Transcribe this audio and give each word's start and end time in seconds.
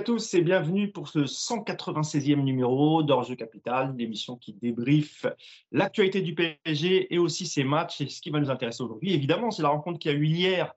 à 0.00 0.02
tous 0.02 0.32
et 0.32 0.40
bienvenue 0.40 0.90
pour 0.90 1.08
ce 1.08 1.18
196e 1.18 2.36
numéro 2.36 3.02
d'Orge 3.02 3.36
Capital, 3.36 3.94
l'émission 3.98 4.36
qui 4.36 4.54
débriefe 4.54 5.26
l'actualité 5.72 6.22
du 6.22 6.34
PSG 6.34 7.12
et 7.12 7.18
aussi 7.18 7.46
ses 7.46 7.64
matchs. 7.64 8.00
Et 8.00 8.08
ce 8.08 8.22
qui 8.22 8.30
va 8.30 8.40
nous 8.40 8.48
intéresser 8.48 8.82
aujourd'hui, 8.82 9.12
évidemment, 9.12 9.50
c'est 9.50 9.60
la 9.60 9.68
rencontre 9.68 9.98
qui 9.98 10.08
a 10.08 10.12
eu 10.12 10.24
hier 10.24 10.74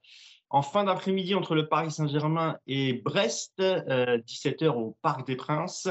en 0.49 0.61
fin 0.61 0.83
d'après-midi 0.83 1.35
entre 1.35 1.55
le 1.55 1.69
Paris 1.69 1.89
Saint-Germain 1.89 2.57
et 2.67 2.95
Brest, 2.95 3.53
17h 3.59 4.65
euh, 4.65 4.71
au 4.73 4.97
Parc 5.01 5.25
des 5.25 5.37
Princes. 5.37 5.87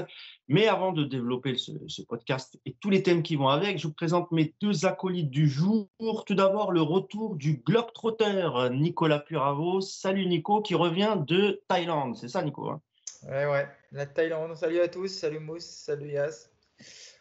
Mais 0.49 0.69
avant 0.69 0.93
de 0.93 1.03
développer 1.03 1.57
ce, 1.57 2.03
podcast 2.03 2.61
et 2.67 2.77
tous 2.81 2.91
les 2.91 3.03
thèmes 3.03 3.23
qui 3.23 3.37
vont 3.37 3.49
avec, 3.49 3.79
je 3.79 3.87
vous 3.87 3.95
présente 3.95 4.31
mes 4.31 4.55
deux 4.61 4.85
acolytes 4.85 5.31
du 5.31 5.49
jour. 5.49 5.89
Tout 6.27 6.35
d'abord, 6.35 6.71
le 6.71 6.83
retour 6.83 7.37
du 7.37 7.63
Globetrotter, 7.67 8.51
Nicolas 8.73 9.21
Puravo. 9.21 9.81
Salut 9.81 10.27
Nico, 10.27 10.61
qui 10.61 10.75
revient 10.75 11.17
de 11.27 11.63
Thaïlande. 11.67 12.15
C'est 12.17 12.29
ça, 12.29 12.43
Nico 12.43 12.69
hein? 12.69 12.83
Ouais, 13.29 13.47
ouais, 13.47 13.69
la 13.93 14.07
Thaïlande. 14.07 14.57
Salut 14.57 14.81
à 14.81 14.89
tous, 14.89 15.09
salut 15.09 15.39
Mousse, 15.39 15.65
salut 15.65 16.11
Yas. 16.11 16.49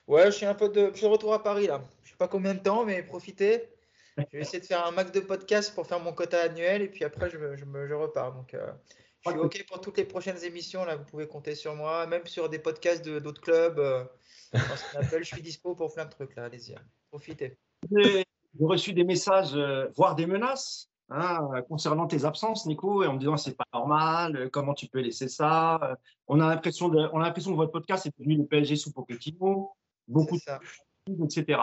Ouais, 0.08 0.26
je 0.26 0.32
suis 0.32 0.46
un 0.46 0.56
peu 0.56 0.70
de, 0.70 0.90
je 0.92 0.98
suis 0.98 1.06
de 1.06 1.12
retour 1.12 1.34
à 1.34 1.44
Paris 1.44 1.68
là. 1.68 1.84
Je 2.04 2.10
sais 2.10 2.18
pas 2.18 2.28
combien 2.28 2.54
de 2.56 2.60
temps, 2.60 2.86
mais 2.86 3.04
profitez. 3.04 3.70
Je 4.18 4.24
vais 4.32 4.42
essayer 4.42 4.60
de 4.60 4.66
faire 4.66 4.86
un 4.86 4.92
max 4.92 5.12
de 5.12 5.20
podcasts 5.20 5.74
pour 5.74 5.86
faire 5.86 6.00
mon 6.00 6.12
quota 6.12 6.42
annuel 6.42 6.82
et 6.82 6.88
puis 6.88 7.04
après 7.04 7.30
je, 7.30 7.38
je, 7.56 7.66
je 7.66 7.94
repars. 7.94 8.34
Donc 8.34 8.54
euh, 8.54 8.72
je 9.26 9.30
suis 9.30 9.40
OK 9.40 9.66
pour 9.68 9.80
toutes 9.80 9.98
les 9.98 10.06
prochaines 10.06 10.44
émissions. 10.44 10.84
Là, 10.86 10.96
vous 10.96 11.06
pouvez 11.06 11.28
compter 11.28 11.56
sur 11.56 11.76
moi, 11.76 12.08
même 12.08 12.26
sur 12.26 12.50
des 12.50 12.60
podcasts 12.60 13.08
d'autres 13.08 13.42
clubs. 13.42 13.80
Euh, 13.80 14.04
je 14.54 15.24
suis 15.24 15.42
dispo 15.42 15.76
pour 15.76 15.94
plein 15.94 16.06
de 16.06 16.10
trucs 16.10 16.36
là. 16.36 16.46
Allez-y, 16.46 16.76
profitez. 17.10 17.58
J'ai 17.92 18.26
reçu 18.60 18.94
des 18.94 19.04
messages, 19.04 19.56
euh, 19.56 19.88
voire 19.96 20.16
des 20.16 20.26
menaces 20.26 20.91
hein, 21.12 21.62
concernant 21.68 22.08
tes 22.08 22.26
absences, 22.26 22.66
Nico, 22.66 23.04
et 23.04 23.08
en 23.08 23.14
me 23.14 23.20
disant 23.20 23.38
c'est 23.38 23.56
pas 23.56 23.68
normal, 23.74 24.50
comment 24.52 24.74
tu 24.74 24.88
peux 24.88 25.02
laisser 25.02 25.28
ça. 25.28 25.98
On 26.28 26.40
a 26.40 26.48
l'impression 26.48 26.88
on 26.88 27.20
a 27.20 27.24
l'impression 27.24 27.52
que 27.52 27.58
votre 27.58 27.72
podcast 27.72 28.06
est 28.06 28.14
devenu 28.18 28.38
le 28.38 28.46
PSG 28.46 28.76
sous 28.76 28.92
Pochettino, 28.92 29.72
beaucoup 30.08 30.38
de 30.38 31.24
etc 31.26 31.60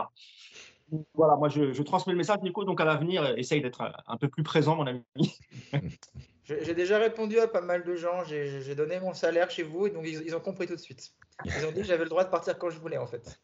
voilà, 1.15 1.37
moi 1.37 1.49
je, 1.49 1.83
transmets 1.83 2.13
le 2.13 2.19
message, 2.19 2.39
Nico. 2.43 2.65
Donc 2.65 2.81
à 2.81 2.85
l'avenir, 2.85 3.27
essaye 3.37 3.61
d'être 3.61 3.93
un, 4.07 4.17
peu 4.17 4.29
plus 4.29 4.43
présent, 4.43 4.77
mon 4.77 4.87
ami. 4.87 5.05
J'ai 6.45 6.75
déjà 6.75 6.99
répondu 6.99 7.39
à 7.39 7.47
pas 7.47 7.61
mal 7.61 7.85
de 7.85 7.95
gens. 7.95 8.25
J'ai 8.25 8.75
donné 8.75 8.99
mon 9.01 9.13
salaire 9.13 9.51
chez 9.51 9.63
vous 9.63 9.87
et 9.87 9.91
donc 9.91 10.07
ils, 10.07 10.35
ont 10.35 10.41
compris 10.41 10.67
tout 10.67 10.77
de 10.77 10.81
suite. 10.81 11.13
Ils 11.45 11.67
ont 11.67 11.73
dit 11.73 11.81
que 11.81 11.87
j'avais 11.87 12.05
le 12.05 12.09
droit 12.09 12.25
de 12.25 12.31
partir 12.31 12.59
quand 12.59 12.71
je 12.71 12.79
voulais 12.79 12.97
en 12.97 13.07
fait. 13.07 13.39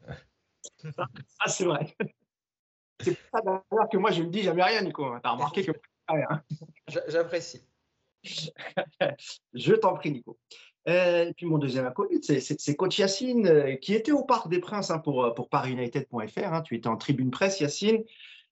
Ah, 0.96 1.48
c'est 1.48 1.64
vrai. 1.64 1.94
C'est 3.00 3.14
pour 3.14 3.30
ça 3.30 3.40
d'ailleurs 3.44 3.88
que 3.92 3.98
moi 3.98 4.10
je 4.10 4.22
ne 4.22 4.28
dis 4.28 4.42
jamais 4.42 4.62
rien, 4.62 4.80
Nico. 4.80 5.04
Tu 5.22 5.28
as 5.28 5.32
remarqué 5.32 5.64
que. 5.66 5.72
J'apprécie. 7.08 7.66
je 9.54 9.74
t'en 9.74 9.94
prie, 9.94 10.12
Nico. 10.12 10.38
Euh, 10.86 11.26
et 11.26 11.32
puis 11.32 11.46
mon 11.46 11.58
deuxième 11.58 11.86
acolyte, 11.86 12.24
c'est 12.40 12.76
coach 12.76 12.98
Yacine, 12.98 13.46
euh, 13.46 13.76
qui 13.76 13.94
était 13.94 14.12
au 14.12 14.22
Parc 14.22 14.48
des 14.48 14.58
Princes 14.58 14.90
hein, 14.90 14.98
pour, 14.98 15.24
euh, 15.24 15.30
pour 15.32 15.48
ParisUnited.fr. 15.48 16.52
Hein. 16.52 16.62
Tu 16.62 16.76
étais 16.76 16.88
en 16.88 16.96
tribune 16.96 17.30
presse, 17.30 17.60
Yacine. 17.60 18.04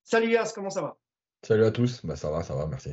Salut 0.03 0.33
Yass, 0.33 0.53
comment 0.53 0.71
ça 0.71 0.83
va? 0.83 0.97
Salut 1.43 1.65
à 1.65 1.71
tous, 1.71 2.05
bah, 2.05 2.17
ça 2.17 2.31
va, 2.31 2.43
ça 2.43 2.55
va, 2.55 2.67
merci. 2.67 2.91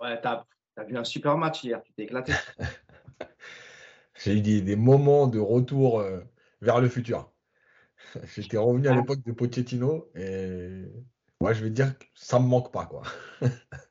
Ouais, 0.00 0.20
tu 0.20 0.28
as, 0.28 0.44
vu 0.86 0.96
un 0.96 1.04
super 1.04 1.36
match 1.38 1.64
hier, 1.64 1.82
tu 1.82 1.92
t'es 1.92 2.02
éclaté. 2.04 2.32
J'ai 4.22 4.34
eu 4.34 4.40
des, 4.42 4.76
moments 4.76 5.26
de 5.26 5.38
retour 5.38 6.04
vers 6.60 6.80
le 6.80 6.88
futur. 6.88 7.32
J'étais 8.36 8.58
revenu 8.58 8.88
à 8.88 8.92
ah. 8.92 8.96
l'époque 8.96 9.22
de 9.24 9.32
Pochettino 9.32 10.10
et 10.14 10.84
moi 11.40 11.52
je 11.52 11.62
vais 11.64 11.70
dire 11.70 11.98
que 11.98 12.04
ça 12.14 12.38
me 12.38 12.46
manque 12.46 12.72
pas. 12.72 12.86
quoi. 12.86 13.02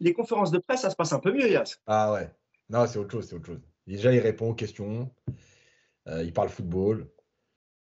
Les 0.00 0.12
conférences 0.12 0.50
de 0.50 0.58
presse, 0.58 0.82
ça 0.82 0.90
se 0.90 0.96
passe 0.96 1.12
un 1.12 1.18
peu 1.18 1.32
mieux, 1.32 1.50
Yass. 1.50 1.80
Ah 1.86 2.12
ouais, 2.12 2.30
non, 2.68 2.86
c'est 2.86 2.98
autre 2.98 3.12
chose, 3.12 3.28
c'est 3.28 3.36
autre 3.36 3.46
chose. 3.46 3.62
Déjà, 3.86 4.12
il 4.12 4.18
répond 4.20 4.50
aux 4.50 4.54
questions, 4.54 5.14
euh, 6.08 6.22
il 6.22 6.32
parle 6.32 6.48
football. 6.48 7.10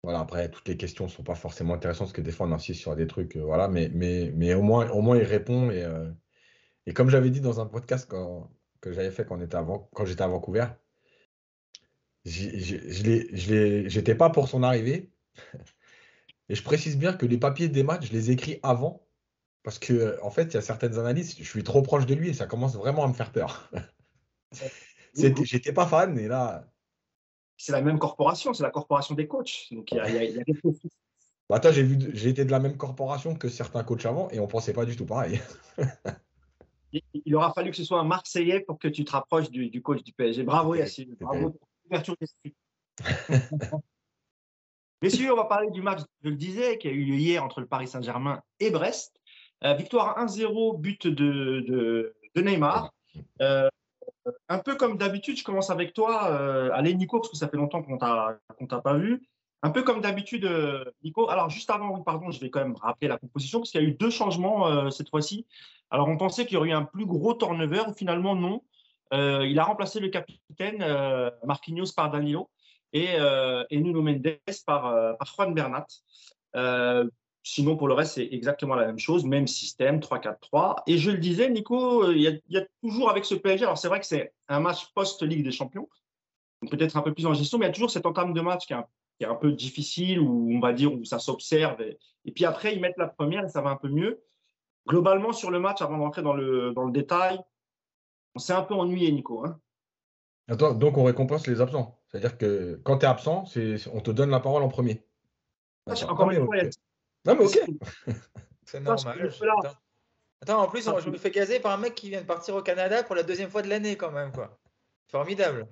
Voilà, 0.04 0.20
après, 0.20 0.50
toutes 0.50 0.68
les 0.68 0.78
questions 0.78 1.06
ne 1.06 1.10
sont 1.10 1.24
pas 1.24 1.36
forcément 1.36 1.76
intéressantes 1.76 2.08
parce 2.08 2.14
que 2.14 2.22
des 2.22 2.32
fois, 2.32 2.48
on 2.48 2.52
insiste 2.52 2.80
sur 2.80 2.96
des 2.96 3.06
trucs, 3.08 3.36
euh, 3.36 3.44
voilà, 3.44 3.68
mais, 3.68 3.90
mais, 3.94 4.32
mais 4.36 4.54
au, 4.54 4.64
moins, 4.64 4.90
au 4.90 5.02
moins, 5.02 5.18
il 5.18 5.24
répond. 5.24 5.70
Et, 5.70 5.84
euh, 5.84 6.10
et 6.88 6.94
comme 6.94 7.10
j'avais 7.10 7.30
dit 7.30 7.42
dans 7.42 7.60
un 7.60 7.68
podcast 7.68 8.10
que 8.82 8.92
j'avais 8.92 9.12
fait 9.12 9.26
quand, 9.26 9.38
quand 9.94 10.06
j'étais 10.06 10.24
à 10.24 10.28
Vancouver, 10.28 10.68
je 12.26 13.98
n'étais 13.98 14.16
pas 14.16 14.30
pour 14.30 14.48
son 14.48 14.64
arrivée. 14.64 15.12
Et 16.52 16.56
je 16.56 16.64
précise 16.64 16.98
bien 16.98 17.14
que 17.14 17.26
les 17.26 17.38
papiers 17.38 17.70
des 17.70 17.82
matchs, 17.82 18.08
je 18.08 18.12
les 18.12 18.30
écris 18.30 18.60
avant. 18.62 19.08
Parce 19.64 19.80
que, 19.80 20.20
en 20.22 20.32
fait, 20.32 20.44
il 20.44 20.56
y 20.56 20.58
a 20.58 20.62
certaines 20.62 21.00
analyses, 21.00 21.38
je 21.38 21.48
suis 21.48 21.64
trop 21.64 21.82
proche 21.82 22.06
de 22.06 22.14
lui 22.14 22.28
et 22.28 22.34
ça 22.34 22.46
commence 22.46 22.76
vraiment 22.76 23.06
à 23.06 23.08
me 23.08 23.14
faire 23.14 23.32
peur. 23.32 23.72
J'étais 25.16 25.72
pas 25.72 25.88
fan, 25.88 26.14
mais 26.14 26.28
là. 26.28 26.68
C'est 27.56 27.72
la 27.72 27.82
même 27.82 28.00
corporation, 28.00 28.54
c'est 28.54 28.64
la 28.64 28.70
corporation 28.70 29.16
des 29.16 29.28
coachs. 29.28 29.68
Donc 29.72 29.94
il 29.94 29.98
y 29.98 30.00
a, 30.02 30.10
y 30.10 30.40
a, 30.40 30.44
bah, 31.48 31.62
j'ai 31.72 31.84
vu, 31.84 32.28
été 32.28 32.44
de 32.44 32.52
la 32.52 32.60
même 32.60 32.76
corporation 32.76 33.34
que 33.36 33.48
certains 33.48 33.86
coachs 33.86 34.06
avant 34.06 34.30
et 34.32 34.40
on 34.40 34.48
pensait 34.48 34.74
pas 34.74 34.84
du 34.84 34.98
tout 34.98 35.06
pareil. 35.06 35.40
il, 36.92 37.36
aura 37.36 37.54
fallu 37.54 37.72
que 37.72 37.78
ce 37.78 37.86
soit 37.86 38.00
un 38.00 38.04
Marseillais 38.04 38.60
pour 38.60 38.78
que 38.78 38.90
tu 38.90 39.06
te 39.06 39.12
rapproches 39.12 39.50
du, 39.52 39.82
coach 39.82 40.04
du 40.04 40.12
PSG. 40.12 40.44
Bravo 40.44 40.76
Yacine, 40.76 41.16
bravo 41.18 41.52
pour 41.52 41.68
l'ouverture 41.86 42.16
d'esprit. 42.20 42.56
Messieurs, 45.04 45.34
on 45.34 45.36
va 45.36 45.46
parler 45.46 45.72
du 45.72 45.82
match, 45.82 46.02
je 46.24 46.30
le 46.30 46.36
disais, 46.36 46.78
qui 46.78 46.88
a 46.88 46.92
eu 46.92 47.04
lieu 47.04 47.16
hier 47.16 47.44
entre 47.44 47.60
le 47.60 47.66
Paris 47.66 47.88
Saint-Germain 47.88 48.44
et 48.60 48.70
Brest. 48.70 49.20
Euh, 49.64 49.74
victoire 49.74 50.16
1-0, 50.24 50.80
but 50.80 51.08
de, 51.08 52.14
Neymar. 52.36 52.94
Euh, 53.42 53.68
un 54.48 54.60
peu 54.60 54.76
comme 54.76 54.98
d'habitude, 54.98 55.38
je 55.38 55.44
commence 55.44 55.72
avec 55.72 55.96
toi. 55.96 56.30
Euh, 56.30 56.70
allez, 56.74 56.94
Nico, 56.94 57.18
parce 57.18 57.32
que 57.32 57.38
ça 57.38 57.50
fait 57.50 57.58
longtemps 57.58 57.82
qu'on 57.82 57.94
ne 57.94 58.68
t'a 58.68 58.82
pas 58.82 58.94
vu. 58.94 59.28
Un 59.64 59.72
peu 59.72 59.82
comme 59.82 60.02
d'habitude, 60.02 60.46
euh, 60.46 60.86
Nico. 61.04 61.28
Alors, 61.32 61.50
juste 61.50 61.72
avant, 61.72 62.00
pardon, 62.02 62.30
je 62.30 62.40
vais 62.40 62.52
quand 62.52 62.62
même 62.62 62.76
rappeler 62.76 63.08
la 63.08 63.18
composition, 63.18 63.58
parce 63.58 63.72
qu'il 63.72 63.82
y 63.82 63.84
a 63.84 63.88
eu 63.88 63.94
deux 63.94 64.12
changements 64.12 64.92
cette 64.92 65.10
fois-ci. 65.10 65.48
Alors, 65.90 66.10
on 66.10 66.18
pensait 66.18 66.46
qu'il 66.46 66.54
y 66.54 66.58
aurait 66.58 66.70
eu 66.70 66.74
un 66.74 66.86
plus 66.86 67.08
gros 67.08 67.34
turnover. 67.34 67.86
Finalement, 67.98 68.36
non. 68.36 68.62
il 69.12 69.58
a 69.58 69.64
remplacé 69.64 70.00
le 70.00 70.10
capitaine 70.10 70.86
Marquinhos 71.44 71.92
par 71.96 72.12
Danilo 72.12 72.52
et, 72.94 73.16
et 73.70 73.80
Nuno 73.80 74.02
Mendes 74.02 74.38
par, 74.66 75.18
par 75.18 75.28
Juan 75.36 75.54
Bernat. 75.54 75.88
Sinon, 77.44 77.76
pour 77.76 77.88
le 77.88 77.96
reste, 77.96 78.16
c'est 78.16 78.28
exactement 78.32 78.76
la 78.76 78.86
même 78.86 79.00
chose, 79.00 79.26
même 79.26 79.48
système, 79.48 80.00
3-4-3. 80.00 80.84
Et 80.86 80.98
je 81.00 81.10
le 81.10 81.18
disais, 81.18 81.50
Nico, 81.50 82.04
euh, 82.04 82.16
il 82.16 82.22
y, 82.22 82.58
a, 82.58 82.66
toujours 82.84 83.10
avec 83.10 83.26
ce 83.26 83.34
PSG, 83.34 83.66
alors 83.66 83.80
c'est 83.80 83.88
vrai 83.88 84.00
que 84.00 84.06
c'est 84.06 84.34
un 84.48 84.60
match 84.60 84.94
post-Ligue 84.94 85.44
des 85.44 85.52
Champions, 85.52 85.90
peut-être 86.70 86.98
un 86.98 87.02
peu 87.02 87.14
plus 87.14 87.26
en 87.26 87.34
gestion, 87.34 87.58
mais 87.58 87.66
il 87.66 87.70
y 87.70 87.72
a 87.72 87.74
toujours 87.74 87.90
cette 87.90 88.06
entame 88.06 88.34
de 88.34 88.42
match 88.42 88.68
qui 88.68 88.74
est 88.74 89.26
un, 89.26 89.36
peu 89.36 89.52
difficile, 89.54 90.20
où 90.20 90.52
on 90.56 90.60
va 90.60 90.72
dire, 90.72 90.94
où 90.94 91.04
ça 91.04 91.18
s'observe. 91.18 91.82
Et, 91.82 92.32
puis 92.32 92.46
après, 92.46 92.76
ils 92.76 92.82
mettent 92.82 92.98
la 92.98 93.08
première 93.08 93.44
et 93.44 93.50
ça 93.50 93.62
va 93.62 93.72
un 93.72 93.76
peu 93.76 93.90
mieux. 93.90 94.22
Globalement, 94.88 95.34
sur 95.34 95.50
le 95.50 95.60
match, 95.60 95.82
avant 95.82 95.98
d'entrer 95.98 96.22
dans 96.22 96.34
le, 96.34 96.74
dans 96.74 96.84
le 96.84 96.92
détail, 96.92 97.40
on 98.36 98.40
s'est 98.40 98.54
un 98.54 98.62
peu 98.62 98.76
ennuyé, 98.76 99.12
Nico. 99.12 99.44
Hein. 99.46 99.60
Attends, 100.48 100.74
donc 100.76 100.98
on 100.98 101.06
récompense 101.06 101.48
les 101.48 101.60
absents. 101.60 102.01
C'est-à-dire 102.12 102.38
que 102.38 102.80
quand 102.84 103.00
tu 103.00 103.06
es 103.06 103.10
absent, 103.10 103.46
on 103.94 104.02
te 104.02 104.12
donne 104.12 104.30
la 104.30 104.40
parole 104.40 104.64
en 104.64 104.70
premier. 104.70 105.04
Encore 105.88 106.32
une 106.32 106.46
fois, 106.46 106.56
non, 107.26 107.36
mais 107.36 107.46
ok. 107.46 107.60
C'est 108.66 108.80
normal. 108.80 109.32
Attends, 110.42 110.64
en 110.64 110.68
plus, 110.68 110.90
je 111.04 111.10
me 111.10 111.18
fais 111.18 111.32
gazer 111.32 111.60
par 111.60 111.74
un 111.74 111.78
mec 111.78 111.94
qui 111.94 112.10
vient 112.10 112.22
de 112.22 112.26
partir 112.26 112.56
au 112.56 112.62
Canada 112.64 113.04
pour 113.04 113.16
la 113.16 113.24
deuxième 113.24 113.50
fois 113.50 113.62
de 113.62 113.70
l'année, 113.70 113.96
quand 113.96 114.12
même. 114.12 114.32
quoi. 114.32 114.58
Formidable. 115.08 115.68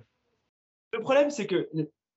Le 0.92 1.00
problème, 1.00 1.30
c'est 1.30 1.46
que 1.46 1.68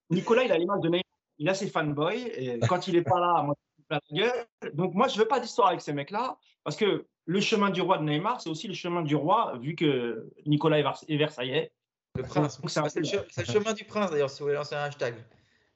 Nicolas, 0.10 0.44
il 0.44 0.52
a 0.52 0.58
l'image 0.58 0.82
de 0.82 0.90
Neymar. 0.90 1.04
Il 1.40 1.50
a 1.50 1.54
ses 1.56 1.68
fanboys. 1.68 2.28
Et 2.36 2.60
quand 2.60 2.88
il 2.88 2.94
n'est 2.94 3.02
pas 3.04 3.20
là, 3.20 3.42
moi, 3.44 3.56
la 3.90 4.00
gueule. 4.12 4.46
Donc, 4.74 4.94
moi, 4.94 5.08
je 5.08 5.16
ne 5.16 5.20
veux 5.22 5.28
pas 5.28 5.40
d'histoire 5.40 5.70
avec 5.70 5.82
ces 5.82 5.94
mecs-là. 5.94 6.38
Parce 6.64 6.76
que 6.76 7.08
le 7.26 7.42
chemin 7.42 7.72
du 7.72 7.82
roi 7.82 7.98
de 7.98 8.04
Neymar, 8.04 8.40
c'est 8.40 8.50
aussi 8.50 8.68
le 8.68 8.74
chemin 8.76 9.02
du 9.02 9.16
roi, 9.16 9.58
vu 9.60 9.76
que 9.76 10.30
Nicolas 10.46 10.80
est 11.08 11.18
versaillais. 11.18 11.72
Le 12.16 12.24
prince. 12.24 12.62
C'est 12.68 13.00
le, 13.00 13.46
chemin 13.46 13.74
du 13.74 13.86
prince, 13.86 14.12
d'ailleurs, 14.12 14.30
si 14.30 14.40
vous 14.40 14.46
voulez 14.46 14.56
lancer 14.56 14.76
un 14.76 14.84
hashtag. 14.84 15.16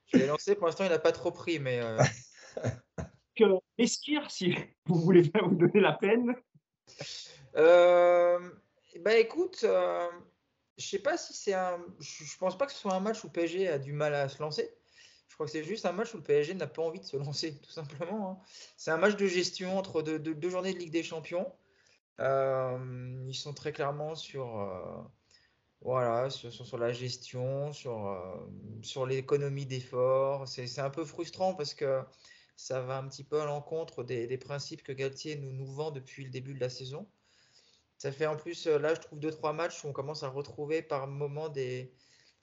Je 0.06 0.18
l'ai 0.18 0.28
lancé, 0.28 0.56
pour 0.56 0.68
l'instant, 0.68 0.84
il 0.84 0.90
n'a 0.90 1.00
pas 1.00 1.12
trop 1.12 1.32
pris, 1.32 1.60
mais. 1.60 1.80
Euh, 1.82 1.98
si 4.28 4.56
vous 4.86 5.00
voulez 5.00 5.22
bien 5.22 5.42
vous 5.44 5.56
donner 5.56 5.80
la 5.80 5.94
peine 5.94 6.36
euh, 7.56 8.40
bah 9.02 9.16
écoute, 9.18 9.62
euh, 9.64 10.08
je 10.78 10.86
sais 10.86 11.00
pas 11.00 11.18
si 11.18 11.34
c'est 11.34 11.54
un. 11.54 11.80
Je 12.00 12.38
pense 12.38 12.58
pas 12.58 12.66
que 12.66 12.72
ce 12.72 12.78
soit 12.78 12.94
un 12.94 13.00
match 13.00 13.24
où 13.24 13.30
PSG 13.30 13.68
a 13.68 13.80
du 13.80 13.94
mal 13.94 14.14
à 14.14 14.30
se 14.30 14.42
lancer. 14.42 14.78
Je 15.28 15.34
crois 15.34 15.46
que 15.46 15.52
c'est 15.52 15.64
juste 15.64 15.86
un 15.86 15.92
match 15.92 16.14
où 16.14 16.18
le 16.18 16.24
PSG 16.24 16.56
n'a 16.56 16.68
pas 16.68 16.82
envie 16.82 17.00
de 17.00 17.06
se 17.06 17.18
lancer, 17.18 17.60
tout 17.60 17.72
simplement. 17.72 18.32
Hein. 18.32 18.38
C'est 18.78 18.92
un 18.92 18.98
match 18.98 19.16
de 19.16 19.28
gestion 19.28 19.78
entre 19.78 20.02
deux, 20.02 20.50
journées 20.50 20.74
de 20.74 20.80
Ligue 20.80 20.92
des 20.92 21.04
Champions. 21.04 21.52
Euh, 22.20 23.26
ils 23.28 23.36
sont 23.36 23.54
très 23.54 23.72
clairement 23.72 24.16
sur, 24.16 24.60
euh, 24.60 25.04
voilà, 25.82 26.30
sur, 26.30 26.52
sur, 26.52 26.78
la 26.78 26.92
gestion, 26.92 27.72
sur, 27.72 28.48
sur 28.82 29.06
l'économie 29.06 29.66
d'effort. 29.66 30.48
C'est 30.48 30.80
un 30.80 30.90
peu 30.90 31.06
frustrant 31.06 31.54
parce 31.54 31.74
que 31.74 32.02
ça 32.58 32.82
va 32.82 32.98
un 32.98 33.08
petit 33.08 33.24
peu 33.24 33.40
à 33.40 33.46
l'encontre 33.46 34.04
des, 34.04 34.38
principes 34.38 34.84
que 34.84 34.92
Galtier 34.92 35.38
nous, 35.38 35.54
nous 35.54 35.72
vend 35.72 35.92
depuis 35.92 36.26
le 36.26 36.32
début 36.32 36.56
de 36.56 36.60
la 36.60 36.70
saison. 36.70 37.08
Ça 37.98 38.12
fait 38.12 38.26
en 38.28 38.36
plus, 38.36 38.68
euh, 38.68 38.78
là, 38.80 38.94
je 38.94 39.00
trouve 39.00 39.20
deux, 39.20 39.32
trois 39.32 39.54
matchs 39.54 39.84
où 39.84 39.88
on 39.88 39.94
commence 39.94 40.24
à 40.24 40.30
retrouver 40.30 40.82
par 40.82 41.08
moments 41.08 41.50
des, 41.50 41.94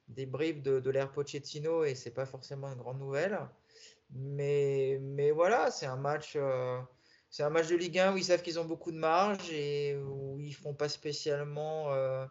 des 0.09 0.27
bribes 0.27 0.63
de, 0.63 0.81
de 0.81 0.91
l'ère 0.91 1.13
Pochettino 1.13 1.85
et 1.85 1.95
c'est 1.95 2.13
pas 2.13 2.27
forcément 2.27 2.69
une 2.69 2.79
grande 2.79 2.99
nouvelle. 2.99 3.39
Mais, 4.11 4.99
mais 5.01 5.33
voilà, 5.33 5.71
c'est 5.71 5.87
un 5.87 5.97
match. 5.97 6.35
euh, 6.37 6.81
c'est 7.31 7.43
un 7.43 7.51
match 7.51 7.67
de 7.67 7.75
Ligue 7.75 7.99
1 7.99 8.15
où 8.15 8.17
ils 8.17 8.25
savent 8.25 8.43
qu'ils 8.43 8.61
ont 8.61 8.65
beaucoup 8.65 8.93
de 8.93 8.97
marge 8.97 9.51
et 9.51 9.97
où 9.97 10.39
ils 10.39 10.55
font 10.55 10.75
pas 10.75 10.89
spécialement 10.89 11.93
euh, 11.93 12.25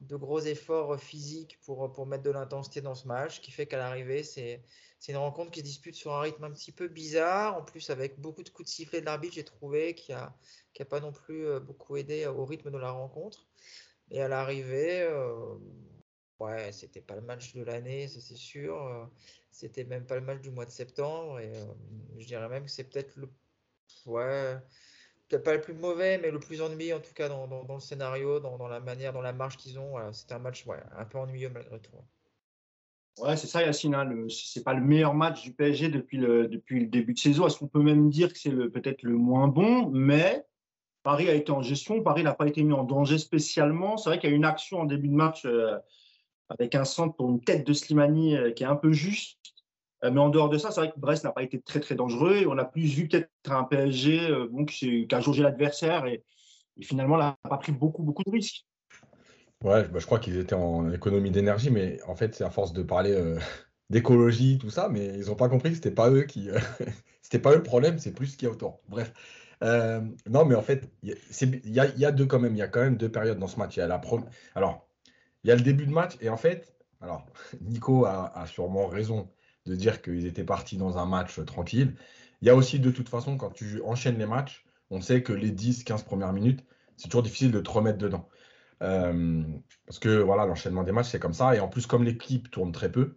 de 0.00 0.16
gros 0.16 0.40
efforts 0.40 0.98
physiques 1.00 1.58
pour, 1.62 1.92
pour 1.92 2.06
mettre 2.06 2.22
de 2.24 2.30
l'intensité 2.30 2.80
dans 2.80 2.94
ce 2.94 3.06
match, 3.08 3.40
qui 3.40 3.50
fait 3.50 3.66
qu'à 3.66 3.78
l'arrivée, 3.78 4.22
c'est, 4.22 4.62
une 5.08 5.16
rencontre 5.16 5.50
qui 5.52 5.60
se 5.60 5.64
dispute 5.64 5.94
sur 5.94 6.12
un 6.14 6.20
rythme 6.20 6.44
un 6.44 6.50
petit 6.50 6.72
peu 6.72 6.88
bizarre, 6.88 7.56
en 7.56 7.62
plus 7.62 7.90
avec 7.90 8.20
beaucoup 8.20 8.42
de 8.42 8.50
coups 8.50 8.68
de 8.68 8.74
sifflet 8.74 9.00
de 9.00 9.06
l'arbitre, 9.06 9.34
j'ai 9.34 9.44
trouvé, 9.44 9.94
qui 9.94 10.12
a, 10.12 10.36
qui 10.74 10.82
a 10.82 10.84
pas 10.84 11.00
non 11.00 11.12
plus 11.12 11.46
euh, 11.46 11.60
beaucoup 11.60 11.96
aidé 11.96 12.26
au 12.26 12.44
rythme 12.44 12.70
de 12.70 12.78
la 12.78 12.90
rencontre. 12.90 13.46
Et 14.10 14.20
à 14.22 14.28
l'arrivée, 14.28 15.02
euh, 15.02 15.56
ouais, 16.40 16.72
c'était 16.72 17.00
pas 17.00 17.14
le 17.16 17.22
match 17.22 17.54
de 17.54 17.62
l'année, 17.62 18.08
ça 18.08 18.20
c'est 18.20 18.36
sûr. 18.36 18.80
euh, 18.86 19.06
C'était 19.50 19.84
même 19.84 20.06
pas 20.06 20.16
le 20.16 20.20
match 20.22 20.40
du 20.40 20.50
mois 20.50 20.66
de 20.66 20.70
septembre. 20.70 21.40
Et 21.40 21.52
euh, 21.56 21.64
je 22.18 22.26
dirais 22.26 22.48
même 22.48 22.64
que 22.64 22.70
c'est 22.70 22.84
peut-être 22.84 23.16
le. 23.16 23.28
Ouais, 24.06 24.56
peut-être 25.28 25.44
pas 25.44 25.54
le 25.54 25.60
plus 25.60 25.74
mauvais, 25.74 26.18
mais 26.18 26.30
le 26.30 26.38
plus 26.38 26.60
ennuyeux 26.60 26.94
en 26.94 27.00
tout 27.00 27.14
cas 27.14 27.28
dans, 27.28 27.46
le 27.46 27.80
scénario, 27.80 28.40
dans, 28.40 28.68
la 28.68 28.80
manière, 28.80 29.12
dans 29.12 29.22
la 29.22 29.32
marge 29.32 29.56
qu'ils 29.56 29.78
ont. 29.78 29.90
Voilà, 29.90 30.12
c'était 30.12 30.34
un 30.34 30.38
match 30.38 30.64
un 30.96 31.04
peu 31.04 31.18
ennuyeux 31.18 31.50
malgré 31.50 31.78
tout. 31.80 31.92
Ouais, 33.18 33.36
c'est 33.36 33.46
ça, 33.46 33.62
Yacine. 33.62 33.94
Hein, 33.94 34.26
c'est 34.28 34.62
pas 34.62 34.74
le 34.74 34.82
meilleur 34.82 35.14
match 35.14 35.42
du 35.42 35.52
PSG 35.52 35.88
depuis 35.88 36.18
le, 36.18 36.46
début 36.48 37.14
de 37.14 37.18
saison. 37.18 37.46
Est-ce 37.46 37.58
qu'on 37.58 37.66
peut 37.66 37.82
même 37.82 38.10
dire 38.10 38.32
que 38.32 38.38
c'est 38.38 38.50
peut-être 38.50 39.02
le 39.02 39.16
moins 39.16 39.48
bon? 39.48 39.88
Mais 39.90 40.44
Paris 41.02 41.28
a 41.28 41.34
été 41.34 41.50
en 41.50 41.62
gestion. 41.62 42.02
Paris 42.02 42.24
n'a 42.24 42.34
pas 42.34 42.46
été 42.46 42.62
mis 42.62 42.74
en 42.74 42.84
danger 42.84 43.16
spécialement. 43.16 43.96
C'est 43.96 44.10
vrai 44.10 44.18
qu'il 44.18 44.28
y 44.28 44.32
a 44.32 44.36
une 44.36 44.44
action 44.44 44.80
en 44.80 44.84
début 44.84 45.08
de 45.08 45.14
match 45.14 45.46
euh, 45.46 45.78
avec 46.50 46.74
un 46.74 46.84
centre 46.84 47.16
pour 47.16 47.30
une 47.30 47.40
tête 47.40 47.66
de 47.66 47.72
Slimani 47.72 48.36
euh, 48.36 48.50
qui 48.52 48.64
est 48.64 48.66
un 48.66 48.76
peu 48.76 48.92
juste. 48.92 49.35
Euh, 50.06 50.10
mais 50.10 50.20
en 50.20 50.28
dehors 50.28 50.48
de 50.48 50.58
ça, 50.58 50.70
c'est 50.70 50.80
vrai 50.80 50.92
que 50.92 50.98
Brest 50.98 51.24
n'a 51.24 51.32
pas 51.32 51.42
été 51.42 51.60
très 51.60 51.80
très 51.80 51.94
dangereux. 51.94 52.36
Et 52.36 52.46
on 52.46 52.56
a 52.58 52.64
plus 52.64 52.86
vu 52.94 53.08
peut-être 53.08 53.30
un 53.50 53.64
PSG 53.64 54.30
euh, 54.30 54.48
bon, 54.50 54.64
a 55.10 55.20
jaugé 55.20 55.42
l'adversaire 55.42 56.06
et, 56.06 56.24
et 56.76 56.82
finalement 56.82 57.16
n'a 57.18 57.38
pas 57.48 57.58
pris 57.58 57.72
beaucoup 57.72 58.02
beaucoup 58.02 58.22
de 58.24 58.30
risques. 58.30 58.64
Ouais, 59.64 59.88
bah, 59.88 59.98
je 59.98 60.06
crois 60.06 60.18
qu'ils 60.18 60.36
étaient 60.38 60.54
en 60.54 60.92
économie 60.92 61.30
d'énergie, 61.30 61.70
mais 61.70 62.00
en 62.06 62.14
fait, 62.14 62.34
c'est 62.34 62.44
à 62.44 62.50
force 62.50 62.72
de 62.72 62.82
parler 62.82 63.12
euh, 63.12 63.38
d'écologie, 63.90 64.58
tout 64.58 64.70
ça, 64.70 64.88
mais 64.88 65.06
ils 65.18 65.26
n'ont 65.26 65.34
pas 65.34 65.48
compris 65.48 65.70
que 65.70 65.76
c'était 65.76 65.90
pas 65.90 66.10
eux 66.10 66.22
qui, 66.24 66.50
euh, 66.50 66.58
c'était 67.22 67.38
pas 67.38 67.52
eux 67.52 67.56
le 67.56 67.62
problème, 67.62 67.98
c'est 67.98 68.12
plus 68.12 68.26
ce 68.28 68.36
qu'il 68.36 68.46
y 68.48 68.50
a 68.50 68.54
autour. 68.54 68.80
Bref, 68.88 69.12
non, 69.62 70.44
mais 70.44 70.54
en 70.54 70.62
fait, 70.62 70.90
il 71.02 71.16
y, 71.64 71.80
a- 71.80 72.12
deux 72.12 72.26
quand 72.26 72.38
même, 72.38 72.54
il 72.54 72.58
y 72.58 72.62
a 72.62 72.68
quand 72.68 72.80
même 72.80 72.96
deux 72.98 73.10
périodes 73.10 73.38
dans 73.38 73.46
ce 73.48 73.58
match. 73.58 73.76
Y 73.76 73.80
a 73.80 73.86
la 73.86 74.00
alors, 74.54 74.86
il 75.42 75.48
y 75.48 75.50
a 75.50 75.56
le 75.56 75.62
début 75.62 75.86
de 75.86 75.92
match 75.92 76.16
et 76.20 76.28
en 76.28 76.36
fait, 76.36 76.76
alors 77.00 77.26
Nico 77.62 78.04
a 78.04 78.44
sûrement 78.46 78.86
raison 78.86 79.28
de 79.66 79.74
dire 79.74 80.02
qu'ils 80.02 80.26
étaient 80.26 80.44
partis 80.44 80.76
dans 80.76 80.98
un 80.98 81.06
match 81.06 81.44
tranquille. 81.44 81.94
Il 82.42 82.48
y 82.48 82.50
a 82.50 82.54
aussi 82.54 82.78
de 82.80 82.90
toute 82.90 83.08
façon, 83.08 83.36
quand 83.36 83.50
tu 83.50 83.82
enchaînes 83.84 84.18
les 84.18 84.26
matchs, 84.26 84.64
on 84.90 85.00
sait 85.00 85.22
que 85.22 85.32
les 85.32 85.50
10-15 85.50 86.04
premières 86.04 86.32
minutes, 86.32 86.64
c'est 86.96 87.08
toujours 87.08 87.22
difficile 87.22 87.50
de 87.52 87.60
te 87.60 87.70
remettre 87.70 87.98
dedans. 87.98 88.28
Euh, 88.82 89.42
parce 89.86 89.98
que 89.98 90.20
voilà, 90.20 90.46
l'enchaînement 90.46 90.84
des 90.84 90.92
matchs, 90.92 91.10
c'est 91.10 91.18
comme 91.18 91.34
ça. 91.34 91.54
Et 91.56 91.60
en 91.60 91.68
plus, 91.68 91.86
comme 91.86 92.04
l'équipe 92.04 92.50
tourne 92.50 92.72
très 92.72 92.90
peu, 92.92 93.16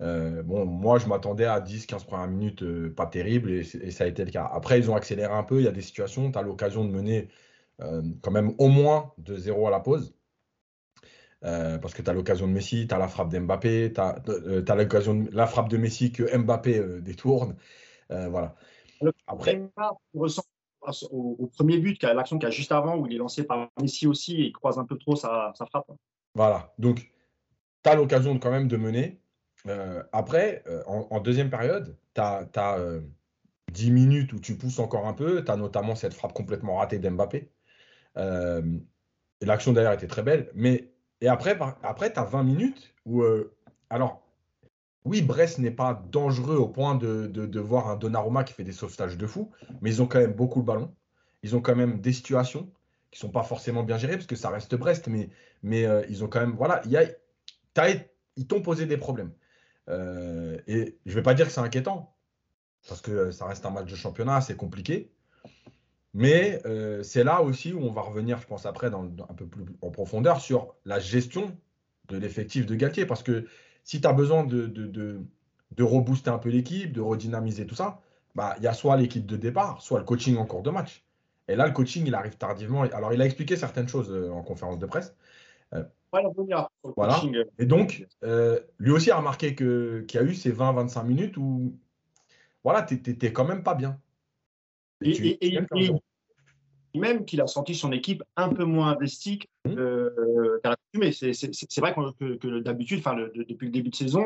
euh, 0.00 0.42
bon, 0.42 0.66
moi, 0.66 0.98
je 0.98 1.06
m'attendais 1.06 1.44
à 1.46 1.60
10-15 1.60 2.06
premières 2.06 2.28
minutes 2.28 2.62
euh, 2.62 2.94
pas 2.94 3.06
terribles 3.06 3.50
et, 3.50 3.60
et 3.60 3.90
ça 3.90 4.04
a 4.04 4.06
été 4.06 4.24
le 4.24 4.30
cas. 4.30 4.48
Après, 4.52 4.78
ils 4.78 4.90
ont 4.90 4.96
accéléré 4.96 5.32
un 5.32 5.42
peu. 5.42 5.58
Il 5.60 5.64
y 5.64 5.68
a 5.68 5.72
des 5.72 5.82
situations, 5.82 6.30
tu 6.30 6.38
as 6.38 6.42
l'occasion 6.42 6.84
de 6.84 6.90
mener 6.90 7.28
quand 8.22 8.32
même 8.32 8.54
au 8.58 8.66
moins 8.66 9.12
de 9.18 9.36
0 9.36 9.68
à 9.68 9.70
la 9.70 9.78
pause. 9.78 10.17
Euh, 11.44 11.78
parce 11.78 11.94
que 11.94 12.02
tu 12.02 12.10
as 12.10 12.12
l'occasion 12.12 12.48
de 12.48 12.52
Messi, 12.52 12.86
tu 12.88 12.94
as 12.94 12.98
la 12.98 13.06
frappe 13.08 13.28
d'Mbappé, 13.28 13.92
tu 13.94 14.00
as, 14.00 14.74
l'occasion 14.74 15.14
de 15.14 15.30
la 15.30 15.46
frappe 15.46 15.68
de 15.68 15.76
Messi 15.76 16.10
que 16.10 16.36
Mbappé 16.36 16.78
euh, 16.78 17.00
détourne. 17.00 17.56
Euh, 18.10 18.28
voilà. 18.28 18.56
Après, 19.26 19.62
on 20.14 20.20
ressent 20.20 20.42
au, 21.10 21.36
au 21.38 21.46
premier 21.46 21.78
but, 21.78 22.02
l'action 22.02 22.38
qu'il 22.38 22.48
y 22.48 22.52
a 22.52 22.54
juste 22.54 22.72
avant, 22.72 22.96
où 22.96 23.06
il 23.06 23.14
est 23.14 23.18
lancé 23.18 23.44
par 23.44 23.70
Messi 23.80 24.06
aussi 24.06 24.40
et 24.40 24.46
il 24.46 24.52
croise 24.52 24.78
un 24.78 24.84
peu 24.84 24.98
trop 24.98 25.14
sa, 25.14 25.52
sa 25.54 25.66
frappe. 25.66 25.90
Voilà, 26.34 26.72
donc 26.78 27.12
tu 27.84 27.90
as 27.90 27.94
l'occasion 27.94 28.38
quand 28.38 28.50
même 28.50 28.68
de 28.68 28.76
mener. 28.76 29.20
Euh, 29.66 30.02
après, 30.12 30.62
euh, 30.66 30.82
en, 30.86 31.06
en 31.10 31.20
deuxième 31.20 31.50
période, 31.50 31.96
tu 32.14 32.20
as, 32.20 33.00
10 33.72 33.90
minutes 33.90 34.32
où 34.32 34.40
tu 34.40 34.56
pousses 34.56 34.78
encore 34.78 35.06
un 35.06 35.12
peu. 35.12 35.44
Tu 35.44 35.50
as 35.50 35.56
notamment 35.56 35.94
cette 35.94 36.14
frappe 36.14 36.32
complètement 36.32 36.76
ratée 36.76 36.98
d'Mbappé. 36.98 37.50
Euh, 38.16 38.62
l'action 39.42 39.72
d'ailleurs 39.72 39.92
était 39.92 40.06
très 40.06 40.22
belle. 40.22 40.50
Mais, 40.54 40.92
et 41.20 41.28
après, 41.28 41.58
après 41.82 42.12
tu 42.12 42.18
as 42.18 42.24
20 42.24 42.42
minutes 42.42 42.94
où. 43.04 43.22
euh, 43.22 43.54
alors, 43.90 44.22
oui, 45.04 45.22
Brest 45.22 45.58
n'est 45.58 45.70
pas 45.70 46.04
dangereux 46.10 46.56
au 46.56 46.68
point 46.68 46.94
de, 46.94 47.26
de, 47.26 47.60
voir 47.60 47.88
un 47.88 47.96
Donnarumma 47.96 48.44
qui 48.44 48.52
fait 48.52 48.64
des 48.64 48.72
sauvetages 48.72 49.16
de 49.16 49.26
fou, 49.26 49.50
mais 49.80 49.90
ils 49.90 50.02
ont 50.02 50.06
quand 50.06 50.18
même 50.18 50.34
beaucoup 50.34 50.58
le 50.58 50.66
ballon. 50.66 50.94
Ils 51.42 51.56
ont 51.56 51.62
quand 51.62 51.76
même 51.76 52.00
des 52.00 52.12
situations 52.12 52.70
qui 53.10 53.18
sont 53.18 53.30
pas 53.30 53.42
forcément 53.42 53.84
bien 53.84 53.96
gérées 53.96 54.16
parce 54.16 54.26
que 54.26 54.36
ça 54.36 54.50
reste 54.50 54.74
Brest, 54.74 55.06
mais, 55.06 55.30
mais 55.62 55.86
euh, 55.86 56.04
ils 56.10 56.24
ont 56.24 56.28
quand 56.28 56.40
même. 56.40 56.54
Voilà, 56.56 56.82
il 56.84 56.90
y 56.90 56.96
a, 56.98 57.04
ils 58.36 58.46
t'ont 58.46 58.60
posé 58.60 58.86
des 58.86 58.98
problèmes. 58.98 59.32
Euh, 59.88 60.58
et 60.66 60.98
je 61.06 61.14
vais 61.14 61.22
pas 61.22 61.34
dire 61.34 61.46
que 61.46 61.52
c'est 61.52 61.60
inquiétant, 61.60 62.14
parce 62.86 63.00
que 63.00 63.30
ça 63.30 63.46
reste 63.46 63.64
un 63.64 63.70
match 63.70 63.90
de 63.90 63.96
championnat, 63.96 64.40
c'est 64.40 64.56
compliqué. 64.56 65.10
Mais 66.14 66.60
euh, 66.66 67.02
c'est 67.02 67.24
là 67.24 67.42
aussi 67.42 67.72
où 67.72 67.80
on 67.80 67.92
va 67.92 68.02
revenir, 68.02 68.38
je 68.38 68.46
pense, 68.46 68.66
après, 68.66 68.90
dans, 68.90 69.04
dans 69.04 69.26
un 69.28 69.34
peu 69.34 69.46
plus 69.46 69.64
en 69.82 69.90
profondeur 69.90 70.40
sur 70.40 70.74
la 70.84 70.98
gestion 70.98 71.56
de 72.08 72.16
l'effectif 72.16 72.66
de 72.66 72.74
Galtier. 72.74 73.06
Parce 73.06 73.22
que 73.22 73.46
si 73.84 74.00
tu 74.00 74.06
as 74.06 74.12
besoin 74.12 74.44
de, 74.44 74.66
de, 74.66 74.86
de, 74.86 75.20
de 75.76 75.82
rebooster 75.82 76.30
un 76.30 76.38
peu 76.38 76.48
l'équipe, 76.48 76.92
de 76.92 77.00
redynamiser 77.00 77.66
tout 77.66 77.74
ça, 77.74 78.00
bah, 78.34 78.54
il 78.58 78.64
y 78.64 78.66
a 78.66 78.72
soit 78.72 78.96
l'équipe 78.96 79.26
de 79.26 79.36
départ, 79.36 79.82
soit 79.82 79.98
le 79.98 80.04
coaching 80.04 80.36
en 80.36 80.46
cours 80.46 80.62
de 80.62 80.70
match. 80.70 81.04
Et 81.48 81.56
là, 81.56 81.66
le 81.66 81.72
coaching, 81.72 82.06
il 82.06 82.14
arrive 82.14 82.36
tardivement. 82.36 82.82
Alors, 82.82 83.12
il 83.12 83.22
a 83.22 83.24
expliqué 83.24 83.56
certaines 83.56 83.88
choses 83.88 84.10
euh, 84.10 84.30
en 84.30 84.42
conférence 84.42 84.78
de 84.78 84.86
presse. 84.86 85.14
Le 85.72 86.92
Voilà. 86.96 87.20
Et 87.58 87.66
donc, 87.66 88.06
euh, 88.24 88.60
lui 88.78 88.90
aussi 88.90 89.10
a 89.10 89.16
remarqué 89.16 89.54
qu'il 89.54 90.06
y 90.12 90.18
a 90.18 90.22
eu 90.22 90.34
ces 90.34 90.52
20-25 90.52 91.04
minutes 91.04 91.36
où, 91.36 91.78
voilà, 92.64 92.82
tu 92.82 92.94
n'étais 92.94 93.32
quand 93.32 93.44
même 93.44 93.62
pas 93.62 93.74
bien. 93.74 93.98
Et, 95.02 95.12
tu- 95.12 95.26
et- 95.26 95.46
et- 95.46 95.60
et- 96.94 96.98
même 96.98 97.24
qu'il 97.24 97.40
a 97.40 97.46
senti 97.46 97.74
son 97.74 97.92
équipe 97.92 98.22
un 98.36 98.48
peu 98.48 98.64
moins 98.64 98.88
investie 98.92 99.40
Mhm. 99.66 99.78
euh, 99.78 100.58
l'accoutumée. 100.64 101.12
C'est 101.12 101.80
vrai 101.80 101.94
que, 101.94 102.34
que 102.36 102.58
d'habitude, 102.60 102.98
enfin, 103.00 103.14
depuis 103.14 103.66
le 103.66 103.72
début 103.72 103.90
de 103.90 103.94
saison, 103.94 104.24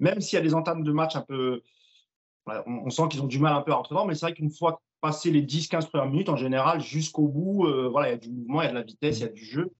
même 0.00 0.20
s'il 0.20 0.36
y 0.36 0.40
a 0.40 0.42
des 0.42 0.54
entames 0.54 0.82
de 0.82 0.92
match 0.92 1.16
un 1.16 1.22
peu. 1.22 1.62
voilà, 2.46 2.64
on, 2.66 2.86
on 2.86 2.90
sent 2.90 3.02
qu'ils 3.10 3.22
ont 3.22 3.26
du 3.26 3.38
mal 3.38 3.52
un 3.54 3.60
peu 3.62 3.70
à 3.70 3.76
rentrer 3.76 3.94
dedans, 3.94 4.06
mais 4.06 4.14
c'est 4.14 4.26
vrai 4.26 4.34
qu'une 4.34 4.50
fois 4.50 4.80
passé 5.02 5.30
les 5.30 5.42
10-15 5.42 5.86
premières 5.88 6.08
minutes, 6.10 6.28
en 6.30 6.36
général, 6.36 6.80
jusqu'au 6.80 7.28
bout, 7.28 7.66
euh, 7.66 7.88
voilà, 7.88 8.08
il 8.08 8.10
y 8.12 8.14
a 8.14 8.18
du 8.18 8.30
mouvement, 8.30 8.62
il 8.62 8.64
y 8.64 8.68
a 8.68 8.70
de 8.70 8.76
la 8.76 8.82
vitesse, 8.82 9.18
il 9.18 9.22
y 9.22 9.26
a 9.26 9.28
du 9.28 9.44
jeu. 9.44 9.70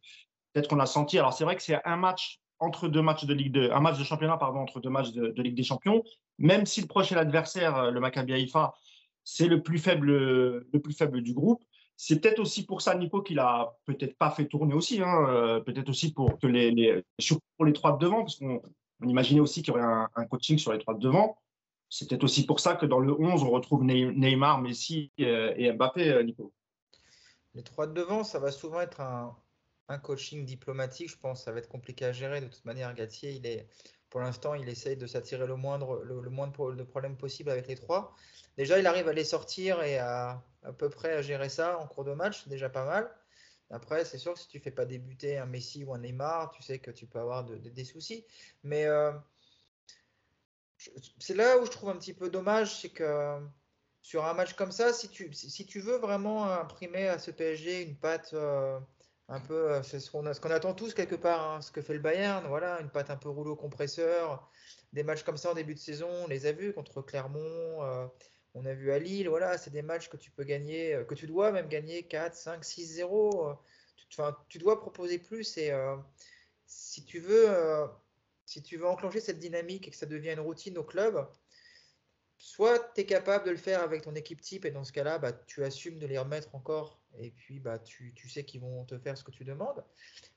Peut-être 0.53 0.69
qu'on 0.69 0.79
a 0.79 0.87
senti. 0.87 1.19
Alors, 1.19 1.33
c'est 1.33 1.45
vrai 1.45 1.57
que 1.57 1.63
c'est 1.63 1.79
un 1.85 1.97
match 1.97 2.39
entre 2.59 2.89
deux 2.89 3.03
matchs 3.03 3.25
de 3.25 3.35
Ligue 3.35 3.53
2, 3.53 3.71
un 3.73 3.81
match 3.81 3.99
de 3.99 4.05
championnat, 4.05 4.37
pardon, 4.37 4.61
entre 4.61 4.79
deux 4.81 4.91
matchs 4.91 5.13
de, 5.13 5.29
de 5.29 5.43
Ligue 5.43 5.55
des 5.57 5.63
Champions. 5.63 6.03
Même 6.39 6.65
si 6.67 6.81
le 6.83 6.87
prochain 6.87 7.17
adversaire, 7.17 7.77
euh, 7.77 7.91
le 7.91 7.99
Maccabi 8.01 8.35
Haïfa, 8.35 8.75
c'est 9.25 9.47
le 9.47 9.63
plus 9.63 9.79
faible, 9.79 11.23
du 11.23 11.35
groupe. 11.35 11.63
C'est 11.97 12.21
peut-être 12.21 12.39
aussi 12.39 12.65
pour 12.65 12.81
ça, 12.81 12.95
Nico, 12.95 13.21
qu'il 13.21 13.39
a 13.39 13.77
peut-être 13.85 14.17
pas 14.17 14.31
fait 14.31 14.47
tourner 14.47 14.75
aussi. 14.75 15.03
hein, 15.03 15.27
euh, 15.29 15.61
peut-être 15.61 15.91
aussi 15.91 16.13
pour 16.13 16.39
que 16.39 16.47
les, 16.47 17.05
trois 17.75 17.93
de 17.93 17.99
devant, 17.99 18.21
parce 18.21 18.37
qu'on 18.37 18.63
on 19.03 19.09
imaginait 19.09 19.41
aussi 19.41 19.63
qu'il 19.63 19.75
y 19.75 19.77
aurait 19.77 20.07
un, 20.15 20.27
coaching 20.27 20.59
sur 20.59 20.73
les 20.73 20.79
trois 20.79 20.95
de 20.95 21.01
devant. 21.01 21.39
C'est 21.89 22.09
peut-être 22.09 22.25
aussi 22.25 22.47
pour 22.47 22.61
ça 22.61 22.77
que 22.77 22.87
dans 22.87 23.01
le 23.01 23.13
11, 23.13 23.43
on 23.43 23.51
retrouve 23.51 23.83
Ney- 23.83 24.13
Neymar, 24.15 24.61
Messi 24.61 25.11
euh, 25.21 25.53
et 25.57 25.73
Mbappé, 25.73 26.11
euh, 26.11 26.23
Nico. 26.23 26.53
Les 27.55 27.65
trois 27.65 27.87
de 27.87 27.93
devant, 27.93 28.23
ça 28.23 28.39
va 28.39 28.53
souvent 28.53 28.81
être 28.81 29.01
un, 29.01 29.37
coaching 30.05 30.45
diplomatique, 30.45 31.11
je 31.11 31.19
pense. 31.19 31.45
Ça 31.45 31.53
va 31.53 31.59
être 31.59 31.69
compliqué 31.69 32.05
à 32.05 32.13
gérer. 32.13 32.41
De 32.41 32.47
toute 32.47 32.65
manière, 32.65 32.95
Galtier, 32.95 33.33
il 33.33 33.45
est, 33.45 33.69
pour 34.11 34.21
l'instant, 34.21 34.55
il 34.55 34.69
essaye 34.69 34.97
de 34.97 35.07
s'attirer 35.07 35.47
le 35.47 35.57
moindre, 35.57 36.05
de 36.05 36.83
problèmes 36.83 37.17
possible 37.17 37.51
avec 37.51 37.69
les 37.69 37.77
trois. 37.77 38.15
Déjà, 38.57 38.79
il 38.79 38.87
arrive 38.87 39.09
à 39.09 39.13
les 39.13 39.25
sortir 39.25 39.83
et 39.83 39.99
à 39.99 40.43
à 40.63 40.73
peu 40.75 40.91
près 40.91 41.15
à 41.15 41.23
gérer 41.23 41.49
ça 41.49 41.79
en 41.79 41.87
cours 41.87 42.05
de 42.05 42.13
match, 42.13 42.47
déjà 42.49 42.69
pas 42.69 42.85
mal. 42.85 43.11
Après, 43.71 44.05
c'est 44.05 44.19
sûr 44.19 44.35
que 44.35 44.41
si 44.41 44.49
tu 44.49 44.61
fais 44.61 44.71
pas 44.71 44.85
débuter 44.85 45.39
un 45.39 45.47
Messi 45.47 45.85
ou 45.85 45.95
un 45.95 45.99
Neymar, 45.99 46.51
tu 46.51 46.63
sais 46.63 46.79
que 46.81 46.91
tu 46.91 47.07
peux 47.07 47.19
avoir 47.19 47.45
de- 47.45 47.57
de- 47.57 47.71
des 47.71 47.85
soucis. 47.85 48.27
Mais 48.63 48.85
euh, 48.87 49.13
c'est 51.19 51.35
là 51.35 51.59
où 51.59 51.67
je 51.67 51.71
trouve 51.71 51.91
un 51.91 51.97
petit 51.97 52.15
peu 52.15 52.31
dommage, 52.31 52.81
c'est 52.81 52.89
que 52.91 53.39
sur 54.03 54.25
un 54.25 54.35
match 54.35 54.55
comme 54.55 54.73
ça, 54.73 54.93
si 54.93 55.09
tu, 55.11 55.33
si 55.33 55.67
tu 55.67 55.81
veux 55.81 55.97
vraiment 55.99 56.45
imprimer 56.51 57.09
à 57.09 57.19
ce 57.19 57.31
PSG 57.31 57.83
une 57.83 57.97
patte 57.99 58.33
euh, 58.35 58.81
un 59.31 59.41
peu, 59.41 59.71
euh, 59.71 59.83
c'est 59.85 60.01
ce 60.01 60.11
qu'on 60.11 60.27
attend 60.27 60.75
tous 60.75 60.93
quelque 60.93 61.15
part, 61.15 61.53
hein, 61.53 61.63
ce 61.63 61.71
que 61.71 61.81
fait 61.81 61.95
le 61.95 62.01
Bayern, 62.01 62.45
voilà, 62.49 62.81
une 62.81 62.91
patte 62.91 63.11
un 63.11 63.17
peu 63.17 63.29
rouleau 63.29 63.55
compresseur. 63.55 64.51
Des 64.93 65.05
matchs 65.05 65.23
comme 65.23 65.37
ça 65.37 65.53
en 65.53 65.55
début 65.55 65.75
de 65.75 65.79
saison, 65.79 66.09
on 66.25 66.27
les 66.27 66.47
a 66.47 66.53
vus 66.53 66.73
contre 66.73 67.01
Clermont, 67.01 67.39
euh, 67.85 68.07
on 68.55 68.67
a 68.67 68.75
vu 68.75 68.91
à 68.91 68.99
Lille, 68.99 69.29
voilà, 69.29 69.57
c'est 69.57 69.71
des 69.71 69.83
matchs 69.83 70.09
que 70.09 70.17
tu 70.17 70.33
peux 70.33 70.43
gagner, 70.43 70.95
euh, 70.95 71.05
que 71.05 71.15
tu 71.15 71.29
dois 71.29 71.53
même 71.53 71.69
gagner 71.69 72.03
4, 72.03 72.35
5, 72.35 72.65
6-0. 72.65 73.51
euh, 73.51 73.55
tu, 73.97 74.21
enfin, 74.21 74.37
tu 74.49 74.59
dois 74.59 74.81
proposer 74.81 75.19
plus 75.21 75.57
et 75.59 75.73
si 76.67 77.05
tu 77.05 77.21
veux, 77.21 77.49
si 78.45 78.63
tu 78.63 78.77
veux 78.77 78.87
enclencher 78.87 79.21
cette 79.21 79.39
dynamique 79.39 79.87
et 79.87 79.91
que 79.93 79.97
ça 79.97 80.07
devient 80.07 80.33
une 80.33 80.41
routine 80.41 80.77
au 80.79 80.85
club, 80.85 81.29
soit 82.43 82.79
tu 82.95 83.03
es 83.03 83.05
capable 83.05 83.45
de 83.45 83.51
le 83.51 83.59
faire 83.59 83.83
avec 83.83 84.01
ton 84.01 84.15
équipe 84.15 84.41
type 84.41 84.65
et 84.65 84.71
dans 84.71 84.83
ce 84.83 84.93
cas-là, 84.93 85.19
bah, 85.19 85.31
tu 85.31 85.63
assumes 85.63 85.99
de 85.99 86.07
les 86.07 86.17
remettre 86.17 86.55
encore 86.55 86.99
et 87.19 87.31
puis 87.31 87.61
bah, 87.61 87.79
tu, 87.79 88.15
sais 88.31 88.45
qu'ils 88.45 88.63
vont 88.63 88.87
te 88.87 88.99
faire 88.99 89.19
ce 89.19 89.23
que 89.23 89.31
tu 89.31 89.45
demandes. 89.45 89.85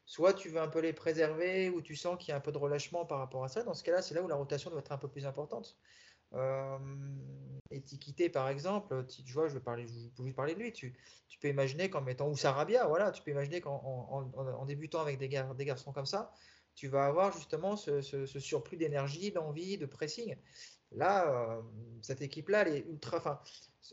Soit 0.06 0.34
tu 0.34 0.50
veux 0.50 0.60
un 0.60 0.68
peu 0.68 0.80
les 0.80 0.92
préserver 0.92 1.70
ou 1.70 1.82
tu 1.82 1.96
sens 1.96 2.18
qu'il 2.18 2.30
y 2.30 2.32
a 2.34 2.36
un 2.36 2.42
peu 2.42 2.52
de 2.52 2.58
relâchement 2.58 3.06
par 3.06 3.20
rapport 3.20 3.46
à 3.46 3.48
ça. 3.48 3.64
Dans 3.64 3.74
ce 3.74 3.86
cas-là, 3.86 4.02
c'est 4.02 4.16
là 4.16 4.22
où 4.22 4.28
la 4.28 4.36
rotation 4.36 4.70
doit 4.70 4.82
être 4.82 4.92
un 4.92 4.98
peu 4.98 5.08
plus 5.08 5.26
importante. 5.26 5.78
Euh, 6.34 6.78
Etiquité, 7.72 8.28
par 8.30 8.50
exemple, 8.50 9.06
tu, 9.08 9.32
vois, 9.32 9.48
je 9.48 9.54
vais 9.54 9.62
parler, 9.62 9.88
je 9.88 10.32
parler 10.32 10.56
de 10.56 10.60
lui. 10.60 10.74
Tu, 10.74 10.94
peux 11.40 11.48
imaginer 11.48 11.90
qu'en 11.90 12.02
mettant 12.02 12.28
ou 12.28 12.36
Sarabia, 12.36 12.86
voilà, 12.86 13.12
tu 13.12 13.24
peux 13.24 13.32
imaginer 13.32 13.62
qu'en 13.62 13.78
en, 13.82 14.66
débutant 14.66 15.00
avec 15.00 15.20
des, 15.20 15.30
des, 15.30 15.66
garçons 15.66 15.94
comme 15.94 16.06
ça, 16.06 16.34
tu 16.76 16.88
vas 16.88 17.06
avoir 17.06 17.32
justement 17.32 17.78
ce, 17.78 18.02
surplus 18.26 18.78
d'énergie, 18.78 19.32
d'envie, 19.32 19.78
de 19.78 19.86
pressing. 19.86 20.36
Là, 20.96 21.28
euh, 21.28 21.62
cette 22.02 22.22
équipe-là, 22.22 22.64
elle 22.68 22.76
est 22.76 22.86
ultra. 22.88 23.18
Enfin, 23.18 23.40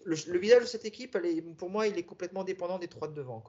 le, 0.05 0.39
visage 0.39 0.63
de 0.63 0.67
cette 0.67 0.85
équipe, 0.85 1.17
pour 1.57 1.71
moi, 1.71 1.87
il 1.87 1.99
est 1.99 2.05
complètement 2.05 2.45
dépendant 2.45 2.79
des 2.79 2.89
trois 2.89 3.09
de 3.09 3.15
devant. 3.15 3.43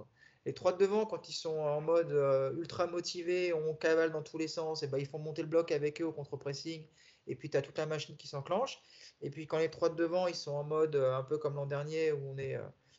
Les 0.45 0.53
trois 0.53 0.73
de 0.73 0.77
devant, 0.77 1.05
quand 1.05 1.29
ils 1.29 1.33
sont 1.33 1.57
en 1.57 1.81
mode 1.81 2.11
euh, 2.11 2.53
ultra 2.53 2.87
motivés, 2.87 3.53
on 3.53 3.75
cavale 3.75 4.11
dans 4.11 4.23
tous 4.23 4.37
les 4.37 4.47
sens, 4.47 4.83
et 4.83 4.87
ben, 4.87 4.97
ils 4.97 5.05
font 5.05 5.19
monter 5.19 5.41
le 5.41 5.47
bloc 5.47 5.71
avec 5.71 6.01
eux 6.01 6.05
au 6.05 6.11
contre-pressing, 6.11 6.85
et 7.27 7.35
puis 7.35 7.49
tu 7.49 7.57
as 7.57 7.61
toute 7.61 7.77
la 7.77 7.85
machine 7.85 8.17
qui 8.17 8.27
s'enclenche. 8.27 8.81
Et 9.21 9.29
puis 9.29 9.45
quand 9.45 9.59
les 9.59 9.69
trois 9.69 9.89
de 9.89 9.95
devant, 9.95 10.27
ils 10.27 10.35
sont 10.35 10.53
en 10.53 10.63
mode 10.63 10.95
euh, 10.95 11.15
un 11.15 11.23
peu 11.23 11.37
comme 11.37 11.55
l'an 11.55 11.67
dernier, 11.67 12.11
où 12.11 12.31
on, 12.31 12.37
est, 12.37 12.57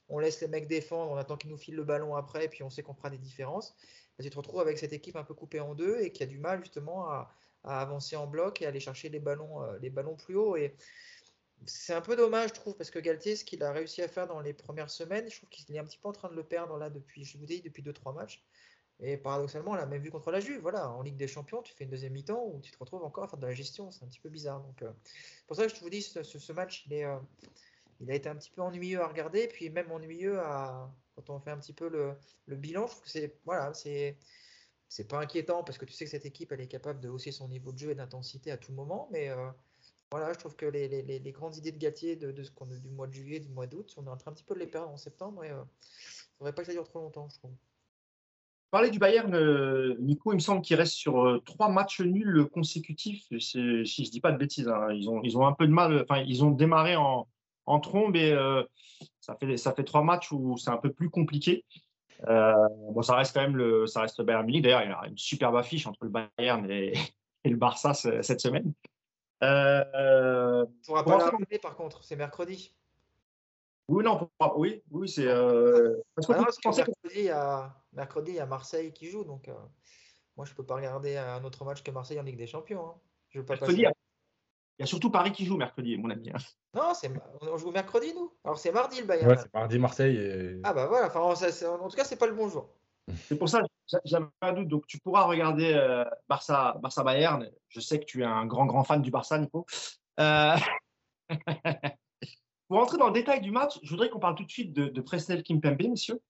on 0.09 0.19
laisse 0.19 0.41
les 0.41 0.49
mecs 0.49 0.69
défendre, 0.69 1.11
on 1.11 1.17
attend 1.17 1.37
qu'ils 1.37 1.51
nous 1.51 1.59
filent 1.59 1.75
le 1.75 1.85
ballon 1.85 2.15
après, 2.15 2.45
et 2.45 2.49
puis 2.49 2.63
on 2.63 2.71
sait 2.71 2.83
qu'on 2.83 2.95
fera 2.95 3.11
des 3.11 3.19
différences. 3.19 3.75
Ben, 4.19 4.25
tu 4.25 4.31
te 4.31 4.37
retrouves 4.37 4.61
avec 4.61 4.79
cette 4.79 4.93
équipe 4.93 5.17
un 5.17 5.25
peu 5.25 5.35
coupée 5.35 5.61
en 5.61 5.75
deux 5.75 5.99
et 6.01 6.13
qui 6.13 6.23
a 6.23 6.27
du 6.27 6.39
mal 6.39 6.61
justement 6.61 7.11
à, 7.11 7.35
avancer 7.65 8.17
en 8.17 8.27
bloc 8.27 8.63
et 8.63 8.67
aller 8.67 8.81
chercher 8.81 9.09
les 9.09 9.21
ballons, 9.21 9.63
les 9.81 9.91
ballons 9.91 10.17
plus 10.17 10.37
haut. 10.37 10.57
Et 10.57 10.75
c'est 11.67 11.95
un 11.95 12.01
peu 12.01 12.17
dommage, 12.17 12.51
je 12.51 12.55
trouve, 12.55 12.77
parce 12.77 12.91
que 12.91 12.99
Galtier, 12.99 13.37
ce 13.37 13.45
qu'il 13.45 13.63
a 13.63 13.73
réussi 13.73 14.03
à 14.03 14.09
faire 14.09 14.27
dans 14.27 14.41
les 14.41 14.53
premières 14.53 14.91
semaines, 14.91 15.29
je 15.31 15.37
trouve 15.37 15.49
qu'il 15.49 15.75
est 15.75 15.79
un 15.79 15.85
petit 15.85 15.99
peu 15.99 16.09
en 16.09 16.13
train 16.13 16.29
de 16.29 16.35
le 16.35 16.43
perdre 16.43 16.77
là 16.77 16.91
depuis, 16.91 17.25
je 17.25 17.39
vous 17.39 17.47
dis, 17.47 17.63
depuis 17.63 17.83
2-3 17.83 18.15
matchs. 18.15 18.45
Et 19.01 19.17
paradoxalement, 19.17 19.73
on 19.73 19.75
l'a 19.75 19.87
même 19.87 20.03
vu 20.03 20.11
contre 20.11 20.31
la 20.31 20.41
Juve. 20.41 20.61
Voilà, 20.61 20.89
en 20.91 21.03
Ligue 21.03 21.17
des 21.17 21.27
Champions, 21.27 21.63
tu 21.63 21.75
fais 21.75 21.85
une 21.85 21.91
deuxième 21.91 22.13
mi-temps 22.13 22.45
où 22.47 22.61
tu 22.61 22.71
te 22.71 22.79
retrouves 22.79 23.03
encore 23.03 23.25
à 23.25 23.29
faire 23.29 23.39
de 23.39 23.47
la 23.47 23.53
gestion. 23.53 23.91
C'est 23.91 24.05
un 24.05 24.09
petit 24.09 24.21
peu 24.21 24.29
bizarre. 24.29 24.61
Donc, 24.61 24.83
euh, 24.83 24.93
pour 25.47 25.57
ça 25.57 25.67
que 25.67 25.75
je 25.75 25.81
vous 25.81 25.91
dis, 25.91 26.03
ce, 26.03 26.23
ce 26.23 26.53
match, 26.53 26.85
il, 26.87 26.93
est, 26.93 27.05
euh, 27.05 27.19
il 28.01 28.11
a 28.11 28.15
été 28.15 28.29
un 28.29 28.37
petit 28.37 28.51
peu 28.51 28.63
ennuyeux 28.63 29.01
à 29.01 29.09
regarder, 29.09 29.49
puis 29.49 29.71
même 29.71 29.91
ennuyeux 29.91 30.39
à, 30.39 30.89
quand 31.17 31.31
on 31.31 31.41
fait 31.41 31.51
un 31.51 31.59
petit 31.59 31.73
peu 31.73 31.89
le, 31.89 32.15
le 32.47 32.57
bilan. 32.57 32.87
Je 32.87 32.93
trouve 32.93 33.05
que 33.05 33.11
c'est 33.11 33.41
voilà, 33.45 33.75
c'est 33.75 34.17
c'est 34.93 35.09
pas 35.09 35.21
inquiétant 35.21 35.65
parce 35.65 35.79
que 35.79 35.87
tu 35.87 35.95
sais 35.95 36.05
que 36.05 36.11
cette 36.11 36.27
équipe, 36.27 36.53
elle 36.53 36.61
est 36.61 36.69
capable 36.69 37.01
de 37.01 37.09
hausser 37.09 37.33
son 37.33 37.49
niveau 37.49 37.73
de 37.73 37.79
jeu 37.79 37.91
et 37.91 37.95
d'intensité 37.95 38.51
à 38.51 38.59
tout 38.59 38.75
moment, 38.75 39.09
mais 39.11 39.31
euh, 39.31 39.49
voilà, 40.11 40.35
je 40.35 40.39
trouve 40.39 40.55
que 40.55 40.67
les, 40.67 41.33
grandes 41.33 41.57
idées 41.57 41.73
de 41.73 41.79
Gatier 41.79 42.15
de, 42.15 42.43
ce 42.43 42.51
qu'on 42.51 42.67
du 42.67 42.91
mois 42.91 43.07
de 43.07 43.15
juillet, 43.15 43.41
du 43.41 43.49
mois 43.49 43.67
d'août, 43.67 43.91
on 43.97 44.05
est 44.05 44.11
en 44.11 44.19
train 44.19 44.33
un 44.33 44.35
petit 44.35 44.45
peu 44.45 44.53
de 44.53 44.59
les 44.61 44.67
perdre 44.67 44.91
en 44.91 44.99
septembre 44.99 45.45
et 45.45 45.49
il 45.49 45.53
euh, 45.53 45.61
ne 45.61 46.37
faudrait 46.37 46.53
pas 46.53 46.61
que 46.61 46.67
ça 46.67 46.75
dure 46.75 46.85
trop 46.85 46.99
longtemps, 46.99 47.27
je 47.31 47.39
trouve. 47.39 47.53
Parler 48.71 48.91
du 48.91 48.99
Bayern, 48.99 49.35
euh, 49.35 49.97
Nico, 49.99 50.33
il 50.33 50.37
me 50.37 50.41
semble 50.41 50.61
qu'il 50.61 50.77
reste 50.77 50.93
sur 50.93 51.41
trois 51.47 51.71
matchs 51.71 52.03
nuls 52.03 52.47
consécutifs. 52.53 53.25
Si 53.39 53.85
je 53.87 54.03
ne 54.03 54.11
dis 54.11 54.21
pas 54.21 54.33
de 54.33 54.39
bêtises, 54.39 54.69
hein. 54.69 54.89
ils, 54.93 55.09
ont, 55.09 55.47
un 55.47 55.53
peu 55.55 55.67
de 55.67 55.73
mal. 55.73 56.03
Enfin, 56.03 56.23
ils 56.23 56.45
ont 56.45 56.51
démarré 56.51 56.97
en, 56.97 57.27
en 57.65 57.81
trombe 57.81 58.15
et 58.17 58.35
ça 59.21 59.37
fait 59.75 59.85
trois 59.85 60.03
matchs 60.03 60.33
où 60.33 60.57
c'est 60.59 60.71
un 60.71 60.79
peu 60.79 60.93
plus 60.93 61.09
compliqué. 61.11 61.65
Bon, 62.27 63.03
ça 63.03 63.17
reste 63.17 63.35
quand 63.35 63.43
même 63.43 63.57
le, 63.57 63.87
ça 63.87 64.03
reste 64.03 64.19
le 64.19 64.25
Bayern 64.25 64.47
Munich. 64.47 64.63
D'ailleurs, 64.63 64.83
il 64.83 64.91
y 64.91 64.93
a 64.93 65.07
une 65.07 65.19
superbe 65.19 65.57
affiche 65.57 65.87
entre 65.87 66.05
le 66.05 66.11
Bayern 66.11 66.71
et, 66.71 66.93
et 67.45 67.49
le 67.49 67.57
Barça 67.57 67.95
cette 67.95 68.41
semaine. 68.41 68.73
Euh, 69.43 70.65
tu 70.83 70.87
pourras 70.87 71.03
pas 71.03 71.19
la 71.19 71.59
par 71.59 71.75
contre, 71.75 72.05
c'est 72.05 72.17
mercredi. 72.17 72.73
Oui, 73.89 74.05
non, 74.05 74.31
oui, 74.57 74.83
oui, 74.93 75.09
c'est. 75.09 75.27
Euh... 75.27 75.97
Parce 76.15 76.29
que, 76.29 76.33
ah 76.33 76.39
mercredi, 76.39 77.15
il 77.17 77.25
y 77.25 77.31
a... 77.31 77.75
mercredi, 77.93 78.31
il 78.31 78.37
y 78.37 78.41
a 78.41 78.47
Marseille 78.47 78.93
qui 78.93 79.11
joue, 79.11 79.25
donc 79.25 79.49
euh, 79.49 79.55
moi, 80.37 80.47
je 80.47 80.55
peux 80.55 80.65
pas 80.65 80.77
regarder 80.77 81.17
un 81.17 81.43
autre 81.43 81.65
match 81.65 81.83
que 81.83 81.91
Marseille 81.91 82.21
en 82.21 82.23
Ligue 82.23 82.39
des 82.39 82.47
Champions. 82.47 82.87
Hein. 82.87 82.95
Je 83.31 83.41
veux 83.41 83.45
pas 83.45 83.55
mercredi, 83.55 83.85
il 84.79 84.83
y 84.83 84.85
a 84.85 84.87
surtout 84.87 85.11
Paris 85.11 85.33
qui 85.33 85.45
joue 85.45 85.57
mercredi, 85.57 85.97
mon 85.97 86.11
ami. 86.11 86.31
Hein. 86.31 86.39
Non, 86.75 86.95
c'est 86.95 87.11
on 87.43 87.57
joue 87.59 87.71
mercredi, 87.71 88.13
nous. 88.15 88.33
Alors, 88.45 88.59
c'est 88.59 88.73
mardi 88.73 89.01
le 89.01 89.07
Bayern. 89.07 89.31
Ouais, 89.31 89.37
c'est 89.37 89.53
mardi 89.53 89.79
Marseille. 89.79 90.17
Et... 90.17 90.61
Ah, 90.65 90.73
bah 90.73 90.87
voilà, 90.87 91.07
enfin, 91.07 91.21
en 91.21 91.89
tout 91.89 91.97
cas, 91.97 92.05
c'est 92.05 92.19
pas 92.19 92.27
le 92.27 92.35
bon 92.35 92.49
jour. 92.49 92.69
C'est 93.27 93.37
pour 93.37 93.49
ça, 93.49 93.61
j'avais 94.05 94.27
un 94.43 94.53
doute. 94.53 94.69
Donc, 94.69 94.87
tu 94.87 94.99
pourras 95.01 95.25
regarder 95.25 95.73
euh, 95.75 96.05
Barça, 96.29 96.77
Barça 96.81 97.03
Bayern. 97.03 97.51
Je 97.69 97.81
sais 97.81 97.99
que 97.99 98.05
tu 98.05 98.23
es 98.23 98.25
un 98.25 98.47
grand, 98.47 98.65
grand 98.65 98.85
fan 98.85 99.03
du 99.03 99.11
Barça, 99.11 99.39
Nico. 99.39 99.67
Euh, 100.21 100.57
pour 102.69 102.79
entrer 102.79 102.99
dans 102.99 103.09
le 103.09 103.13
détail 103.13 103.41
du 103.41 103.51
match, 103.51 103.81
je 103.83 103.91
voudrais 103.91 104.09
qu'on 104.09 104.21
parle 104.21 104.37
tout 104.37 104.45
de 104.45 104.51
suite 104.51 104.73
de, 104.73 104.87
de 104.87 105.01
Presnel 105.01 105.43
Kimpembe, 105.43 105.83
messieurs. 105.83 106.21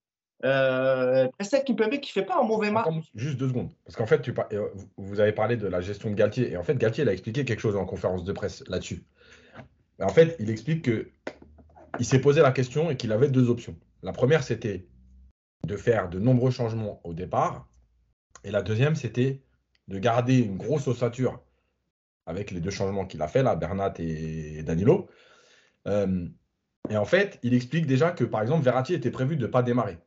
Euh, 0.44 1.28
Presnel 1.38 1.64
Kimpembe 1.64 2.00
qui 2.00 2.10
fait 2.10 2.24
pas 2.24 2.40
un 2.40 2.44
mauvais 2.44 2.70
match. 2.70 2.86
Juste 3.14 3.38
deux 3.38 3.48
secondes. 3.48 3.70
Parce 3.84 3.96
qu'en 3.96 4.06
fait, 4.06 4.20
tu, 4.22 4.34
euh, 4.52 4.68
vous 4.96 5.20
avez 5.20 5.32
parlé 5.32 5.56
de 5.56 5.66
la 5.68 5.80
gestion 5.80 6.10
de 6.10 6.14
Galtier. 6.14 6.52
Et 6.52 6.56
en 6.56 6.62
fait, 6.62 6.76
Galtier, 6.76 7.04
il 7.04 7.08
a 7.08 7.12
expliqué 7.12 7.44
quelque 7.44 7.60
chose 7.60 7.76
en 7.76 7.84
conférence 7.84 8.24
de 8.24 8.32
presse 8.32 8.64
là-dessus. 8.68 9.04
En 10.00 10.08
fait, 10.08 10.36
il 10.40 10.50
explique 10.50 10.82
que 10.82 11.10
il 11.98 12.04
s'est 12.04 12.20
posé 12.20 12.40
la 12.40 12.52
question 12.52 12.90
et 12.90 12.96
qu'il 12.96 13.12
avait 13.12 13.28
deux 13.28 13.50
options. 13.50 13.76
La 14.02 14.12
première, 14.12 14.42
c'était 14.42 14.86
de 15.66 15.76
faire 15.76 16.08
de 16.08 16.18
nombreux 16.18 16.50
changements 16.50 17.00
au 17.04 17.14
départ. 17.14 17.68
Et 18.44 18.50
la 18.50 18.62
deuxième, 18.62 18.96
c'était 18.96 19.42
de 19.88 19.98
garder 19.98 20.38
une 20.38 20.56
grosse 20.56 20.88
ossature 20.88 21.40
avec 22.26 22.50
les 22.50 22.60
deux 22.60 22.70
changements 22.70 23.04
qu'il 23.04 23.22
a 23.22 23.28
fait, 23.28 23.42
là, 23.42 23.54
Bernat 23.56 23.94
et 23.98 24.62
Danilo. 24.62 25.08
Euh, 25.86 26.26
et 26.88 26.96
en 26.96 27.04
fait, 27.04 27.38
il 27.42 27.54
explique 27.54 27.86
déjà 27.86 28.10
que, 28.10 28.24
par 28.24 28.42
exemple, 28.42 28.64
Verratti 28.64 28.94
était 28.94 29.10
prévu 29.10 29.36
de 29.36 29.42
ne 29.42 29.50
pas 29.50 29.62
démarrer. 29.62 29.98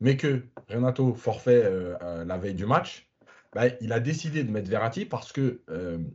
Mais 0.00 0.16
que 0.16 0.42
Renato 0.68 1.14
forfait 1.14 1.62
euh, 1.64 1.96
euh, 2.02 2.24
la 2.24 2.36
veille 2.36 2.54
du 2.54 2.66
match, 2.66 3.08
bah, 3.52 3.68
il 3.80 3.92
a 3.92 4.00
décidé 4.00 4.44
de 4.44 4.50
mettre 4.50 4.68
Verratti 4.68 5.04
parce 5.04 5.32
que 5.32 5.62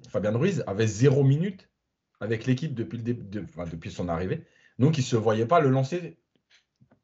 Fabien 0.10 0.38
Ruiz 0.38 0.64
avait 0.68 0.88
zéro 0.88 1.24
minute 1.24 1.70
avec 2.20 2.46
l'équipe 2.46 2.74
depuis, 2.74 2.98
depuis 3.00 3.92
son 3.92 4.10
arrivée. 4.10 4.44
Donc, 4.78 4.98
il 4.98 5.02
ne 5.02 5.06
se 5.06 5.16
voyait 5.16 5.46
pas 5.46 5.60
le 5.60 5.70
lancer 5.70 6.18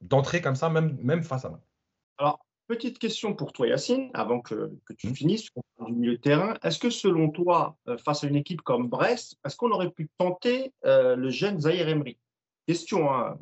d'entrer 0.02 0.42
comme 0.42 0.56
ça, 0.56 0.70
même, 0.70 0.98
même 1.02 1.24
face 1.24 1.46
à 1.46 1.50
moi. 1.50 1.62
Alors, 2.18 2.46
petite 2.68 3.00
question 3.00 3.34
pour 3.34 3.54
toi, 3.54 3.68
Yacine, 3.68 4.10
avant 4.14 4.42
que, 4.42 4.72
tu 4.98 5.08
mmh. 5.08 5.16
finisses 5.16 5.50
du 5.86 5.94
milieu 5.94 6.14
de 6.14 6.22
terrain. 6.22 6.56
Est-ce 6.64 6.80
que 6.80 6.90
selon 6.90 7.30
toi, 7.30 7.78
euh, 7.88 7.98
face 7.98 8.24
à 8.24 8.28
une 8.28 8.36
équipe 8.36 8.62
comme 8.62 8.88
Brest, 8.88 9.38
est-ce 9.46 9.56
qu'on 9.56 9.72
aurait 9.72 9.92
pu 9.92 10.10
tenter 10.18 10.74
euh, 10.86 11.16
le 11.16 11.30
jeune 11.30 11.60
Zahir 11.60 11.88
Emery? 11.88 12.18
Question. 12.68 13.14
Hein. 13.14 13.38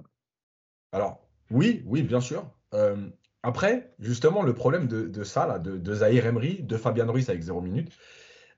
Alors, 0.91 1.21
oui, 1.51 1.83
oui, 1.85 2.01
bien 2.01 2.21
sûr. 2.21 2.45
Euh, 2.73 3.09
après, 3.43 3.93
justement, 4.00 4.41
le 4.41 4.53
problème 4.53 4.88
de, 4.88 5.23
ça, 5.23 5.45
là, 5.45 5.59
de, 5.59 5.93
Zahir 5.93 6.25
Emery, 6.25 6.63
de 6.63 6.77
Fabien 6.77 7.05
Ruiz 7.05 7.29
avec 7.29 7.41
0 7.41 7.62
minutes, 7.62 7.91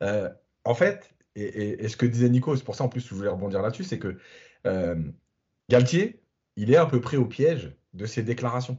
en 0.01 0.73
fait, 0.75 1.09
et, 1.35 1.87
ce 1.87 1.97
que 1.97 2.05
disait 2.05 2.29
Nico, 2.29 2.55
c'est 2.55 2.63
pour 2.63 2.75
ça 2.75 2.83
en 2.83 2.89
plus 2.89 3.03
que 3.03 3.09
je 3.09 3.15
voulais 3.15 3.29
rebondir 3.29 3.61
là-dessus, 3.61 3.83
c'est 3.83 3.99
que 3.99 4.17
Galtier, 5.69 6.23
il 6.55 6.71
est 6.71 6.77
un 6.77 6.85
peu 6.85 7.01
pris 7.01 7.17
au 7.17 7.25
piège 7.25 7.71
de 7.93 8.05
ses 8.05 8.23
déclarations. 8.23 8.77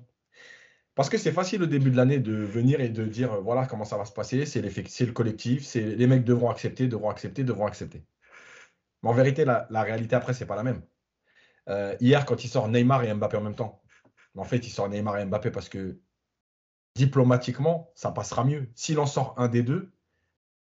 Parce 0.94 1.10
que 1.10 1.18
c'est 1.18 1.32
facile 1.32 1.62
au 1.62 1.66
début 1.66 1.90
de 1.90 1.96
l'année 1.96 2.18
de 2.18 2.32
venir 2.32 2.80
et 2.80 2.88
de 2.88 3.04
dire 3.04 3.34
euh, 3.34 3.40
voilà 3.40 3.66
comment 3.66 3.84
ça 3.84 3.98
va 3.98 4.06
se 4.06 4.12
passer, 4.12 4.46
c'est 4.46 4.62
le 4.62 5.12
collectif, 5.12 5.62
c'est 5.62 5.82
les 5.82 6.06
mecs 6.06 6.24
devront 6.24 6.50
accepter, 6.50 6.88
devront 6.88 7.10
accepter, 7.10 7.44
devront 7.44 7.66
accepter. 7.66 8.02
Mais 9.02 9.10
en 9.10 9.12
vérité, 9.12 9.44
la, 9.44 9.66
réalité 9.70 10.16
après, 10.16 10.32
c'est 10.32 10.46
pas 10.46 10.56
la 10.56 10.62
même. 10.62 10.82
Euh, 11.68 11.94
hier, 12.00 12.24
quand 12.24 12.44
il 12.44 12.48
sort 12.48 12.68
Neymar 12.68 13.04
et 13.04 13.12
Mbappé 13.12 13.36
en 13.36 13.42
même 13.42 13.54
temps, 13.54 13.82
en 14.36 14.44
fait, 14.44 14.58
il 14.58 14.70
sort 14.70 14.88
Neymar 14.88 15.18
et 15.18 15.24
Mbappé 15.24 15.50
parce 15.50 15.68
que 15.68 15.98
diplomatiquement, 16.94 17.90
ça 17.94 18.10
passera 18.10 18.44
mieux. 18.44 18.68
S'il 18.74 18.98
en 18.98 19.06
sort 19.06 19.34
un 19.38 19.48
des 19.48 19.62
deux, 19.62 19.92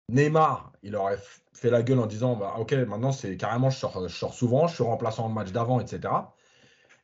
Neymar, 0.10 0.74
il 0.84 0.96
aurait 0.96 1.20
fait 1.54 1.70
la 1.70 1.84
gueule 1.84 2.00
en 2.00 2.06
disant 2.06 2.36
bah, 2.36 2.56
Ok, 2.60 2.74
maintenant 2.74 3.12
c'est 3.12 3.36
carrément, 3.38 3.70
je 3.70 3.78
sors, 3.78 4.34
souvent, 4.34 4.68
je 4.68 4.76
suis 4.76 4.84
remplaçant 4.84 5.28
le 5.28 5.34
match 5.34 5.52
d'avant, 5.52 5.80
etc. 5.80 6.14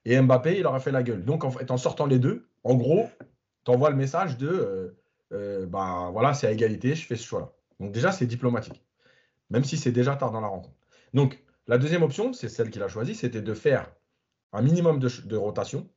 Et 0.05 0.19
Mbappé, 0.19 0.59
il 0.59 0.65
aurait 0.65 0.79
fait 0.79 0.91
la 0.91 1.03
gueule. 1.03 1.23
Donc, 1.23 1.43
en 1.43 1.51
fait, 1.51 1.69
en 1.71 1.77
sortant 1.77 2.05
les 2.05 2.19
deux, 2.19 2.47
en 2.63 2.75
gros, 2.75 3.09
tu 3.65 3.71
envoies 3.71 3.89
le 3.89 3.95
message 3.95 4.37
de 4.37 4.47
euh, 4.47 4.97
euh, 5.33 5.65
bah, 5.65 6.09
voilà, 6.11 6.33
c'est 6.33 6.47
à 6.47 6.51
égalité, 6.51 6.95
je 6.95 7.05
fais 7.05 7.15
ce 7.15 7.25
choix-là. 7.25 7.51
Donc, 7.79 7.91
déjà, 7.91 8.11
c'est 8.11 8.25
diplomatique, 8.25 8.83
même 9.49 9.63
si 9.63 9.77
c'est 9.77 9.91
déjà 9.91 10.15
tard 10.15 10.31
dans 10.31 10.41
la 10.41 10.47
rencontre. 10.47 10.77
Donc, 11.13 11.43
la 11.67 11.77
deuxième 11.77 12.03
option, 12.03 12.33
c'est 12.33 12.49
celle 12.49 12.69
qu'il 12.69 12.83
a 12.83 12.87
choisie, 12.87 13.15
c'était 13.15 13.41
de 13.41 13.53
faire 13.53 13.91
un 14.51 14.61
minimum 14.61 14.99
de, 14.99 15.35
rotation. 15.35 15.89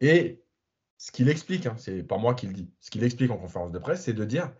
Et 0.00 0.42
ce 0.98 1.12
qu'il 1.12 1.28
explique, 1.28 1.66
hein, 1.66 1.74
c'est 1.78 2.02
pas 2.02 2.18
moi 2.18 2.34
qui 2.34 2.46
le 2.46 2.52
dis, 2.52 2.70
ce 2.80 2.90
qu'il 2.90 3.04
explique 3.04 3.30
en 3.30 3.38
conférence 3.38 3.72
de 3.72 3.78
presse, 3.78 4.04
c'est 4.04 4.12
de 4.12 4.24
dire 4.24 4.52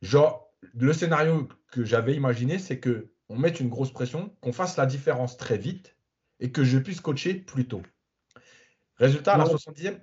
genre, 0.00 0.50
le 0.74 0.92
scénario 0.92 1.48
que 1.70 1.84
j'avais 1.84 2.14
imaginé, 2.14 2.58
c'est 2.58 2.78
que 2.78 3.12
on 3.28 3.36
mette 3.36 3.60
une 3.60 3.68
grosse 3.68 3.92
pression, 3.92 4.34
qu'on 4.40 4.52
fasse 4.52 4.76
la 4.76 4.86
différence 4.86 5.36
très 5.36 5.56
vite 5.56 5.96
et 6.40 6.52
que 6.52 6.64
je 6.64 6.78
puisse 6.78 7.00
coacher 7.00 7.34
plus 7.34 7.66
tôt. 7.66 7.82
Résultat, 8.96 9.34
à 9.34 9.38
la 9.38 9.44
70e. 9.44 9.98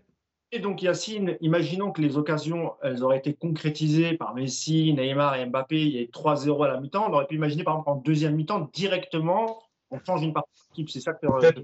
Et 0.52 0.60
donc, 0.60 0.82
Yacine, 0.82 1.38
imaginons 1.42 1.92
que 1.92 2.02
les 2.02 2.18
occasions, 2.18 2.74
elles 2.82 3.04
auraient 3.04 3.20
été 3.20 3.36
concrétisées 3.36 4.18
par 4.18 4.34
Messi, 4.34 4.94
Neymar 4.96 5.36
et 5.36 5.46
Mbappé. 5.46 5.80
Il 5.80 5.92
y 5.92 6.00
a 6.00 6.06
3-0 6.06 6.66
à 6.66 6.68
la 6.70 6.80
mi-temps. 6.80 7.08
On 7.08 7.14
aurait 7.14 7.28
pu 7.28 7.36
imaginer, 7.36 7.64
par 7.64 7.76
exemple, 7.76 7.90
en 7.92 7.96
deuxième 7.98 8.36
mi-temps, 8.36 8.70
directement, 8.74 9.62
on 9.92 10.00
change 10.00 10.24
une 10.24 10.34
partie 10.34 10.50
de 10.54 10.68
l'équipe. 10.72 10.90
C'est 10.90 11.02
ça 11.02 11.14
que 11.14 11.28
Peut-être 11.28 11.62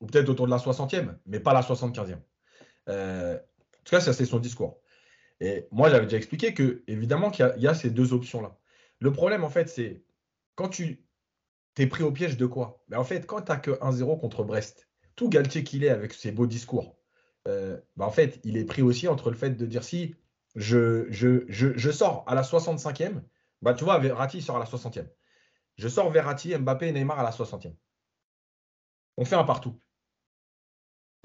ou 0.00 0.06
peut-être 0.06 0.28
autour 0.28 0.46
de 0.46 0.50
la 0.50 0.58
60e, 0.58 1.16
mais 1.24 1.40
pas 1.40 1.54
la 1.54 1.62
75e. 1.62 2.18
Euh, 2.88 3.36
en 3.36 3.84
tout 3.84 3.90
cas, 3.90 4.00
ça, 4.00 4.12
c'est 4.12 4.26
son 4.26 4.38
discours. 4.38 4.80
Et 5.40 5.68
moi, 5.70 5.90
j'avais 5.90 6.04
déjà 6.04 6.16
expliqué 6.16 6.54
que, 6.54 6.82
évidemment, 6.86 7.30
qu'il 7.30 7.52
y, 7.58 7.66
a 7.66 7.74
ces 7.74 7.90
deux 7.90 8.12
options-là. 8.12 8.58
Le 9.00 9.12
problème, 9.12 9.44
en 9.44 9.50
fait, 9.50 9.68
c'est 9.68 10.02
quand 10.54 10.68
tu 10.68 11.04
t'es 11.74 11.86
pris 11.86 12.02
au 12.02 12.10
piège 12.10 12.36
de 12.36 12.46
quoi? 12.46 12.82
Mais 12.88 12.96
En 12.96 13.04
fait, 13.04 13.26
quand 13.26 13.42
tu 13.42 13.52
n'as 13.52 13.58
que 13.58 13.72
1-0 13.72 14.18
contre 14.18 14.44
Brest, 14.44 14.88
tout 15.14 15.28
Galtier 15.28 15.62
qu'il 15.62 15.84
est 15.84 15.90
avec 15.90 16.14
ses 16.14 16.32
beaux 16.32 16.46
discours, 16.46 16.96
euh, 17.48 17.78
bah, 17.96 18.06
en 18.06 18.10
fait, 18.10 18.40
il 18.44 18.56
est 18.56 18.64
pris 18.64 18.82
aussi 18.82 19.08
entre 19.08 19.30
le 19.30 19.36
fait 19.36 19.50
de 19.50 19.66
dire 19.66 19.84
si 19.84 20.16
je, 20.54 21.06
je, 21.10 21.44
je, 21.48 21.90
sors 21.90 22.24
à 22.26 22.34
la 22.34 22.42
65e, 22.42 23.22
bah, 23.62 23.74
tu 23.74 23.84
vois, 23.84 23.98
Verratti 23.98 24.40
sort 24.40 24.56
à 24.56 24.58
la 24.58 24.64
60e. 24.64 25.06
Je 25.76 25.88
sors 25.88 26.10
Verratti, 26.10 26.56
Mbappé 26.56 26.88
et 26.88 26.92
Neymar 26.92 27.20
à 27.20 27.22
la 27.22 27.30
60e. 27.30 27.74
On 29.18 29.24
fait 29.24 29.36
un 29.36 29.44
partout. 29.44 29.78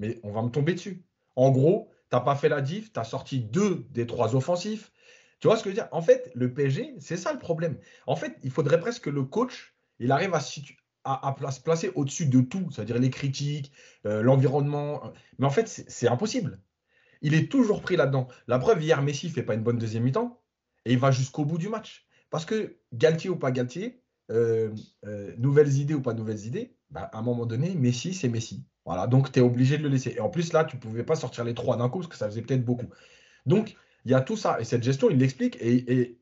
Mais 0.00 0.20
on 0.22 0.32
va 0.32 0.42
me 0.42 0.50
tomber 0.50 0.74
dessus. 0.74 1.04
En 1.36 1.50
gros, 1.50 1.90
tu 2.10 2.16
n'as 2.16 2.20
pas 2.20 2.36
fait 2.36 2.48
la 2.48 2.60
diff, 2.60 2.92
tu 2.92 3.00
as 3.00 3.04
sorti 3.04 3.40
deux 3.40 3.86
des 3.90 4.06
trois 4.06 4.34
offensifs. 4.34 4.92
Tu 5.40 5.48
vois 5.48 5.56
ce 5.56 5.64
que 5.64 5.70
je 5.70 5.74
veux 5.74 5.80
dire? 5.80 5.88
En 5.92 6.02
fait, 6.02 6.30
le 6.34 6.52
PSG, 6.52 6.94
c'est 7.00 7.16
ça 7.16 7.32
le 7.32 7.38
problème. 7.38 7.76
En 8.06 8.16
fait, 8.16 8.36
il 8.42 8.50
faudrait 8.50 8.78
presque 8.78 9.04
que 9.04 9.10
le 9.10 9.24
coach, 9.24 9.74
il 9.98 10.12
arrive 10.12 10.34
à, 10.34 10.40
se 10.40 11.60
placer 11.60 11.90
au-dessus 11.94 12.26
de 12.26 12.40
tout, 12.40 12.70
c'est-à-dire 12.70 12.98
les 12.98 13.10
critiques, 13.10 13.72
euh, 14.06 14.22
l'environnement. 14.22 15.12
Mais 15.38 15.46
en 15.46 15.50
fait, 15.50 15.66
c'est 15.68 16.08
impossible. 16.08 16.60
Il 17.22 17.34
est 17.34 17.50
toujours 17.50 17.82
pris 17.82 17.96
là-dedans. 17.96 18.28
La 18.46 18.58
preuve, 18.58 18.82
hier, 18.82 19.02
Messi 19.02 19.26
ne 19.28 19.32
fait 19.32 19.42
pas 19.42 19.54
une 19.54 19.62
bonne 19.62 19.78
deuxième 19.78 20.02
mi-temps 20.02 20.40
et 20.84 20.92
il 20.92 20.98
va 20.98 21.10
jusqu'au 21.10 21.44
bout 21.44 21.58
du 21.58 21.68
match. 21.68 22.06
Parce 22.30 22.44
que 22.44 22.78
Galtier 22.92 23.30
ou 23.30 23.36
pas 23.36 23.52
Galtier, 23.52 24.02
euh, 24.30 24.74
euh, 25.04 25.34
nouvelles 25.38 25.76
idées 25.78 25.94
ou 25.94 26.02
pas 26.02 26.14
nouvelles 26.14 26.46
idées, 26.46 26.76
bah, 26.90 27.10
à 27.12 27.18
un 27.18 27.22
moment 27.22 27.46
donné, 27.46 27.74
Messi, 27.74 28.14
c'est 28.14 28.28
Messi. 28.28 28.64
Voilà, 28.84 29.06
donc 29.06 29.30
tu 29.30 29.38
es 29.38 29.42
obligé 29.42 29.78
de 29.78 29.82
le 29.84 29.88
laisser. 29.88 30.14
Et 30.16 30.20
en 30.20 30.28
plus, 30.28 30.52
là, 30.52 30.64
tu 30.64 30.76
ne 30.76 30.80
pouvais 30.80 31.04
pas 31.04 31.14
sortir 31.14 31.44
les 31.44 31.54
trois 31.54 31.76
d'un 31.76 31.88
coup 31.88 31.98
parce 31.98 32.08
que 32.08 32.16
ça 32.16 32.26
faisait 32.26 32.42
peut-être 32.42 32.64
beaucoup. 32.64 32.88
Donc, 33.46 33.76
il 34.04 34.10
y 34.10 34.14
a 34.14 34.20
tout 34.20 34.36
ça. 34.36 34.60
Et 34.60 34.64
cette 34.64 34.82
gestion, 34.82 35.08
il 35.10 35.18
l'explique. 35.18 35.56
Et, 35.60 36.18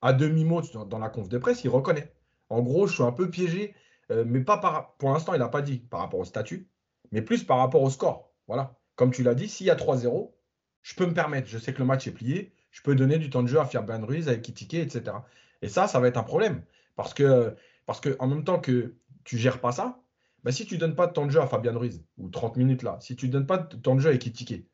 à 0.00 0.12
demi-mot, 0.12 0.60
dans, 0.86 0.98
la 0.98 1.08
conf 1.08 1.28
de 1.28 1.38
presse, 1.38 1.64
il 1.64 1.70
reconnaît. 1.70 2.12
En 2.50 2.60
gros, 2.62 2.86
je 2.86 2.94
suis 2.94 3.02
un 3.02 3.12
peu 3.12 3.30
piégé, 3.30 3.74
euh, 4.10 4.24
mais 4.26 4.40
pas 4.40 4.58
par, 4.58 4.94
pour 4.96 5.10
l'instant, 5.10 5.32
il 5.32 5.38
n'a 5.38 5.48
pas 5.48 5.62
dit 5.62 5.78
par 5.78 6.00
rapport 6.00 6.20
au 6.20 6.26
statut, 6.26 6.68
mais 7.10 7.22
plus 7.22 7.42
par 7.42 7.56
rapport 7.56 7.82
au 7.82 7.88
score. 7.88 8.30
Voilà. 8.46 8.76
Comme 8.96 9.10
tu 9.10 9.22
l'as 9.22 9.34
dit, 9.34 9.48
s'il 9.48 9.66
y 9.66 9.70
a 9.70 9.76
3-0, 9.76 10.30
je 10.82 10.94
peux 10.94 11.06
me 11.06 11.14
permettre. 11.14 11.48
Je 11.48 11.58
sais 11.58 11.72
que 11.72 11.78
le 11.78 11.86
match 11.86 12.06
est 12.06 12.12
plié. 12.12 12.52
Je 12.70 12.82
peux 12.82 12.94
donner 12.94 13.18
du 13.18 13.30
temps 13.30 13.42
de 13.42 13.48
jeu 13.48 13.58
à 13.58 13.64
Fabien 13.64 14.04
Ruiz, 14.04 14.28
avec 14.28 14.42
Kitike, 14.42 14.74
etc. 14.74 15.16
Et 15.62 15.68
ça, 15.68 15.88
ça 15.88 16.00
va 16.00 16.08
être 16.08 16.18
un 16.18 16.22
problème. 16.22 16.62
Parce 16.96 17.14
que, 17.14 17.56
parce 17.86 18.00
que 18.00 18.14
en 18.18 18.26
même 18.26 18.44
temps 18.44 18.60
que 18.60 18.94
tu 19.24 19.38
gères 19.38 19.60
pas 19.60 19.72
ça, 19.72 20.03
bah, 20.44 20.52
si 20.52 20.66
tu 20.66 20.74
ne 20.74 20.80
donnes 20.80 20.94
pas 20.94 21.06
de 21.06 21.12
temps 21.12 21.26
de 21.26 21.30
jeu 21.30 21.40
à 21.40 21.46
Fabien 21.46 21.76
Ruiz, 21.76 22.04
ou 22.18 22.28
30 22.28 22.56
minutes 22.56 22.82
là, 22.82 22.98
si 23.00 23.16
tu 23.16 23.26
ne 23.26 23.32
donnes 23.32 23.46
pas 23.46 23.58
de 23.58 23.76
temps 23.76 23.94
de 23.94 24.00
jeu 24.00 24.10
à 24.10 24.12
Ekitike, 24.12 24.66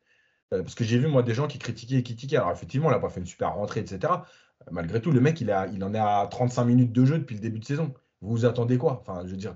euh, 0.52 0.62
parce 0.62 0.74
que 0.74 0.82
j'ai 0.82 0.98
vu 0.98 1.06
moi 1.06 1.22
des 1.22 1.32
gens 1.32 1.46
qui 1.46 1.58
critiquaient 1.58 1.96
Ekitike, 1.96 2.34
alors 2.34 2.50
effectivement, 2.50 2.90
il 2.90 2.92
n'a 2.92 2.98
pas 2.98 3.08
fait 3.08 3.20
une 3.20 3.26
super 3.26 3.54
rentrée, 3.54 3.80
etc. 3.80 4.12
Euh, 4.12 4.64
malgré 4.72 5.00
tout, 5.00 5.12
le 5.12 5.20
mec, 5.20 5.40
il, 5.40 5.50
a, 5.50 5.68
il 5.68 5.82
en 5.84 5.94
est 5.94 5.98
à 5.98 6.26
35 6.28 6.64
minutes 6.64 6.92
de 6.92 7.04
jeu 7.04 7.18
depuis 7.18 7.36
le 7.36 7.40
début 7.40 7.60
de 7.60 7.64
saison. 7.64 7.94
Vous 8.20 8.30
vous 8.30 8.44
attendez 8.44 8.78
quoi? 8.78 9.00
Enfin, 9.00 9.22
je 9.24 9.30
veux 9.30 9.36
dire, 9.36 9.54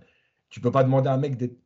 tu 0.51 0.61
peux 0.61 0.71
pas 0.71 0.85
demander 0.85 1.09
à 1.09 1.15
un 1.15 1.19
mec 1.19 1.37
d'être. 1.37 1.57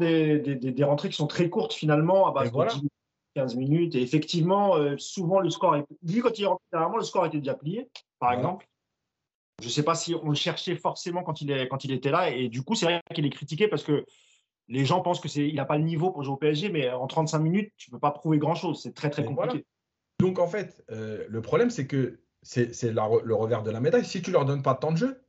Des, 0.00 0.40
des, 0.40 0.84
rentrées 0.84 1.08
qui 1.08 1.14
sont 1.14 1.28
très 1.28 1.48
courtes 1.48 1.72
finalement, 1.72 2.26
à 2.26 2.32
base 2.32 2.50
de 2.50 2.88
15 3.36 3.54
minutes. 3.54 3.94
Et 3.94 4.02
effectivement, 4.02 4.76
euh, 4.76 4.96
souvent 4.98 5.38
le 5.38 5.50
score 5.50 5.76
est. 5.76 5.84
Lui, 6.02 6.20
quand 6.20 6.36
il 6.36 6.44
est 6.44 6.46
rentré, 6.46 6.64
le 6.72 7.04
score 7.04 7.26
était 7.26 7.38
déjà 7.38 7.54
plié, 7.54 7.88
par 8.18 8.32
exemple. 8.32 8.66
Je 9.60 9.66
ne 9.66 9.70
sais 9.70 9.82
pas 9.82 9.94
si 9.94 10.14
on 10.14 10.28
le 10.28 10.34
cherchait 10.34 10.76
forcément 10.76 11.22
quand 11.22 11.40
il, 11.40 11.50
est, 11.50 11.68
quand 11.68 11.84
il 11.84 11.92
était 11.92 12.10
là. 12.10 12.30
Et 12.30 12.48
du 12.48 12.62
coup, 12.62 12.74
c'est 12.74 12.86
vrai 12.86 13.00
qu'il 13.14 13.24
est 13.24 13.30
critiqué 13.30 13.68
parce 13.68 13.84
que 13.84 14.04
les 14.68 14.84
gens 14.84 15.00
pensent 15.00 15.20
qu'il 15.20 15.54
n'a 15.54 15.64
pas 15.64 15.78
le 15.78 15.84
niveau 15.84 16.10
pour 16.10 16.22
jouer 16.22 16.34
au 16.34 16.36
PSG, 16.36 16.70
mais 16.70 16.90
en 16.90 17.06
35 17.06 17.38
minutes, 17.38 17.72
tu 17.76 17.90
ne 17.90 17.96
peux 17.96 18.00
pas 18.00 18.10
prouver 18.10 18.38
grand-chose. 18.38 18.80
C'est 18.82 18.94
très, 18.94 19.10
très 19.10 19.24
compliqué. 19.24 19.64
Donc, 20.18 20.38
en 20.38 20.46
fait, 20.46 20.84
euh, 20.90 21.24
le 21.28 21.42
problème, 21.42 21.70
c'est 21.70 21.86
que 21.86 22.20
c'est 22.42 22.82
le 22.82 23.34
revers 23.34 23.62
de 23.62 23.70
la 23.70 23.80
médaille. 23.80 24.04
Si 24.04 24.22
tu 24.22 24.30
ne 24.30 24.34
leur 24.34 24.44
donnes 24.44 24.62
pas 24.62 24.74
de 24.74 24.78
temps 24.78 24.92
de 24.92 24.96
jeu, 24.96 25.22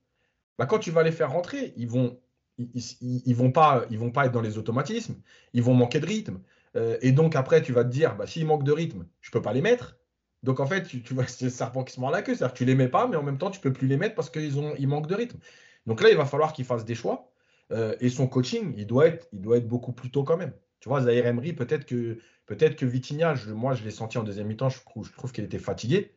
bah, 0.58 0.66
quand 0.66 0.80
tu 0.80 0.92
vas 0.92 1.04
les 1.04 1.12
faire 1.12 1.32
rentrer, 1.32 1.74
ils 1.78 1.90
vont, 1.90 2.20
ils, 2.58 3.36
vont 3.36 3.52
pas, 3.52 3.86
ils 3.90 4.00
vont 4.00 4.12
pas 4.12 4.26
être 4.26 4.32
dans 4.32 4.42
les 4.42 4.58
automatismes, 4.58 5.16
ils 5.54 5.64
vont 5.64 5.74
manquer 5.74 6.00
de 6.00 6.06
rythme. 6.06 6.42
Euh, 6.76 6.98
et 7.02 7.12
donc, 7.12 7.36
après, 7.36 7.62
tu 7.62 7.74
vas 7.74 7.84
te 7.84 7.90
dire, 7.90 8.16
bah, 8.16 8.28
s'ils 8.28 8.46
manquent 8.46 8.64
de 8.64 8.72
rythme, 8.72 9.06
je 9.22 9.30
ne 9.30 9.32
peux 9.32 9.42
pas 9.42 9.54
les 9.54 9.62
mettre. 9.62 9.98
Donc 10.46 10.60
en 10.60 10.68
fait, 10.68 10.84
tu, 10.84 11.14
vois, 11.14 11.26
c'est 11.28 11.46
le 11.46 11.52
serpent 11.52 11.84
qui 11.84 11.94
se 11.94 12.00
mord 12.00 12.12
la 12.12 12.22
queue. 12.22 12.36
C'est-à-dire 12.36 12.54
que 12.54 12.58
tu 12.60 12.66
les 12.66 12.76
mets 12.76 12.88
pas, 12.88 13.08
mais 13.08 13.18
en 13.18 13.24
même 13.24 13.40
temps, 13.40 13.50
tu 13.50 13.60
peux 13.60 13.74
plus 13.74 13.88
les 13.88 13.98
mettre 13.98 14.14
parce 14.14 14.30
qu'ils 14.30 14.60
ont, 14.60 14.76
ils 14.78 14.88
manquent 14.88 15.08
de 15.08 15.16
rythme. 15.16 15.40
Donc 15.88 16.02
là, 16.02 16.10
il 16.10 16.16
va 16.16 16.26
falloir 16.26 16.54
qu'il 16.54 16.66
fasse 16.66 16.86
des 16.86 16.96
choix. 16.96 17.32
Euh, 17.72 17.96
et 18.00 18.10
son 18.10 18.28
coaching, 18.28 18.76
il 18.78 18.86
doit, 18.86 19.08
être, 19.08 19.28
il 19.34 19.42
doit 19.42 19.58
être 19.58 19.68
beaucoup 19.68 19.92
plus 19.92 20.12
tôt 20.12 20.24
quand 20.24 20.38
même. 20.38 20.54
Tu 20.80 20.88
vois, 20.88 21.02
Zahir 21.02 21.26
Emery, 21.26 21.54
peut-être 21.54 21.86
que, 21.86 22.20
peut-être 22.46 22.76
que 22.76 22.86
Vitinha, 22.86 23.34
moi, 23.48 23.74
je 23.74 23.84
l'ai 23.84 23.90
senti 23.90 24.20
en 24.20 24.24
deuxième 24.24 24.46
mi-temps, 24.46 24.70
je 24.70 24.80
trouve, 24.82 25.08
je 25.08 25.14
trouve 25.14 25.32
qu'il 25.32 25.44
était 25.44 25.58
fatigué. 25.58 26.14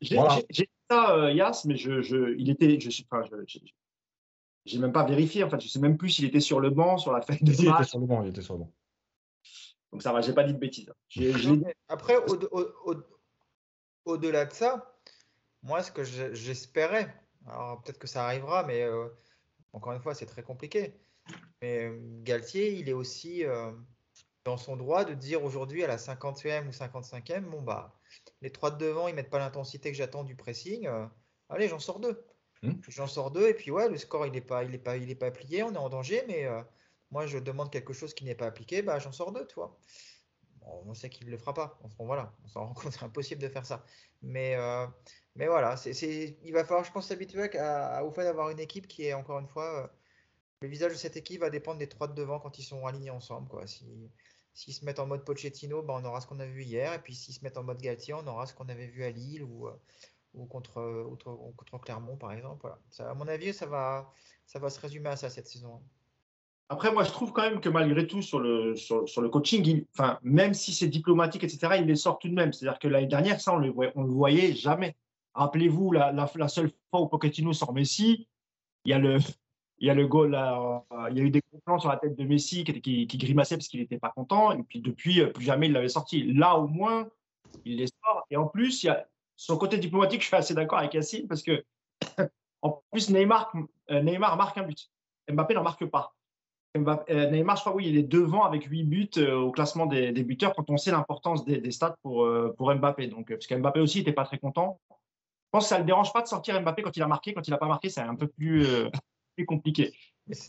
J'ai 0.00 0.16
dit 0.50 0.68
ça, 0.90 1.16
euh, 1.16 1.32
Yas, 1.32 1.62
mais 1.64 1.76
je, 1.76 2.02
je, 2.02 2.34
il 2.36 2.50
était, 2.50 2.80
je 2.80 2.90
suis 2.90 3.04
pas, 3.04 3.22
j'ai 4.66 4.78
même 4.80 4.92
pas 4.92 5.04
vérifié. 5.04 5.44
En 5.44 5.50
fait, 5.50 5.60
je 5.60 5.68
sais 5.68 5.78
même 5.78 5.96
plus 5.96 6.10
s'il 6.10 6.24
était 6.24 6.40
sur 6.40 6.58
le 6.58 6.70
banc, 6.70 6.98
sur 6.98 7.12
la 7.12 7.22
fête 7.22 7.42
de 7.44 7.52
Il 7.52 7.68
était 7.68 7.84
sur 7.84 8.00
le 8.00 8.06
banc, 8.06 8.22
il 8.24 8.30
était 8.30 8.42
sur 8.42 8.54
le 8.54 8.60
banc. 8.60 8.72
Donc 9.92 10.02
ça 10.02 10.12
va, 10.12 10.20
j'ai 10.22 10.32
pas 10.32 10.42
dit 10.42 10.52
de 10.52 10.58
bêtises. 10.58 10.92
Après, 11.88 12.16
au, 12.16 12.34
au, 12.90 12.96
au-delà 14.04 14.44
de 14.44 14.52
ça, 14.52 14.94
moi, 15.62 15.82
ce 15.82 15.90
que 15.90 16.04
j'espérais, 16.04 17.14
alors 17.46 17.82
peut-être 17.82 17.98
que 17.98 18.06
ça 18.06 18.26
arrivera, 18.26 18.64
mais 18.64 18.82
euh, 18.82 19.08
encore 19.72 19.92
une 19.92 20.00
fois, 20.00 20.14
c'est 20.14 20.26
très 20.26 20.42
compliqué. 20.42 20.94
Mais 21.62 21.84
euh, 21.86 21.98
Galtier, 22.22 22.72
il 22.74 22.88
est 22.88 22.92
aussi 22.92 23.44
euh, 23.44 23.72
dans 24.44 24.58
son 24.58 24.76
droit 24.76 25.04
de 25.04 25.14
dire 25.14 25.42
aujourd'hui 25.42 25.82
à 25.82 25.86
la 25.86 25.96
50e 25.96 26.68
ou 26.68 26.70
55e, 26.70 27.40
bon 27.40 27.62
bah, 27.62 27.98
les 28.42 28.50
trois 28.50 28.70
de 28.70 28.76
devant, 28.76 29.08
ils 29.08 29.14
mettent 29.14 29.30
pas 29.30 29.38
l'intensité 29.38 29.90
que 29.90 29.96
j'attends 29.96 30.24
du 30.24 30.36
pressing. 30.36 30.86
allez, 31.48 31.68
j'en 31.68 31.78
sors 31.78 31.98
deux. 31.98 32.26
Hmm. 32.62 32.74
J'en 32.88 33.06
sors 33.06 33.30
deux 33.30 33.48
et 33.48 33.54
puis 33.54 33.70
ouais, 33.70 33.88
le 33.88 33.96
score 33.96 34.26
il 34.26 34.32
n'est 34.32 34.40
pas, 34.40 34.64
il 34.64 34.74
est 34.74 34.78
pas, 34.78 34.96
il 34.96 35.10
est 35.10 35.14
pas 35.14 35.30
plié, 35.30 35.62
on 35.62 35.72
est 35.72 35.78
en 35.78 35.88
danger, 35.88 36.24
mais 36.28 36.46
moi 37.10 37.26
je 37.26 37.38
demande 37.38 37.70
quelque 37.70 37.92
chose 37.94 38.14
qui 38.14 38.24
n'est 38.24 38.34
pas 38.34 38.46
appliqué, 38.46 38.82
bah 38.82 38.98
j'en 38.98 39.12
sors 39.12 39.32
deux, 39.32 39.46
tu 39.46 39.54
vois 39.54 39.78
on 40.64 40.94
sait 40.94 41.10
qu'il 41.10 41.26
ne 41.26 41.30
le 41.32 41.38
fera 41.38 41.54
pas. 41.54 41.78
voilà, 41.98 42.32
on 42.44 42.48
s'en 42.48 42.66
rend 42.66 42.74
compte, 42.74 42.92
c'est 42.92 43.04
impossible 43.04 43.40
de 43.40 43.48
faire 43.48 43.66
ça. 43.66 43.84
Mais, 44.22 44.54
euh, 44.56 44.86
mais 45.36 45.46
voilà, 45.46 45.76
il 45.84 46.52
va 46.52 46.64
falloir, 46.64 46.84
je 46.84 46.92
pense, 46.92 47.08
s'habituer 47.08 47.42
au 47.42 48.10
fait 48.12 48.24
d'avoir 48.24 48.50
une 48.50 48.60
équipe 48.60 48.86
qui 48.86 49.04
est, 49.04 49.14
encore 49.14 49.38
une 49.38 49.48
fois, 49.48 49.84
euh, 49.84 49.86
le 50.60 50.68
visage 50.68 50.92
de 50.92 50.96
cette 50.96 51.16
équipe 51.16 51.40
va 51.40 51.50
dépendre 51.50 51.78
des 51.78 51.88
trois 51.88 52.08
de 52.08 52.14
devant 52.14 52.40
quand 52.40 52.58
ils 52.58 52.62
sont 52.62 52.86
alignés 52.86 53.10
ensemble. 53.10 53.48
Quoi. 53.48 53.66
Si, 53.66 54.10
s'ils 54.54 54.74
se 54.74 54.84
mettent 54.84 55.00
en 55.00 55.06
mode 55.06 55.24
Pochettino, 55.24 55.82
ben, 55.82 55.94
on 55.94 56.04
aura 56.04 56.20
ce 56.20 56.26
qu'on 56.26 56.40
a 56.40 56.46
vu 56.46 56.62
hier. 56.62 56.92
Et 56.94 57.00
puis 57.00 57.14
s'ils 57.14 57.34
se 57.34 57.44
mettent 57.44 57.58
en 57.58 57.64
mode 57.64 57.80
Galtier, 57.80 58.14
on 58.14 58.26
aura 58.26 58.46
ce 58.46 58.54
qu'on 58.54 58.68
avait 58.68 58.86
vu 58.86 59.04
à 59.04 59.10
Lille 59.10 59.42
ou, 59.42 59.66
euh, 59.68 59.76
ou 60.34 60.46
contre, 60.46 61.08
contre, 61.56 61.78
Clermont, 61.80 62.16
par 62.16 62.32
exemple. 62.32 62.72
Ça, 62.90 63.10
à 63.10 63.14
mon 63.14 63.28
avis, 63.28 63.52
ça 63.52 63.66
va, 63.66 64.12
ça 64.46 64.58
va 64.58 64.70
se 64.70 64.80
résumer 64.80 65.10
à 65.10 65.16
ça 65.16 65.30
cette 65.30 65.48
saison. 65.48 65.82
Après, 66.70 66.92
moi, 66.92 67.04
je 67.04 67.10
trouve 67.10 67.32
quand 67.32 67.42
même 67.42 67.60
que 67.60 67.68
malgré 67.68 68.06
tout, 68.06 68.22
sur 68.22 68.40
le, 68.40 68.74
sur, 68.74 69.20
le 69.20 69.28
coaching, 69.28 69.84
même 70.22 70.54
si 70.54 70.72
c'est 70.72 70.88
diplomatique, 70.88 71.44
etc., 71.44 71.74
il 71.78 71.86
les 71.86 71.96
sort 71.96 72.18
tout 72.18 72.28
de 72.28 72.34
même. 72.34 72.52
C'est-à-dire 72.52 72.78
que 72.78 72.88
l'année 72.88 73.06
dernière, 73.06 73.40
ça, 73.40 73.54
on 73.54 73.60
ne 73.60 73.66
le, 73.66 73.72
voyait 73.94 74.54
jamais. 74.54 74.96
Rappelez-vous, 75.34 75.92
la, 75.92 76.48
seule 76.48 76.70
fois 76.90 77.02
où 77.02 77.08
Pochettino 77.08 77.52
sort 77.52 77.74
Messi, 77.74 78.28
il 78.86 78.90
y 78.90 78.92
a 78.94 78.98
le, 78.98 79.18
il 79.78 79.88
y 79.88 79.90
a 79.90 79.94
le 79.94 80.06
goal, 80.06 80.30
là, 80.30 80.84
il 81.10 81.18
y 81.18 81.20
a 81.20 81.24
eu 81.24 81.30
des 81.30 81.42
gros 81.50 81.60
plans 81.66 81.78
sur 81.78 81.90
la 81.90 81.98
tête 81.98 82.16
de 82.16 82.24
Messi 82.24 82.64
qui, 82.64 83.06
qui, 83.06 83.18
grimaçait 83.18 83.56
parce 83.56 83.68
qu'il 83.68 83.80
n'était 83.80 83.98
pas 83.98 84.10
content. 84.10 84.52
Et 84.52 84.62
puis 84.62 84.80
depuis, 84.80 85.24
plus 85.32 85.44
jamais 85.44 85.66
il 85.66 85.72
l'avait 85.72 85.88
sorti. 85.88 86.32
Là, 86.32 86.56
au 86.56 86.66
moins, 86.66 87.08
il 87.66 87.76
les 87.76 87.88
sort. 87.88 88.24
Et 88.30 88.36
en 88.36 88.46
plus, 88.46 88.82
il 88.82 88.86
y 88.86 88.90
a 88.90 89.06
son 89.36 89.58
côté 89.58 89.76
diplomatique, 89.78 90.22
je 90.22 90.28
suis 90.28 90.36
assez 90.36 90.54
d'accord 90.54 90.78
avec 90.78 90.94
Yacine 90.94 91.28
parce 91.28 91.42
que, 91.42 91.64
en 92.62 92.82
plus, 92.90 93.10
Neymar, 93.10 93.52
euh, 93.90 94.00
Neymar 94.00 94.36
marque 94.36 94.56
un 94.58 94.62
but. 94.62 94.90
Mbappé 95.30 95.54
n'en 95.54 95.62
marque 95.62 95.84
pas. 95.86 96.13
Euh, 96.76 97.30
Neymar, 97.30 97.56
je 97.56 97.60
crois, 97.60 97.74
oui, 97.74 97.86
il 97.86 97.96
est 97.96 98.02
devant 98.02 98.42
avec 98.42 98.64
8 98.64 98.84
buts 98.84 99.10
euh, 99.18 99.36
au 99.36 99.52
classement 99.52 99.86
des, 99.86 100.12
buteurs 100.24 100.54
quand 100.54 100.70
on 100.70 100.76
sait 100.76 100.90
l'importance 100.90 101.44
des, 101.44 101.70
stats 101.70 101.96
pour, 102.02 102.24
euh, 102.24 102.52
pour 102.56 102.74
Mbappé. 102.74 103.06
Donc, 103.06 103.28
parce 103.28 103.46
qu'Mbappé 103.46 103.80
aussi 103.80 103.98
n'était 103.98 104.12
pas 104.12 104.24
très 104.24 104.38
content. 104.38 104.80
Je 104.90 104.94
pense 105.52 105.64
que 105.64 105.68
ça 105.68 105.76
ne 105.76 105.82
le 105.82 105.86
dérange 105.86 106.12
pas 106.12 106.20
de 106.20 106.26
sortir 106.26 106.60
Mbappé 106.60 106.82
quand 106.82 106.96
il 106.96 107.02
a 107.02 107.06
marqué. 107.06 107.32
Quand 107.32 107.46
il 107.46 107.50
n'a 107.52 107.58
pas 107.58 107.68
marqué, 107.68 107.90
c'est 107.90 108.00
un 108.00 108.16
peu 108.16 108.26
plus, 108.26 108.66
plus 109.36 109.46
compliqué. 109.46 109.92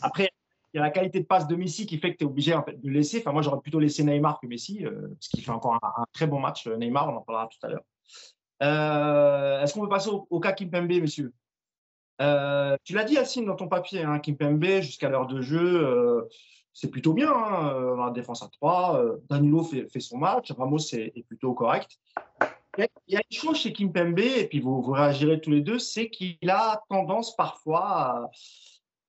Après, 0.00 0.30
il 0.74 0.78
y 0.78 0.80
a 0.80 0.82
la 0.82 0.90
qualité 0.90 1.20
de 1.20 1.26
passe 1.26 1.46
de 1.46 1.54
Messi 1.54 1.86
qui 1.86 1.98
fait 1.98 2.12
que 2.12 2.18
tu 2.18 2.24
es 2.24 2.26
obligé 2.26 2.54
en 2.54 2.64
fait, 2.64 2.80
de 2.80 2.90
laisser. 2.90 3.20
Enfin, 3.20 3.30
moi, 3.30 3.42
j'aurais 3.42 3.60
plutôt 3.60 3.78
laissé 3.78 4.02
Neymar 4.02 4.40
que 4.40 4.48
Messi, 4.48 4.84
parce 4.84 5.28
qu'il 5.28 5.44
fait 5.44 5.52
encore 5.52 5.74
un, 5.74 6.06
très 6.12 6.26
bon 6.26 6.40
match. 6.40 6.66
Neymar, 6.66 7.08
on 7.08 7.18
en 7.18 7.20
parlera 7.20 7.48
tout 7.48 7.64
à 7.64 7.70
l'heure. 7.70 9.62
Est-ce 9.62 9.74
qu'on 9.74 9.82
peut 9.82 9.88
passer 9.88 10.10
au, 10.10 10.26
au 10.28 10.40
cas 10.40 10.52
Kimpembe, 10.52 11.00
monsieur? 11.00 11.32
Euh, 12.20 12.76
tu 12.84 12.94
l'as 12.94 13.04
dit, 13.04 13.14
Yacine, 13.14 13.44
dans 13.44 13.56
ton 13.56 13.68
papier, 13.68 14.02
hein, 14.02 14.18
Kimpembe, 14.18 14.80
jusqu'à 14.80 15.08
l'heure 15.08 15.26
de 15.26 15.40
jeu, 15.40 15.86
euh, 15.86 16.22
c'est 16.72 16.90
plutôt 16.90 17.12
bien. 17.12 17.32
Hein. 17.32 17.96
La 17.98 18.10
défense 18.10 18.42
à 18.42 18.48
3, 18.48 19.02
Danilo 19.28 19.62
fait, 19.64 20.00
son 20.00 20.18
match, 20.18 20.52
Ramos 20.52 20.78
est, 20.92 21.26
plutôt 21.26 21.54
correct. 21.54 21.98
Il 22.78 22.86
y 23.08 23.16
a 23.16 23.22
une 23.30 23.36
chose 23.36 23.56
chez 23.58 23.72
Kimpembe, 23.72 24.18
et 24.18 24.46
puis 24.48 24.60
vous, 24.60 24.82
vous 24.82 24.92
réagirez 24.92 25.40
tous 25.40 25.50
les 25.50 25.62
deux, 25.62 25.78
c'est 25.78 26.10
qu'il 26.10 26.50
a 26.50 26.82
tendance 26.90 27.34
parfois 27.34 28.30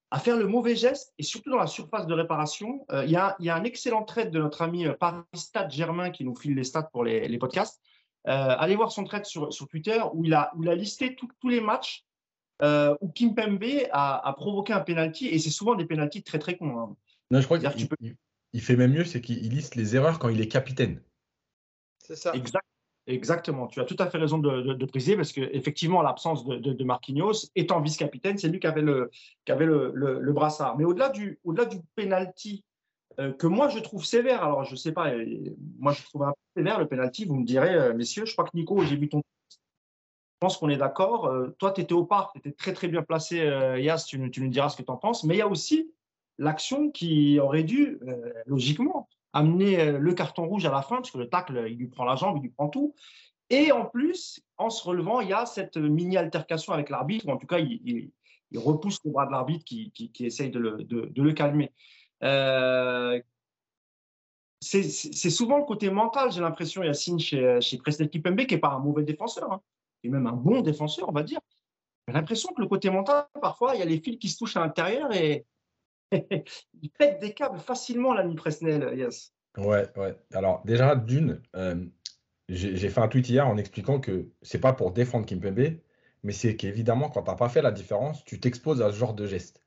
à, 0.09 0.19
faire 0.19 0.37
le 0.37 0.47
mauvais 0.47 0.75
geste, 0.75 1.13
et 1.17 1.23
surtout 1.23 1.49
dans 1.49 1.57
la 1.57 1.67
surface 1.67 2.07
de 2.07 2.13
réparation. 2.13 2.85
Euh, 2.91 3.03
il, 3.03 3.11
y 3.11 3.17
a, 3.17 3.35
un 3.39 3.63
excellent 3.65 4.03
trait 4.03 4.27
de 4.27 4.39
notre 4.39 4.61
ami 4.61 4.85
Paris 4.99 5.23
Stade 5.33 5.71
Germain 5.71 6.11
qui 6.11 6.23
nous 6.23 6.35
file 6.35 6.55
les 6.55 6.63
stats 6.63 6.83
pour 6.83 7.03
les, 7.03 7.37
podcasts. 7.37 7.81
Euh, 8.27 8.55
allez 8.57 8.77
voir 8.77 8.91
son 8.91 9.03
trait 9.03 9.23
sur, 9.25 9.49
Twitter 9.69 10.01
où 10.13 10.23
il 10.23 10.33
a, 10.33 10.51
listé 10.55 11.15
tous 11.15 11.49
les 11.49 11.59
matchs 11.59 12.06
euh, 12.61 12.95
où 13.01 13.09
Kimpembe 13.09 13.63
a, 13.91 14.27
a 14.27 14.33
provoqué 14.33 14.73
un 14.73 14.81
penalty, 14.81 15.27
et 15.27 15.39
c'est 15.39 15.49
souvent 15.49 15.75
des 15.75 15.85
penalties 15.85 16.23
très 16.23 16.39
très 16.39 16.57
cons. 16.57 16.79
Hein. 16.79 16.95
Non, 17.31 17.41
je 17.41 17.45
crois 17.45 17.59
qu'il 17.59 17.87
peux... 17.87 17.95
il 18.53 18.61
fait 18.61 18.75
même 18.75 18.93
mieux, 18.93 19.05
c'est 19.05 19.21
qu'il 19.21 19.49
liste 19.49 19.75
les 19.75 19.95
erreurs 19.95 20.19
quand 20.19 20.29
il 20.29 20.41
est 20.41 20.47
capitaine. 20.47 21.01
C'est 22.05 22.15
ça. 22.15 22.33
Exact. 22.33 22.63
Exactement, 23.09 23.67
tu 23.67 23.79
as 23.79 23.85
tout 23.85 23.95
à 23.99 24.09
fait 24.09 24.17
raison 24.17 24.37
de, 24.37 24.63
de, 24.63 24.73
de 24.73 24.85
préciser 24.85 25.15
parce 25.15 25.31
qu'effectivement, 25.31 26.01
l'absence 26.01 26.43
de, 26.43 26.57
de, 26.57 26.83
Marquinhos, 26.83 27.49
étant 27.55 27.79
vice-capitaine, 27.79 28.37
c'est 28.37 28.49
lui 28.49 28.59
qui 28.59 28.67
avait 28.67 28.81
le, 28.81 29.11
qui 29.45 29.53
avait 29.53 29.65
le, 29.65 29.93
le, 29.95 30.19
le 30.19 30.33
brassard. 30.33 30.77
Mais 30.77 30.83
au-delà 30.83 31.07
du, 31.07 31.39
au-delà 31.45 31.63
du 31.63 31.77
penalty 31.95 32.65
euh, 33.21 33.31
que 33.31 33.47
moi 33.47 33.69
je 33.69 33.79
trouve 33.79 34.03
sévère, 34.03 34.43
alors 34.43 34.65
je 34.65 34.71
ne 34.71 34.75
sais 34.75 34.91
pas, 34.91 35.13
moi 35.79 35.93
je 35.93 36.03
trouve 36.03 36.23
un 36.23 36.31
peu 36.31 36.59
sévère 36.59 36.79
le 36.79 36.87
penalty, 36.89 37.23
vous 37.23 37.35
me 37.35 37.45
direz, 37.45 37.75
euh, 37.75 37.93
messieurs, 37.93 38.25
je 38.25 38.33
crois 38.33 38.43
que 38.43 38.51
Nico, 38.55 38.83
j'ai 38.83 38.97
vu 38.97 39.07
ton. 39.07 39.21
Je 40.37 40.45
pense 40.45 40.57
qu'on 40.57 40.69
est 40.69 40.77
d'accord. 40.77 41.25
Euh, 41.25 41.55
toi, 41.57 41.71
tu 41.71 41.81
étais 41.81 41.93
au 41.93 42.05
parc, 42.05 42.33
tu 42.33 42.39
étais 42.39 42.51
très 42.51 42.73
très 42.73 42.87
bien 42.87 43.01
placé, 43.01 43.37
Yas, 43.37 44.05
tu, 44.07 44.19
nous 44.19 44.29
diras 44.29 44.69
ce 44.69 44.77
que 44.77 44.83
tu 44.83 44.91
en 44.91 44.97
penses. 44.97 45.23
Mais 45.23 45.35
il 45.35 45.39
y 45.39 45.41
a 45.41 45.47
aussi 45.47 45.91
l'action 46.37 46.91
qui 46.91 47.39
aurait 47.39 47.63
dû, 47.63 47.99
logiquement, 48.45 49.07
amener 49.37 49.79
euh, 49.79 49.99
le 49.99 50.13
carton 50.13 50.47
rouge 50.47 50.65
à 50.65 50.71
la 50.71 50.81
fin, 50.81 50.97
parce 50.97 51.11
que 51.11 51.17
le 51.17 51.29
tacle, 51.29 51.65
il 51.69 51.77
lui 51.77 51.87
prend 51.87 52.05
la 52.05 52.15
jambe, 52.15 52.37
il 52.37 52.43
lui 52.43 52.49
prend 52.49 52.69
tout. 52.69 52.95
Et 53.49 53.71
en 53.71 53.85
plus, 53.85 54.41
en 54.57 54.69
se 54.69 54.83
relevant, 54.83 55.21
il 55.21 55.29
y 55.29 55.33
a 55.33 55.45
cette 55.45 55.77
mini-altercation 55.77 56.73
avec 56.73 56.89
l'arbitre, 56.89 57.27
ou 57.27 57.31
en 57.31 57.37
tout 57.37 57.47
cas, 57.47 57.59
il, 57.59 58.11
repousse 58.55 58.99
le 59.05 59.11
bras 59.11 59.25
de 59.25 59.31
l'arbitre 59.31 59.63
qui, 59.65 60.11
essaye 60.19 60.49
de 60.49 60.59
le, 60.59 61.33
calmer. 61.33 61.71
Euh, 62.23 63.21
c'est 64.59 65.29
souvent 65.29 65.59
le 65.59 65.65
côté 65.65 65.89
mental, 65.89 66.31
j'ai 66.31 66.41
l'impression, 66.41 66.83
Yacine, 66.83 67.19
chez, 67.19 67.61
chez 67.61 67.77
Presnel 67.77 68.09
Kipembe, 68.09 68.45
qui 68.45 68.55
n'est 68.55 68.59
pas 68.59 68.71
un 68.71 68.79
mauvais 68.79 69.03
défenseur, 69.03 69.51
hein, 69.51 69.61
même 70.09 70.27
un 70.27 70.33
bon 70.33 70.61
défenseur, 70.61 71.09
on 71.09 71.13
va 71.13 71.23
dire. 71.23 71.39
J'ai 72.07 72.13
l'impression 72.13 72.53
que 72.53 72.61
le 72.61 72.67
côté 72.67 72.89
mental, 72.89 73.25
parfois, 73.41 73.75
il 73.75 73.79
y 73.79 73.81
a 73.81 73.85
les 73.85 73.99
fils 73.99 74.17
qui 74.17 74.29
se 74.29 74.37
touchent 74.37 74.57
à 74.57 74.61
l'intérieur 74.61 75.13
et, 75.13 75.45
il 76.11 76.89
pète 76.97 77.19
des 77.19 77.33
câbles 77.33 77.59
facilement, 77.59 78.13
l'ami 78.13 78.35
Presnel, 78.35 78.97
yes. 78.97 79.33
Ouais, 79.57 79.87
ouais. 79.97 80.15
Alors, 80.33 80.61
déjà, 80.65 80.95
d'une, 80.95 81.41
euh, 81.55 81.83
j'ai 82.47 82.89
fait 82.89 83.01
un 83.01 83.07
tweet 83.07 83.27
hier 83.27 83.45
en 83.47 83.57
expliquant 83.57 83.99
que 83.99 84.29
c'est 84.41 84.59
pas 84.59 84.73
pour 84.73 84.91
défendre 84.91 85.25
Kimpembe, 85.25 85.79
mais 86.23 86.31
c'est 86.31 86.55
qu'évidemment, 86.55 87.09
quand 87.09 87.23
tu 87.23 87.29
n'as 87.29 87.35
pas 87.35 87.49
fait 87.49 87.61
la 87.61 87.71
différence, 87.71 88.23
tu 88.23 88.39
t'exposes 88.39 88.81
à 88.81 88.91
ce 88.91 88.97
genre 88.97 89.13
de 89.13 89.25
geste. 89.25 89.61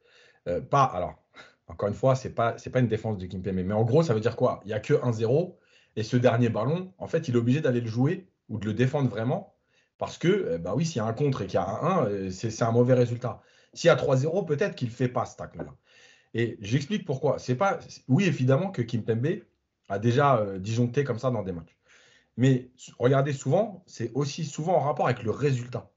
Euh, 0.49 0.61
pas, 0.61 0.85
alors, 0.85 1.23
encore 1.67 1.89
une 1.89 1.95
fois, 1.95 2.15
c'est 2.15 2.35
pas, 2.35 2.53
pas 2.53 2.81
une 2.81 2.89
défense 2.89 3.19
de 3.19 3.27
Kimpembe, 3.27 3.65
mais 3.65 3.75
en 3.75 3.85
gros, 3.85 4.03
ça 4.03 4.15
veut 4.15 4.21
dire 4.21 4.37
quoi? 4.37 4.61
Il 4.65 4.69
n'y 4.69 4.73
a 4.73 4.81
que 4.81 4.95
1-0, 4.95 5.57
et 5.97 6.03
ce 6.03 6.17
dernier 6.17 6.49
ballon, 6.49 6.93
en 6.99 7.07
fait, 7.07 7.29
il 7.29 7.35
est 7.35 7.39
obligé 7.39 7.61
d'aller 7.61 7.81
le 7.81 7.87
jouer 7.87 8.29
ou 8.49 8.59
de 8.59 8.67
le 8.67 8.75
défendre 8.75 9.11
vraiment, 9.11 9.55
parce 10.01 10.19
que, 10.19 10.29
euh, 10.29 10.59
bah 10.59 10.73
oui, 10.75 10.85
s'il 10.85 10.97
y 10.97 11.01
a 11.01 11.05
un 11.05 11.13
contre 11.13 11.43
et 11.43 11.47
qu'il 11.47 11.55
y 11.55 11.59
a 11.59 11.69
un 11.69 12.07
1, 12.09 12.31
c'est 12.31 12.63
un 12.63 12.73
mauvais 12.73 12.95
résultat. 12.95 13.41
S'il 13.75 13.87
y 13.89 13.91
a 13.91 13.97
3-0, 13.97 14.45
peut-être 14.47 14.75
qu'il 14.75 14.89
ne 14.89 14.93
fait 14.93 15.09
pas 15.09 15.27
ce 15.27 15.37
tacle-là. 15.37 15.77
Et 16.35 16.59
j'explique 16.61 17.05
pourquoi. 17.05 17.39
C'est 17.39 17.55
pas, 17.55 17.79
oui, 18.09 18.25
évidemment 18.25 18.71
que 18.71 18.83
Kim 18.83 19.05
Pembe 19.05 19.43
a 19.89 19.99
déjà 19.99 20.39
euh, 20.39 20.59
disjoncté 20.59 21.05
comme 21.05 21.19
ça 21.19 21.31
dans 21.31 21.43
des 21.43 21.53
matchs. 21.53 21.77
Mais 22.37 22.71
regardez 22.99 23.33
souvent, 23.33 23.85
c'est 23.87 24.11
aussi 24.15 24.45
souvent 24.45 24.77
en 24.77 24.81
rapport 24.81 25.07
avec 25.07 25.23
le 25.23 25.31
résultat. 25.31 25.91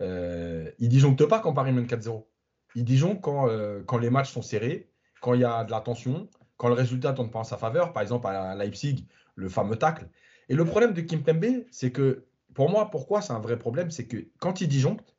Euh, 0.00 0.70
il 0.78 0.88
disjoncte 0.88 1.24
pas 1.26 1.40
quand 1.40 1.52
Paris 1.52 1.72
mène 1.72 1.86
4-0. 1.86 2.26
Il 2.74 2.84
disjoncte 2.84 3.22
quand, 3.22 3.48
euh, 3.48 3.82
quand 3.84 3.98
les 3.98 4.10
matchs 4.10 4.30
sont 4.30 4.42
serrés, 4.42 4.90
quand 5.20 5.34
il 5.34 5.40
y 5.40 5.44
a 5.44 5.64
de 5.64 5.70
la 5.70 5.80
tension, 5.80 6.28
quand 6.56 6.68
le 6.68 6.74
résultat 6.74 7.12
tourne 7.12 7.30
pas 7.30 7.40
en 7.40 7.44
sa 7.44 7.56
faveur, 7.56 7.92
par 7.92 8.02
exemple 8.02 8.26
à 8.26 8.54
Leipzig, 8.54 9.06
le 9.34 9.48
fameux 9.48 9.76
tacle. 9.76 10.08
Et 10.48 10.54
le 10.54 10.64
problème 10.64 10.92
de 10.92 11.00
Kim 11.00 11.22
Pembe, 11.22 11.64
c'est 11.70 11.92
que 11.92 12.26
pour 12.54 12.70
moi, 12.70 12.90
pourquoi 12.90 13.22
c'est 13.22 13.32
un 13.32 13.40
vrai 13.40 13.58
problème, 13.58 13.90
c'est 13.90 14.06
que 14.06 14.28
quand 14.38 14.60
il 14.60 14.68
disjoncte, 14.68 15.14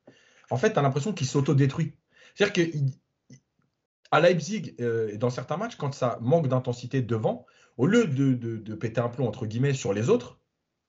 en 0.49 0.57
fait, 0.57 0.73
tu 0.73 0.79
as 0.79 0.81
l'impression 0.81 1.13
qu'il 1.13 1.27
s'auto-détruit. 1.27 1.93
C'est-à-dire 2.35 2.53
qu'il 2.53 2.91
à 4.13 4.19
Leipzig, 4.19 4.75
euh, 4.79 5.17
dans 5.17 5.31
certains 5.31 5.57
matchs, 5.57 5.75
quand 5.75 5.91
ça 5.91 6.19
manque 6.21 6.47
d'intensité 6.47 7.01
devant, 7.01 7.47
au 7.77 7.87
lieu 7.87 8.05
de, 8.05 8.33
de, 8.35 8.75
péter 8.75 9.01
un 9.01 9.09
plomb 9.09 9.27
entre 9.27 9.47
guillemets 9.47 9.73
sur 9.73 9.91
les 9.91 10.07
autres, 10.07 10.37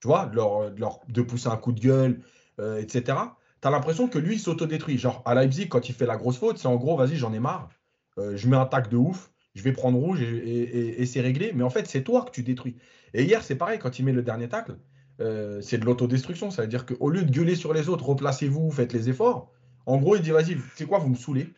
tu 0.01 0.09
vois, 0.09 0.27
de, 0.27 0.37
leur, 0.37 1.01
de, 1.09 1.23
pousser 1.23 1.49
un 1.49 1.57
coup 1.57 1.73
de 1.73 1.81
gueule, 1.81 2.21
euh, 2.61 2.79
etc., 2.79 3.17
tu 3.63 3.69
as 3.69 3.71
l'impression 3.71 4.09
que 4.09 4.19
lui, 4.19 4.35
il 4.35 4.39
s'autodétruit. 4.39 4.99
Genre, 4.99 5.23
à 5.25 5.35
Leipzig, 5.35 5.69
quand 5.69 5.89
il 5.89 5.95
fait 5.95 6.05
la 6.05 6.19
grosse 6.19 6.37
faute, 6.37 6.59
c'est 6.59 6.69
en 6.69 6.77
gros, 6.77 6.99
vas-y, 6.99 7.17
j'en 7.17 7.33
ai 7.33 7.39
marre, 7.39 7.71
euh, 8.19 8.37
je 8.37 8.47
mets 8.47 8.59
un 8.59 8.67
tac 8.67 8.91
de 8.91 8.99
ouf, 8.99 9.31
je 9.55 9.63
vais 9.63 9.73
prendre 9.73 9.99
rouge 9.99 10.21
et, 10.21 11.01
et, 11.01 11.07
c'est 11.07 11.23
réglé. 11.23 11.53
Mais 11.55 11.63
en 11.63 11.71
fait, 11.71 11.87
c'est 11.87 12.03
toi 12.03 12.27
que 12.27 12.31
tu 12.31 12.43
détruis. 12.43 12.77
Et 13.15 13.25
hier, 13.25 13.43
c'est 13.43 13.57
pareil, 13.57 13.79
quand 13.79 13.99
il 13.99 14.05
met 14.05 14.13
le 14.13 14.23
dernier 14.23 14.51
tacle, 14.51 14.77
c'est 15.19 15.79
de 15.79 15.85
l'autodestruction. 15.85 16.51
Ça 16.51 16.63
veut 16.63 16.69
dire 16.69 16.87
qu'au 16.87 17.11
lieu 17.11 17.23
de 17.23 17.31
gueuler 17.31 17.55
sur 17.55 17.73
les 17.73 17.89
autres, 17.89 18.07
replacez-vous, 18.07 18.71
faites 18.71 18.93
les 18.93 19.09
efforts. 19.09 19.51
En 19.87 19.99
gros, 19.99 20.17
il 20.17 20.23
dit, 20.23 20.31
vas-y, 20.31 20.57
c'est 20.77 20.87
quoi, 20.87 20.99
vous 20.99 21.11
me 21.11 21.17
saulez 21.17 21.49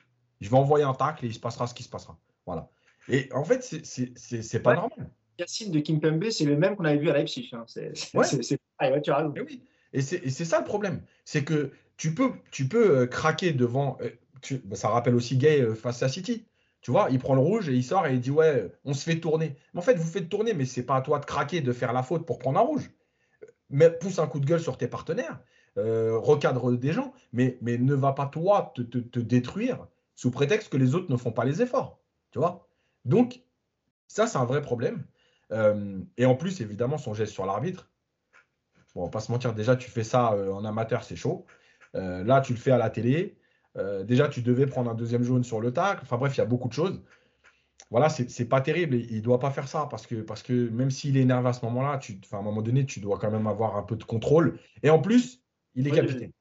je 0.40 0.50
vais 0.50 0.56
envoyer 0.56 0.84
un 0.84 0.94
tacle 0.94 1.24
et 1.24 1.28
il 1.28 1.34
se 1.34 1.40
passera 1.40 1.66
ce 1.66 1.74
qui 1.74 1.82
se 1.82 1.88
passera. 1.88 2.18
Voilà. 2.46 2.68
Et 3.08 3.28
en 3.32 3.44
fait, 3.44 3.62
c'est 3.62 4.62
pas 4.62 4.74
normal. 4.74 5.10
Yacine 5.38 5.70
de 5.70 5.80
Kimpembe, 5.80 6.30
c'est 6.30 6.44
le 6.44 6.56
même 6.56 6.76
qu'on 6.76 6.84
avait 6.84 6.98
vu 6.98 7.10
à 7.10 7.12
Leipzig. 7.12 7.50
Hein. 7.52 7.64
C'est 7.66 7.92
ouais. 8.14 9.02
tu 9.02 9.10
as 9.10 9.16
raison. 9.16 9.34
Et, 9.36 9.40
oui. 9.42 9.62
et 9.92 10.00
c'est 10.00 10.44
ça 10.44 10.58
le 10.58 10.64
problème. 10.64 11.02
C'est 11.24 11.44
que 11.44 11.72
tu 11.98 12.14
peux, 12.14 12.32
tu 12.50 12.68
peux 12.68 13.00
euh, 13.00 13.06
craquer 13.06 13.52
devant. 13.52 13.98
Euh, 14.00 14.10
bah, 14.64 14.76
ça 14.76 14.88
rappelle 14.88 15.14
aussi 15.14 15.36
Gay 15.36 15.60
euh, 15.60 15.74
face 15.74 16.02
à 16.02 16.08
City. 16.08 16.46
Tu 16.80 16.90
vois, 16.90 17.08
il 17.10 17.18
prend 17.18 17.34
le 17.34 17.40
rouge 17.40 17.68
et 17.68 17.74
il 17.74 17.82
sort 17.82 18.06
et 18.06 18.14
il 18.14 18.20
dit 18.20 18.30
Ouais, 18.30 18.70
on 18.84 18.94
se 18.94 19.04
fait 19.04 19.20
tourner. 19.20 19.56
Mais 19.74 19.80
en 19.80 19.82
fait, 19.82 19.94
vous 19.94 20.08
faites 20.08 20.28
tourner, 20.28 20.54
mais 20.54 20.64
c'est 20.64 20.84
pas 20.84 20.96
à 20.96 21.02
toi 21.02 21.18
de 21.18 21.26
craquer, 21.26 21.60
de 21.60 21.72
faire 21.72 21.92
la 21.92 22.02
faute 22.02 22.24
pour 22.24 22.38
prendre 22.38 22.58
un 22.58 22.62
rouge. 22.62 22.90
Pousse 24.00 24.18
un 24.18 24.26
coup 24.26 24.40
de 24.40 24.46
gueule 24.46 24.60
sur 24.60 24.78
tes 24.78 24.88
partenaires, 24.88 25.40
recadre 25.76 26.72
des 26.76 26.92
gens, 26.92 27.12
mais, 27.32 27.58
ne 27.62 27.94
va 27.94 28.12
pas 28.12 28.26
toi 28.26 28.72
te, 28.74 29.18
détruire 29.18 29.86
sous 30.14 30.30
prétexte 30.30 30.70
que 30.70 30.76
les 30.76 30.94
autres 30.94 31.10
ne 31.10 31.16
font 31.16 31.32
pas 31.32 31.44
les 31.44 31.62
efforts. 31.62 32.00
Tu 32.30 32.38
vois? 32.38 32.68
Donc, 33.04 33.42
ça, 34.08 34.26
c'est 34.26 34.38
un 34.38 34.44
vrai 34.44 34.62
problème. 34.62 35.04
Euh, 35.52 36.00
et 36.16 36.26
en 36.26 36.34
plus, 36.34 36.60
évidemment, 36.60 36.98
son 36.98 37.14
geste 37.14 37.32
sur 37.32 37.46
l'arbitre. 37.46 37.90
Bon, 38.94 39.02
on 39.02 39.04
va 39.04 39.10
pas 39.10 39.20
se 39.20 39.30
mentir, 39.30 39.54
déjà, 39.54 39.76
tu 39.76 39.90
fais 39.90 40.04
ça 40.04 40.32
euh, 40.32 40.50
en 40.52 40.64
amateur, 40.64 41.04
c'est 41.04 41.16
chaud. 41.16 41.46
Euh, 41.94 42.24
là, 42.24 42.40
tu 42.40 42.52
le 42.52 42.58
fais 42.58 42.72
à 42.72 42.78
la 42.78 42.90
télé. 42.90 43.38
déjà, 44.04 44.28
tu 44.28 44.40
devais 44.42 44.66
prendre 44.66 44.90
un 44.90 44.94
deuxième 44.94 45.22
jaune 45.22 45.44
sur 45.44 45.60
le 45.60 45.72
tacle. 45.72 46.00
Enfin 46.02 46.16
bref, 46.16 46.34
il 46.36 46.38
y 46.38 46.42
a 46.42 46.46
beaucoup 46.46 46.68
de 46.68 46.72
choses. 46.72 47.02
Voilà, 47.90 48.08
c'est 48.08 48.48
pas 48.48 48.60
terrible. 48.60 48.96
Il 48.96 49.22
doit 49.22 49.38
pas 49.38 49.50
faire 49.50 49.68
ça 49.68 49.86
parce 49.88 50.06
que, 50.06 50.16
parce 50.16 50.42
que 50.42 50.68
même 50.70 50.90
s'il 50.90 51.16
est 51.16 51.20
énervé 51.20 51.48
à 51.48 51.52
ce 51.52 51.64
moment-là, 51.66 52.00
à 52.32 52.36
un 52.36 52.42
moment 52.42 52.62
donné, 52.62 52.84
tu 52.84 53.00
dois 53.00 53.18
quand 53.18 53.30
même 53.30 53.46
avoir 53.46 53.76
un 53.76 53.82
peu 53.82 53.94
de 53.96 54.04
contrôle. 54.04 54.58
Et 54.82 54.90
en 54.90 55.00
plus, 55.00 55.42
il 55.74 55.86
est 55.86 55.92
capitaine. 55.92 56.32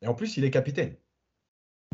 Et 0.00 0.08
en 0.08 0.14
plus, 0.14 0.36
il 0.36 0.44
est 0.44 0.50
capitaine. 0.50 0.96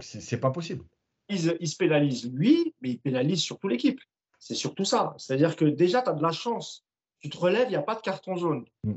C'est 0.00 0.40
pas 0.40 0.50
possible 0.50 0.84
il 1.28 1.68
se 1.68 1.76
pénalise 1.76 2.30
lui, 2.32 2.74
mais 2.80 2.90
il 2.90 2.98
pénalise 2.98 3.40
surtout 3.40 3.68
l'équipe. 3.68 4.00
C'est 4.38 4.54
surtout 4.54 4.84
ça. 4.84 5.14
C'est-à-dire 5.18 5.56
que 5.56 5.64
déjà, 5.64 6.02
tu 6.02 6.10
as 6.10 6.14
de 6.14 6.22
la 6.22 6.32
chance. 6.32 6.84
Tu 7.20 7.28
te 7.28 7.36
relèves, 7.36 7.68
il 7.68 7.70
n'y 7.70 7.76
a 7.76 7.82
pas 7.82 7.94
de 7.94 8.00
carton 8.00 8.36
jaune. 8.36 8.64
Mm. 8.84 8.94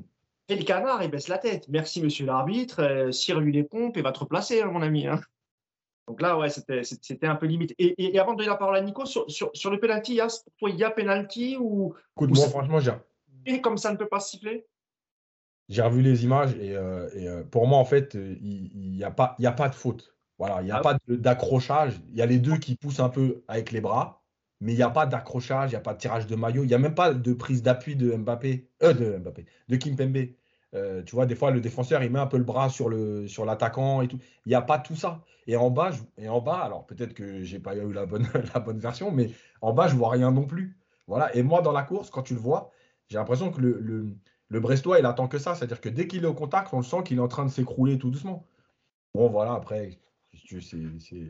Et 0.49 0.55
le 0.55 0.63
canard, 0.63 1.03
il 1.03 1.09
baisse 1.09 1.27
la 1.27 1.37
tête. 1.37 1.67
Merci, 1.69 2.01
monsieur 2.01 2.25
l'arbitre. 2.25 2.81
Euh, 2.81 3.39
lui 3.39 3.51
les 3.51 3.63
pompes 3.63 3.97
et 3.97 4.01
va 4.01 4.11
te 4.11 4.19
replacer, 4.19 4.61
hein, 4.61 4.71
mon 4.71 4.81
ami. 4.81 5.07
Hein. 5.07 5.21
Donc 6.07 6.21
là, 6.21 6.37
ouais, 6.37 6.49
c'était 6.49 7.27
un 7.27 7.35
peu 7.35 7.47
limite. 7.47 7.73
Et, 7.79 8.19
avant 8.19 8.33
de 8.33 8.37
donner 8.37 8.49
la 8.49 8.55
parole 8.55 8.75
à 8.75 8.81
Nico, 8.81 9.05
sur, 9.05 9.25
sur, 9.27 9.71
le 9.71 9.79
penalty, 9.79 10.17
pour 10.17 10.53
toi, 10.57 10.69
il 10.69 10.75
y 10.75 10.83
a 10.83 10.91
penalty 10.91 11.57
ou. 11.59 11.95
Écoute, 12.15 12.35
moi, 12.35 12.47
franchement, 12.47 12.79
j'ai. 12.79 12.93
Et 13.45 13.61
comme 13.61 13.77
ça 13.77 13.91
ne 13.91 13.97
peut 13.97 14.07
pas 14.07 14.19
siffler? 14.19 14.65
J'ai 15.67 15.81
revu 15.81 16.01
les 16.01 16.23
images 16.23 16.55
et, 16.55 16.75
euh, 16.75 17.09
euh, 17.15 17.43
pour 17.43 17.67
moi, 17.67 17.79
en 17.79 17.85
fait, 17.85 18.13
il 18.13 18.91
n'y 18.91 19.03
a, 19.03 19.09
pas, 19.09 19.35
a 19.43 19.51
pas 19.51 19.69
de 19.69 19.75
faute. 19.75 20.15
Voilà, 20.37 20.61
il 20.61 20.65
n'y 20.65 20.71
a 20.71 20.77
ah 20.77 20.81
pas 20.81 20.97
d'accrochage. 21.07 21.99
Il 22.09 22.17
y 22.17 22.21
a 22.21 22.25
les 22.25 22.39
deux 22.39 22.57
qui 22.57 22.75
poussent 22.75 22.99
un 22.99 23.09
peu 23.09 23.43
avec 23.47 23.71
les 23.71 23.81
bras, 23.81 24.23
mais 24.59 24.73
il 24.73 24.75
n'y 24.75 24.83
a 24.83 24.89
pas 24.89 25.05
d'accrochage, 25.05 25.69
il 25.69 25.73
n'y 25.73 25.77
a 25.77 25.81
pas 25.81 25.93
de 25.93 25.99
tirage 25.99 26.27
de 26.27 26.35
maillot, 26.35 26.63
il 26.63 26.67
n'y 26.67 26.73
a 26.73 26.79
même 26.79 26.95
pas 26.95 27.13
de 27.13 27.33
prise 27.33 27.63
d'appui 27.63 27.95
de 27.95 28.13
Mbappé, 28.15 28.69
euh, 28.83 28.93
de 28.93 29.17
Mbappé, 29.17 29.45
de 29.69 29.75
Kimpembe. 29.75 30.27
Euh, 30.75 31.03
tu 31.03 31.15
vois, 31.15 31.25
des 31.25 31.35
fois, 31.35 31.51
le 31.51 31.61
défenseur, 31.61 32.03
il 32.03 32.11
met 32.11 32.19
un 32.19 32.27
peu 32.27 32.37
le 32.37 32.43
bras 32.43 32.69
sur 32.69 32.89
l'attaquant 32.89 34.01
et 34.01 34.07
tout. 34.07 34.19
Il 34.45 34.49
n'y 34.49 34.55
a 34.55 34.61
pas 34.61 34.77
tout 34.79 34.95
ça. 34.95 35.21
Et 35.47 35.55
en 35.55 35.69
bas, 35.69 35.91
et 36.17 36.27
en 36.27 36.41
bas 36.41 36.57
alors 36.57 36.85
peut-être 36.87 37.13
que 37.13 37.43
j'ai 37.43 37.59
pas 37.59 37.75
eu 37.75 37.93
la 37.93 38.05
bonne, 38.05 38.79
version, 38.79 39.11
mais 39.11 39.31
en 39.61 39.73
bas, 39.73 39.87
je 39.87 39.95
vois 39.95 40.09
rien 40.09 40.31
non 40.31 40.45
plus. 40.45 40.77
Voilà. 41.07 41.35
Et 41.35 41.43
moi, 41.43 41.61
dans 41.61 41.71
la 41.71 41.83
course, 41.83 42.09
quand 42.09 42.23
tu 42.23 42.33
le 42.33 42.39
vois, 42.39 42.71
j'ai 43.07 43.17
l'impression 43.17 43.51
que 43.51 43.61
le, 43.61 43.79
le, 43.79 44.07
le, 44.49 44.59
Brestois, 44.59 44.99
il 44.99 45.05
attend 45.05 45.27
que 45.27 45.37
ça. 45.37 45.55
C'est-à-dire 45.55 45.81
que 45.81 45.89
dès 45.89 46.07
qu'il 46.07 46.23
est 46.23 46.27
au 46.27 46.33
contact, 46.33 46.73
on 46.73 46.77
le 46.77 46.83
sent 46.83 47.03
qu'il 47.05 47.17
est 47.17 47.21
en 47.21 47.27
train 47.27 47.45
de 47.45 47.51
s'écrouler 47.51 47.97
tout 47.99 48.09
doucement. 48.09 48.45
Bon, 49.13 49.29
voilà, 49.29 49.53
après, 49.53 49.99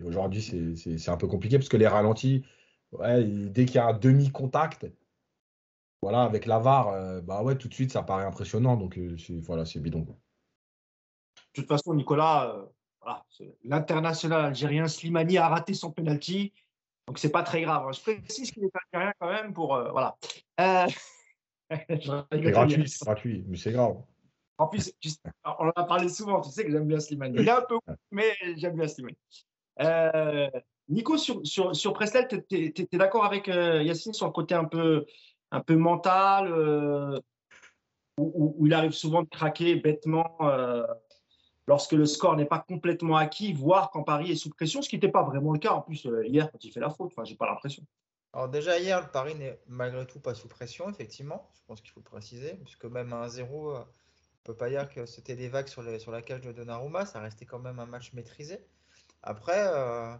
Aujourd'hui, 0.05 0.41
c'est 0.75 1.09
un 1.09 1.17
peu 1.17 1.27
compliqué 1.27 1.57
parce 1.57 1.69
que 1.69 1.77
les 1.77 1.87
ralentis, 1.87 2.43
dès 2.99 3.65
qu'il 3.65 3.75
y 3.75 3.79
a 3.79 3.87
un 3.87 3.93
demi-contact, 3.93 4.87
voilà, 6.05 6.21
avec 6.21 6.45
la 6.45 6.59
VAR, 6.59 7.21
bah 7.23 7.41
ouais, 7.41 7.57
tout 7.57 7.67
de 7.67 7.73
suite, 7.73 7.91
ça 7.91 8.03
paraît 8.03 8.25
impressionnant. 8.25 8.77
Donc, 8.77 8.99
voilà, 9.41 9.65
c'est 9.65 9.79
bidon. 9.79 10.01
De 10.01 10.13
toute 11.51 11.67
façon, 11.67 11.95
Nicolas, 11.95 12.55
l'international 13.63 14.45
algérien 14.45 14.87
Slimani 14.87 15.39
a 15.39 15.47
raté 15.47 15.73
son 15.73 15.91
penalty. 15.91 16.53
Donc, 17.07 17.17
c'est 17.17 17.31
pas 17.31 17.41
très 17.41 17.63
grave. 17.63 17.91
Je 17.91 18.01
précise 18.01 18.51
qu'il 18.51 18.65
est 18.65 18.71
algérien 18.93 19.13
quand 19.19 19.31
même 19.31 19.51
pour. 19.51 19.67
voilà. 19.91 20.15
c'est 21.89 22.39
gratuit, 22.39 22.87
c'est 22.87 23.05
gratuit, 23.05 23.43
mais 23.47 23.57
c'est 23.57 23.71
grave. 23.71 23.95
En 24.59 24.67
plus, 24.67 24.93
on 25.43 25.65
en 25.65 25.71
a 25.75 25.83
parlé 25.85 26.07
souvent, 26.07 26.39
tu 26.39 26.51
sais 26.51 26.65
que 26.65 26.71
j'aime 26.71 26.85
bien 26.85 26.99
Slimani. 26.99 27.37
Il 27.39 27.47
est 27.47 27.51
un 27.51 27.63
peu 27.63 27.79
mais 28.11 28.35
j'aime 28.57 28.75
bien 28.75 28.87
Slimani. 28.87 29.17
Euh, 29.81 30.51
Nico, 30.87 31.17
sur, 31.17 31.41
sur, 31.45 31.75
sur 31.75 31.93
Prestel, 31.93 32.27
tu 32.47 32.55
es, 32.55 32.97
d'accord 32.97 33.25
avec 33.25 33.49
euh, 33.49 33.81
Yacine 33.81 34.13
sur 34.13 34.27
le 34.27 34.31
côté 34.31 34.53
un 34.53 34.65
peu, 34.65 35.05
un 35.55 35.61
peu 35.61 35.75
mental, 35.75 36.51
euh, 36.51 37.19
où, 38.17 38.65
il 38.65 38.73
arrive 38.73 38.91
souvent 38.91 39.23
de 39.23 39.29
craquer 39.29 39.75
bêtement 39.75 40.37
lorsque 41.67 41.93
le 41.93 42.05
score 42.05 42.37
n'est 42.37 42.45
pas 42.45 42.59
complètement 42.59 43.17
acquis, 43.17 43.51
voire 43.53 43.89
quand 43.89 44.03
Paris 44.03 44.31
est 44.31 44.35
sous 44.35 44.49
pression, 44.49 44.81
ce 44.81 44.89
qui 44.89 44.95
n'était 44.95 45.09
pas 45.09 45.23
vraiment 45.23 45.51
le 45.51 45.59
cas 45.59 45.71
en 45.71 45.81
plus 45.81 46.07
hier 46.23 46.51
quand 46.51 46.63
il 46.63 46.71
fait 46.71 46.79
la 46.79 46.89
faute. 46.89 47.11
Enfin, 47.11 47.25
j'ai 47.25 47.35
pas 47.35 47.47
l'impression. 47.47 47.83
Alors 48.33 48.49
déjà 48.49 48.79
hier, 48.79 49.01
le 49.01 49.07
Paris 49.07 49.35
n'est 49.35 49.59
malgré 49.67 50.05
tout 50.05 50.19
pas 50.19 50.35
sous 50.35 50.47
pression, 50.47 50.89
effectivement. 50.89 51.49
Je 51.55 51.61
pense 51.67 51.81
qu'il 51.81 51.91
faut 51.91 52.01
le 52.01 52.09
préciser, 52.09 52.53
puisque 52.63 52.85
même 52.85 53.11
à 53.13 53.27
1-0, 53.27 53.85
ne 54.45 54.53
peut 54.53 54.57
pas 54.57 54.69
dire 54.69 54.87
que 54.87 55.05
c'était 55.05 55.35
des 55.35 55.47
vagues 55.47 55.67
sur, 55.67 55.81
la 55.81 56.21
cage 56.21 56.41
de 56.41 56.51
Donnarumma, 56.51 57.05
ça 57.05 57.19
restait 57.19 57.45
quand 57.45 57.59
même 57.59 57.79
un 57.79 57.85
match 57.87 58.13
maîtrisé. 58.13 58.59
Après, 59.23 59.67
euh, 59.67 60.15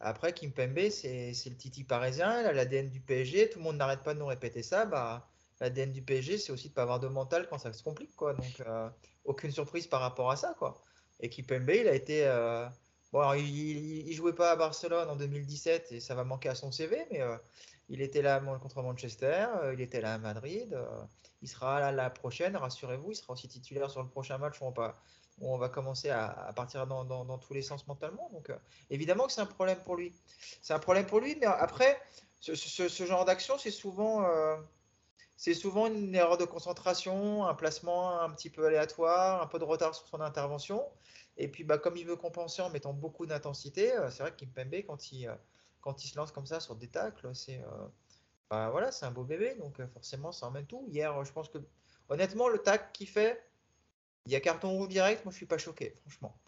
après 0.00 0.32
Kimpembe, 0.32 0.90
c'est 0.90 1.32
le 1.46 1.56
titi 1.56 1.84
parisien, 1.84 2.40
il 2.40 2.46
a 2.46 2.52
l'ADN 2.52 2.88
du 2.88 3.00
PSG, 3.00 3.50
tout 3.50 3.58
le 3.58 3.64
monde 3.64 3.76
n'arrête 3.76 4.02
pas 4.02 4.14
de 4.14 4.20
nous 4.20 4.26
répéter 4.26 4.62
ça. 4.62 4.86
Bah, 4.86 5.28
L'ADN 5.60 5.92
du 5.92 6.02
PSG, 6.02 6.38
c'est 6.38 6.52
aussi 6.52 6.68
de 6.68 6.72
ne 6.72 6.74
pas 6.74 6.82
avoir 6.82 7.00
de 7.00 7.08
mental 7.08 7.48
quand 7.48 7.58
ça 7.58 7.72
se 7.72 7.82
complique. 7.82 8.14
Quoi. 8.14 8.34
Donc, 8.34 8.60
euh, 8.60 8.88
aucune 9.24 9.50
surprise 9.50 9.88
par 9.88 10.00
rapport 10.00 10.30
à 10.30 10.36
ça. 10.36 10.54
Quoi. 10.56 10.80
Et 11.18 11.28
Kimpembe, 11.28 11.70
il 11.70 11.88
a 11.88 11.94
été. 11.94 12.24
Euh, 12.26 12.68
bon, 13.12 13.32
il 13.34 14.06
ne 14.08 14.12
jouait 14.12 14.34
pas 14.34 14.52
à 14.52 14.56
Barcelone 14.56 15.08
en 15.10 15.16
2017 15.16 15.90
et 15.90 16.00
ça 16.00 16.14
va 16.14 16.22
manquer 16.22 16.48
à 16.48 16.54
son 16.54 16.70
CV, 16.70 17.04
mais 17.10 17.20
il 17.88 18.00
était 18.02 18.22
là 18.22 18.38
contre 18.38 18.82
Manchester, 18.82 19.46
il 19.72 19.80
était 19.80 20.00
là 20.00 20.14
à 20.14 20.18
Madrid. 20.18 20.78
Il 21.42 21.48
sera 21.48 21.80
là 21.80 21.90
la 21.90 22.10
prochaine, 22.10 22.56
rassurez-vous. 22.56 23.10
Il 23.10 23.16
sera 23.16 23.32
aussi 23.32 23.48
titulaire 23.48 23.90
sur 23.90 24.02
le 24.02 24.08
prochain 24.08 24.38
match 24.38 24.58
on 24.60 24.70
va, 24.70 25.00
on 25.40 25.58
va 25.58 25.68
commencer 25.68 26.10
à, 26.10 26.52
partir 26.54 26.86
dans, 26.86 27.38
tous 27.38 27.54
les 27.54 27.62
sens 27.62 27.86
mentalement. 27.86 28.28
Donc, 28.32 28.50
euh, 28.50 28.56
évidemment 28.90 29.26
que 29.26 29.32
c'est 29.32 29.40
un 29.40 29.46
problème 29.46 29.78
pour 29.84 29.96
lui. 29.96 30.12
C'est 30.62 30.72
un 30.72 30.78
problème 30.78 31.06
pour 31.06 31.20
lui, 31.20 31.36
mais 31.40 31.46
après, 31.46 32.00
ce, 32.40 33.06
genre 33.06 33.24
d'action, 33.24 33.58
c'est 33.58 33.70
souvent, 33.70 34.24
euh, 34.24 34.56
c'est 35.36 35.54
souvent 35.54 35.86
une 35.86 36.14
erreur 36.14 36.38
de 36.38 36.44
concentration, 36.44 37.46
un 37.46 37.54
placement 37.54 38.20
un 38.20 38.30
petit 38.30 38.50
peu 38.50 38.66
aléatoire, 38.66 39.42
un 39.42 39.46
peu 39.46 39.58
de 39.58 39.64
retard 39.64 39.94
sur 39.94 40.06
son 40.08 40.20
intervention. 40.20 40.84
Et 41.36 41.48
puis, 41.48 41.62
bah, 41.62 41.78
comme 41.78 41.96
il 41.96 42.06
veut 42.06 42.16
compenser 42.16 42.62
en 42.62 42.70
mettant 42.70 42.92
beaucoup 42.92 43.26
d'intensité, 43.26 43.92
euh, 43.92 44.10
c'est 44.10 44.22
vrai 44.22 44.34
qu'Impembe, 44.36 44.82
quand 44.86 45.12
il, 45.12 45.32
quand 45.80 46.04
il 46.04 46.08
se 46.08 46.16
lance 46.16 46.32
comme 46.32 46.46
ça 46.46 46.60
sur 46.60 46.74
des 46.74 46.88
tacles, 46.88 47.34
c'est 47.34 47.62
bah, 48.50 48.70
voilà, 48.70 48.90
c'est 48.90 49.04
un 49.04 49.10
beau 49.10 49.24
bébé, 49.24 49.54
donc 49.56 49.80
forcément 49.92 50.32
ça 50.32 50.46
emmène 50.46 50.66
tout. 50.66 50.86
Hier, 50.88 51.22
je 51.24 51.32
pense 51.32 51.50
que 51.50 51.58
honnêtement, 52.08 52.48
le 52.48 52.58
tac 52.58 52.92
qu'il 52.92 53.08
fait, 53.08 53.47
il 54.28 54.32
y 54.32 54.36
a 54.36 54.40
carton 54.40 54.70
rouge 54.70 54.88
direct, 54.88 55.24
moi 55.24 55.32
je 55.32 55.38
suis 55.38 55.46
pas 55.46 55.56
choqué, 55.56 55.94
franchement. 56.02 56.38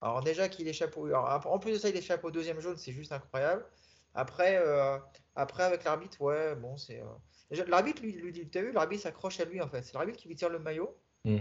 Alors 0.00 0.22
déjà 0.22 0.48
qu'il 0.48 0.66
échappe 0.66 0.96
au... 0.96 1.12
en 1.12 1.58
plus 1.58 1.72
de 1.72 1.78
ça, 1.78 1.90
il 1.90 1.96
échappe 1.96 2.24
au 2.24 2.30
deuxième 2.30 2.58
jaune, 2.58 2.78
c'est 2.78 2.92
juste 2.92 3.12
incroyable. 3.12 3.66
Après, 4.14 4.56
euh, 4.56 4.98
après 5.36 5.62
avec 5.62 5.84
l'arbitre, 5.84 6.20
ouais, 6.22 6.54
bon, 6.56 6.78
c'est. 6.78 7.00
Euh, 7.00 7.64
l'arbitre 7.66 8.02
lui, 8.02 8.12
lui 8.12 8.32
dit, 8.32 8.48
t'as 8.48 8.62
vu, 8.62 8.72
l'arbitre 8.72 9.02
s'accroche 9.02 9.40
à 9.40 9.44
lui 9.44 9.60
en 9.60 9.68
fait. 9.68 9.82
C'est 9.82 9.92
l'arbitre 9.92 10.18
qui 10.18 10.28
lui 10.28 10.34
tire 10.34 10.48
le 10.48 10.58
maillot. 10.58 10.98
Mm. 11.26 11.40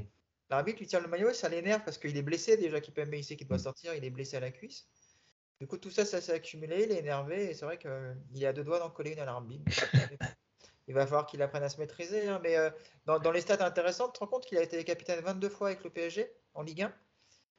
L'arbitre 0.49 0.79
lui 0.79 0.87
tire 0.87 0.99
le 0.99 1.07
maillot 1.07 1.29
et 1.29 1.33
ça 1.33 1.47
l'énerve 1.47 1.83
parce 1.85 1.97
qu'il 1.97 2.17
est 2.17 2.21
blessé 2.21 2.57
déjà, 2.57 2.81
qu'il 2.81 2.93
peut 2.93 3.07
il 3.11 3.23
sait 3.23 3.37
qu'il 3.37 3.47
doit 3.47 3.57
mm. 3.57 3.61
sortir, 3.61 3.95
il 3.95 4.03
est 4.03 4.09
blessé 4.09 4.35
à 4.35 4.41
la 4.41 4.51
cuisse. 4.51 4.89
Du 5.61 5.67
coup, 5.67 5.77
tout 5.77 5.91
ça, 5.91 6.03
ça 6.03 6.19
s'est 6.19 6.33
accumulé, 6.33 6.83
il 6.83 6.91
est 6.91 6.99
énervé, 6.99 7.51
et 7.51 7.53
c'est 7.53 7.65
vrai 7.65 7.77
qu'il 7.77 8.45
a 8.45 8.51
deux 8.51 8.63
doigts 8.63 8.79
d'en 8.79 8.89
coller 8.89 9.11
une 9.11 9.19
à 9.19 9.25
l'arbitre. 9.25 9.63
il 10.87 10.93
va 10.93 11.05
falloir 11.05 11.25
qu'il 11.25 11.41
apprenne 11.41 11.63
à 11.63 11.69
se 11.69 11.79
maîtriser. 11.79 12.27
Hein, 12.27 12.39
mais 12.43 12.57
euh, 12.57 12.69
dans, 13.05 13.31
les 13.31 13.41
stats 13.41 13.65
intéressantes, 13.65 14.13
tu 14.13 14.19
te 14.19 14.19
rends 14.19 14.29
compte 14.29 14.45
qu'il 14.45 14.57
a 14.57 14.63
été 14.63 14.83
capitaine 14.83 15.19
22 15.21 15.49
fois 15.49 15.67
avec 15.67 15.83
le 15.83 15.89
PSG 15.89 16.31
en 16.53 16.63
Ligue 16.63 16.83
1. 16.83 16.93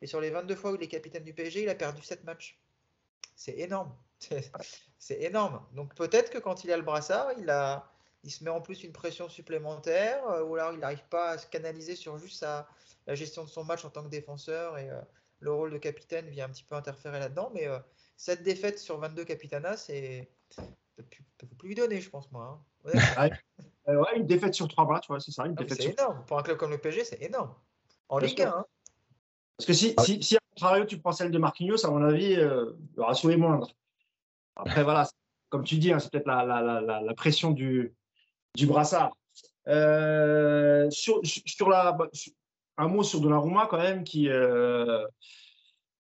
Et 0.02 0.06
sur 0.06 0.20
les 0.20 0.30
22 0.30 0.54
fois 0.54 0.72
où 0.72 0.74
il 0.74 0.82
est 0.82 0.88
capitaine 0.88 1.24
du 1.24 1.32
PSG, 1.32 1.62
il 1.62 1.68
a 1.68 1.74
perdu 1.74 2.02
7 2.02 2.24
matchs. 2.24 2.60
C'est 3.36 3.58
énorme. 3.58 3.94
C'est 4.98 5.22
énorme. 5.22 5.64
Donc 5.72 5.94
peut-être 5.94 6.30
que 6.30 6.38
quand 6.38 6.64
il 6.64 6.72
a 6.72 6.76
le 6.76 6.82
brassard, 6.82 7.32
il, 7.38 7.52
il 8.24 8.30
se 8.30 8.44
met 8.44 8.50
en 8.50 8.60
plus 8.60 8.84
une 8.84 8.92
pression 8.92 9.28
supplémentaire, 9.28 10.24
euh, 10.28 10.44
ou 10.44 10.54
alors 10.54 10.72
il 10.72 10.78
n'arrive 10.78 11.04
pas 11.08 11.30
à 11.30 11.38
se 11.38 11.46
canaliser 11.46 11.96
sur 11.96 12.18
juste 12.18 12.42
la 13.06 13.14
gestion 13.14 13.44
de 13.44 13.48
son 13.48 13.64
match 13.64 13.84
en 13.84 13.90
tant 13.90 14.02
que 14.02 14.08
défenseur 14.08 14.78
et, 14.78 14.90
euh, 14.90 15.00
le 15.40 15.52
rôle 15.52 15.72
de 15.72 15.78
capitaine 15.78 16.28
vient 16.28 16.46
un 16.46 16.50
petit 16.50 16.62
peu 16.62 16.76
interférer 16.76 17.18
là-dedans. 17.18 17.50
Mais 17.52 17.66
cette 18.16 18.44
défaite 18.44 18.78
sur 18.78 18.98
22 18.98 19.24
capitanas, 19.24 19.76
c'est. 19.76 20.30
ne 20.58 21.02
peut 21.02 21.56
plus 21.58 21.70
lui 21.70 21.74
donner, 21.74 22.00
je 22.00 22.08
pense, 22.08 22.30
moi. 22.30 22.44
Hein. 22.44 22.64
ouais, 23.86 24.16
une 24.16 24.26
défaite 24.26 24.54
sur 24.54 24.68
trois 24.68 24.86
matchs, 24.86 25.06
c'est 25.18 25.30
ça. 25.30 25.44
c'est 25.68 25.98
énorme. 25.98 26.24
Pour 26.26 26.38
un 26.38 26.42
club 26.42 26.56
comme 26.56 26.70
le 26.70 26.78
PSG, 26.78 27.04
c'est 27.04 27.22
énorme. 27.22 27.54
En 28.08 28.18
Ligue 28.18 28.42
1. 28.42 28.48
Hein. 28.48 28.64
Parce 29.56 29.66
que 29.66 29.72
si, 29.72 29.94
si, 30.00 30.22
si, 30.22 30.36
à 30.36 30.40
contrario, 30.50 30.84
tu 30.84 30.98
prends 30.98 31.12
celle 31.12 31.30
de 31.30 31.38
Marquinhos, 31.38 31.86
à 31.86 31.90
mon 31.90 32.02
avis, 32.02 32.34
euh, 32.34 32.72
le 32.96 33.02
ratio 33.02 33.30
est 33.30 33.36
moindre. 33.36 33.70
Après, 34.56 34.82
voilà, 34.82 35.08
comme 35.48 35.64
tu 35.64 35.76
dis, 35.76 35.92
hein, 35.92 35.98
c'est 35.98 36.10
peut-être 36.10 36.26
la, 36.26 36.44
la, 36.44 36.80
la, 36.80 37.00
la, 37.00 37.14
pression 37.14 37.50
du, 37.50 37.94
du 38.54 38.66
brassard. 38.66 39.16
Euh, 39.68 40.90
sur, 40.90 41.20
sur, 41.24 41.68
la, 41.68 41.96
un 42.78 42.88
mot 42.88 43.02
sur 43.02 43.20
Donnarumma 43.20 43.66
quand 43.66 43.78
même 43.78 44.02
qui 44.02 44.28
euh, 44.28 45.06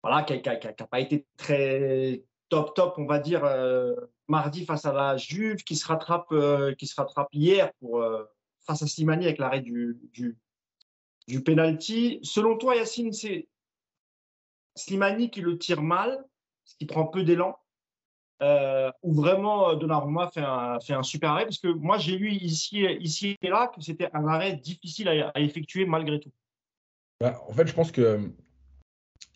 voilà 0.03 0.21
qui 0.23 0.33
n'a 0.33 0.87
pas 0.87 0.99
été 0.99 1.25
très 1.37 2.23
top 2.49 2.75
top 2.75 2.95
on 2.97 3.05
va 3.05 3.17
dire 3.17 3.43
euh, 3.45 3.95
mardi 4.27 4.65
face 4.65 4.85
à 4.85 4.93
la 4.93 5.17
Juve 5.17 5.63
qui 5.63 5.75
se 5.75 5.87
rattrape 5.87 6.31
euh, 6.31 6.73
qui 6.75 6.87
se 6.87 6.95
rattrape 6.95 7.29
hier 7.33 7.73
pour 7.79 8.03
face 8.65 8.81
à 8.81 8.87
Slimani 8.87 9.25
avec 9.25 9.37
l'arrêt 9.37 9.61
du, 9.61 9.97
du, 11.27 11.43
penalty 11.43 12.19
selon 12.23 12.57
toi 12.57 12.75
Yacine 12.75 13.13
c'est 13.13 13.47
Slimani 14.75 15.29
qui 15.29 15.41
le 15.41 15.57
tire 15.57 15.81
mal 15.81 16.25
qui 16.79 16.85
prend 16.85 17.07
peu 17.07 17.23
d'élan 17.23 17.57
ou 18.41 19.13
vraiment 19.13 19.73
Donnarumma 19.75 20.29
fait 20.29 20.41
un, 20.41 20.79
fait 20.79 20.93
un 20.93 21.03
super 21.03 21.31
arrêt? 21.31 21.45
Parce 21.45 21.59
que 21.59 21.69
moi 21.69 21.97
j'ai 21.97 22.17
lu 22.17 22.31
ici, 22.31 22.85
ici 22.99 23.35
et 23.41 23.49
là 23.49 23.67
que 23.67 23.81
c'était 23.81 24.09
un 24.13 24.27
arrêt 24.27 24.57
difficile 24.57 25.07
à 25.09 25.39
effectuer 25.39 25.85
malgré 25.85 26.19
tout. 26.19 26.31
Bah, 27.19 27.41
en 27.47 27.53
fait, 27.53 27.67
je 27.67 27.73
pense 27.73 27.91
que 27.91 28.01
euh, 28.01 28.27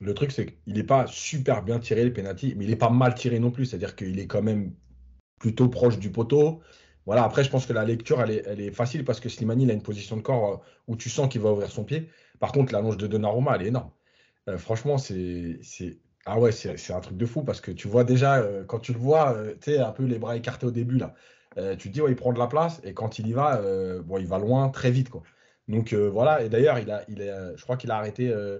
le 0.02 0.14
truc, 0.14 0.32
c'est 0.32 0.48
qu'il 0.48 0.74
n'est 0.74 0.84
pas 0.84 1.08
super 1.08 1.64
bien 1.64 1.80
tiré 1.80 2.04
le 2.04 2.12
penalty, 2.12 2.56
mais 2.58 2.66
il 2.66 2.70
n'est 2.70 2.76
pas 2.76 2.90
mal 2.90 3.16
tiré 3.16 3.40
non 3.40 3.52
plus. 3.52 3.68
C'est-à-dire 3.68 3.96
qu'il 3.96 4.20
est 4.20 4.28
quand 4.28 4.42
même 4.42 4.74
plutôt 5.40 5.70
proche 5.70 6.00
du 6.00 6.12
poteau. 6.12 6.62
Voilà, 7.06 7.24
après, 7.24 7.44
je 7.44 7.50
pense 7.50 7.66
que 7.66 7.74
la 7.74 7.86
lecture, 7.86 8.22
elle 8.22 8.62
est, 8.62 8.72
facile 8.72 9.06
parce 9.06 9.20
que 9.20 9.30
Slimani, 9.30 9.64
il 9.64 9.72
a 9.72 9.74
une 9.74 9.82
position 9.82 10.18
de 10.18 10.22
corps 10.22 10.54
euh, 10.54 10.58
où 10.88 10.96
tu 10.96 11.10
sens 11.10 11.30
qu'il 11.30 11.42
va 11.42 11.52
ouvrir 11.52 11.72
son 11.72 11.84
pied. 11.84 12.10
Par 12.40 12.52
contre, 12.52 12.74
la 12.74 12.82
longe 12.82 12.98
de 12.98 13.08
Donnarumma, 13.08 13.56
elle 13.56 13.64
est 13.64 13.68
énorme. 13.68 13.92
Euh, 14.50 14.58
franchement, 14.58 14.98
c'est. 14.98 15.60
Ah 16.26 16.40
ouais, 16.40 16.52
c'est 16.52 16.94
un 16.94 17.00
truc 17.00 17.18
de 17.18 17.26
fou 17.26 17.44
parce 17.44 17.62
que 17.62 17.72
tu 17.72 17.88
vois 17.88 18.04
déjà, 18.04 18.46
quand 18.68 18.78
tu 18.80 18.94
le 18.94 19.00
vois, 19.00 19.36
tu 19.60 19.72
sais, 19.72 19.80
un 19.80 19.92
peu 19.92 20.04
les 20.06 20.20
bras 20.20 20.38
écartés 20.38 20.68
au 20.68 20.72
début, 20.72 21.00
là, 21.00 21.16
tu 21.78 21.90
te 21.90 21.94
dis, 21.94 22.00
ouais, 22.00 22.12
il 22.12 22.16
prend 22.16 22.32
de 22.32 22.38
la 22.38 22.46
place 22.46 22.80
et 22.84 22.94
quand 22.94 23.18
il 23.18 23.28
y 23.28 23.34
va, 23.34 23.60
bon, 24.04 24.20
il 24.20 24.28
va 24.28 24.38
loin 24.38 24.70
très 24.70 24.92
vite, 24.92 25.10
quoi. 25.10 25.24
Donc 25.72 25.94
euh, 25.94 26.10
voilà, 26.10 26.44
et 26.44 26.50
d'ailleurs, 26.50 26.80
il 26.80 26.92
a, 26.92 27.04
il 27.08 27.22
a, 27.22 27.56
je 27.56 27.64
crois 27.64 27.78
qu'il 27.78 27.92
a 27.92 27.98
arrêté 27.98 28.30
euh, 28.30 28.60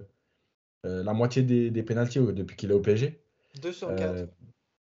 la 0.84 1.12
moitié 1.12 1.42
des, 1.42 1.70
des 1.70 1.82
pénalties 1.82 2.18
depuis 2.18 2.56
qu'il 2.56 2.70
est 2.70 2.74
au 2.74 2.80
PSG. 2.80 3.20
2 3.60 3.72
sur 3.72 3.94
4. 3.94 4.28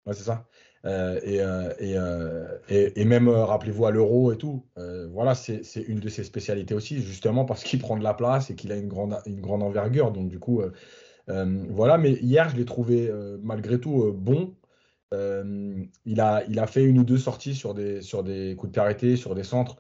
Ouais, 0.06 0.12
c'est 0.12 0.24
ça. 0.24 0.46
Et, 0.86 1.40
et, 1.80 3.00
et, 3.00 3.04
même, 3.04 3.28
rappelez-vous, 3.28 3.86
à 3.86 3.90
l'euro 3.90 4.32
et 4.32 4.36
tout, 4.36 4.64
voilà, 5.10 5.34
c'est 5.34 5.62
une 5.88 6.00
de 6.00 6.08
ses 6.08 6.24
spécialités 6.24 6.74
aussi, 6.74 7.00
justement 7.00 7.44
parce 7.44 7.64
qu'il 7.64 7.80
prend 7.80 7.96
de 7.96 8.04
la 8.04 8.14
place 8.14 8.50
et 8.50 8.54
qu'il 8.54 8.72
a 8.72 8.76
une 8.76 8.88
grande, 8.88 9.16
une 9.26 9.40
grande 9.40 9.62
envergure. 9.62 10.10
Donc, 10.12 10.28
du 10.28 10.38
coup, 10.38 10.62
voilà. 11.26 11.98
Mais 11.98 12.12
hier, 12.12 12.48
je 12.48 12.56
l'ai 12.56 12.64
trouvé 12.64 13.10
malgré 13.42 13.80
tout 13.80 14.12
bon. 14.12 14.54
il, 15.12 16.20
a, 16.20 16.44
il 16.48 16.58
a 16.58 16.66
fait 16.66 16.84
une 16.84 16.98
ou 16.98 17.04
deux 17.04 17.18
sorties 17.18 17.54
sur 17.54 17.74
des, 17.74 18.02
sur 18.02 18.22
des 18.22 18.54
coups 18.56 18.70
de 18.70 18.72
pied 18.74 18.82
arrêtés, 18.82 19.16
sur 19.16 19.34
des 19.34 19.44
centres. 19.44 19.76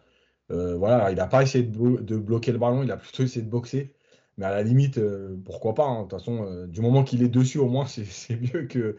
Euh, 0.50 0.76
voilà, 0.76 1.10
il 1.10 1.16
n'a 1.16 1.26
pas 1.26 1.42
essayé 1.42 1.64
de, 1.64 2.16
bloquer 2.16 2.52
le 2.52 2.58
ballon, 2.58 2.82
il 2.82 2.90
a 2.90 2.96
plutôt 2.96 3.22
essayé 3.22 3.42
de 3.42 3.50
boxer. 3.50 3.94
Mais 4.36 4.46
à 4.46 4.50
la 4.50 4.62
limite, 4.62 4.98
euh, 4.98 5.36
pourquoi 5.44 5.74
pas 5.74 5.84
hein. 5.84 6.02
De 6.02 6.08
toute 6.08 6.18
façon, 6.18 6.44
euh, 6.44 6.66
du 6.66 6.80
moment 6.80 7.04
qu'il 7.04 7.22
est 7.22 7.28
dessus, 7.28 7.58
au 7.58 7.68
moins, 7.68 7.86
c'est 7.86 8.36
mieux 8.36 8.66
que, 8.66 8.96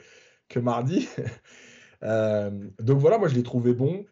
que 0.50 0.60
mardi. 0.60 1.08
donc 2.02 3.00
voilà, 3.00 3.18
moi 3.18 3.28
je 3.28 3.36
l'ai 3.36 3.44
trouvé 3.44 3.74
bon. 3.74 4.06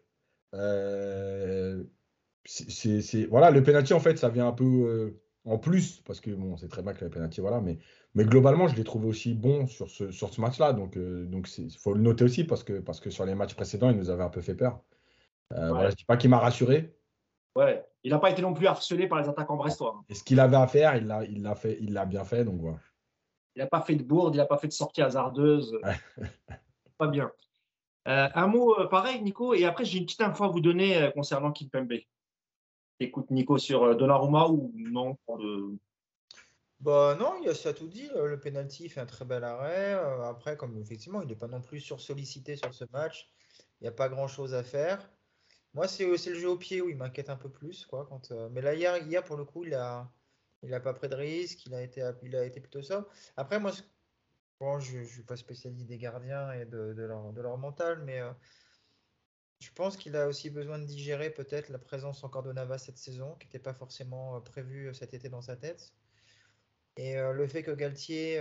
c'est 2.46 3.26
voilà, 3.26 3.52
le 3.52 3.64
penalty 3.64 3.94
en 3.94 4.00
fait, 4.00 4.18
ça 4.18 4.30
vient 4.30 4.48
un 4.48 4.54
peu 4.54 5.16
en 5.46 5.58
plus, 5.58 6.02
parce 6.06 6.22
que 6.22 6.32
bon, 6.32 6.56
c'est 6.58 6.70
très 6.70 6.82
bien 6.82 6.94
que 6.94 7.04
la 7.04 7.10
penalty, 7.10 7.42
voilà, 7.42 7.60
mais, 7.60 7.78
mais 8.16 8.24
globalement, 8.24 8.68
je 8.68 8.76
l'ai 8.76 8.84
trouvé 8.86 9.08
aussi 9.08 9.34
bon 9.34 9.68
sur 9.68 9.90
ce, 9.90 10.10
sur 10.12 10.34
ce 10.34 10.40
match-là. 10.40 10.72
Donc, 10.72 10.96
il 10.96 11.30
donc 11.30 11.48
faut 11.80 11.94
le 11.94 12.02
noter 12.02 12.24
aussi 12.24 12.46
parce 12.46 12.64
que, 12.64 12.80
parce 12.80 13.02
que 13.02 13.10
sur 13.10 13.26
les 13.26 13.36
matchs 13.36 13.54
précédents, 13.54 13.90
il 13.90 13.98
nous 13.98 14.10
avait 14.10 14.24
un 14.24 14.30
peu 14.30 14.42
fait 14.42 14.56
peur. 14.56 14.82
voilà, 15.52 15.90
je 15.90 15.96
dis 15.96 16.06
pas 16.06 16.18
qu'il 16.18 16.30
m'a 16.30 16.40
rassuré. 16.40 16.96
Ouais, 17.56 17.86
il 18.04 18.12
n'a 18.12 18.20
pas 18.20 18.30
été 18.30 18.42
non 18.42 18.54
plus 18.54 18.68
harcelé 18.68 19.08
par 19.08 19.22
les 19.22 19.30
attaquants 19.30 19.56
brestois. 19.56 20.04
Et 20.10 20.14
ce 20.14 20.24
qu'il 20.24 20.40
avait 20.40 20.58
à 20.58 20.68
faire, 20.68 20.96
il 20.96 21.08
l'a 21.08 21.24
il 21.24 21.50
fait, 21.56 21.78
il 21.82 21.94
l'a 21.94 22.06
bien 22.06 22.26
fait. 22.26 22.44
Donc 22.44 22.60
voilà. 22.60 22.80
Il 23.56 23.60
n'a 23.60 23.68
pas 23.68 23.82
fait 23.82 23.96
de 23.96 24.04
bourde, 24.04 24.36
il 24.36 24.40
n'a 24.40 24.46
pas 24.46 24.58
fait 24.58 24.68
de 24.68 24.74
sortie 24.74 25.02
hasardeuse. 25.02 25.80
pas 26.98 27.08
bien. 27.08 27.32
Euh, 28.08 28.28
un 28.34 28.48
mot 28.48 28.78
euh, 28.80 28.88
pareil, 28.88 29.22
Nico, 29.22 29.54
et 29.54 29.64
après 29.64 29.86
j'ai 29.86 29.98
une 29.98 30.06
petite 30.06 30.22
info 30.22 30.44
à 30.44 30.48
vous 30.50 30.60
donner 30.60 30.98
euh, 30.98 31.12
concernant 31.12 31.52
Kimpembe. 31.52 31.94
Écoute, 33.00 33.32
Nico, 33.32 33.58
sur 33.58 33.96
Donnarumma 33.96 34.48
ou 34.50 34.74
non 34.76 35.18
bah 36.80 37.16
non, 37.18 37.36
il 37.42 37.48
a 37.48 37.56
ça 37.56 37.74
tout 37.74 37.88
dit. 37.88 38.10
Le 38.14 38.38
penalty 38.38 38.90
fait 38.90 39.00
un 39.00 39.06
très 39.06 39.24
bel 39.24 39.46
arrêt. 39.46 39.94
Après, 40.26 40.58
comme 40.58 40.78
effectivement, 40.78 41.22
il 41.22 41.30
n'est 41.30 41.36
pas 41.36 41.48
non 41.48 41.62
plus 41.62 41.80
sursollicité 41.80 42.58
sur 42.58 42.74
ce 42.74 42.84
match, 42.92 43.32
il 43.80 43.86
n'y 43.86 43.88
a 43.88 43.94
pas 43.94 44.10
grand 44.10 44.28
chose 44.28 44.54
à 44.54 44.64
faire. 44.64 45.10
Moi, 45.74 45.88
c'est 45.88 46.06
le 46.06 46.36
jeu 46.36 46.50
au 46.50 46.58
pied 46.58 46.82
où 46.82 46.90
il 46.90 46.98
m'inquiète 46.98 47.30
un 47.30 47.38
peu 47.38 47.50
plus. 47.50 47.86
Quoi, 47.86 48.06
quand, 48.08 48.32
mais 48.52 48.62
là, 48.62 48.76
hier, 48.76 48.98
hier, 48.98 49.24
pour 49.24 49.38
le 49.38 49.46
coup, 49.46 49.64
il 49.64 49.74
a, 49.74 50.12
il 50.64 50.70
n'a 50.70 50.80
pas 50.80 50.94
pris 50.94 51.10
de 51.10 51.16
risque, 51.16 51.66
il 51.66 51.76
a 51.76 51.82
été, 51.82 52.02
a 52.02 52.14
plutôt 52.14 52.82
ça. 52.82 53.06
Après, 53.36 53.60
moi, 53.60 53.72
bon, 54.60 54.80
je 54.80 55.00
ne 55.00 55.04
suis 55.04 55.24
pas 55.24 55.36
spécialiste 55.36 55.88
des 55.88 55.98
gardiens 55.98 56.54
et 56.54 56.66
de, 56.66 56.94
leur, 56.98 57.58
mental, 57.58 58.02
mais 58.06 58.22
euh, 58.22 58.32
je 59.60 59.70
pense 59.74 59.98
qu'il 59.98 60.16
a 60.16 60.28
aussi 60.28 60.50
besoin 60.50 60.80
de 60.80 60.86
digérer 60.86 61.30
peut-être 61.30 61.70
la 61.70 61.80
présence 61.80 62.24
encore 62.24 62.44
de 62.44 62.54
Navas 62.54 62.78
cette 62.78 62.98
saison, 62.98 63.36
qui 63.40 63.48
n'était 63.48 63.60
pas 63.60 63.74
forcément 63.74 64.38
euh, 64.38 64.40
prévue 64.40 64.88
euh, 64.88 64.94
cet 64.94 65.14
été 65.14 65.28
dans 65.28 65.42
sa 65.42 65.58
tête. 65.58 65.94
Et 66.96 67.16
le 67.16 67.48
fait 67.48 67.64
que 67.64 67.72
Galtier 67.72 68.40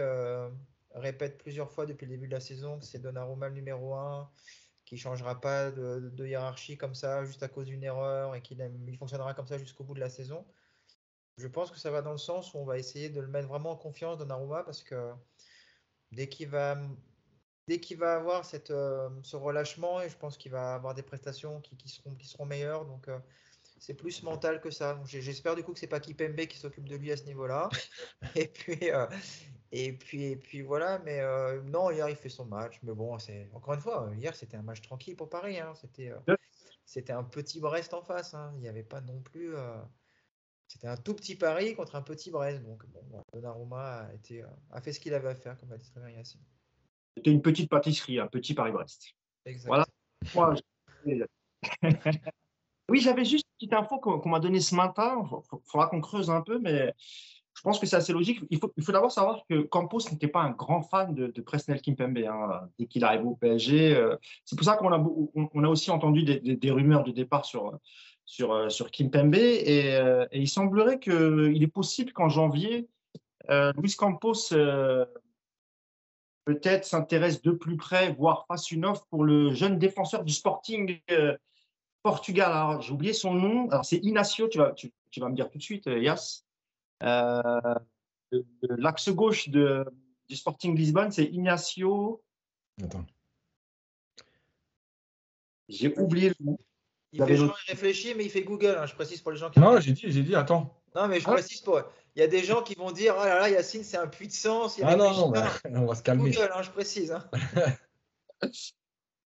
répète 0.91 1.39
plusieurs 1.39 1.71
fois 1.71 1.87
depuis 1.87 2.05
le 2.05 2.11
début 2.11 2.27
de 2.27 2.35
la 2.35 2.41
saison 2.41 2.79
que 2.79 2.85
c'est 2.85 2.99
Donnarumma 2.99 3.49
le 3.49 3.55
numéro 3.55 3.95
1, 3.95 4.31
qui 4.93 4.99
changera 4.99 5.41
pas 5.41 5.71
de, 5.71 6.11
de, 6.13 6.27
hiérarchie 6.27 6.77
comme 6.77 6.95
ça 6.95 7.25
juste 7.25 7.43
à 7.43 7.49
cause 7.49 7.67
d'une 7.67 7.83
erreur 7.83 8.35
et 8.35 8.43
qu'il 8.43 8.59
il 8.87 8.97
fonctionnera 8.99 9.33
comme 9.33 9.47
ça 9.47 9.57
jusqu'au 9.57 9.85
bout 9.85 9.95
de 9.95 10.01
la 10.01 10.11
saison 10.11 10.45
je 11.39 11.47
pense 11.49 11.71
que 11.71 11.79
ça 11.79 11.91
va 11.91 12.03
dans 12.03 12.13
le 12.13 12.19
sens 12.19 12.53
où 12.53 12.59
on 12.59 12.65
va 12.65 12.79
essayer 12.79 13.09
de 13.09 13.21
le 13.21 13.27
mettre 13.27 13.49
vraiment 13.49 13.71
en 13.71 13.77
confiance 13.77 14.19
dans 14.19 14.27
Naruma 14.27 14.63
parce 14.65 14.83
que 14.83 15.13
dès 16.11 16.29
qu'il 16.29 16.49
va, 16.49 16.77
dès 17.69 17.81
qu'il 17.81 17.99
va 17.99 18.15
avoir 18.17 18.45
cette, 18.45 18.71
euh, 18.71 19.09
ce 19.23 19.37
relâchement, 19.37 20.01
et 20.01 20.09
je 20.09 20.17
pense 20.17 20.37
qu'il 20.37 20.53
va 20.53 20.75
avoir 20.75 20.95
des 20.95 21.03
prestations 21.03 21.61
qui, 21.61 21.77
qui, 21.77 21.89
seront, 21.89 22.15
qui 22.15 22.27
seront 22.27 22.45
meilleures. 22.45 22.85
Donc 22.85 23.09
euh, 23.09 23.19
c'est 23.79 23.95
plus 23.95 24.23
mental 24.23 24.61
que 24.61 24.71
ça. 24.71 25.01
J'espère 25.07 25.57
du 25.57 25.63
coup 25.63 25.73
que 25.73 25.79
c'est 25.79 25.87
pas 25.87 26.01
Kipembe 26.01 26.47
qui 26.47 26.59
s'occupe 26.59 26.89
de 26.89 26.97
lui 26.97 27.11
à 27.11 27.17
ce 27.17 27.25
niveau-là. 27.25 27.69
et 28.35 28.49
puis. 28.49 28.91
Euh, 28.91 29.07
et 29.73 29.93
puis, 29.95 30.25
et 30.25 30.37
puis 30.37 30.63
voilà, 30.63 30.99
mais 31.01 31.21
non, 31.65 31.91
hier 31.91 32.09
il 32.09 32.17
fait 32.17 32.29
son 32.29 32.45
match. 32.45 32.79
Mais 32.83 32.93
bon, 32.93 33.19
c'est 33.19 33.49
encore 33.55 33.75
une 33.75 33.81
fois, 33.81 34.11
hier 34.17 34.35
c'était 34.37 34.57
un 34.57 34.63
match 34.63 34.83
tranquille 34.83 35.17
pour 35.17 35.29
Paris. 35.29 35.59
Hein. 35.59 35.73
C'était, 35.75 36.13
c'était 36.85 37.13
un 37.13 37.25
petit 37.25 37.59
Brest 37.59 37.95
en 37.95 38.03
face. 38.03 38.35
Hein. 38.35 38.53
Il 38.57 38.61
n'y 38.61 38.69
avait 38.69 38.83
pas 38.83 39.01
non 39.01 39.21
plus. 39.21 39.55
C'était 40.69 40.89
un 40.89 40.97
tout 40.97 41.15
petit 41.15 41.37
Paris 41.37 41.75
contre 41.75 41.97
un 41.97 42.03
petit 42.03 42.31
Brest. 42.31 42.63
Donc, 42.63 42.87
bon, 42.87 43.23
Donnarumma 43.33 44.07
a, 44.07 44.15
été, 44.15 44.43
a 44.71 44.81
fait 44.81 44.93
ce 44.93 45.01
qu'il 45.01 45.13
avait 45.13 45.29
à 45.29 45.35
faire, 45.35 45.59
comme 45.59 45.73
a 45.73 45.77
dit 45.77 45.91
très 45.91 46.01
bien 46.01 46.11
Yacine. 46.11 46.41
C'était 47.17 47.31
une 47.31 47.43
petite 47.43 47.69
pâtisserie, 47.69 48.19
un 48.19 48.27
petit 48.27 48.55
Paris-Brest. 48.55 49.15
Voilà. 49.65 49.85
oui, 52.89 53.01
j'avais 53.01 53.25
juste 53.25 53.45
une 53.45 53.57
petite 53.59 53.73
info 53.75 53.99
qu'on 53.99 54.29
m'a 54.29 54.41
donnée 54.41 54.61
ce 54.61 54.75
matin. 54.75 55.23
Il 55.23 55.59
faudra 55.67 55.89
qu'on 55.89 56.01
creuse 56.01 56.31
un 56.31 56.41
peu, 56.41 56.59
mais 56.59 56.95
je 57.63 57.69
pense 57.69 57.79
que 57.79 57.87
c'est 57.87 57.95
assez 57.95 58.13
logique. 58.13 58.41
Il 58.51 58.59
faut, 58.59 58.73
d'abord 58.93 59.13
savoir 59.13 59.45
que 59.49 59.63
Campos 59.63 60.01
n'était 60.11 60.27
pas 60.27 60.41
un 60.41 60.51
grand 60.51 60.83
fan 60.83 61.15
de, 61.15 61.29
de 61.29 61.41
Presnel 61.43 61.81
Kimpembe 61.81 62.19
hein, 62.19 62.69
dès 62.77 62.87
qu'il 62.87 63.05
arrive 63.05 63.25
au 63.25 63.37
PSG. 63.37 63.95
Euh, 63.95 64.17
c'est 64.45 64.57
pour 64.57 64.65
ça 64.65 64.77
qu'on 64.77 64.93
a, 64.93 65.69
aussi 65.69 65.93
entendu 65.93 66.25
des, 66.25 66.71
rumeurs 66.73 67.05
de 67.05 67.13
départ 67.13 67.45
sur, 67.45 67.79
sur, 68.25 68.53
euh, 68.53 68.67
Kimpembe. 68.93 69.37
Et, 69.37 69.95
euh, 69.95 70.27
et 70.33 70.41
il 70.41 70.49
semblerait 70.49 70.99
qu'il 70.99 71.63
est 71.63 71.73
possible 71.73 72.13
qu'en 72.13 72.29
janvier, 72.29 72.89
Luis 73.49 73.95
Campos 73.97 74.51
peut-être 76.45 76.85
s'intéresse 76.85 77.43
de 77.43 77.53
plus 77.53 77.77
près, 77.77 78.13
voire 78.13 78.45
fasse 78.49 78.73
une 78.73 78.85
offre 78.85 79.07
pour 79.09 79.23
le 79.23 79.55
jeune 79.55 79.79
défenseur 79.79 80.25
du 80.25 80.33
Sporting 80.33 80.99
Portugal. 82.03 82.51
Alors, 82.51 82.81
j'ai 82.81 82.93
oublié 82.93 83.13
son 83.13 83.35
nom. 83.35 83.69
Alors, 83.71 83.85
c'est 83.85 83.99
Inacio, 83.99 84.49
tu, 84.49 84.59
vas 84.59 85.29
me 85.29 85.37
dire 85.37 85.49
tout 85.49 85.59
de 85.59 85.63
suite, 85.63 85.87
Yas. 85.87 86.43
L'axe 87.03 89.11
gauche 89.11 89.49
de, 89.49 89.85
du 90.29 90.37
Sporting 90.37 90.77
Lisbonne, 90.77 91.11
c'est 91.11 91.25
Inacio. 91.25 92.23
Attends. 92.83 93.05
J'ai 95.69 95.97
oublié 95.99 96.31
le 96.31 96.45
nom. 96.45 96.59
Il 97.13 97.25
fait 97.25 97.39
réfléchir, 97.69 98.15
mais 98.17 98.25
il 98.25 98.31
fait 98.31 98.43
Google. 98.43 98.77
Hein, 98.79 98.87
je 98.87 98.95
précise 98.95 99.21
pour 99.21 99.33
les 99.33 99.39
gens 99.39 99.51
qui. 99.51 99.61
Non, 99.61 99.79
j'ai 99.81 99.93
dit, 99.93 100.05
j'ai 100.07 100.23
dit, 100.23 100.35
attends. 100.35 100.75
Non, 100.95 101.09
mais 101.09 101.21
je 101.21 101.29
ah. 101.29 101.33
précise 101.33 101.61
pour. 101.61 101.83
Il 102.15 102.21
y 102.21 102.23
a 102.23 102.27
des 102.27 102.45
gens 102.45 102.63
qui 102.63 102.75
vont 102.75 102.91
dire 102.91 103.15
Oh 103.19 103.25
là 103.25 103.39
là, 103.39 103.51
Yacine, 103.51 103.85
c'est 103.85 103.97
un 103.97 104.07
puits 104.07 104.29
de 104.29 104.33
sens. 104.33 104.79
ah 104.83 104.97
non, 104.97 105.13
non, 105.13 105.33
on 105.75 105.87
va 105.87 105.95
se 105.95 106.03
calmer. 106.03 106.31
Google, 106.31 106.51
hein, 106.55 106.63
je 106.63 106.71
précise. 106.71 107.13
Hein. 107.13 107.29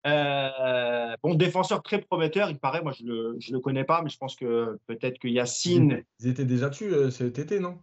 euh, 0.07 1.15
bon, 1.23 1.35
défenseur 1.35 1.83
très 1.83 1.99
prometteur, 1.99 2.49
il 2.49 2.57
paraît. 2.57 2.81
Moi, 2.81 2.93
je 2.93 3.03
ne 3.03 3.09
le, 3.09 3.35
je 3.39 3.51
le 3.51 3.59
connais 3.59 3.83
pas, 3.83 4.01
mais 4.01 4.09
je 4.09 4.17
pense 4.17 4.35
que 4.35 4.79
peut-être 4.87 5.19
que 5.19 5.27
Yacine. 5.27 6.03
Ils 6.19 6.27
étaient 6.27 6.45
déjà 6.45 6.69
dessus 6.69 6.93
euh, 6.93 7.11
cet 7.11 7.39
été, 7.39 7.59
non? 7.59 7.77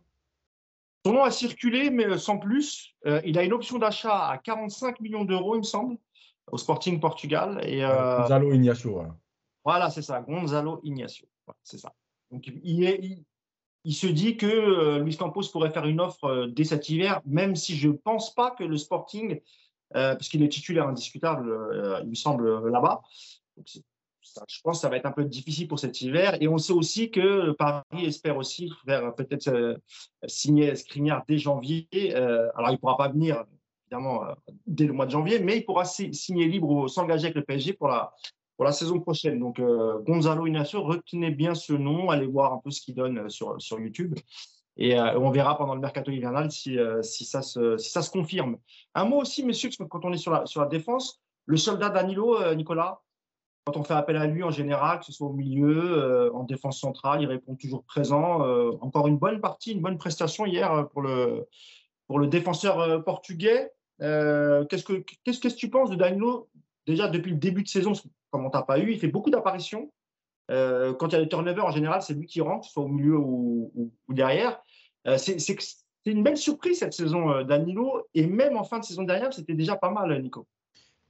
Son 1.04 1.12
nom 1.12 1.22
a 1.22 1.30
circulé, 1.30 1.90
mais 1.90 2.06
euh, 2.06 2.18
sans 2.18 2.38
plus. 2.38 2.94
Euh, 3.06 3.20
il 3.24 3.38
a 3.38 3.44
une 3.44 3.52
option 3.52 3.78
d'achat 3.78 4.28
à 4.28 4.38
45 4.38 5.00
millions 5.00 5.24
d'euros, 5.24 5.56
il 5.56 5.58
me 5.58 5.64
semble, 5.64 5.98
au 6.50 6.56
Sporting 6.56 7.00
Portugal. 7.00 7.60
Et. 7.64 7.80
Gonzalo 7.80 8.52
Ignacio, 8.52 8.92
voilà. 8.92 9.16
Voilà, 9.64 9.90
c'est 9.90 10.02
ça, 10.02 10.20
Gonzalo 10.20 10.80
Ignacio. 10.84 11.26
c'est 11.62 11.78
ça. 11.78 11.92
Donc, 12.30 12.50
il, 12.62 12.84
est, 12.84 13.24
il, 13.84 13.94
se 13.94 14.06
dit 14.06 14.36
que 14.36 14.98
Luis 14.98 15.16
Campos 15.16 15.42
pourrait 15.52 15.70
faire 15.70 15.86
une 15.86 16.00
offre 16.00 16.46
dès 16.46 16.64
cet 16.64 16.88
hiver, 16.88 17.20
même 17.24 17.54
si 17.56 17.76
je 17.76 17.88
ne 17.88 17.94
pense 17.94 18.32
pas 18.34 18.52
que 18.52 18.64
le 18.64 18.76
Sporting, 18.76 19.40
parce 19.92 20.28
qu'il 20.28 20.42
est 20.42 20.48
titulaire 20.48 20.88
indiscutable, 20.88 21.52
il 22.02 22.10
me 22.10 22.14
semble, 22.14 22.68
là-bas. 22.70 23.02
je 23.56 24.60
pense 24.62 24.78
que 24.78 24.80
ça 24.80 24.88
va 24.88 24.96
être 24.96 25.06
un 25.06 25.12
peu 25.12 25.24
difficile 25.24 25.68
pour 25.68 25.78
cet 25.78 26.00
hiver. 26.00 26.36
Et 26.40 26.48
on 26.48 26.58
sait 26.58 26.72
aussi 26.72 27.10
que 27.10 27.52
Paris 27.52 28.04
espère 28.04 28.36
aussi 28.36 28.72
faire 28.84 29.14
peut-être 29.14 29.78
signer 30.26 30.74
Skriniar 30.74 31.24
dès 31.26 31.38
janvier. 31.38 31.88
alors, 32.14 32.70
il 32.70 32.72
ne 32.72 32.76
pourra 32.76 32.96
pas 32.96 33.08
venir 33.08 33.44
évidemment 33.86 34.22
dès 34.66 34.86
le 34.86 34.92
mois 34.92 35.06
de 35.06 35.12
janvier, 35.12 35.38
mais 35.38 35.58
il 35.58 35.64
pourra 35.64 35.84
signer 35.84 36.46
libre 36.46 36.68
ou 36.68 36.88
s'engager 36.88 37.26
avec 37.26 37.36
le 37.36 37.44
PSG 37.44 37.74
pour 37.74 37.88
la, 37.88 38.72
saison 38.72 39.00
prochaine. 39.00 39.38
Donc, 39.38 39.60
euh, 39.60 40.00
Gonzalo 40.00 40.46
Inacio, 40.46 40.82
retenez 40.82 41.30
bien 41.30 41.54
ce 41.54 41.72
nom, 41.72 42.10
allez 42.10 42.26
voir 42.26 42.52
un 42.52 42.58
peu 42.58 42.70
ce 42.70 42.80
qu'il 42.80 42.94
donne 42.94 43.18
euh, 43.18 43.28
sur 43.28 43.80
YouTube. 43.80 44.14
Et 44.76 44.98
euh, 44.98 45.18
on 45.18 45.30
verra 45.30 45.56
pendant 45.56 45.74
le 45.74 45.80
mercato 45.80 46.10
hivernal 46.10 46.50
si, 46.50 46.78
si, 47.02 47.24
ça 47.24 47.42
se, 47.42 47.76
si 47.78 47.90
ça 47.90 48.02
se 48.02 48.10
confirme. 48.10 48.58
Un 48.94 49.04
mot 49.04 49.20
aussi, 49.20 49.44
messieurs, 49.44 49.70
quand 49.88 50.04
on 50.04 50.12
est 50.12 50.18
sur 50.18 50.32
la, 50.32 50.46
sur 50.46 50.60
la 50.60 50.66
défense, 50.66 51.20
le 51.46 51.56
soldat 51.56 51.88
Danilo, 51.88 52.54
Nicolas, 52.54 53.00
quand 53.64 53.76
on 53.76 53.84
fait 53.84 53.94
appel 53.94 54.16
à 54.16 54.26
lui 54.26 54.42
en 54.42 54.50
général, 54.50 54.98
que 54.98 55.06
ce 55.06 55.12
soit 55.12 55.28
au 55.28 55.32
milieu, 55.32 56.30
en 56.34 56.44
défense 56.44 56.80
centrale, 56.80 57.22
il 57.22 57.26
répond 57.26 57.54
toujours 57.56 57.84
présent. 57.84 58.40
encore 58.80 59.06
une 59.06 59.16
bonne 59.16 59.40
partie, 59.40 59.72
une 59.72 59.80
bonne 59.80 59.98
prestation 59.98 60.44
hier 60.44 60.88
pour 60.92 61.02
le, 61.02 61.48
pour 62.06 62.18
le 62.18 62.26
défenseur 62.26 63.02
portugais. 63.04 63.72
qu'est-ce, 63.98 64.84
que, 64.84 65.04
qu'est-ce 65.24 65.40
que 65.40 65.48
tu 65.48 65.70
penses 65.70 65.90
de 65.90 65.96
Danilo 65.96 66.48
déjà 66.86 67.08
depuis 67.08 67.30
le 67.30 67.38
début 67.38 67.62
de 67.62 67.68
saison? 67.68 67.92
Comme 68.30 68.44
on 68.44 68.50
t'a 68.50 68.62
pas 68.62 68.78
eu. 68.78 68.92
Il 68.92 68.98
fait 68.98 69.08
beaucoup 69.08 69.30
d'apparitions. 69.30 69.90
Euh, 70.50 70.94
quand 70.94 71.08
il 71.08 71.12
y 71.12 71.16
a 71.16 71.22
des 71.22 71.28
turnovers, 71.28 71.64
en 71.64 71.70
général, 71.70 72.02
c'est 72.02 72.14
lui 72.14 72.26
qui 72.26 72.40
rentre, 72.40 72.68
soit 72.68 72.84
au 72.84 72.88
milieu 72.88 73.16
ou, 73.16 73.92
derrière. 74.08 74.60
Euh, 75.06 75.18
c'est 75.18 75.36
une 76.06 76.22
belle 76.22 76.36
surprise 76.36 76.80
cette 76.80 76.92
saison, 76.92 77.30
euh, 77.30 77.44
Danilo. 77.44 78.06
Et 78.14 78.26
même 78.26 78.56
en 78.56 78.64
fin 78.64 78.78
de 78.78 78.84
saison 78.84 79.02
dernière, 79.02 79.32
c'était 79.32 79.54
déjà 79.54 79.76
pas 79.76 79.90
mal, 79.90 80.20
Nico. 80.22 80.46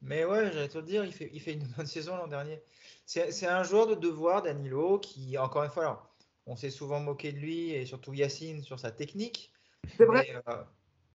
Mais 0.03 0.25
ouais, 0.25 0.51
j'allais 0.53 0.69
te 0.69 0.79
le 0.79 0.85
dire, 0.85 1.05
il 1.05 1.13
fait, 1.13 1.31
il 1.33 1.41
fait 1.41 1.55
une 1.55 1.67
bonne 1.77 1.87
saison 1.87 2.17
l'an 2.17 2.29
dernier. 2.29 2.61
C'est 3.07 3.47
un 3.47 3.63
joueur 3.63 3.87
de 3.87 3.95
devoir, 3.95 4.43
Danilo, 4.43 4.99
qui, 4.99 5.39
encore 5.39 5.65
une 5.65 5.71
fois, 5.71 6.15
on 6.47 6.57
s'est 6.57 6.71
souvent 6.71 7.01
moqué 7.01 7.33
de 7.33 7.39
lui, 7.39 7.71
et 7.71 7.87
surtout 7.87 8.13
Yacine, 8.13 8.63
sur 8.63 8.79
sa 8.79 8.91
technique. 8.91 9.53
C'est 9.97 10.05
vrai. 10.05 10.27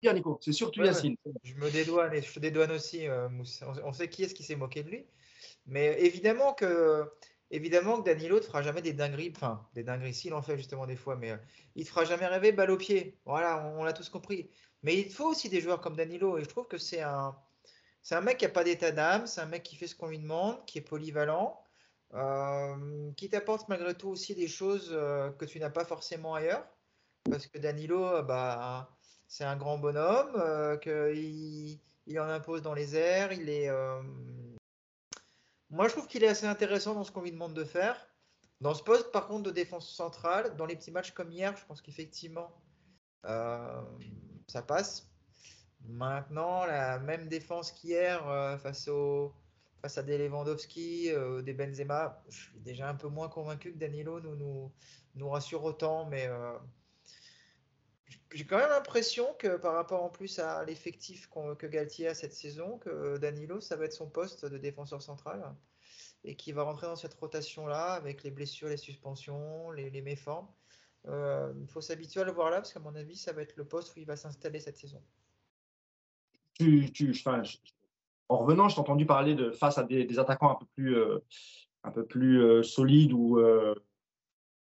Bien, 0.02 0.14
Nico, 0.14 0.38
c'est 0.42 0.54
surtout 0.54 0.84
Yacine. 0.84 1.16
Je 1.44 1.56
me 1.56 1.70
dédouane 1.70 2.14
et 2.14 2.22
je 2.22 2.32
te 2.32 2.40
dédouane 2.40 2.72
aussi, 2.72 3.08
On 3.84 3.92
sait 3.92 4.08
qui 4.08 4.24
est-ce 4.24 4.36
qui 4.36 4.44
s'est 4.44 4.56
moqué 4.56 4.84
de 4.84 4.90
lui. 4.90 5.06
Mais 5.66 6.00
évidemment 6.02 6.54
que, 6.54 7.06
évidemment 7.52 8.02
que 8.02 8.06
Danilo 8.10 8.38
ne 8.38 8.42
fera 8.42 8.62
jamais 8.62 8.82
des 8.82 8.94
dingueries, 8.94 9.34
enfin 9.36 9.68
des 9.74 9.84
dingueries, 9.84 10.14
s'il 10.14 10.34
en 10.34 10.42
fait 10.42 10.58
justement 10.58 10.86
des 10.86 10.96
fois, 10.96 11.16
mais 11.16 11.32
euh, 11.32 11.38
il 11.76 11.84
ne 11.84 11.88
fera 11.88 12.06
jamais 12.06 12.28
rêver 12.28 12.52
balle 12.52 12.72
au 12.72 12.78
pied. 12.78 13.18
Voilà, 13.26 13.66
on, 13.78 13.84
l'a 13.84 13.94
tous 13.94 14.10
compris. 14.10 14.50
Mais 14.84 14.98
il 14.98 15.12
faut 15.12 15.28
aussi 15.28 15.50
des 15.50 15.62
joueurs 15.62 15.82
comme 15.82 15.96
Danilo, 15.96 16.38
et 16.38 16.44
je 16.44 16.50
trouve 16.50 16.68
que 16.68 16.78
c'est 16.78 17.02
un, 17.02 17.36
c'est 18.02 18.16
un 18.16 18.22
mec 18.22 18.38
qui 18.38 18.46
n'a 18.46 18.52
pas 18.52 18.64
d'état 18.64 18.92
d'âme, 18.92 19.28
c'est 19.28 19.42
un 19.42 19.46
mec 19.46 19.64
qui 19.64 19.76
fait 19.76 19.88
ce 19.88 19.96
qu'on 19.96 20.08
lui 20.08 20.20
demande, 20.20 20.64
qui 20.66 20.78
est 20.78 20.82
polyvalent, 20.82 21.62
euh, 22.14 23.12
qui 23.18 23.30
t'apporte 23.30 23.68
malgré 23.70 23.94
tout 23.96 24.10
aussi 24.10 24.36
des 24.36 24.48
choses 24.48 24.90
euh, 24.92 25.32
que 25.32 25.46
tu 25.46 25.60
n'as 25.60 25.70
pas 25.70 25.86
forcément 25.86 26.36
ailleurs. 26.36 26.66
parce 27.30 27.48
que 27.48 27.60
Danilo, 27.60 28.24
bah, 28.24 28.90
c'est 29.28 29.44
un 29.44 29.58
grand 29.58 29.78
bonhomme, 29.78 30.80
qu'il 30.82 31.80
il 32.08 32.20
en 32.20 32.28
impose 32.30 32.62
dans 32.64 32.74
les 32.74 32.96
airs. 32.96 33.32
Il 33.34 33.50
est, 33.50 33.70
Moi, 35.70 35.88
je 35.88 35.94
trouve 35.94 36.08
qu'il 36.08 36.24
est 36.24 36.28
assez 36.28 36.46
intéressant 36.46 36.94
dans 36.94 37.04
ce 37.04 37.12
qu'on 37.12 37.22
lui 37.22 37.32
demande 37.32 37.54
de 37.54 37.64
faire. 37.64 37.96
Dans 38.62 38.74
ce 38.74 38.84
poste, 38.84 39.12
par 39.12 39.28
contre, 39.28 39.44
de 39.44 39.52
défense 39.52 39.90
centrale, 39.94 40.56
dans 40.58 40.66
les 40.66 40.76
petits 40.76 40.92
matchs 40.92 41.12
comme 41.12 41.32
hier, 41.32 41.56
je 41.56 41.66
pense 41.66 41.82
qu'effectivement, 41.82 42.52
euh, 43.26 43.82
ça 44.48 44.62
passe. 44.62 45.10
Maintenant, 45.88 46.66
la 46.66 47.00
même 47.00 47.30
défense 47.30 47.72
qu'hier 47.72 48.22
face, 48.60 48.88
au, 48.90 49.34
face 49.82 49.98
à 49.98 50.04
des 50.04 50.18
Lewandowski, 50.18 51.12
des 51.44 51.54
Benzema, 51.54 52.22
je 52.28 52.38
suis 52.38 52.60
déjà 52.60 52.90
un 52.90 52.96
peu 52.96 53.08
moins 53.08 53.30
convaincu 53.30 53.72
que 53.72 53.78
Danilo 53.78 54.20
nous, 54.20 54.36
nous, 54.36 54.72
nous 55.16 55.30
rassure 55.30 55.64
autant, 55.64 56.06
mais 56.06 56.28
j'ai 58.34 58.46
quand 58.46 58.58
même 58.58 58.70
l'impression 58.70 59.34
que 59.38 59.58
par 59.58 59.74
rapport 59.74 60.04
en 60.04 60.10
plus 60.10 60.40
à 60.40 60.64
l'effectif 60.66 61.30
que 61.58 61.68
Galtier 61.68 62.08
a 62.08 62.14
cette 62.14 62.34
saison, 62.34 62.78
que 62.78 63.18
Danilo, 63.18 63.60
ça 63.60 63.76
va 63.76 63.86
être 63.86 63.94
son 63.94 64.10
poste 64.10 64.46
de 64.46 64.58
défenseur 64.58 65.02
central 65.02 65.56
et 66.24 66.36
qui 66.36 66.52
va 66.52 66.64
rentrer 66.64 66.88
dans 66.88 66.96
cette 66.96 67.14
rotation-là 67.14 67.94
avec 67.94 68.24
les 68.24 68.32
blessures, 68.32 68.68
les 68.68 68.78
suspensions, 68.78 69.72
les, 69.72 70.02
méformes. 70.02 70.48
Euh, 71.08 71.54
il 71.62 71.68
faut 71.68 71.82
s'habituer 71.82 72.22
à 72.22 72.24
le 72.26 72.32
voir 72.32 72.50
là 72.50 72.58
parce 72.58 72.74
qu'à 72.74 72.80
mon 72.80 72.96
avis, 72.96 73.16
ça 73.16 73.32
va 73.32 73.42
être 73.42 73.56
le 73.56 73.66
poste 73.66 73.96
où 73.96 74.00
il 74.00 74.06
va 74.06 74.16
s'installer 74.16 74.60
cette 74.60 74.78
saison. 74.78 75.02
En 78.28 78.38
revenant, 78.40 78.68
je 78.68 78.76
t'ai 78.76 78.82
entendu 78.82 79.06
parler 79.06 79.34
de 79.34 79.52
face 79.52 79.78
à 79.78 79.84
des, 79.84 80.20
attaquants 80.20 80.52
un 80.52 80.56
peu 80.56 80.66
plus, 80.76 80.98
euh, 80.98 81.20
un 81.84 81.92
peu 81.92 82.06
plus 82.06 82.44
euh, 82.44 82.64
solides 82.64 83.14
ou 83.14 83.40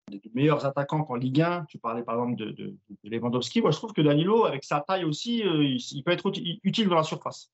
des 0.09 0.21
meilleurs 0.33 0.65
attaquants 0.65 1.03
qu'en 1.03 1.15
Ligue 1.15 1.41
1. 1.41 1.65
Tu 1.69 1.77
parlais 1.77 2.03
par 2.03 2.15
exemple 2.15 2.35
de, 2.35 2.75
Lewandowski. 3.03 3.61
Moi, 3.61 3.71
je 3.71 3.77
trouve 3.77 3.93
que 3.93 4.01
Danilo, 4.01 4.45
avec 4.45 4.63
sa 4.63 4.81
taille 4.81 5.05
aussi, 5.05 5.43
euh, 5.43 5.63
il, 5.63 6.03
peut 6.03 6.11
être 6.11 6.31
utile 6.63 6.89
dans 6.89 6.95
la 6.95 7.03
surface. 7.03 7.51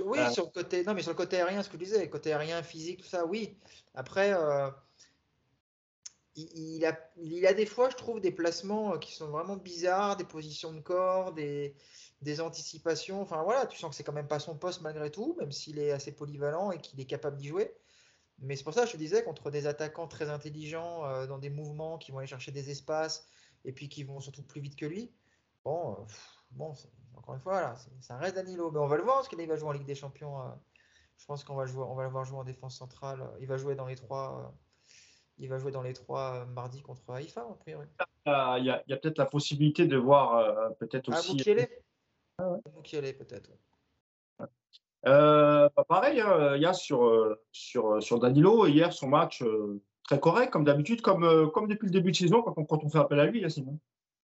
oui, 0.00 0.18
euh. 0.18 0.30
sur 0.30 0.44
le 0.44 0.50
côté, 0.50 0.84
non, 0.84 0.94
mais 0.94 1.02
sur 1.02 1.12
le 1.12 1.16
côté 1.16 1.36
aérien, 1.36 1.62
ce 1.62 1.68
que 1.68 1.76
tu 1.76 1.84
disais, 1.84 2.08
côté 2.08 2.32
aérien, 2.32 2.62
physique, 2.62 3.02
tout 3.02 3.08
ça, 3.08 3.26
oui. 3.26 3.56
Après, 3.94 4.32
euh, 4.34 4.68
il, 6.36 6.84
a, 6.84 6.98
il 7.16 7.46
a 7.46 7.54
des 7.54 7.66
fois, 7.66 7.90
je 7.90 7.96
trouve, 7.96 8.20
des 8.20 8.32
placements 8.32 8.98
qui 8.98 9.14
sont 9.14 9.28
vraiment 9.28 9.56
bizarres, 9.56 10.16
des 10.16 10.24
positions 10.24 10.72
de 10.72 10.80
corps, 10.80 11.32
des, 11.32 11.74
des 12.24 12.40
anticipations. 12.40 13.22
Enfin 13.22 13.42
voilà, 13.42 13.66
tu 13.66 13.78
sens 13.78 13.90
que 13.90 13.96
c'est 13.96 14.02
quand 14.02 14.12
même 14.12 14.28
pas 14.28 14.40
son 14.40 14.56
poste 14.56 14.80
malgré 14.80 15.10
tout, 15.10 15.36
même 15.38 15.52
s'il 15.52 15.78
est 15.78 15.92
assez 15.92 16.12
polyvalent 16.12 16.72
et 16.72 16.78
qu'il 16.78 17.00
est 17.00 17.04
capable 17.04 17.36
d'y 17.36 17.48
jouer. 17.48 17.72
Mais 18.38 18.56
c'est 18.56 18.64
pour 18.64 18.74
ça 18.74 18.82
que 18.82 18.88
je 18.88 18.92
te 18.92 18.96
disais, 18.96 19.22
contre 19.24 19.50
des 19.50 19.66
attaquants 19.66 20.08
très 20.08 20.28
intelligents, 20.28 21.04
euh, 21.06 21.26
dans 21.26 21.38
des 21.38 21.50
mouvements 21.50 21.98
qui 21.98 22.12
vont 22.12 22.18
aller 22.18 22.26
chercher 22.26 22.52
des 22.52 22.70
espaces 22.70 23.26
et 23.64 23.72
puis 23.72 23.88
qui 23.88 24.04
vont 24.04 24.20
surtout 24.20 24.42
plus 24.42 24.60
vite 24.60 24.76
que 24.76 24.86
lui, 24.86 25.12
bon, 25.64 25.92
euh, 25.92 26.04
bon 26.50 26.74
encore 27.16 27.34
une 27.34 27.40
fois, 27.40 27.60
là, 27.60 27.74
ça 28.00 28.16
reste 28.16 28.34
Danilo. 28.34 28.70
Mais 28.70 28.80
on 28.80 28.86
va 28.86 28.96
le 28.96 29.02
voir 29.02 29.16
parce 29.16 29.28
qu'il 29.28 29.46
va 29.46 29.56
jouer 29.56 29.68
en 29.68 29.72
Ligue 29.72 29.86
des 29.86 29.94
Champions. 29.94 30.40
Euh, 30.40 30.50
je 31.16 31.26
pense 31.26 31.44
qu'on 31.44 31.54
va, 31.54 31.64
jouer, 31.66 31.84
on 31.84 31.94
va 31.94 32.02
le 32.02 32.10
voir 32.10 32.24
jouer 32.24 32.38
en 32.38 32.44
défense 32.44 32.76
centrale. 32.76 33.30
Il 33.40 33.46
va 33.46 33.56
jouer 33.56 33.76
dans 33.76 33.86
les 33.86 33.94
trois. 33.94 34.52
il 35.38 35.48
va 35.48 35.58
jouer 35.58 35.70
dans 35.70 35.82
les 35.82 35.92
trois 35.92 36.44
mardi 36.46 36.82
contre 36.82 37.08
Haïfa, 37.08 37.42
a 37.42 37.54
priori. 37.60 37.86
Il 38.26 38.64
y 38.64 38.70
a, 38.70 38.96
peut-être 38.96 39.18
la 39.18 39.26
possibilité 39.26 39.86
de 39.86 39.96
voir 39.96 40.74
peut-être 40.78 41.12
ah, 41.12 41.18
aussi. 41.18 41.40
Ah, 42.38 42.58
Moukielé 42.74 43.12
peut-être. 43.12 43.50
Euh, 45.06 45.68
bah, 45.76 45.84
pareil, 45.86 46.20
hein, 46.20 46.54
il 46.56 46.62
y 46.62 46.66
a 46.66 46.72
sur, 46.72 47.04
euh, 47.04 47.40
sur, 47.52 47.94
euh, 47.94 48.00
sur 48.00 48.18
Danilo, 48.18 48.66
hier, 48.66 48.92
son 48.92 49.08
match 49.08 49.42
très 50.04 50.18
correct, 50.18 50.50
comme 50.50 50.64
d'habitude, 50.64 51.00
comme, 51.00 51.50
comme 51.52 51.68
depuis 51.68 51.86
le 51.86 51.92
début 51.92 52.12
de 52.12 52.16
saison, 52.16 52.42
quand 52.42 52.54
on, 52.56 52.64
quand 52.64 52.82
on 52.84 52.88
fait 52.88 52.98
appel 52.98 53.20
à 53.20 53.26
lui, 53.26 53.40
Yacine. 53.40 53.78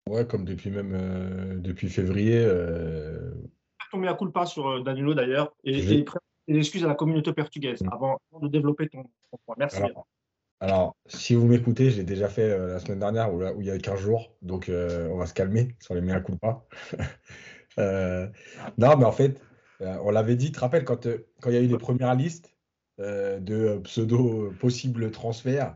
Ouais, 0.09 0.25
comme 0.25 0.45
depuis 0.45 0.71
même 0.71 1.61
depuis 1.61 1.89
février. 1.89 2.43
Euh... 2.43 3.31
On 3.93 4.03
à 4.03 4.13
coup 4.13 4.25
le 4.25 4.31
pas 4.31 4.45
sur 4.45 4.83
Danilo 4.83 5.13
d'ailleurs, 5.13 5.53
et, 5.65 5.77
et, 5.77 6.05
et 6.47 6.57
excuses 6.57 6.85
à 6.85 6.87
la 6.87 6.95
communauté 6.95 7.33
portugaise 7.33 7.81
mm. 7.81 7.89
avant, 7.91 8.19
de 8.41 8.47
développer 8.47 8.87
ton, 8.87 9.03
point. 9.45 9.55
Merci. 9.57 9.81
Alors, 10.61 10.95
si 11.07 11.35
vous 11.35 11.47
m'écoutez, 11.47 11.89
j'ai 11.89 12.03
déjà 12.03 12.29
fait 12.29 12.57
la 12.57 12.79
semaine 12.79 12.99
dernière 12.99 13.33
où, 13.33 13.43
où, 13.43 13.61
il 13.61 13.67
y 13.67 13.71
a 13.71 13.77
15 13.77 13.99
jours, 13.99 14.31
donc 14.41 14.69
on 14.69 15.17
va 15.17 15.25
se 15.25 15.33
calmer 15.33 15.75
sur 15.79 15.93
les 15.93 16.01
mea 16.01 16.21
culpa. 16.21 16.63
non, 17.77 18.97
mais 18.97 19.05
en 19.05 19.11
fait, 19.11 19.41
euh, 19.81 19.97
on 20.03 20.11
l'avait 20.11 20.35
dit, 20.35 20.47
tu 20.47 20.51
te 20.53 20.59
rappelles, 20.59 20.85
quand, 20.85 21.05
euh, 21.05 21.27
quand 21.41 21.49
il 21.49 21.53
y 21.55 21.57
a 21.57 21.61
eu 21.61 21.67
les 21.67 21.77
premières 21.77 22.15
listes 22.15 22.55
euh, 22.99 23.39
de 23.39 23.79
pseudo 23.83 24.53
possibles 24.59 25.11
transferts, 25.11 25.75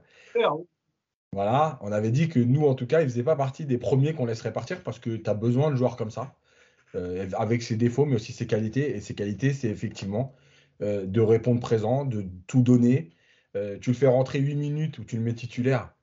voilà, 1.34 1.80
on 1.82 1.92
avait 1.92 2.12
dit 2.12 2.30
que 2.30 2.40
nous, 2.40 2.66
en 2.66 2.76
tout 2.76 2.88
cas, 2.88 3.02
il 3.02 3.06
ne 3.06 3.10
faisait 3.10 3.24
pas 3.24 3.36
partie 3.36 3.66
des 3.66 3.78
premiers 3.78 4.14
qu'on 4.14 4.26
laisserait 4.26 4.54
partir 4.54 4.84
parce 4.84 5.00
que 5.00 5.18
tu 5.18 5.30
as 5.30 5.34
besoin 5.34 5.72
de 5.72 5.76
joueurs 5.76 5.98
comme 5.98 6.12
ça, 6.12 6.36
avec 7.34 7.62
ses 7.62 7.76
défauts, 7.76 8.06
mais 8.06 8.16
aussi 8.16 8.32
ses 8.32 8.48
qualités. 8.48 8.96
Et 8.96 9.02
ses 9.02 9.16
qualités, 9.16 9.52
c'est 9.52 9.68
effectivement 9.68 10.34
de 10.80 11.22
répondre 11.22 11.60
présent, 11.60 12.06
de 12.06 12.26
tout 12.48 12.62
donner. 12.62 13.12
tu 13.82 13.90
le 13.90 13.96
fais 13.96 14.08
rentrer 14.08 14.40
8 14.40 14.56
minutes 14.56 14.98
ou 15.00 15.04
tu 15.04 15.18
le 15.18 15.24
mets 15.24 15.34
titulaire, 15.34 15.94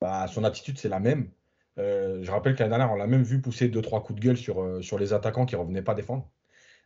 bah, 0.00 0.26
son 0.26 0.42
attitude, 0.44 0.78
c'est 0.78 0.88
la 0.88 1.00
même. 1.00 1.28
je 1.76 2.30
rappelle 2.30 2.54
qu'à 2.54 2.66
dernière, 2.66 2.90
on 2.90 2.96
l'a 2.96 3.06
même 3.06 3.24
vu 3.24 3.42
pousser 3.42 3.68
2-3 3.68 4.02
coups 4.02 4.18
de 4.18 4.24
gueule 4.24 4.38
sur, 4.38 4.82
sur 4.82 4.98
les 4.98 5.12
attaquants 5.12 5.44
qui 5.44 5.54
ne 5.54 5.60
revenaient 5.60 5.82
pas 5.82 5.94
défendre. 5.94 6.30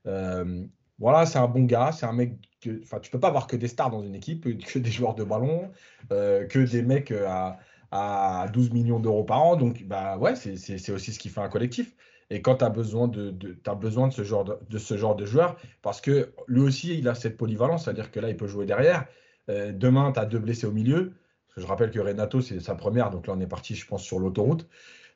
Euh, 0.07 0.65
voilà, 0.99 1.27
c'est 1.27 1.39
un 1.39 1.49
bon 1.49 1.65
gars, 1.65 1.93
c'est 1.93 2.07
un 2.07 2.13
mec 2.13 2.35
que, 2.61 2.81
enfin, 2.83 3.01
tu 3.01 3.11
peux 3.11 3.21
pas 3.21 3.29
avoir 3.29 3.47
que 3.47 3.57
des 3.57 3.69
stars 3.69 3.91
dans 3.91 4.03
une 4.03 4.15
équipe, 4.15 4.45
que 4.67 4.79
des 4.79 4.91
joueurs 4.91 5.15
de 5.15 5.25
ballon, 5.25 5.71
euh, 6.13 6.47
que 6.47 6.59
des 6.59 6.83
mecs 6.83 7.11
euh, 7.11 7.27
à, 7.29 7.59
à 7.91 8.49
12 8.49 8.73
millions 8.73 9.01
d'euros 9.01 9.25
par 9.25 9.43
an. 9.43 9.57
Donc, 9.57 9.85
bah 9.85 10.17
ouais, 10.19 10.35
c'est 10.37 10.91
aussi 10.93 11.13
ce 11.13 11.19
qui 11.19 11.29
fait 11.29 11.41
un 11.41 11.49
collectif. 11.49 11.95
Et 12.31 12.41
quand 12.41 12.57
tu 12.57 12.65
as 12.65 12.71
besoin 12.71 13.09
de, 13.09 13.35
as 13.67 13.75
besoin 13.75 14.09
de 14.09 14.13
ce 14.13 14.25
genre 14.25 14.45
de, 14.45 14.79
ce 14.79 14.97
genre 14.97 15.17
de 15.17 15.27
joueur, 15.27 15.57
parce 15.83 16.01
que 16.01 16.33
lui 16.49 16.63
aussi, 16.63 16.99
il 16.99 17.09
a 17.09 17.15
cette 17.15 17.37
polyvalence, 17.37 17.85
c'est-à-dire 17.85 18.11
que 18.11 18.21
là, 18.21 18.31
il 18.31 18.37
peut 18.37 18.47
jouer 18.47 18.65
derrière. 18.65 19.07
demain, 19.49 20.13
tu 20.13 20.21
as 20.21 20.25
deux 20.25 20.39
blessés 20.39 20.67
au 20.67 20.73
milieu. 20.73 21.13
je 21.59 21.67
rappelle 21.67 21.91
que 21.91 22.01
Renato, 22.01 22.41
c'est 22.41 22.61
sa 22.61 22.75
première, 22.75 23.11
donc 23.11 23.27
là, 23.27 23.35
on 23.37 23.41
est 23.41 23.47
parti, 23.47 23.75
je 23.75 23.87
pense, 23.87 24.03
sur 24.03 24.19
l'autoroute. 24.19 24.67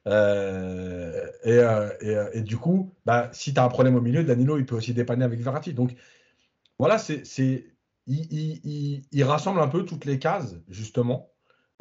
Euh, 0.06 1.26
euh, 1.46 1.90
euh, 2.02 2.30
et, 2.32 2.42
du 2.42 2.56
coup, 2.56 2.94
bah, 3.04 3.28
si 3.32 3.52
tu 3.52 3.60
as 3.60 3.64
un 3.64 3.68
problème 3.68 3.96
au 3.96 4.00
milieu, 4.00 4.24
Danilo, 4.24 4.58
il 4.58 4.66
peut 4.66 4.76
aussi 4.76 4.94
dépanner 4.94 5.24
avec 5.24 5.40
Verratti. 5.40 5.72
Donc 5.74 5.94
voilà, 6.78 6.98
c'est, 6.98 7.22
il, 8.06 9.24
rassemble 9.24 9.60
un 9.60 9.68
peu 9.68 9.84
toutes 9.84 10.04
les 10.04 10.18
cases, 10.18 10.56
justement, 10.68 11.30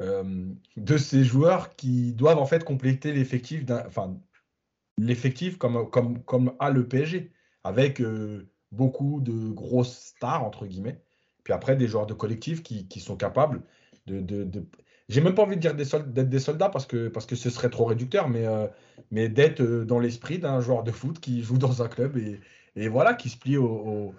de 0.00 0.96
ces 0.98 1.24
joueurs 1.24 1.76
qui 1.76 2.12
doivent 2.12 2.38
en 2.38 2.46
fait 2.46 2.64
compléter 2.64 3.12
l'effectif, 3.12 3.64
enfin, 3.86 4.18
l'effectif 4.98 5.58
comme, 5.58 5.88
comme, 5.90 6.22
comme 6.24 6.54
a 6.58 6.70
le 6.70 6.86
PSG, 6.86 7.30
avec 7.64 8.02
beaucoup 8.72 9.20
de 9.20 9.50
grosses 9.50 9.96
stars, 9.96 10.44
entre 10.44 10.66
guillemets. 10.66 11.00
Puis 11.44 11.52
après, 11.52 11.76
des 11.76 11.86
joueurs 11.86 12.06
de 12.06 12.14
collectif 12.14 12.62
qui, 12.62 13.00
sont 13.00 13.16
capables 13.16 13.62
de, 14.06 14.66
j'ai 15.08 15.20
même 15.20 15.34
pas 15.34 15.42
envie 15.42 15.56
de 15.56 15.60
dire 15.60 15.74
d'être 15.74 16.28
des 16.28 16.38
soldats 16.38 16.68
parce 16.68 16.86
que, 16.86 17.08
parce 17.08 17.26
que 17.26 17.36
ce 17.36 17.48
serait 17.50 17.70
trop 17.70 17.84
réducteur, 17.84 18.28
mais, 18.28 18.46
euh, 18.46 18.66
mais 19.10 19.28
d'être 19.28 19.60
euh, 19.60 19.84
dans 19.84 20.00
l'esprit 20.00 20.38
d'un 20.38 20.60
joueur 20.60 20.82
de 20.82 20.90
foot 20.90 21.20
qui 21.20 21.42
joue 21.42 21.58
dans 21.58 21.82
un 21.82 21.88
club 21.88 22.16
et, 22.16 22.40
et 22.74 22.88
voilà, 22.88 23.14
qui 23.14 23.28
se 23.28 23.38
plie 23.38 23.56
au, 23.56 24.14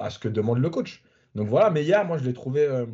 à 0.00 0.10
ce 0.10 0.18
que 0.18 0.28
demande 0.28 0.58
le 0.58 0.70
coach. 0.70 1.02
Donc 1.34 1.48
voilà, 1.48 1.70
mais 1.70 1.84
hier, 1.84 2.04
moi, 2.04 2.18
je 2.18 2.24
l'ai 2.24 2.32
trouvé. 2.32 2.66
Euh, 2.66 2.86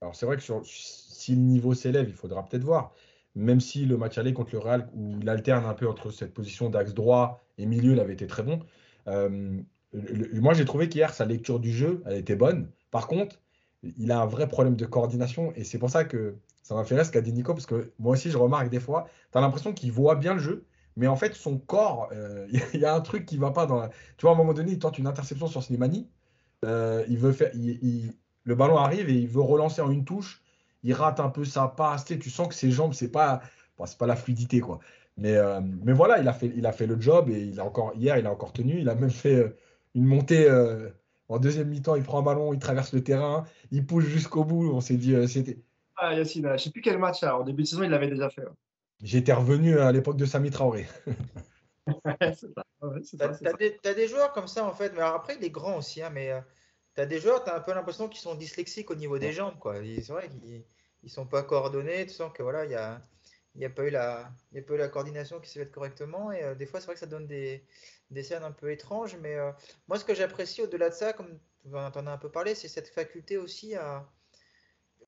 alors, 0.00 0.14
c'est 0.14 0.26
vrai 0.26 0.36
que 0.36 0.42
si 0.64 1.34
le 1.34 1.40
niveau 1.40 1.74
s'élève, 1.74 2.08
il 2.08 2.14
faudra 2.14 2.44
peut-être 2.44 2.64
voir. 2.64 2.92
Même 3.34 3.60
si 3.60 3.84
le 3.84 3.96
match 3.96 4.16
aller 4.18 4.32
contre 4.32 4.50
le 4.52 4.58
Real, 4.60 4.88
où 4.94 5.18
il 5.20 5.28
alterne 5.28 5.66
un 5.66 5.74
peu 5.74 5.88
entre 5.88 6.10
cette 6.10 6.32
position 6.32 6.70
d'axe 6.70 6.94
droit 6.94 7.44
et 7.58 7.66
milieu, 7.66 7.92
il 7.92 8.00
avait 8.00 8.14
été 8.14 8.26
très 8.26 8.42
bon. 8.42 8.60
moi, 9.06 10.54
j'ai 10.54 10.64
trouvé 10.64 10.88
qu'hier, 10.88 11.12
sa 11.12 11.24
lecture 11.26 11.60
du 11.60 11.72
jeu, 11.72 12.02
elle 12.06 12.16
était 12.16 12.36
bonne. 12.36 12.70
Par 12.90 13.08
contre, 13.08 13.40
il 13.82 14.10
a 14.10 14.20
un 14.20 14.26
vrai 14.26 14.48
problème 14.48 14.76
de 14.76 14.86
coordination 14.86 15.52
et 15.54 15.64
c'est 15.64 15.78
pour 15.78 15.90
ça 15.90 16.04
que 16.04 16.36
ça 16.66 16.74
m'a 16.74 16.82
fait 16.82 16.96
rire 16.96 17.06
ce 17.06 17.12
qu'a 17.12 17.20
dit 17.20 17.32
Nico, 17.32 17.54
parce 17.54 17.64
que 17.64 17.92
moi 18.00 18.14
aussi, 18.14 18.28
je 18.28 18.36
remarque 18.36 18.70
des 18.70 18.80
fois, 18.80 19.06
tu 19.30 19.38
as 19.38 19.40
l'impression 19.40 19.72
qu'il 19.72 19.92
voit 19.92 20.16
bien 20.16 20.34
le 20.34 20.40
jeu, 20.40 20.66
mais 20.96 21.06
en 21.06 21.14
fait, 21.14 21.32
son 21.36 21.58
corps, 21.58 22.08
euh, 22.10 22.48
il 22.74 22.80
y 22.80 22.84
a 22.84 22.92
un 22.92 23.00
truc 23.00 23.24
qui 23.24 23.36
va 23.36 23.52
pas 23.52 23.66
dans 23.66 23.78
la... 23.78 23.88
Tu 24.16 24.22
vois, 24.22 24.32
à 24.32 24.34
un 24.34 24.36
moment 24.36 24.52
donné, 24.52 24.72
il 24.72 24.78
tente 24.80 24.98
une 24.98 25.06
interception 25.06 25.46
sur 25.46 25.62
Slimani. 25.62 26.08
Euh, 26.64 27.04
il 27.08 27.18
veut 27.18 27.30
faire, 27.30 27.52
le 27.54 28.54
ballon 28.56 28.78
arrive 28.78 29.08
et 29.08 29.14
il 29.14 29.28
veut 29.28 29.42
relancer 29.42 29.80
en 29.80 29.92
une 29.92 30.04
touche. 30.04 30.42
Il 30.82 30.92
rate 30.92 31.20
un 31.20 31.28
peu 31.28 31.44
sa 31.44 31.68
passe. 31.68 32.04
Tu, 32.04 32.30
sens 32.30 32.48
que 32.48 32.54
ses 32.54 32.72
jambes, 32.72 32.94
c'est 32.94 33.12
pas, 33.12 33.42
pas 33.76 34.06
la 34.06 34.16
fluidité, 34.16 34.58
quoi. 34.58 34.80
Mais, 35.16 35.36
euh, 35.36 35.60
mais 35.84 35.92
voilà, 35.92 36.18
il 36.18 36.26
a, 36.26 36.32
fait, 36.32 36.52
il 36.56 36.66
a 36.66 36.72
fait 36.72 36.88
le 36.88 37.00
job 37.00 37.30
et 37.30 37.42
il 37.42 37.60
a 37.60 37.64
encore, 37.64 37.92
hier, 37.94 38.18
il 38.18 38.26
a 38.26 38.32
encore 38.32 38.52
tenu. 38.52 38.80
Il 38.80 38.88
a 38.88 38.96
même 38.96 39.10
fait 39.10 39.54
une 39.94 40.04
montée 40.04 40.50
en 41.28 41.38
deuxième 41.38 41.68
mi-temps. 41.68 41.94
Il 41.94 42.02
prend 42.02 42.18
un 42.18 42.22
ballon, 42.22 42.52
il 42.52 42.58
traverse 42.58 42.92
le 42.92 43.04
terrain, 43.04 43.44
il 43.70 43.86
pousse 43.86 44.04
jusqu'au 44.04 44.44
bout. 44.44 44.72
On 44.72 44.80
s'est 44.80 44.96
dit, 44.96 45.14
c'était 45.28 45.60
ah, 45.96 46.14
Yacine, 46.14 46.46
je 46.46 46.52
ne 46.52 46.56
sais 46.58 46.70
plus 46.70 46.82
quel 46.82 46.98
match, 46.98 47.22
là. 47.22 47.38
au 47.38 47.44
début 47.44 47.62
de 47.62 47.68
saison, 47.68 47.82
il 47.82 47.90
l'avait 47.90 48.08
déjà 48.08 48.28
fait. 48.28 48.42
J'étais 49.02 49.32
revenu 49.32 49.78
à 49.78 49.92
l'époque 49.92 50.16
de 50.16 50.26
Sami 50.26 50.50
Traoré. 50.50 50.86
c'est 53.02 53.16
tu 53.16 53.88
as, 53.88 53.94
des 53.94 54.08
joueurs 54.08 54.32
comme 54.32 54.48
ça, 54.48 54.64
en 54.64 54.72
fait. 54.72 54.92
Mais 54.94 55.02
après, 55.02 55.36
il 55.36 55.44
est 55.44 55.50
grand 55.50 55.78
aussi. 55.78 56.02
Hein, 56.02 56.10
mais 56.10 56.32
euh, 56.32 56.40
tu 56.94 57.00
as 57.00 57.06
des 57.06 57.18
joueurs, 57.18 57.44
tu 57.44 57.50
as 57.50 57.56
un 57.56 57.60
peu 57.60 57.72
l'impression 57.74 58.08
qu'ils 58.08 58.20
sont 58.20 58.34
dyslexiques 58.34 58.90
au 58.90 58.94
niveau 58.94 59.18
des 59.18 59.32
jambes. 59.32 59.54
C'est 59.64 60.08
vrai 60.08 60.28
qu'ils 60.28 60.64
ne 61.02 61.08
sont 61.08 61.26
pas 61.26 61.42
coordonnés. 61.42 62.06
Tu 62.06 62.14
sens 62.14 62.32
que 62.32 62.42
voilà, 62.42 62.64
il 62.64 62.72
y 62.72 62.74
a, 62.74 63.00
il 63.54 63.58
n'y 63.58 63.64
a, 63.64 63.70
pas 63.70 63.84
eu 63.84 63.90
la, 63.90 64.30
il 64.52 64.56
y 64.56 64.60
a 64.60 64.62
pas 64.62 64.74
eu 64.74 64.78
la 64.78 64.88
coordination 64.88 65.40
qui 65.40 65.50
s'est 65.50 65.60
faite 65.60 65.72
correctement. 65.72 66.32
Et 66.32 66.54
des 66.56 66.66
fois, 66.66 66.80
c'est 66.80 66.86
vrai 66.86 66.94
que 66.94 67.00
ça 67.00 67.06
donne 67.06 67.26
des, 67.26 67.64
des 68.10 68.22
scènes 68.22 68.44
un 68.44 68.52
peu 68.52 68.70
étranges. 68.70 69.16
Mais 69.20 69.36
moi, 69.88 69.98
ce 69.98 70.04
que 70.04 70.14
j'apprécie 70.14 70.62
au-delà 70.62 70.90
de 70.90 70.94
ça, 70.94 71.12
comme 71.12 71.38
tu 71.64 71.74
en 71.74 72.06
as 72.06 72.12
un 72.12 72.18
peu 72.18 72.30
parlé, 72.30 72.54
c'est 72.54 72.68
cette 72.68 72.88
faculté 72.88 73.36
aussi 73.36 73.74
à. 73.74 74.06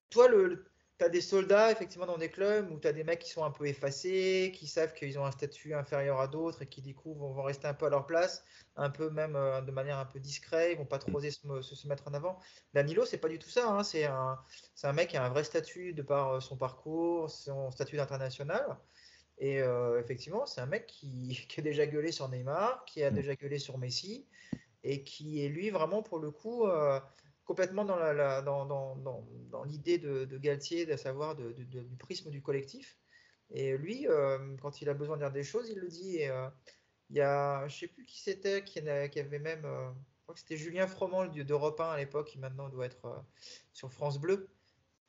Toi, 0.09 0.27
le, 0.27 0.65
tu 0.99 1.05
as 1.05 1.09
des 1.09 1.21
soldats 1.21 1.71
effectivement 1.71 2.05
dans 2.05 2.17
des 2.17 2.29
clubs 2.29 2.69
où 2.71 2.77
tu 2.77 2.87
as 2.87 2.91
des 2.91 3.05
mecs 3.05 3.19
qui 3.19 3.29
sont 3.29 3.45
un 3.45 3.51
peu 3.51 3.65
effacés, 3.65 4.51
qui 4.53 4.67
savent 4.67 4.93
qu'ils 4.93 5.17
ont 5.17 5.25
un 5.25 5.31
statut 5.31 5.73
inférieur 5.73 6.19
à 6.19 6.27
d'autres 6.27 6.61
et 6.63 6.67
qui 6.67 6.81
du 6.81 6.93
coup 6.93 7.13
vont, 7.13 7.41
rester 7.41 7.67
un 7.67 7.73
peu 7.73 7.85
à 7.85 7.89
leur 7.89 8.05
place, 8.05 8.43
un 8.75 8.89
peu 8.89 9.09
même 9.09 9.37
euh, 9.37 9.61
de 9.61 9.71
manière 9.71 9.97
un 9.97 10.05
peu 10.05 10.19
discrète, 10.19 10.71
ils 10.73 10.77
vont 10.77 10.85
pas 10.85 10.99
trop 10.99 11.13
oser 11.13 11.31
se, 11.31 11.61
se, 11.61 11.87
mettre 11.87 12.07
en 12.07 12.13
avant. 12.13 12.37
Danilo, 12.73 13.05
c'est 13.05 13.17
pas 13.17 13.29
du 13.29 13.39
tout 13.39 13.49
ça, 13.49 13.69
hein. 13.69 13.83
c'est 13.83 14.05
un, 14.05 14.37
un, 14.83 14.93
mec 14.93 15.09
qui 15.09 15.17
a 15.17 15.23
un 15.23 15.29
vrai 15.29 15.45
statut 15.45 15.93
de 15.93 16.01
par 16.01 16.33
euh, 16.33 16.39
son 16.41 16.57
parcours, 16.57 17.29
son 17.29 17.71
statut 17.71 17.95
d'international. 17.95 18.77
Et 19.37 19.61
euh, 19.61 20.01
effectivement, 20.01 20.45
c'est 20.45 20.59
un 20.59 20.65
mec 20.65 20.85
qui, 20.85 21.45
qui, 21.49 21.61
a 21.61 21.63
déjà 21.63 21.87
gueulé 21.87 22.11
sur 22.11 22.27
Neymar, 22.27 22.83
qui 22.83 23.03
a 23.03 23.09
mm. 23.09 23.13
déjà 23.13 23.35
gueulé 23.35 23.57
sur 23.57 23.77
Messi, 23.77 24.27
et 24.83 25.03
qui 25.03 25.45
est 25.45 25.49
lui 25.49 25.69
vraiment 25.69 26.03
pour 26.03 26.19
le 26.19 26.31
coup 26.31 26.65
complètement 27.49 27.83
dans, 27.83 27.95
la, 27.95 28.43
dans, 28.43 28.63
dans, 28.67 28.95
dans, 28.95 29.63
l'idée 29.63 29.97
de, 29.97 30.25
de, 30.25 30.37
Galtier, 30.37 30.89
à 30.91 30.97
savoir 30.97 31.35
de, 31.35 31.51
du 31.51 31.97
prisme 31.97 32.29
du 32.29 32.43
collectif. 32.43 32.95
Et 33.49 33.75
lui, 33.75 34.07
euh, 34.07 34.55
quand 34.61 34.83
il 34.83 34.89
a 34.89 34.93
besoin 34.93 35.17
de 35.17 35.23
dire 35.23 35.31
des 35.31 35.43
choses, 35.43 35.67
il 35.67 35.79
le 35.79 35.87
dit. 35.87 36.17
Et, 36.17 36.29
euh, 36.29 36.47
il 37.09 37.15
y 37.17 37.21
a, 37.21 37.67
je 37.67 37.75
sais 37.75 37.87
plus 37.87 38.05
qui 38.05 38.19
c'était, 38.19 38.63
qui, 38.63 38.81
qui, 38.83 39.19
avait 39.19 39.39
même, 39.39 39.65
euh, 39.65 39.89
je 39.89 40.21
crois 40.21 40.35
que 40.35 40.41
c'était 40.41 40.57
Julien 40.57 40.85
Froment 40.85 41.25
d'Europe 41.25 41.79
1 41.79 41.89
à 41.89 41.97
l'époque, 41.97 42.27
qui 42.27 42.37
maintenant 42.37 42.69
doit 42.69 42.85
être 42.85 43.25
sur 43.73 43.91
France 43.91 44.19
Bleu, 44.19 44.47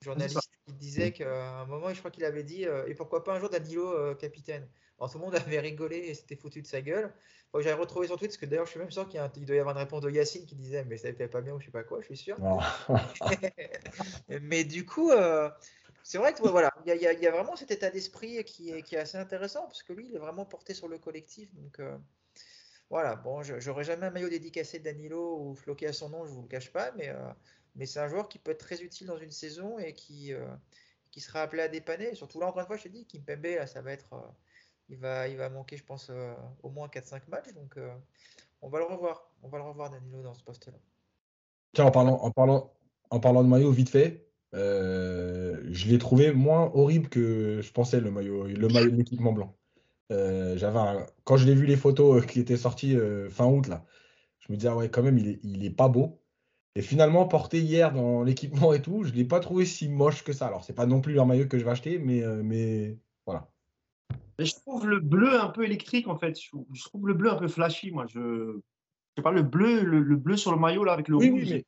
journaliste 0.00 0.50
qui 0.66 0.72
disait 0.72 1.12
qu'à 1.12 1.60
un 1.60 1.66
moment, 1.66 1.92
je 1.92 1.98
crois 1.98 2.10
qu'il 2.10 2.24
avait 2.24 2.42
dit, 2.42 2.62
et 2.62 2.94
pourquoi 2.94 3.22
pas 3.22 3.34
un 3.34 3.38
jour 3.38 3.50
Danilo 3.50 4.14
capitaine. 4.14 4.66
Alors 5.00 5.10
tout 5.10 5.18
le 5.18 5.24
monde 5.24 5.34
avait 5.34 5.60
rigolé 5.60 5.96
et 5.96 6.14
s'était 6.14 6.36
foutu 6.36 6.62
de 6.62 6.66
sa 6.66 6.82
gueule. 6.82 7.12
J'avais 7.54 7.72
retrouvé 7.72 8.06
son 8.06 8.16
tweet, 8.16 8.30
parce 8.30 8.36
que 8.36 8.46
d'ailleurs, 8.46 8.66
je 8.66 8.70
suis 8.70 8.78
même 8.78 8.92
sûr 8.92 9.08
qu'il 9.08 9.44
doit 9.44 9.56
y 9.56 9.58
avoir 9.58 9.74
une 9.74 9.82
réponse 9.82 10.02
de 10.02 10.10
Yacine 10.10 10.46
qui 10.46 10.54
disait, 10.54 10.84
mais 10.84 10.96
ça 10.96 11.08
n'était 11.08 11.26
pas 11.26 11.40
bien 11.40 11.54
ou 11.54 11.58
je 11.58 11.64
sais 11.64 11.72
pas 11.72 11.82
quoi, 11.82 12.00
je 12.00 12.06
suis 12.06 12.16
sûr. 12.16 12.38
mais 14.42 14.62
du 14.62 14.86
coup, 14.86 15.10
euh, 15.10 15.50
c'est 16.04 16.18
vrai 16.18 16.32
que 16.32 16.46
voilà, 16.46 16.70
il 16.86 16.94
y, 16.94 17.00
y, 17.00 17.26
a 17.26 17.30
vraiment 17.32 17.56
cet 17.56 17.72
état 17.72 17.90
d'esprit 17.90 18.44
qui 18.44 18.70
est, 18.70 18.82
qui 18.82 18.94
est, 18.94 18.98
assez 18.98 19.18
intéressant, 19.18 19.62
parce 19.62 19.82
que 19.82 19.92
lui, 19.92 20.06
il 20.08 20.14
est 20.14 20.20
vraiment 20.20 20.44
porté 20.44 20.74
sur 20.74 20.86
le 20.86 20.98
collectif. 20.98 21.52
Donc 21.56 21.80
euh, 21.80 21.98
voilà, 22.88 23.16
bon, 23.16 23.42
j'aurais 23.42 23.84
jamais 23.84 24.06
un 24.06 24.10
maillot 24.10 24.28
dédicacé 24.28 24.78
de 24.78 24.84
Danilo 24.84 25.40
ou 25.40 25.54
floqué 25.56 25.88
à 25.88 25.92
son 25.92 26.08
nom, 26.08 26.26
je 26.26 26.30
vous 26.30 26.42
le 26.42 26.48
cache 26.48 26.72
pas, 26.72 26.92
mais, 26.92 27.08
euh, 27.08 27.32
mais 27.74 27.86
c'est 27.86 27.98
un 27.98 28.06
joueur 28.06 28.28
qui 28.28 28.38
peut 28.38 28.52
être 28.52 28.64
très 28.64 28.80
utile 28.80 29.08
dans 29.08 29.18
une 29.18 29.32
saison 29.32 29.76
et 29.80 29.92
qui, 29.92 30.32
qui 31.10 31.20
sera 31.20 31.42
appelé 31.42 31.62
à 31.62 31.68
dépanner. 31.68 32.14
surtout 32.14 32.38
là, 32.38 32.46
encore 32.46 32.60
une 32.60 32.68
fois, 32.68 32.76
je 32.76 32.84
te 32.84 32.88
dis, 32.88 33.06
Kimpembe, 33.06 33.56
là, 33.56 33.66
ça 33.66 33.82
va 33.82 33.90
être 33.90 34.14
il 34.90 34.96
va, 35.36 35.48
manquer, 35.48 35.76
je 35.76 35.84
pense, 35.84 36.08
euh, 36.10 36.34
au 36.62 36.70
moins 36.70 36.88
4-5 36.88 37.22
matchs. 37.28 37.54
Donc, 37.54 37.76
euh, 37.76 37.88
on 38.60 38.68
va 38.68 38.78
le 38.78 38.84
revoir. 38.84 39.30
On 39.42 39.48
va 39.48 39.58
le 39.58 39.64
revoir, 39.64 39.90
Danilo, 39.90 40.22
dans 40.22 40.34
ce 40.34 40.42
poste-là. 40.42 40.78
Tiens, 41.72 41.86
en 41.86 41.90
parlant, 41.90 42.20
en, 42.20 42.72
en 43.10 43.20
parlant 43.20 43.44
de 43.44 43.48
maillot, 43.48 43.70
vite 43.70 43.90
fait, 43.90 44.26
euh, 44.54 45.60
je 45.70 45.88
l'ai 45.88 45.98
trouvé 45.98 46.32
moins 46.32 46.70
horrible 46.74 47.08
que 47.08 47.60
je 47.62 47.72
pensais, 47.72 48.00
le 48.00 48.10
maillot, 48.10 48.44
le 48.48 48.68
de 48.68 48.96
l'équipement 48.96 49.32
blanc. 49.32 49.56
j'avais 50.10 51.06
Quand 51.22 51.36
je 51.36 51.46
l'ai 51.46 51.54
vu 51.54 51.66
les 51.66 51.76
photos 51.76 52.26
qui 52.26 52.40
étaient 52.40 52.56
sorties 52.56 52.96
fin 53.30 53.46
août, 53.46 53.68
là, 53.68 53.84
je 54.40 54.52
me 54.52 54.56
disais, 54.56 54.68
ah 54.68 54.76
ouais, 54.76 54.88
quand 54.88 55.04
même, 55.04 55.18
il 55.18 55.64
est, 55.64 55.70
pas 55.70 55.88
beau. 55.88 56.20
Et 56.74 56.82
finalement, 56.82 57.26
porté 57.26 57.60
hier 57.60 57.92
dans 57.92 58.24
l'équipement 58.24 58.72
et 58.72 58.82
tout, 58.82 59.04
je 59.04 59.12
ne 59.12 59.16
l'ai 59.16 59.24
pas 59.24 59.38
trouvé 59.38 59.64
si 59.64 59.88
moche 59.88 60.24
que 60.24 60.32
ça. 60.32 60.48
Alors, 60.48 60.64
c'est 60.64 60.72
pas 60.72 60.86
non 60.86 61.00
plus 61.00 61.20
un 61.20 61.24
maillot 61.24 61.46
que 61.46 61.58
je 61.58 61.64
vais 61.64 61.70
acheter, 61.70 61.98
mais 62.00 62.96
je 64.38 64.54
trouve 64.54 64.86
le 64.86 65.00
bleu 65.00 65.38
un 65.40 65.48
peu 65.48 65.64
électrique 65.64 66.08
en 66.08 66.16
fait. 66.16 66.38
Je 66.38 66.84
trouve 66.84 67.06
le 67.06 67.14
bleu 67.14 67.30
un 67.30 67.36
peu 67.36 67.48
flashy, 67.48 67.90
moi. 67.90 68.06
Je, 68.06 68.58
sais 69.16 69.22
pas 69.22 69.32
le 69.32 69.42
bleu, 69.42 69.82
le, 69.82 70.16
bleu 70.16 70.36
sur 70.36 70.52
le 70.52 70.58
maillot 70.58 70.84
là 70.84 70.92
avec 70.92 71.08
le 71.08 71.16
rouge. 71.16 71.26
Oui, 71.26 71.64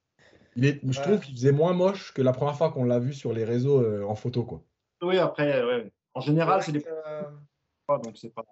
mais 0.56 0.78
je 0.82 1.00
trouve 1.00 1.20
qu'il 1.20 1.34
faisait 1.34 1.52
moins 1.52 1.72
moche 1.72 2.12
que 2.12 2.22
la 2.22 2.32
première 2.32 2.56
fois 2.56 2.70
qu'on 2.70 2.84
l'a 2.84 2.98
vu 2.98 3.14
sur 3.14 3.32
les 3.32 3.44
réseaux 3.44 3.80
euh, 3.80 4.04
en 4.04 4.14
photo, 4.14 4.44
quoi. 4.44 4.62
Oui, 5.00 5.18
après, 5.18 5.64
ouais. 5.64 5.90
en 6.14 6.20
général, 6.20 6.62
c'est 6.62 6.72
des. 6.72 6.84
Euh... 6.86 7.22
donc 7.88 8.16
c'est 8.16 8.32
pas. 8.32 8.44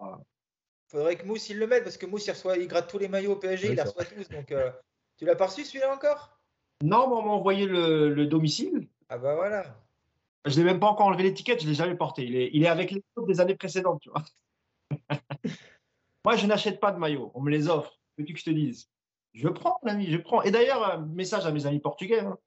Faudrait 0.89 1.17
que 1.17 1.25
Mousse 1.25 1.49
il 1.51 1.59
le 1.59 1.69
mette 1.69 1.85
parce 1.85 1.97
que 1.97 2.07
Mousse 2.07 2.27
il 2.27 2.33
reçoit, 2.33 2.57
il 2.57 2.67
gratte 2.67 2.91
tous 2.91 2.99
les 2.99 3.07
maillots 3.07 3.33
au 3.33 3.37
PSG, 3.37 3.69
il 3.69 3.77
les 3.77 3.83
reçoit 3.83 4.05
tous. 4.05 4.29
Donc 4.29 4.51
euh, 4.51 4.71
tu 5.17 5.25
l'as 5.25 5.37
pas 5.37 5.47
reçu 5.47 5.65
celui-là 5.65 5.95
encore? 5.95 6.37
Non, 6.83 7.09
mais 7.09 7.15
on 7.15 7.23
m'a 7.23 7.31
envoyé 7.31 7.67
le, 7.67 8.13
le 8.13 8.27
domicile. 8.27 8.89
Ah 9.09 9.19
bah 9.19 9.37
voilà. 9.37 9.77
Je 10.47 10.59
n'ai 10.59 10.65
même 10.65 10.81
pas 10.81 10.87
encore 10.89 11.07
enlevé 11.07 11.25
l'étiquette, 11.25 11.61
je 11.61 11.67
ne 11.67 11.71
l'ai 11.71 11.77
jamais 11.77 11.97
porté. 11.97 12.25
Il 12.25 12.35
est, 12.35 12.51
il 12.53 12.63
est 12.63 12.69
avec 12.69 12.91
les 12.91 13.03
autres 13.17 13.27
des 13.27 13.41
années 13.41 13.57
précédentes, 13.57 14.01
tu 14.01 14.11
vois. 14.11 14.25
Moi, 16.25 16.37
je 16.37 16.47
n'achète 16.47 16.81
pas 16.81 16.93
de 16.93 16.99
maillot. 16.99 17.31
On 17.35 17.41
me 17.41 17.51
les 17.51 17.69
offre. 17.69 17.99
Veux-tu 18.19 18.33
que 18.33 18.39
je 18.39 18.45
te 18.45 18.51
dise? 18.51 18.89
Je 19.33 19.49
prends, 19.49 19.79
l'ami, 19.83 20.11
je 20.11 20.17
prends. 20.17 20.43
Et 20.43 20.51
d'ailleurs, 20.51 21.01
message 21.01 21.47
à 21.47 21.53
mes 21.53 21.67
amis 21.67 21.79
portugais. 21.79 22.21
Hein. 22.21 22.39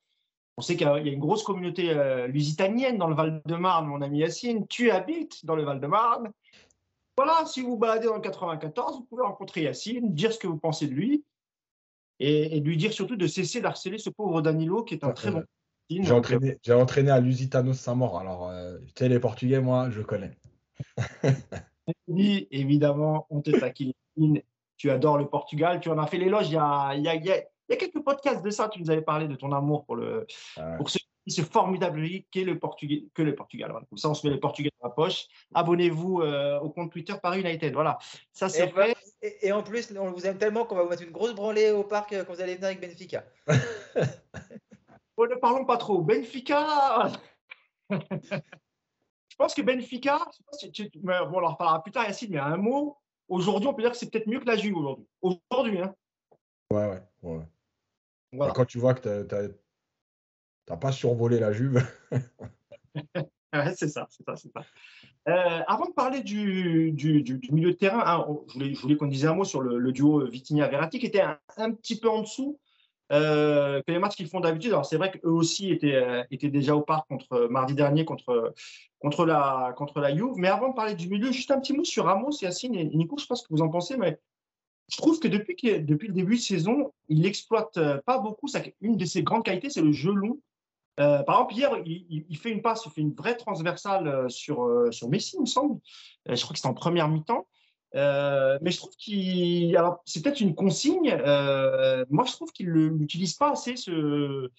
On 0.58 0.62
sait 0.62 0.76
qu'il 0.76 0.86
y 0.86 0.90
a 0.90 0.98
une 0.98 1.20
grosse 1.20 1.44
communauté 1.44 1.92
euh, 1.92 2.28
lusitanienne 2.28 2.98
dans 2.98 3.08
le 3.08 3.16
Val-de-Marne, 3.16 3.88
mon 3.88 4.02
ami 4.02 4.20
Yacine. 4.20 4.68
Tu 4.68 4.92
habites 4.92 5.46
dans 5.46 5.56
le 5.56 5.64
Val-de-Marne. 5.64 6.32
Voilà, 7.16 7.46
si 7.46 7.62
vous 7.62 7.78
baladez 7.78 8.08
dans 8.08 8.16
le 8.16 8.22
94, 8.22 8.98
vous 8.98 9.04
pouvez 9.06 9.24
rencontrer 9.24 9.64
Yacine, 9.64 10.14
dire 10.14 10.34
ce 10.34 10.40
que 10.40 10.48
vous 10.48 10.58
pensez 10.58 10.88
de 10.88 10.94
lui 10.94 11.24
et, 12.20 12.60
lui 12.60 12.78
dire 12.78 12.94
surtout 12.94 13.16
de 13.16 13.28
cesser 13.28 13.62
d'harceler 13.62 13.98
ce 13.98 14.10
pauvre 14.10 14.42
Danilo 14.42 14.84
qui 14.84 14.94
est 14.94 15.04
un 15.04 15.12
très 15.12 15.32
bon 15.32 15.44
j'ai 15.90 16.12
entraîné, 16.12 16.58
entraîné, 16.70 17.12
à 17.12 17.20
Lusitano 17.20 17.74
Saint-Maur. 17.74 18.20
Alors, 18.20 18.50
euh, 18.50 18.78
tu 18.88 19.04
sais, 19.04 19.10
les 19.10 19.20
Portugais, 19.20 19.60
moi, 19.60 19.90
je 19.90 20.02
connais. 20.02 20.38
oui, 22.08 22.48
évidemment, 22.52 23.28
on 23.30 23.42
te 23.42 23.52
taquine. 23.52 23.94
Tu 24.78 24.90
adores 24.90 25.18
le 25.18 25.28
Portugal. 25.28 25.80
Tu 25.80 25.90
en 25.90 25.98
as 25.98 26.08
fait 26.08 26.18
l'éloge 26.18 26.50
il, 26.50 26.60
il, 26.96 27.00
il, 27.00 27.26
y 27.26 27.74
a 27.74 27.76
quelques 27.76 28.04
podcasts 28.04 28.44
de 28.44 28.50
ça. 28.50 28.70
Tu 28.70 28.82
nous 28.82 28.90
avais 28.90 29.02
parlé 29.02 29.28
de 29.28 29.36
ton 29.36 29.52
amour 29.52 29.86
pour, 29.86 29.96
le, 29.96 30.26
ah 30.58 30.76
pour 30.78 30.90
ce, 30.90 30.98
ce, 31.28 31.42
formidable 31.42 32.02
pays 32.02 32.26
qu'est 32.32 32.44
le, 32.44 32.60
Portugais, 32.60 33.06
que 33.14 33.22
le 33.22 33.36
Portugal. 33.36 33.72
Comme 33.90 33.98
ça, 33.98 34.10
on 34.10 34.14
se 34.14 34.26
met 34.26 34.34
les 34.34 34.40
Portugais 34.40 34.72
dans 34.82 34.88
la 34.88 34.94
poche. 34.94 35.28
Abonnez-vous 35.54 36.22
euh, 36.22 36.60
au 36.60 36.70
compte 36.70 36.92
Twitter 36.92 37.14
Paris 37.22 37.42
United. 37.42 37.74
Voilà, 37.74 37.98
ça 38.32 38.50
c'est 38.50 38.68
fait. 38.70 38.96
Et, 39.22 39.48
et, 39.48 39.52
en 39.52 39.64
plus, 39.64 39.94
on 39.98 40.12
vous 40.12 40.26
aime 40.26 40.38
tellement 40.38 40.66
qu'on 40.66 40.76
va 40.76 40.84
vous 40.84 40.90
mettre 40.90 41.04
une 41.04 41.12
grosse 41.12 41.34
branlée 41.34 41.72
au 41.72 41.84
parc 41.84 42.14
euh, 42.14 42.24
quand 42.24 42.34
vous 42.34 42.42
allez 42.42 42.56
venir 42.56 42.68
avec 42.68 42.82
Benfica. 42.82 43.24
ne 45.20 45.36
parlons 45.36 45.66
pas 45.66 45.78
trop. 45.78 46.02
Benfica. 46.02 47.12
je 47.90 49.36
pense 49.38 49.54
que 49.54 49.62
Benfica, 49.62 50.20
bon, 51.04 51.12
on 51.34 51.44
en 51.44 51.52
reparlera 51.52 51.84
plus 51.84 51.92
tard, 51.92 52.06
Yacine, 52.06 52.32
mais 52.32 52.40
un 52.40 52.58
mot, 52.58 52.98
aujourd'hui, 53.28 53.68
on 53.68 53.74
peut 53.74 53.82
dire 53.82 53.92
que 53.92 53.98
c'est 53.98 54.10
peut-être 54.10 54.28
mieux 54.28 54.40
que 54.40 54.46
la 54.46 54.56
Juve 54.56 54.78
aujourd'hui. 54.78 55.08
Aujourd'hui, 55.22 55.80
hein. 55.80 55.96
Ouais, 56.72 56.88
ouais. 56.88 57.02
ouais. 57.24 57.46
Voilà. 58.32 58.54
Quand 58.54 58.66
tu 58.66 58.80
vois 58.80 58.94
que 58.96 59.24
tu 59.24 59.36
n'as 60.70 60.78
pas 60.78 60.92
survolé 60.92 61.40
la 61.40 61.52
Juve. 61.52 61.86
c'est 63.76 63.88
ça, 63.88 64.08
c'est 64.10 64.24
ça, 64.26 64.36
c'est 64.36 64.52
ça. 64.52 64.62
Euh, 65.30 65.62
avant 65.68 65.86
de 65.86 65.94
parler 65.94 66.22
du, 66.22 66.92
du, 66.92 67.22
du, 67.22 67.40
milieu 67.52 67.72
de 67.72 67.78
terrain, 67.78 68.04
hein, 68.06 68.26
je 68.48 68.54
voulais, 68.54 68.74
voulais 68.74 68.98
qu'on 68.98 69.08
dise 69.08 69.26
un 69.26 69.36
mot 69.36 69.46
sur 69.46 69.62
le, 69.62 69.92
duo 69.92 70.26
Vitinha-Verratti 70.28 71.00
qui 71.00 71.06
était 71.06 71.22
un, 71.22 71.40
un, 71.58 71.72
petit 71.72 72.00
peu 72.00 72.10
en 72.10 72.22
dessous 72.22 72.60
euh, 73.12 73.82
que 73.86 73.92
les 73.92 74.00
matchs 74.00 74.16
qu'ils 74.16 74.30
font 74.30 74.40
d'habitude. 74.40 74.72
Alors 74.72 74.86
c'est 74.86 74.98
vrai 74.98 75.12
qu'eux 75.12 75.30
aussi 75.30 75.72
étaient, 75.72 75.96
euh, 75.96 76.24
étaient 76.32 76.50
déjà 76.50 76.76
au 76.76 76.82
parc 76.82 77.08
contre 77.08 77.34
euh, 77.34 77.48
mardi 77.50 77.74
dernier 77.74 78.06
contre, 78.06 78.54
contre, 79.00 79.26
la, 79.26 79.74
contre 79.76 80.00
la 80.00 80.16
Juve. 80.16 80.34
Mais 80.38 80.48
avant 80.48 80.70
de 80.70 80.74
parler 80.74 80.96
du 80.96 81.10
milieu, 81.10 81.32
juste 81.32 81.52
un 81.52 81.60
petit 81.60 81.74
mot 81.74 81.84
sur 81.84 82.06
Ramos, 82.06 82.32
Yacine 82.42 82.76
et 82.76 82.86
Nico, 82.86 83.18
je 83.18 83.24
ne 83.24 83.26
sais 83.26 83.28
pas 83.28 83.36
ce 83.36 83.44
que 83.44 83.54
vous 83.54 83.62
en 83.62 83.70
pensez, 83.70 83.98
mais 83.98 84.20
je 84.90 84.98
trouve 84.98 85.20
que 85.20 85.28
depuis, 85.28 85.56
depuis 85.82 86.08
le 86.08 86.14
début 86.14 86.36
de 86.36 86.42
saison, 86.42 86.94
il 87.10 87.22
n'exploite 87.22 87.80
pas 88.06 88.20
beaucoup. 88.20 88.48
une 88.82 88.98
de 88.98 89.06
ses 89.06 89.24
grandes 89.24 89.44
qualités, 89.44 89.70
c'est 89.70 89.82
le 89.82 89.92
jeu 89.92 90.14
long. 90.14 90.40
par 90.98 91.22
exemple, 91.22 91.54
hier, 91.54 91.72
il, 91.86 92.26
il, 92.30 92.38
fait 92.38 92.52
une 92.52 92.62
passe, 92.62 92.86
il 92.86 92.92
fait 92.92 93.02
une 93.02 93.14
vraie 93.14 93.36
transversale 93.36 94.30
sur, 94.30 94.70
sur 94.92 95.10
Messi, 95.10 95.38
il 95.38 95.42
me 95.42 95.46
semble. 95.46 95.80
je 96.28 96.42
crois 96.42 96.54
que 96.54 96.60
c'était 96.60 96.68
en 96.68 96.74
première 96.74 97.08
mi-temps. 97.08 97.48
Euh, 97.96 98.58
mais 98.62 98.72
je 98.72 98.78
trouve 98.78 98.96
qu'il. 98.96 99.76
Alors, 99.78 100.02
c'est 100.06 100.24
peut-être 100.24 100.42
une 100.42 100.56
consigne. 100.56 101.12
Euh, 101.12 102.06
moi, 102.10 102.26
je 102.26 102.32
trouve 102.32 102.52
qu'il 102.52 102.72
n'utilise 102.72 103.36
pas 103.36 103.52
assez 103.52 103.76
ce, 103.76 104.50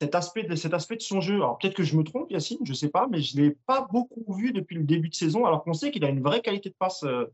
cet, 0.00 0.14
aspect 0.16 0.42
de, 0.42 0.56
cet 0.56 0.74
aspect 0.74 0.96
de 0.96 1.02
son 1.02 1.20
jeu. 1.20 1.36
Alors, 1.36 1.58
peut-être 1.58 1.74
que 1.74 1.84
je 1.84 1.96
me 1.96 2.02
trompe, 2.02 2.30
Yacine, 2.30 2.58
je 2.64 2.72
ne 2.72 2.76
sais 2.76 2.88
pas, 2.88 3.06
mais 3.08 3.20
je 3.20 3.36
ne 3.36 3.42
l'ai 3.42 3.56
pas 3.66 3.86
beaucoup 3.90 4.34
vu 4.34 4.52
depuis 4.52 4.76
le 4.76 4.82
début 4.82 5.08
de 5.08 5.14
saison, 5.14 5.46
alors 5.46 5.62
qu'on 5.62 5.74
sait 5.74 5.92
qu'il 5.92 6.04
a 6.04 6.08
une 6.08 6.22
vraie 6.22 6.40
qualité 6.40 6.70
de 6.70 6.74
passe. 6.76 7.04
Euh. 7.04 7.26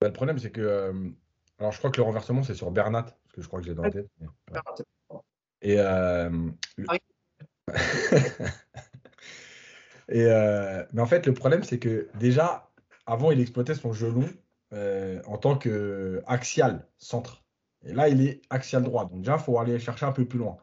Bah, 0.00 0.06
le 0.08 0.14
problème, 0.14 0.38
c'est 0.38 0.50
que. 0.50 0.92
alors, 1.58 1.72
je 1.72 1.78
crois 1.78 1.90
que 1.90 1.98
le 1.98 2.04
renversement, 2.04 2.42
c'est 2.42 2.54
sur 2.54 2.70
Bernat, 2.70 3.02
parce 3.02 3.34
que 3.34 3.42
je 3.42 3.46
crois 3.46 3.60
que 3.60 3.66
j'ai 3.66 3.74
dans 3.74 3.82
la 3.82 3.90
tête. 3.90 4.08
Et. 5.60 5.76
Et 10.10 10.24
mais 10.24 11.02
en 11.02 11.06
fait, 11.06 11.26
le 11.26 11.34
problème, 11.34 11.62
c'est 11.62 11.78
que 11.78 12.08
déjà, 12.14 12.67
avant, 13.08 13.30
il 13.30 13.40
exploitait 13.40 13.74
son 13.74 13.92
genou 13.92 14.26
euh, 14.74 15.20
en 15.26 15.38
tant 15.38 15.56
qu'axial 15.56 16.86
centre. 16.98 17.42
Et 17.86 17.94
là, 17.94 18.08
il 18.08 18.20
est 18.20 18.42
axial 18.50 18.82
droit. 18.82 19.06
Donc, 19.06 19.20
déjà, 19.20 19.36
il 19.36 19.42
faut 19.42 19.58
aller 19.58 19.78
chercher 19.78 20.04
un 20.04 20.12
peu 20.12 20.26
plus 20.26 20.38
loin. 20.38 20.58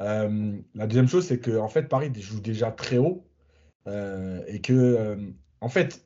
Euh, 0.00 0.56
la 0.74 0.86
deuxième 0.86 1.06
chose, 1.06 1.26
c'est 1.26 1.38
qu'en 1.38 1.64
en 1.64 1.68
fait, 1.68 1.82
Paris 1.82 2.10
joue 2.16 2.40
déjà 2.40 2.72
très 2.72 2.96
haut 2.96 3.28
euh, 3.88 4.42
et 4.46 4.60
que 4.62 5.34
en 5.60 5.68
fait, 5.68 6.02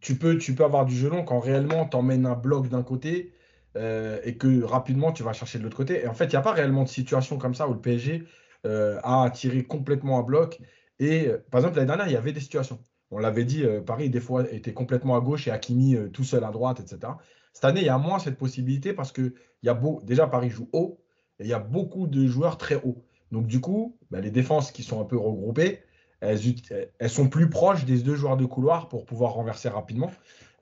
tu 0.00 0.16
peux, 0.16 0.38
avoir 0.64 0.84
du 0.84 0.94
jeu 0.94 1.08
long 1.08 1.24
quand 1.24 1.38
réellement 1.38 1.86
tu 1.88 1.96
emmènes 1.96 2.26
un 2.26 2.34
bloc 2.34 2.68
d'un 2.68 2.82
côté 2.82 3.32
et 3.76 4.36
que 4.38 4.62
rapidement 4.62 5.12
tu 5.12 5.22
vas 5.22 5.34
chercher 5.34 5.58
de 5.58 5.64
l'autre 5.64 5.76
côté. 5.76 6.02
Et 6.02 6.08
en 6.08 6.14
fait, 6.14 6.24
il 6.24 6.30
n'y 6.30 6.36
a 6.36 6.42
pas 6.42 6.52
réellement 6.52 6.82
de 6.82 6.88
situation 6.88 7.38
comme 7.38 7.54
ça 7.54 7.68
où 7.68 7.74
le 7.74 7.80
PSG 7.80 8.24
a 8.64 9.30
tiré 9.32 9.64
complètement 9.64 10.18
un 10.18 10.22
bloc. 10.22 10.60
Et 10.98 11.28
par 11.50 11.60
exemple, 11.60 11.76
l'année 11.76 11.86
dernière, 11.86 12.08
il 12.08 12.12
y 12.12 12.16
avait 12.16 12.32
des 12.32 12.40
situations. 12.40 12.80
On 13.10 13.18
l'avait 13.18 13.44
dit, 13.44 13.64
Paris, 13.86 14.10
des 14.10 14.20
fois, 14.20 14.50
était 14.52 14.72
complètement 14.72 15.16
à 15.16 15.20
gauche 15.20 15.46
et 15.46 15.50
Hakimi 15.50 15.96
tout 16.12 16.24
seul 16.24 16.42
à 16.42 16.50
droite, 16.50 16.80
etc. 16.80 17.12
Cette 17.52 17.64
année, 17.64 17.80
il 17.80 17.86
y 17.86 17.90
a 17.90 17.98
moins 17.98 18.18
cette 18.18 18.36
possibilité 18.36 18.92
parce 18.92 19.12
que 19.12 19.34
y 19.62 19.68
a 19.68 19.80
déjà, 20.02 20.26
Paris 20.26 20.50
joue 20.50 20.68
haut 20.72 21.00
et 21.38 21.44
il 21.44 21.48
y 21.48 21.52
a 21.52 21.58
beaucoup 21.58 22.06
de 22.06 22.26
joueurs 22.26 22.58
très 22.58 22.76
hauts. 22.76 23.04
Donc, 23.32 23.46
du 23.46 23.60
coup, 23.60 23.96
bah, 24.10 24.20
les 24.20 24.30
défenses 24.30 24.72
qui 24.72 24.82
sont 24.82 25.00
un 25.00 25.04
peu 25.04 25.16
regroupées, 25.16 25.82
elles, 26.20 27.10
sont 27.10 27.28
plus 27.28 27.50
proches 27.50 27.84
des 27.84 27.98
deux 28.00 28.14
joueurs 28.14 28.36
de 28.36 28.44
couloir 28.44 28.88
pour 28.88 29.04
pouvoir 29.04 29.32
renverser 29.34 29.68
rapidement. 29.68 30.10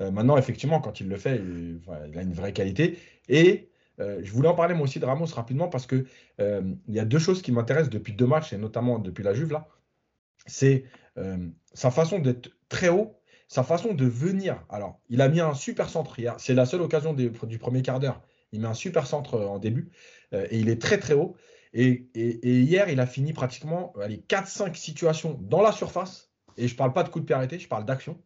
Euh, 0.01 0.11
maintenant, 0.11 0.37
effectivement, 0.37 0.81
quand 0.81 1.01
il 1.01 1.09
le 1.09 1.17
fait, 1.17 1.37
il, 1.37 2.19
a 2.19 2.23
une 2.23 2.33
vraie 2.33 2.53
qualité. 2.53 2.99
Et 3.29 3.71
euh, 4.01 4.21
je 4.23 4.33
voulais 4.33 4.49
en 4.49 4.55
parler 4.55 4.75
moi 4.75 4.85
aussi 4.85 4.99
de 4.99 5.05
Ramos 5.05 5.27
rapidement 5.27 5.69
parce 5.69 5.87
que 5.87 6.05
euh, 6.41 6.63
il 6.89 6.95
y 6.95 6.99
a 6.99 7.05
deux 7.05 7.21
choses 7.21 7.43
qui 7.43 7.53
m'intéressent 7.53 7.91
depuis 7.91 8.13
deux 8.13 8.27
matchs 8.27 8.53
et 8.53 8.59
notamment 8.59 8.99
depuis 8.99 9.23
la 9.23 9.35
Juve 9.35 9.53
là. 9.53 9.69
C'est 10.47 10.85
sa 11.75 11.91
façon 11.91 12.19
d'être 12.19 12.51
très 12.69 12.89
haut, 12.89 13.17
sa 13.49 13.63
façon 13.63 13.95
de 13.95 14.05
venir. 14.05 14.65
Alors, 14.69 15.01
il 15.09 15.21
a 15.21 15.29
mis 15.29 15.41
un 15.41 15.55
super 15.55 15.89
centre 15.89 16.19
hier. 16.19 16.35
C'est 16.39 16.55
la 16.55 16.67
seule 16.67 16.83
occasion 16.83 17.15
du 17.15 17.59
premier 17.59 17.83
quart 17.83 18.01
d'heure. 18.01 18.21
Il 18.53 18.61
met 18.61 18.69
un 18.69 18.75
super 18.75 19.07
centre 19.07 19.39
en 19.39 19.59
début 19.59 19.91
et 20.33 20.59
il 20.59 20.69
est 20.69 20.81
très 20.81 20.99
très 20.99 21.15
haut. 21.15 21.37
Et, 21.75 22.07
hier, 22.15 22.89
il 22.89 23.01
a 23.01 23.07
fini 23.07 23.33
pratiquement 23.33 23.93
les 24.09 24.19
4-5 24.19 24.77
situations 24.77 25.39
dans 25.43 25.61
la 25.61 25.73
surface. 25.73 26.31
Et 26.57 26.69
je 26.69 26.75
ne 26.75 26.79
parle 26.79 26.93
pas 26.93 27.03
de 27.03 27.09
coup 27.09 27.19
de 27.19 27.25
pied 27.25 27.35
arrêté, 27.35 27.59
je 27.59 27.67
parle 27.67 27.85
d'action. 27.85 28.17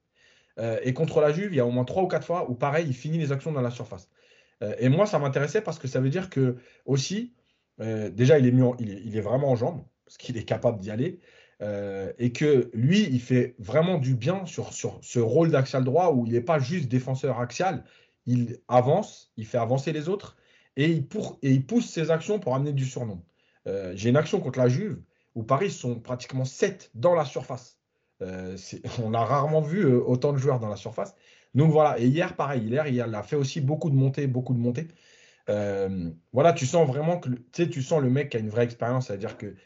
Euh, 0.59 0.79
et 0.83 0.93
contre 0.93 1.21
la 1.21 1.33
Juve, 1.33 1.53
il 1.53 1.57
y 1.57 1.61
a 1.61 1.67
au 1.67 1.71
moins 1.71 1.85
3 1.85 2.03
ou 2.03 2.09
4 2.09 2.27
fois 2.27 2.51
où, 2.51 2.55
pareil, 2.55 2.87
il 2.87 2.95
finit 2.95 3.19
les 3.19 3.33
actions 3.33 3.53
dans 3.53 3.63
la 3.63 3.71
surface. 3.71 4.11
Euh, 4.63 4.75
et 4.79 4.91
moi, 4.91 5.07
ça 5.07 5.19
m'intéressait 5.19 5.63
parce 5.63 5.79
que 5.79 5.89
ça 5.89 6.01
veut 6.01 6.11
dire 6.11 6.29
que, 6.29 6.57
aussi, 6.85 7.33
euh, 7.81 8.11
déjà, 8.11 8.39
il 8.39 8.47
est, 8.47 8.53
il, 8.81 9.17
est, 9.17 9.21
vraiment 9.21 9.51
en 9.51 9.57
jambes, 9.57 9.83
parce 10.05 10.19
qu'il 10.19 10.37
est 10.37 10.45
capable 10.45 10.79
d'y 10.79 10.91
aller. 10.91 11.21
Et 11.61 12.33
que 12.33 12.71
lui, 12.73 13.03
il 13.03 13.21
fait 13.21 13.57
vraiment 13.59 13.99
du 13.99 14.15
bien 14.15 14.47
sur, 14.47 14.73
sur 14.73 14.99
ce 15.03 15.19
rôle 15.19 15.51
d'axial 15.51 15.83
droit 15.85 16.13
où 16.13 16.25
il 16.25 16.33
n'est 16.33 16.41
pas 16.41 16.61
juste 16.61 16.89
défenseur 16.89 17.41
axial, 17.41 17.85
il 18.27 18.59
avance, 18.69 19.33
il 19.37 19.47
fait 19.47 19.59
avancer 19.59 19.93
les 19.93 20.09
autres 20.09 20.37
et 20.77 20.91
il, 20.91 21.07
pour, 21.07 21.39
et 21.43 21.51
il 21.51 21.67
pousse 21.67 21.91
ses 21.91 22.11
actions 22.11 22.39
pour 22.39 22.55
amener 22.55 22.73
du 22.73 22.85
surnom. 22.85 23.23
Euh, 23.67 23.93
j'ai 23.97 24.11
une 24.11 24.17
action 24.17 24.39
contre 24.39 24.59
la 24.59 24.69
Juve 24.69 25.03
où 25.35 25.43
Paris 25.43 25.71
sont 25.71 25.99
pratiquement 25.99 26.45
7 26.45 26.91
dans 26.95 27.15
la 27.15 27.25
surface. 27.25 27.79
Euh, 28.23 28.57
on 29.03 29.15
a 29.15 29.25
rarement 29.25 29.63
vu 29.63 29.81
euh, 29.81 29.99
autant 29.99 30.33
de 30.33 30.39
joueurs 30.39 30.61
dans 30.61 30.69
la 30.69 30.77
surface. 30.77 31.17
Donc 31.55 31.73
voilà, 31.73 31.99
et 31.99 32.07
hier, 32.07 32.37
pareil, 32.37 32.63
hier, 32.63 32.87
il 32.87 33.01
a 33.01 33.23
fait 33.23 33.37
aussi 33.37 33.63
beaucoup 33.63 33.89
de 33.89 33.97
montées, 33.97 34.27
beaucoup 34.27 34.53
de 34.53 34.59
montées. 34.59 34.89
voilà, 36.33 36.53
tu 36.53 36.67
sens 36.67 36.87
vraiment 36.87 37.19
que 37.19 37.31
tu 37.65 37.83
sens 37.83 38.03
le 38.03 38.11
mec 38.11 38.29
qui 38.31 38.37
a 38.37 38.41
une 38.41 38.51
vraie 38.51 38.65
expérience, 38.65 39.07
c'est-à-dire 39.07 39.39
que 39.39 39.57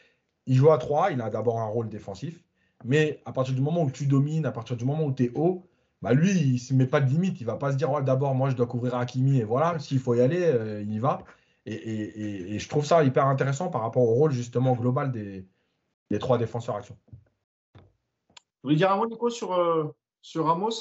il 0.45 0.55
joue 0.55 0.71
à 0.71 0.77
3, 0.77 1.11
il 1.11 1.21
a 1.21 1.29
d'abord 1.29 1.59
un 1.59 1.67
rôle 1.67 1.89
défensif, 1.89 2.43
mais 2.83 3.21
à 3.25 3.31
partir 3.31 3.53
du 3.55 3.61
moment 3.61 3.83
où 3.83 3.91
tu 3.91 4.05
domines, 4.07 4.45
à 4.45 4.51
partir 4.51 4.75
du 4.75 4.85
moment 4.85 5.05
où 5.05 5.13
tu 5.13 5.25
es 5.25 5.31
haut, 5.35 5.67
bah 6.01 6.13
lui, 6.13 6.31
il 6.31 6.53
ne 6.53 6.57
se 6.57 6.73
met 6.73 6.85
pas 6.87 6.99
de 6.99 7.09
limite. 7.09 7.39
Il 7.39 7.45
ne 7.45 7.51
va 7.51 7.57
pas 7.57 7.71
se 7.71 7.77
dire, 7.77 8.01
d'abord, 8.01 8.35
moi, 8.35 8.49
je 8.49 8.55
dois 8.55 8.67
couvrir 8.67 8.95
Hakimi 8.95 9.39
et 9.39 9.45
voilà, 9.45 9.79
s'il 9.79 9.99
faut 9.99 10.13
y 10.15 10.21
aller, 10.21 10.81
il 10.81 10.91
y 10.91 10.99
va. 10.99 11.23
Et, 11.65 12.59
je 12.59 12.69
trouve 12.69 12.85
ça 12.85 13.03
hyper 13.03 13.27
intéressant 13.27 13.69
par 13.69 13.81
rapport 13.81 14.03
au 14.03 14.13
rôle 14.13 14.31
justement 14.31 14.73
global 14.73 15.11
des, 15.11 15.47
trois 16.19 16.37
défenseurs 16.37 16.75
action. 16.75 16.97
Vous 17.75 18.69
voulez 18.69 18.75
dire 18.75 18.91
un 18.91 18.97
mot, 18.97 19.07
Nico, 19.07 19.29
sur, 19.29 19.53
euh, 19.53 19.93
sur 20.21 20.45
Ramos? 20.45 20.71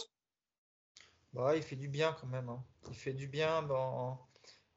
Bah, 1.33 1.57
Il 1.57 1.63
fait 1.63 1.77
du 1.77 1.89
bien 1.89 2.15
quand 2.21 2.27
même. 2.27 2.49
Hein. 2.49 2.63
Il 2.89 2.97
fait 2.97 3.13
du 3.13 3.27
bien 3.27 3.63
dans, 3.63 4.21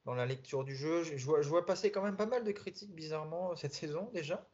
dans 0.05 0.13
la 0.13 0.25
lecture 0.25 0.63
du 0.63 0.75
jeu. 0.75 1.03
Je, 1.03 1.25
vois, 1.25 1.41
je, 1.41 1.49
vois, 1.49 1.65
passer 1.65 1.91
quand 1.91 2.01
même 2.01 2.15
pas 2.15 2.25
mal 2.25 2.43
de 2.43 2.51
critiques, 2.51 2.93
bizarrement, 2.95 3.55
cette 3.55 3.73
saison 3.73 4.09
déjà. 4.13 4.47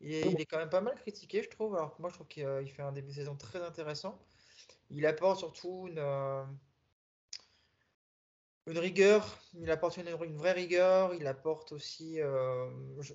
Il 0.00 0.14
est, 0.14 0.46
quand 0.46 0.58
même 0.58 0.70
pas 0.70 0.80
mal 0.80 0.94
critiqué, 0.94 1.42
je 1.42 1.48
trouve. 1.48 1.74
Alors 1.74 1.96
moi, 1.98 2.08
je 2.08 2.14
trouve 2.14 2.28
qu'il 2.28 2.44
euh, 2.44 2.64
fait 2.66 2.82
un 2.82 2.92
début 2.92 3.08
de 3.08 3.14
saison 3.14 3.36
très 3.36 3.62
intéressant. 3.62 4.18
Il 4.90 5.06
apporte 5.06 5.38
surtout 5.38 5.86
une, 5.88 5.98
euh, 5.98 6.44
rigueur, 8.66 9.38
il 9.54 9.70
apporte 9.70 9.96
une, 9.96 10.08
vraie 10.36 10.52
rigueur, 10.52 11.14
il 11.14 11.26
apporte 11.26 11.72
aussi. 11.72 12.20
Euh, 12.20 12.70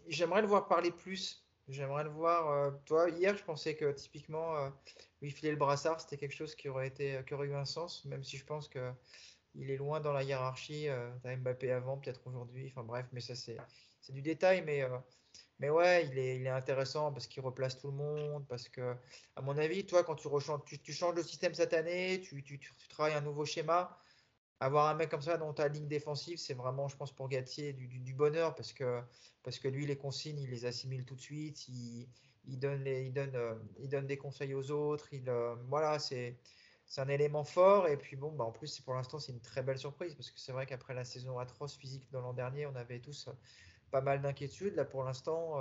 j'aimerais 0.07 0.41
le 0.41 0.47
voir 0.47 0.67
parler 0.67 0.91
plus. 0.91 1.45
J'aimerais 1.69 2.03
le 2.03 2.09
voir. 2.09 2.73
Toi, 2.85 3.09
hier, 3.09 3.37
je 3.37 3.43
pensais 3.43 3.75
que 3.75 3.91
typiquement, 3.93 4.57
euh, 4.57 4.69
lui 5.21 5.31
filer 5.31 5.51
le 5.51 5.57
brassard, 5.57 6.01
c'était 6.01 6.17
quelque 6.17 6.35
chose 6.35 6.55
qui 6.55 6.67
aurait, 6.67 6.87
été, 6.87 7.21
qui 7.25 7.33
aurait 7.33 7.47
eu 7.47 7.55
un 7.55 7.65
sens, 7.65 8.03
même 8.05 8.23
si 8.23 8.37
je 8.37 8.45
pense 8.45 8.67
que 8.67 8.91
il 9.55 9.69
est 9.71 9.77
loin 9.77 10.01
dans 10.01 10.13
la 10.13 10.23
hiérarchie. 10.23 10.87
T'as 11.21 11.35
Mbappé 11.37 11.71
avant, 11.71 11.97
peut-être 11.97 12.27
aujourd'hui. 12.27 12.67
Enfin 12.69 12.83
bref, 12.83 13.05
mais 13.13 13.21
ça, 13.21 13.35
c'est 13.35 13.57
du 14.09 14.21
détail. 14.21 14.63
Mais, 14.63 14.83
mais 15.59 15.69
ouais, 15.69 16.07
il 16.07 16.17
est, 16.17 16.37
il 16.37 16.45
est 16.45 16.49
intéressant 16.49 17.11
parce 17.11 17.27
qu'il 17.27 17.43
replace 17.43 17.77
tout 17.77 17.87
le 17.87 17.97
monde. 17.97 18.45
Parce 18.47 18.69
que, 18.69 18.95
à 19.35 19.41
mon 19.41 19.57
avis, 19.57 19.85
toi, 19.85 20.03
quand 20.03 20.15
tu, 20.15 20.27
tu, 20.65 20.79
tu 20.79 20.93
changes 20.93 21.15
de 21.15 21.21
système 21.21 21.53
cette 21.53 21.73
année, 21.73 22.21
tu, 22.21 22.59
travailles 22.89 23.13
un 23.13 23.21
nouveau 23.21 23.45
schéma 23.45 23.97
avoir 24.63 24.87
un 24.87 24.93
mec 24.93 25.09
comme 25.09 25.21
ça 25.21 25.37
dans 25.37 25.53
ta 25.53 25.67
ligne 25.67 25.87
défensive, 25.87 26.37
c'est 26.37 26.53
vraiment, 26.53 26.87
je 26.87 26.95
pense, 26.95 27.11
pour 27.11 27.27
Gatier 27.27 27.73
du, 27.73 28.13
bonheur 28.13 28.55
parce 28.55 28.73
que, 28.73 29.01
parce 29.43 29.59
que 29.59 29.67
lui, 29.67 29.85
les 29.85 29.97
consignes, 29.97 30.39
il 30.39 30.49
les 30.49 30.65
assimile 30.65 31.05
tout 31.05 31.15
de 31.15 31.21
suite, 31.21 31.67
il, 31.67 32.07
donne, 32.59 32.85
il, 32.85 33.11
donne, 33.13 33.35
euh, 33.35 33.55
il 33.79 33.89
donne 33.89 34.07
des 34.07 34.17
conseils 34.17 34.53
aux 34.53 34.71
autres. 34.71 35.13
Il, 35.13 35.27
euh, 35.29 35.55
voilà, 35.67 35.99
c'est 35.99 36.37
un 36.97 37.07
élément 37.09 37.43
fort. 37.43 37.87
Et 37.87 37.97
puis, 37.97 38.15
bon, 38.15 38.31
bah, 38.31 38.45
en 38.45 38.51
plus, 38.51 38.79
pour 38.79 38.93
l'instant, 38.93 39.19
c'est 39.19 39.33
une 39.33 39.41
très 39.41 39.63
belle 39.63 39.77
surprise 39.77 40.15
parce 40.15 40.31
que 40.31 40.39
c'est 40.39 40.53
vrai 40.53 40.65
qu'après 40.65 40.93
la 40.93 41.03
saison 41.03 41.39
atroce 41.39 41.75
physique 41.75 42.09
de 42.11 42.17
l'an 42.17 42.33
dernier, 42.33 42.65
on 42.65 42.75
avait 42.75 42.99
tous 42.99 43.29
pas 43.93 44.01
mal 44.01 44.21
d'inquiétudes. 44.21 44.75
Là, 44.75 44.85
pour 44.85 45.03
l'instant, 45.03 45.59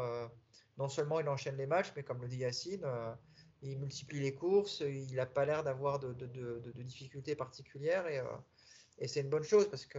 non 0.79 0.89
seulement 0.89 1.21
il 1.21 1.29
enchaîne 1.29 1.57
les 1.57 1.67
matchs, 1.67 1.93
mais 1.95 2.03
comme 2.03 2.21
le 2.21 2.29
dit 2.29 2.39
Yacine, 2.39 2.85
il 3.63 3.79
multiplie 3.79 4.21
les 4.21 4.35
courses. 4.35 4.81
Il 4.81 5.15
n'a 5.15 5.27
pas 5.27 5.45
l'air 5.45 5.63
d'avoir 5.63 6.01
de, 6.01 6.73
difficultés 6.83 7.37
particulières. 7.37 8.07
Et 8.09 8.21
et 8.99 9.09
c'est 9.09 9.21
une 9.21 9.31
bonne 9.31 9.43
chose 9.43 9.69
parce 9.69 9.87
que 9.87 9.99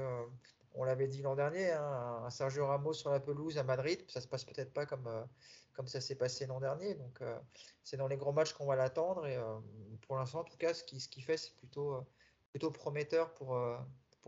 on 0.76 0.86
l'avait 0.86 1.08
dit 1.08 1.22
l'an 1.22 1.36
dernier, 1.36 1.72
hein, 1.72 2.24
un 2.26 2.30
Sergio 2.30 2.66
Ramos 2.66 2.94
sur 2.94 3.12
la 3.12 3.20
pelouse 3.20 3.58
à 3.58 3.64
Madrid, 3.64 4.00
ça 4.08 4.22
se 4.22 4.28
passe 4.28 4.44
peut-être 4.44 4.74
pas 4.74 4.86
comme, 4.86 5.08
euh, 5.08 5.86
ça 5.86 6.02
s'est 6.02 6.16
passé 6.16 6.48
l'an 6.48 6.60
dernier. 6.60 6.96
Donc 6.96 7.22
euh, 7.22 7.38
c'est 7.84 7.98
dans 7.98 8.08
les 8.08 8.18
gros 8.18 8.32
matchs 8.32 8.54
qu'on 8.54 8.66
va 8.66 8.76
l'attendre. 8.76 9.28
Et 9.28 9.36
euh, 9.36 9.60
pour 10.08 10.18
l'instant, 10.18 10.40
en 10.40 10.44
tout 10.44 10.58
cas, 10.58 10.74
ce 10.74 10.84
qu'il 10.84 11.00
ce 11.00 11.08
qui 11.08 11.22
fait, 11.22 11.38
c'est 11.38 11.56
plutôt, 11.56 12.04
plutôt 12.50 12.72
prometteur 12.72 13.34
pour 13.34 13.58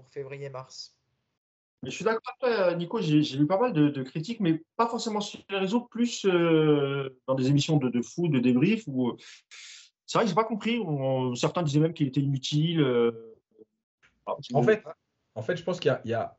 février-mars. 0.09 0.94
Je 1.83 1.89
suis 1.89 2.03
d'accord 2.03 2.75
Nico. 2.77 2.99
J'ai 3.01 3.21
lu 3.37 3.45
pas 3.45 3.59
mal 3.59 3.73
de, 3.73 4.03
critiques, 4.03 4.39
mais 4.39 4.63
pas 4.75 4.87
forcément 4.87 5.21
sur 5.21 5.39
les 5.49 5.57
réseaux, 5.57 5.81
plus 5.81 6.25
dans 6.25 7.35
des 7.35 7.49
émissions 7.49 7.77
de, 7.77 7.89
de 7.89 8.01
foot, 8.01 8.31
de 8.31 8.39
débrief. 8.39 8.83
Où... 8.87 9.15
C'est 10.05 10.17
vrai 10.17 10.25
que 10.25 10.29
j'ai 10.29 10.35
pas 10.35 10.45
compris. 10.45 10.79
certains 11.35 11.63
disaient 11.63 11.79
même 11.79 11.93
qu'il 11.93 12.07
était 12.07 12.21
inutile. 12.21 12.83
En 14.53 14.63
fait, 14.63 14.83
en 15.35 15.41
fait, 15.41 15.57
je 15.57 15.63
pense 15.63 15.79
qu'il 15.79 15.95
y, 16.05 16.13
a 16.13 16.37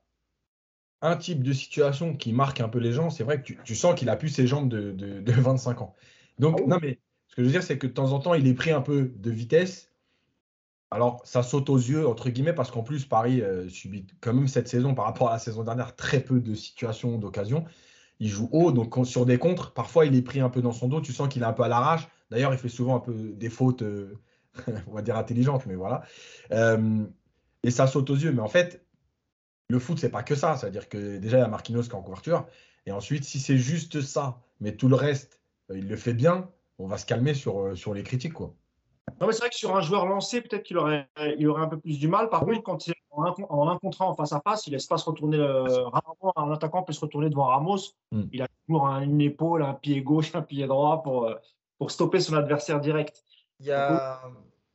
un 1.02 1.16
type 1.16 1.42
de 1.42 1.52
situation 1.52 2.16
qui 2.16 2.32
marque 2.32 2.60
un 2.60 2.68
peu 2.68 2.78
les 2.78 2.92
gens. 2.92 3.10
C'est 3.10 3.24
vrai 3.24 3.42
que 3.42 3.52
tu, 3.52 3.76
sens 3.76 3.94
qu'il 3.94 4.08
a 4.08 4.16
plus 4.16 4.30
ses 4.30 4.46
jambes 4.46 4.68
de, 4.68 5.32
25 5.40 5.82
ans. 5.82 5.94
Donc, 6.38 6.60
ah 6.60 6.66
non, 6.66 6.78
mais 6.80 6.98
ce 7.28 7.36
que 7.36 7.42
je 7.42 7.46
veux 7.46 7.52
dire, 7.52 7.62
c'est 7.62 7.78
que 7.78 7.86
de 7.86 7.92
temps 7.92 8.12
en 8.12 8.18
temps, 8.18 8.34
il 8.34 8.46
est 8.46 8.54
pris 8.54 8.72
un 8.72 8.80
peu 8.80 9.12
de 9.16 9.30
vitesse. 9.30 9.92
Alors, 10.90 11.20
ça 11.24 11.42
saute 11.42 11.68
aux 11.68 11.76
yeux, 11.76 12.06
entre 12.06 12.30
guillemets, 12.30 12.52
parce 12.52 12.70
qu'en 12.70 12.82
plus, 12.82 13.04
Paris 13.04 13.42
euh, 13.42 13.68
subit 13.68 14.06
quand 14.20 14.32
même 14.32 14.46
cette 14.46 14.68
saison, 14.68 14.94
par 14.94 15.04
rapport 15.04 15.30
à 15.30 15.32
la 15.32 15.38
saison 15.38 15.64
dernière, 15.64 15.96
très 15.96 16.20
peu 16.20 16.40
de 16.40 16.54
situations 16.54 17.18
d'occasion. 17.18 17.64
Il 18.20 18.28
joue 18.28 18.48
haut, 18.52 18.72
donc 18.72 18.94
sur 19.06 19.26
des 19.26 19.38
contres, 19.38 19.72
parfois 19.72 20.06
il 20.06 20.14
est 20.14 20.22
pris 20.22 20.40
un 20.40 20.48
peu 20.48 20.62
dans 20.62 20.72
son 20.72 20.88
dos. 20.88 21.00
Tu 21.00 21.12
sens 21.12 21.28
qu'il 21.28 21.42
est 21.42 21.46
un 21.46 21.52
peu 21.52 21.64
à 21.64 21.68
l'arrache. 21.68 22.08
D'ailleurs, 22.30 22.52
il 22.54 22.58
fait 22.58 22.68
souvent 22.68 22.96
un 22.96 23.00
peu 23.00 23.12
des 23.12 23.50
fautes, 23.50 23.82
euh, 23.82 24.18
on 24.86 24.92
va 24.92 25.02
dire 25.02 25.16
intelligentes, 25.16 25.66
mais 25.66 25.74
voilà. 25.74 26.02
Euh, 26.52 27.04
et 27.62 27.70
ça 27.70 27.86
saute 27.86 28.08
aux 28.10 28.16
yeux. 28.16 28.32
Mais 28.32 28.40
en 28.40 28.48
fait, 28.48 28.86
le 29.68 29.78
foot, 29.80 29.98
c'est 29.98 30.10
pas 30.10 30.22
que 30.22 30.36
ça. 30.36 30.56
C'est-à-dire 30.56 30.88
que 30.88 31.18
déjà, 31.18 31.38
il 31.38 31.40
y 31.40 31.44
a 31.44 31.48
Marquinhos 31.48 31.82
qui 31.82 31.90
est 31.90 31.94
en 31.94 32.02
couverture. 32.02 32.46
Et 32.86 32.92
ensuite, 32.92 33.24
si 33.24 33.40
c'est 33.40 33.58
juste 33.58 34.00
ça, 34.00 34.40
mais 34.60 34.76
tout 34.76 34.88
le 34.88 34.94
reste, 34.94 35.40
il 35.74 35.88
le 35.88 35.96
fait 35.96 36.14
bien, 36.14 36.48
on 36.78 36.86
va 36.86 36.98
se 36.98 37.06
calmer 37.06 37.34
sur, 37.34 37.76
sur 37.76 37.92
les 37.92 38.04
critiques. 38.04 38.34
Quoi. 38.34 38.54
Non, 39.20 39.26
mais 39.26 39.32
c'est 39.32 39.40
vrai 39.40 39.50
que 39.50 39.56
sur 39.56 39.74
un 39.74 39.80
joueur 39.80 40.06
lancé, 40.06 40.40
peut-être 40.40 40.64
qu'il 40.64 40.78
aurait, 40.78 41.08
il 41.38 41.48
aurait 41.48 41.62
un 41.62 41.68
peu 41.68 41.78
plus 41.78 41.98
du 41.98 42.08
mal. 42.08 42.28
Par 42.28 42.40
contre, 42.40 42.62
quand 42.62 42.86
il 42.86 42.90
est 42.90 42.96
en 43.10 43.24
un, 43.24 43.34
en 43.48 43.78
contre 43.78 44.02
en 44.02 44.14
face 44.14 44.32
à 44.32 44.40
face, 44.40 44.66
il 44.66 44.72
laisse 44.72 44.86
pas 44.86 44.98
se 44.98 45.04
retourner. 45.04 45.38
Euh, 45.38 45.84
rarement, 45.88 46.32
un 46.36 46.52
attaquant 46.52 46.82
peut 46.82 46.92
se 46.92 47.00
retourner 47.00 47.30
devant 47.30 47.46
Ramos. 47.46 47.94
Hmm. 48.12 48.24
Il 48.32 48.42
a 48.42 48.48
toujours 48.66 48.86
une 48.86 49.20
épaule, 49.20 49.62
un 49.62 49.74
pied 49.74 50.02
gauche, 50.02 50.34
un 50.34 50.42
pied 50.42 50.66
droit 50.66 51.02
pour, 51.02 51.30
pour 51.78 51.90
stopper 51.90 52.20
son 52.20 52.34
adversaire 52.34 52.80
direct. 52.80 53.24
Il 53.60 53.66
y 53.66 53.72
a. 53.72 54.20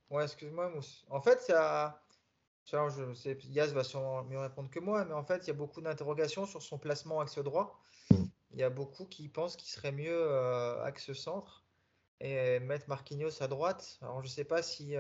Ouais, 0.09 0.23
excuse-moi. 0.23 0.71
En 1.09 1.21
fait, 1.21 1.45
il 1.47 1.51
y 1.51 1.55
a 1.55 2.01
je 2.65 3.13
sais, 3.13 3.37
Yaz 3.49 3.73
va 3.73 3.83
sûrement 3.83 4.23
mieux 4.23 4.39
répondre 4.39 4.69
que 4.69 4.79
moi, 4.79 5.05
mais 5.05 5.13
en 5.13 5.23
fait, 5.23 5.43
il 5.43 5.47
y 5.47 5.51
a 5.51 5.55
beaucoup 5.55 5.81
d'interrogations 5.81 6.45
sur 6.45 6.61
son 6.61 6.77
placement 6.77 7.19
axe 7.19 7.37
droit. 7.39 7.79
Mm. 8.11 8.23
Il 8.51 8.59
y 8.59 8.63
a 8.63 8.69
beaucoup 8.69 9.05
qui 9.05 9.27
pensent 9.29 9.55
qu'il 9.55 9.69
serait 9.69 9.91
mieux 9.91 10.13
euh, 10.13 10.83
axe 10.83 11.11
centre. 11.13 11.63
Et 12.21 12.59
mettre 12.59 12.87
Marquinhos 12.87 13.41
à 13.41 13.47
droite. 13.47 13.97
Alors 14.01 14.21
je 14.21 14.27
sais 14.27 14.43
pas 14.43 14.61
si, 14.61 14.95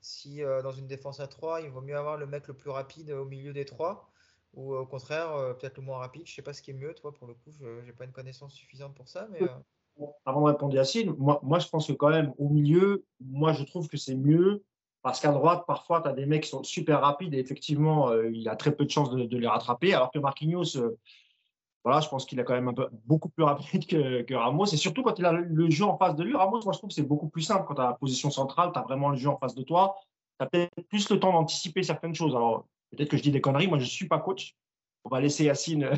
si 0.00 0.40
dans 0.62 0.72
une 0.72 0.86
défense 0.86 1.20
à 1.20 1.26
3, 1.26 1.60
il 1.62 1.70
vaut 1.70 1.80
mieux 1.80 1.96
avoir 1.96 2.16
le 2.16 2.26
mec 2.26 2.48
le 2.48 2.54
plus 2.54 2.70
rapide 2.70 3.10
au 3.10 3.24
milieu 3.24 3.52
des 3.52 3.64
trois 3.64 4.08
ou 4.54 4.74
au 4.74 4.86
contraire 4.86 5.56
peut-être 5.58 5.78
le 5.78 5.82
moins 5.82 5.98
rapide. 5.98 6.26
Je 6.26 6.34
sais 6.34 6.42
pas 6.42 6.52
ce 6.52 6.62
qui 6.62 6.70
est 6.70 6.74
mieux, 6.74 6.94
toi 6.94 7.12
pour 7.12 7.26
le 7.26 7.34
coup, 7.34 7.50
je 7.50 7.84
n'ai 7.84 7.92
pas 7.92 8.04
une 8.04 8.12
connaissance 8.12 8.54
suffisante 8.54 8.94
pour 8.94 9.08
ça. 9.08 9.26
Mais, 9.32 9.40
Avant 10.24 10.42
de 10.42 10.52
répondre 10.52 10.74
Yacine, 10.74 11.14
moi, 11.18 11.40
moi 11.42 11.58
je 11.58 11.68
pense 11.68 11.88
que 11.88 11.92
quand 11.92 12.10
même 12.10 12.32
au 12.38 12.48
milieu, 12.48 13.04
moi 13.20 13.52
je 13.52 13.64
trouve 13.64 13.88
que 13.88 13.96
c'est 13.96 14.14
mieux 14.14 14.62
parce 15.02 15.18
qu'à 15.18 15.32
droite, 15.32 15.64
parfois, 15.66 16.00
tu 16.00 16.08
as 16.08 16.12
des 16.12 16.26
mecs 16.26 16.44
qui 16.44 16.48
sont 16.48 16.62
super 16.62 17.00
rapides 17.00 17.34
et 17.34 17.38
effectivement, 17.38 18.12
il 18.22 18.48
a 18.48 18.54
très 18.54 18.74
peu 18.74 18.84
de 18.84 18.90
chances 18.90 19.10
de, 19.10 19.36
les 19.36 19.48
rattraper. 19.48 19.94
Alors 19.94 20.12
que 20.12 20.20
Marquinhos, 20.20 20.78
voilà, 21.84 22.00
je 22.00 22.08
pense 22.08 22.26
qu'il 22.26 22.38
est 22.38 22.44
quand 22.44 22.54
même 22.54 22.68
un 22.68 22.74
peu, 22.74 22.88
beaucoup 23.04 23.28
plus 23.28 23.42
rapide 23.42 23.86
que, 23.86 24.34
Ramos. 24.34 24.66
Et 24.66 24.76
surtout 24.76 25.02
quand 25.02 25.18
il 25.18 25.24
a 25.24 25.32
le, 25.32 25.70
jeu 25.70 25.84
en 25.84 25.96
face 25.96 26.14
de 26.14 26.22
lui, 26.22 26.36
Ramos, 26.36 26.62
moi 26.62 26.72
je 26.72 26.78
trouve 26.78 26.88
que 26.88 26.94
c'est 26.94 27.02
beaucoup 27.02 27.28
plus 27.28 27.42
simple. 27.42 27.64
Quand 27.66 27.74
tu 27.74 27.80
as 27.80 27.86
la 27.86 27.94
position 27.94 28.30
centrale, 28.30 28.70
tu 28.72 28.78
as 28.78 28.82
vraiment 28.82 29.10
le 29.10 29.16
jeu 29.16 29.28
en 29.28 29.38
face 29.38 29.54
de 29.54 29.62
toi. 29.62 29.96
Tu 30.38 30.44
as 30.44 30.48
peut-être 30.48 30.88
plus 30.88 31.10
le 31.10 31.18
temps 31.18 31.32
d'anticiper 31.32 31.82
certaines 31.82 32.14
choses. 32.14 32.34
Alors, 32.36 32.66
peut-être 32.90 33.08
que 33.08 33.16
je 33.16 33.22
dis 33.22 33.32
des 33.32 33.40
conneries. 33.40 33.66
Moi, 33.66 33.78
je 33.78 33.84
ne 33.84 33.88
suis 33.88 34.06
pas 34.06 34.20
coach. 34.20 34.56
On 35.04 35.08
va 35.08 35.20
laisser 35.20 35.44
Yacine. 35.44 35.90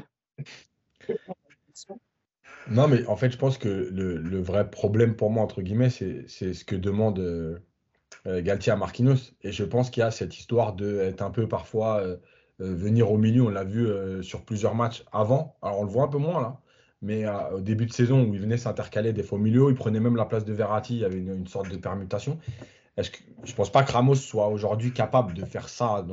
Euh, 1.11 1.15
non, 2.71 2.89
mais 2.89 3.07
en 3.07 3.17
fait, 3.17 3.31
je 3.31 3.37
pense 3.37 3.59
que 3.59 3.69
le, 3.69 4.41
vrai 4.41 4.71
problème 4.71 5.17
pour 5.17 5.31
moi, 5.31 5.43
entre 5.43 5.61
guillemets, 5.61 5.91
c'est 5.91 6.27
ce 6.29 6.65
que 6.65 6.77
demande 6.77 7.19
euh, 7.19 8.43
Galtier 8.43 8.73
à 8.73 8.77
Marquinhos. 8.77 9.35
Et 9.43 9.53
je 9.53 9.65
pense 9.65 9.91
qu'il 9.91 10.01
y 10.01 10.05
a 10.05 10.11
cette 10.11 10.39
histoire 10.39 10.73
d'être 10.73 11.21
un 11.21 11.31
peu 11.31 11.47
parfois. 11.47 12.01
Euh, 12.01 12.17
venir 12.59 13.11
au 13.11 13.19
milieu. 13.19 13.43
On 13.43 13.51
l'a 13.51 13.65
vu 13.65 13.87
euh, 13.87 14.23
sur 14.23 14.45
plusieurs 14.45 14.75
matchs 14.75 15.05
avant. 15.13 15.57
Alors, 15.63 15.81
on 15.81 15.85
le 15.85 15.91
voit 15.91 16.05
un 16.05 16.09
peu 16.09 16.19
moins 16.19 16.41
là. 16.41 16.61
Mais 17.03 17.27
euh, 17.27 17.57
au 17.57 17.61
début 17.61 17.87
de 17.87 17.93
saison 17.93 18.25
où 18.25 18.35
il 18.35 18.41
venait 18.41 18.57
s'intercaler 18.57 19.13
des 19.13 19.23
fois 19.23 19.39
au 19.39 19.41
milieu, 19.41 19.69
il 19.69 19.75
prenait 19.75 20.01
même 20.01 20.17
la 20.17 20.25
place 20.25 20.45
de 20.45 20.53
Verratti. 20.53 20.95
Il 20.95 21.01
y 21.01 21.05
avait 21.05 21.19
une, 21.19 21.47
sorte 21.47 21.71
de 21.71 21.77
permutation. 21.77 22.39
Est-ce 22.97 23.11
que, 23.11 23.19
je 23.43 23.51
ne 23.51 23.57
pense 23.57 23.71
pas 23.71 23.83
que 23.83 23.93
Ramos 23.93 24.15
soit 24.15 24.49
aujourd'hui 24.49 24.93
capable 24.93 25.35
de 25.35 25.45
faire 25.45 25.69
ça 25.69 26.07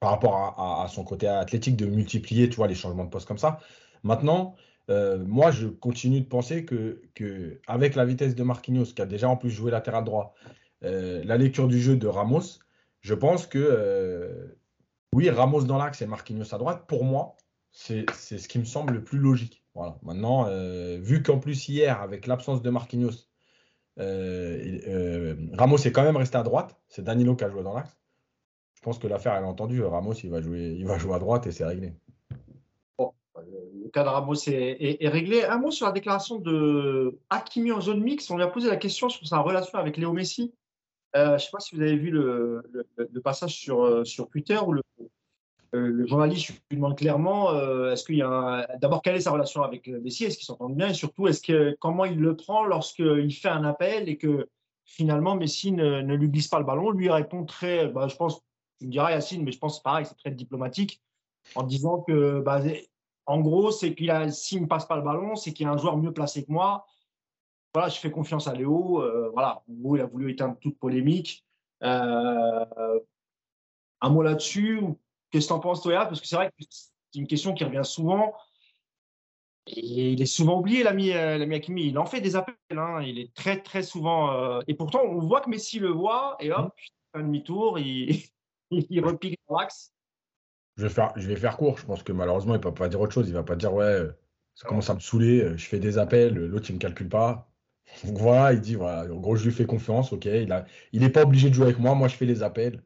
par 0.00 0.10
rapport 0.10 0.34
à, 0.82 0.88
son 0.88 1.04
côté 1.04 1.28
athlétique, 1.28 1.76
de 1.76 1.86
multiplier 1.86 2.48
tu 2.48 2.56
vois, 2.56 2.66
les 2.66 2.74
changements 2.74 3.04
de 3.04 3.08
poste 3.08 3.28
comme 3.28 3.38
ça. 3.38 3.60
Maintenant, 4.02 4.56
moi, 4.88 5.52
je 5.52 5.68
continue 5.68 6.20
de 6.20 6.26
penser 6.26 6.64
que, 6.64 7.00
avec 7.68 7.94
la 7.94 8.04
vitesse 8.04 8.34
de 8.34 8.42
Marquinhos, 8.42 8.86
qui 8.86 9.00
a 9.00 9.06
déjà 9.06 9.28
en 9.28 9.36
plus 9.36 9.50
joué 9.50 9.70
latéral 9.70 10.02
droit, 10.02 10.34
la 10.82 11.36
lecture 11.36 11.68
du 11.68 11.80
jeu 11.80 11.96
de 11.96 12.08
Ramos, 12.08 12.58
je 13.02 13.14
pense 13.14 13.46
que 13.46 13.58
euh, 13.58 14.56
oui, 15.12 15.28
Ramos 15.28 15.64
dans 15.64 15.76
l'axe 15.76 16.00
et 16.02 16.06
Marquinhos 16.06 16.54
à 16.54 16.58
droite, 16.58 16.84
pour 16.86 17.04
moi, 17.04 17.36
c'est 17.70 18.10
ce 18.10 18.48
qui 18.48 18.58
me 18.58 18.64
semble 18.64 18.94
le 18.94 19.04
plus 19.04 19.18
logique. 19.18 19.64
Voilà. 19.74 19.98
Maintenant, 20.02 20.46
euh, 20.46 20.98
vu 21.00 21.22
qu'en 21.22 21.38
plus 21.38 21.68
hier, 21.68 22.00
avec 22.00 22.26
l'absence 22.26 22.62
de 22.62 22.70
Marquinhos, 22.70 23.28
euh, 23.98 25.34
Ramos 25.52 25.78
est 25.78 25.92
quand 25.92 26.02
même 26.02 26.16
resté 26.16 26.38
à 26.38 26.42
droite, 26.42 26.80
c'est 26.88 27.02
Danilo 27.02 27.34
qui 27.36 27.44
a 27.44 27.50
joué 27.50 27.62
dans 27.62 27.74
l'axe. 27.74 27.98
Je 28.74 28.80
pense 28.82 28.98
que 28.98 29.06
l'affaire, 29.06 29.34
elle 29.34 29.44
a 29.44 29.48
entendu. 29.48 29.82
Ramos, 29.82 30.14
il 30.14 30.30
va 30.30 30.40
jouer, 30.40 30.74
il 30.78 30.86
va 30.86 30.98
jouer 30.98 31.14
à 31.14 31.18
droite 31.18 31.46
et 31.46 31.52
c'est 31.52 31.64
réglé. 31.64 31.94
Bon, 32.98 33.12
le 33.36 33.88
cas 33.90 34.02
de 34.02 34.08
Ramos 34.08 34.34
est, 34.46 35.08
réglé. 35.08 35.44
Un 35.44 35.58
mot 35.58 35.70
sur 35.70 35.86
la 35.86 35.92
déclaration 35.92 36.38
de 36.38 37.18
Hakimi 37.30 37.72
en 37.72 37.80
zone 37.80 38.02
mix. 38.02 38.30
On 38.30 38.36
lui 38.36 38.44
a 38.44 38.48
posé 38.48 38.68
la 38.68 38.76
question 38.76 39.08
sur 39.08 39.26
sa 39.26 39.38
relation 39.38 39.78
avec 39.78 39.96
Léo 39.96 40.12
Messi. 40.12 40.52
Euh, 41.14 41.26
je 41.26 41.32
ne 41.32 41.38
sais 41.38 41.50
pas 41.52 41.60
si 41.60 41.74
vous 41.74 41.82
avez 41.82 41.96
vu 41.96 42.10
le, 42.10 42.62
passage 43.22 43.54
sur, 43.54 43.84
euh, 43.84 44.04
sur 44.04 44.28
Twitter 44.28 44.58
où 44.58 44.72
le, 44.72 44.82
euh, 45.74 45.88
le 45.88 46.06
journaliste 46.06 46.48
lui 46.48 46.76
demande 46.76 46.96
clairement 46.96 47.52
est-ce 47.90 48.04
qu'il 48.04 48.16
y 48.16 48.22
a 48.22 48.66
d'abord 48.80 49.02
quelle 49.02 49.16
est 49.16 49.20
sa 49.20 49.30
relation 49.30 49.62
avec 49.62 49.88
Messi, 49.88 50.24
est-ce 50.24 50.36
qu'ils 50.36 50.46
s'entendent 50.46 50.76
bien? 50.76 50.88
Et 50.88 50.94
surtout 50.94 51.28
est-ce 51.28 51.42
que 51.42 51.76
comment 51.80 52.04
il 52.04 52.18
le 52.18 52.36
prend 52.36 52.64
lorsqu'il 52.64 53.32
fait 53.34 53.48
un 53.48 53.64
appel 53.64 54.08
et 54.08 54.16
que 54.16 54.48
finalement 54.84 55.34
Messi 55.34 55.72
ne, 55.72 56.00
lui 56.14 56.28
glisse 56.28 56.48
pas 56.48 56.58
le 56.58 56.64
ballon? 56.64 56.90
Lui 56.90 57.10
répond 57.10 57.44
très, 57.44 57.88
bah, 57.88 58.08
je 58.08 58.16
pense, 58.16 58.40
tu 58.78 58.86
me 58.86 58.90
diras 58.90 59.12
Yacine, 59.12 59.44
mais 59.44 59.52
je 59.52 59.58
pense 59.58 59.82
pareil, 59.82 60.06
c'est 60.06 60.16
très 60.16 60.30
diplomatique 60.30 61.00
en 61.54 61.62
disant 61.62 62.00
que 62.00 62.40
bah, 62.40 62.60
en 63.26 63.40
gros 63.40 63.70
c'est 63.70 63.94
qu'il 63.94 64.10
a 64.10 64.30
s'il 64.30 64.62
ne 64.62 64.66
passe 64.66 64.86
pas 64.86 64.96
le 64.96 65.02
ballon, 65.02 65.36
c'est 65.36 65.52
qu'il 65.52 65.66
y 65.66 65.68
a 65.68 65.72
un 65.72 65.78
joueur 65.78 65.96
mieux 65.96 66.12
placé 66.12 66.44
que 66.44 66.52
moi 66.52 66.86
voilà, 67.74 67.88
je 67.88 67.98
fais 67.98 68.10
confiance 68.10 68.48
à 68.48 68.54
Léo. 68.54 69.02
Euh, 69.02 69.30
voilà, 69.32 69.62
il 69.68 70.00
a 70.00 70.06
voulu 70.06 70.30
éteindre 70.30 70.58
toute 70.60 70.78
polémique. 70.78 71.44
Euh, 71.82 73.00
un 74.00 74.10
mot 74.10 74.22
là-dessus. 74.22 74.80
Qu'est-ce 75.30 75.46
que 75.46 75.52
tu 75.52 75.54
en 75.54 75.60
penses, 75.60 75.82
Toya? 75.82 76.04
Parce 76.04 76.20
que 76.20 76.26
c'est 76.26 76.36
vrai 76.36 76.50
que 76.50 76.64
c'est 76.70 77.18
une 77.18 77.26
question 77.26 77.54
qui 77.54 77.64
revient 77.64 77.84
souvent. 77.84 78.34
Et 79.66 80.12
il 80.12 80.20
est 80.20 80.26
souvent 80.26 80.58
oublié, 80.58 80.82
l'ami 80.82 81.12
euh, 81.12 81.38
l'ami 81.38 81.54
Hakimi. 81.54 81.86
Il 81.86 81.98
en 81.98 82.04
fait 82.04 82.20
des 82.20 82.36
appels. 82.36 82.56
Hein. 82.72 83.00
Il 83.02 83.18
est 83.18 83.32
très, 83.32 83.62
très 83.62 83.82
souvent. 83.82 84.60
et 84.66 84.74
pourtant, 84.74 85.00
on 85.04 85.20
voit 85.20 85.40
que 85.40 85.48
Messi 85.48 85.78
le 85.78 85.88
voit. 85.88 86.36
Et 86.40 86.52
hop, 86.52 86.74
un 87.14 87.20
demi-tour, 87.20 87.78
il, 87.78 88.22
il 88.70 89.04
repique 89.04 89.38
l'axe. 89.48 89.94
Je 90.76 90.84
vais, 90.84 90.88
faire, 90.88 91.12
je 91.16 91.26
vais 91.26 91.36
faire 91.36 91.56
court. 91.56 91.78
Je 91.78 91.86
pense 91.86 92.02
que 92.02 92.12
malheureusement, 92.12 92.54
il 92.54 92.58
ne 92.58 92.62
peut 92.62 92.74
pas 92.74 92.88
dire 92.88 93.00
autre 93.00 93.12
chose. 93.12 93.28
Il 93.28 93.32
ne 93.32 93.38
va 93.38 93.44
pas 93.44 93.56
dire 93.56 93.72
Ouais, 93.72 94.08
ça 94.54 94.68
commence 94.68 94.90
à 94.90 94.94
me 94.94 95.00
saouler. 95.00 95.56
Je 95.56 95.66
fais 95.66 95.78
des 95.78 95.96
appels. 95.96 96.34
L'autre, 96.34 96.68
il 96.68 96.72
ne 96.72 96.76
me 96.76 96.80
calcule 96.80 97.08
pas. 97.08 97.51
Donc 98.04 98.18
voilà, 98.18 98.52
il 98.52 98.60
dit 98.60 98.74
voilà, 98.74 99.12
en 99.12 99.18
gros, 99.18 99.36
je 99.36 99.44
lui 99.44 99.52
fais 99.52 99.66
confiance, 99.66 100.12
ok. 100.12 100.24
Il 100.26 100.48
n'est 100.48 100.64
il 100.92 101.12
pas 101.12 101.22
obligé 101.22 101.50
de 101.50 101.54
jouer 101.54 101.66
avec 101.66 101.78
moi, 101.78 101.94
moi 101.94 102.08
je 102.08 102.16
fais 102.16 102.26
les 102.26 102.42
appels. 102.42 102.82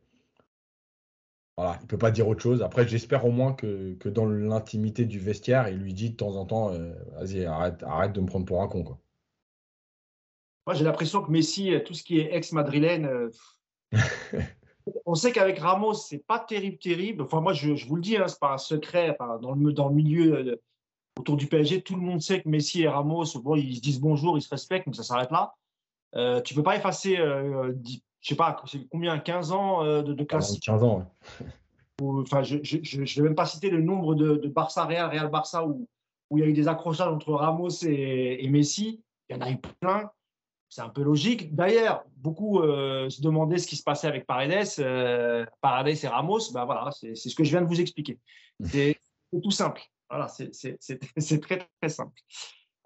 Voilà, 1.57 1.78
il 1.80 1.86
peut 1.86 1.97
pas 1.97 2.11
dire 2.11 2.28
autre 2.28 2.42
chose. 2.42 2.62
Après, 2.62 2.86
j'espère 2.86 3.24
au 3.24 3.30
moins 3.30 3.55
que, 3.55 3.94
que 3.94 4.11
dans 4.11 4.26
l'intimité 4.26 5.07
du 5.07 5.18
vestiaire, 5.18 5.68
il 5.68 5.78
lui 5.78 5.94
dit 5.94 6.11
de 6.11 6.16
temps 6.16 6.36
en 6.36 6.44
temps 6.44 6.70
euh, 6.72 6.92
vas-y, 7.12 7.47
arrête, 7.47 7.82
arrête 7.82 8.12
de 8.12 8.20
me 8.20 8.26
prendre 8.26 8.44
pour 8.44 8.61
un 8.62 8.68
con. 8.68 8.84
Quoi. 8.84 8.99
Moi, 10.66 10.74
j'ai 10.74 10.84
l'impression 10.84 11.22
que 11.22 11.30
Messi, 11.30 11.72
tout 11.86 11.94
ce 11.94 12.03
qui 12.03 12.18
est 12.18 12.34
ex-madrilène, 12.34 13.07
euh, 13.07 13.30
on 15.07 15.14
sait 15.14 15.32
qu'avec 15.32 15.59
Ramos, 15.59 15.94
c'est 15.94 16.26
pas 16.26 16.40
terrible, 16.40 16.78
terrible. 16.78 17.22
Enfin, 17.22 17.40
moi, 17.40 17.53
je, 17.53 17.74
je 17.74 17.86
vous 17.86 17.97
le 17.97 18.03
dis, 18.03 18.16
hein, 18.16 18.28
c'est 18.28 18.40
pas 18.40 18.53
un 18.53 18.59
secret. 18.59 19.16
dans, 19.40 19.53
le, 19.53 19.72
dans 19.72 19.88
le 19.88 19.94
milieu 19.94 20.34
euh, 20.34 20.57
autour 21.18 21.36
du 21.36 21.46
PSG, 21.46 21.82
tout 21.82 21.96
le 21.96 22.02
monde 22.02 22.20
sait 22.20 22.42
que 22.42 22.48
Messi 22.48 22.82
et 22.82 22.88
Ramos, 22.88 23.24
bon, 23.42 23.56
ils 23.56 23.76
se 23.76 23.80
disent 23.80 24.00
bonjour, 24.00 24.38
ils 24.38 24.42
se 24.42 24.50
respectent, 24.50 24.86
mais 24.86 24.92
ça 24.92 25.02
s'arrête 25.02 25.30
là. 25.30 25.54
Euh, 26.14 26.40
tu 26.40 26.54
ne 26.54 26.56
peux 26.56 26.62
pas 26.62 26.76
effacer, 26.76 27.18
euh, 27.18 27.72
je 28.20 28.28
sais 28.28 28.36
pas, 28.36 28.62
combien, 28.90 29.18
15 29.18 29.52
ans 29.52 29.84
euh, 29.84 30.02
de, 30.02 30.12
de 30.12 30.24
classique? 30.24 30.62
15 30.64 30.84
ans, 30.84 31.10
Enfin, 32.02 32.42
je 32.42 32.56
ne 32.56 33.04
vais 33.04 33.22
même 33.22 33.34
pas 33.34 33.46
citer 33.46 33.70
le 33.70 33.80
nombre 33.80 34.14
de, 34.14 34.48
Barça-Real, 34.48 35.08
Real-Barça 35.10 35.66
où, 35.66 35.88
où 36.28 36.36
il 36.36 36.44
y 36.44 36.44
a 36.44 36.46
eu 36.46 36.52
des 36.52 36.68
accrochages 36.68 37.08
entre 37.08 37.32
Ramos 37.32 37.70
et, 37.84 38.46
Messi. 38.50 39.02
Il 39.28 39.36
y 39.36 39.38
en 39.38 39.42
a 39.42 39.50
eu 39.50 39.56
plein. 39.80 40.10
C'est 40.68 40.82
un 40.82 40.90
peu 40.90 41.02
logique. 41.02 41.54
D'ailleurs, 41.54 42.04
beaucoup 42.18 42.60
se 42.60 43.22
demandaient 43.22 43.56
ce 43.56 43.66
qui 43.66 43.76
se 43.76 43.82
passait 43.82 44.08
avec 44.08 44.26
Paredes. 44.26 45.48
Paredes 45.62 46.04
et 46.04 46.08
Ramos, 46.08 46.52
ben 46.52 46.66
voilà, 46.66 46.90
c'est 46.90 47.14
ce 47.14 47.34
que 47.34 47.44
je 47.44 47.50
viens 47.50 47.62
de 47.62 47.66
vous 47.66 47.80
expliquer. 47.80 48.18
C'est 48.62 49.00
tout 49.42 49.50
simple. 49.50 49.80
Voilà, 50.11 50.28
c'est 50.28 51.40
très, 51.40 51.68
très 51.80 51.88
simple. 51.88 52.20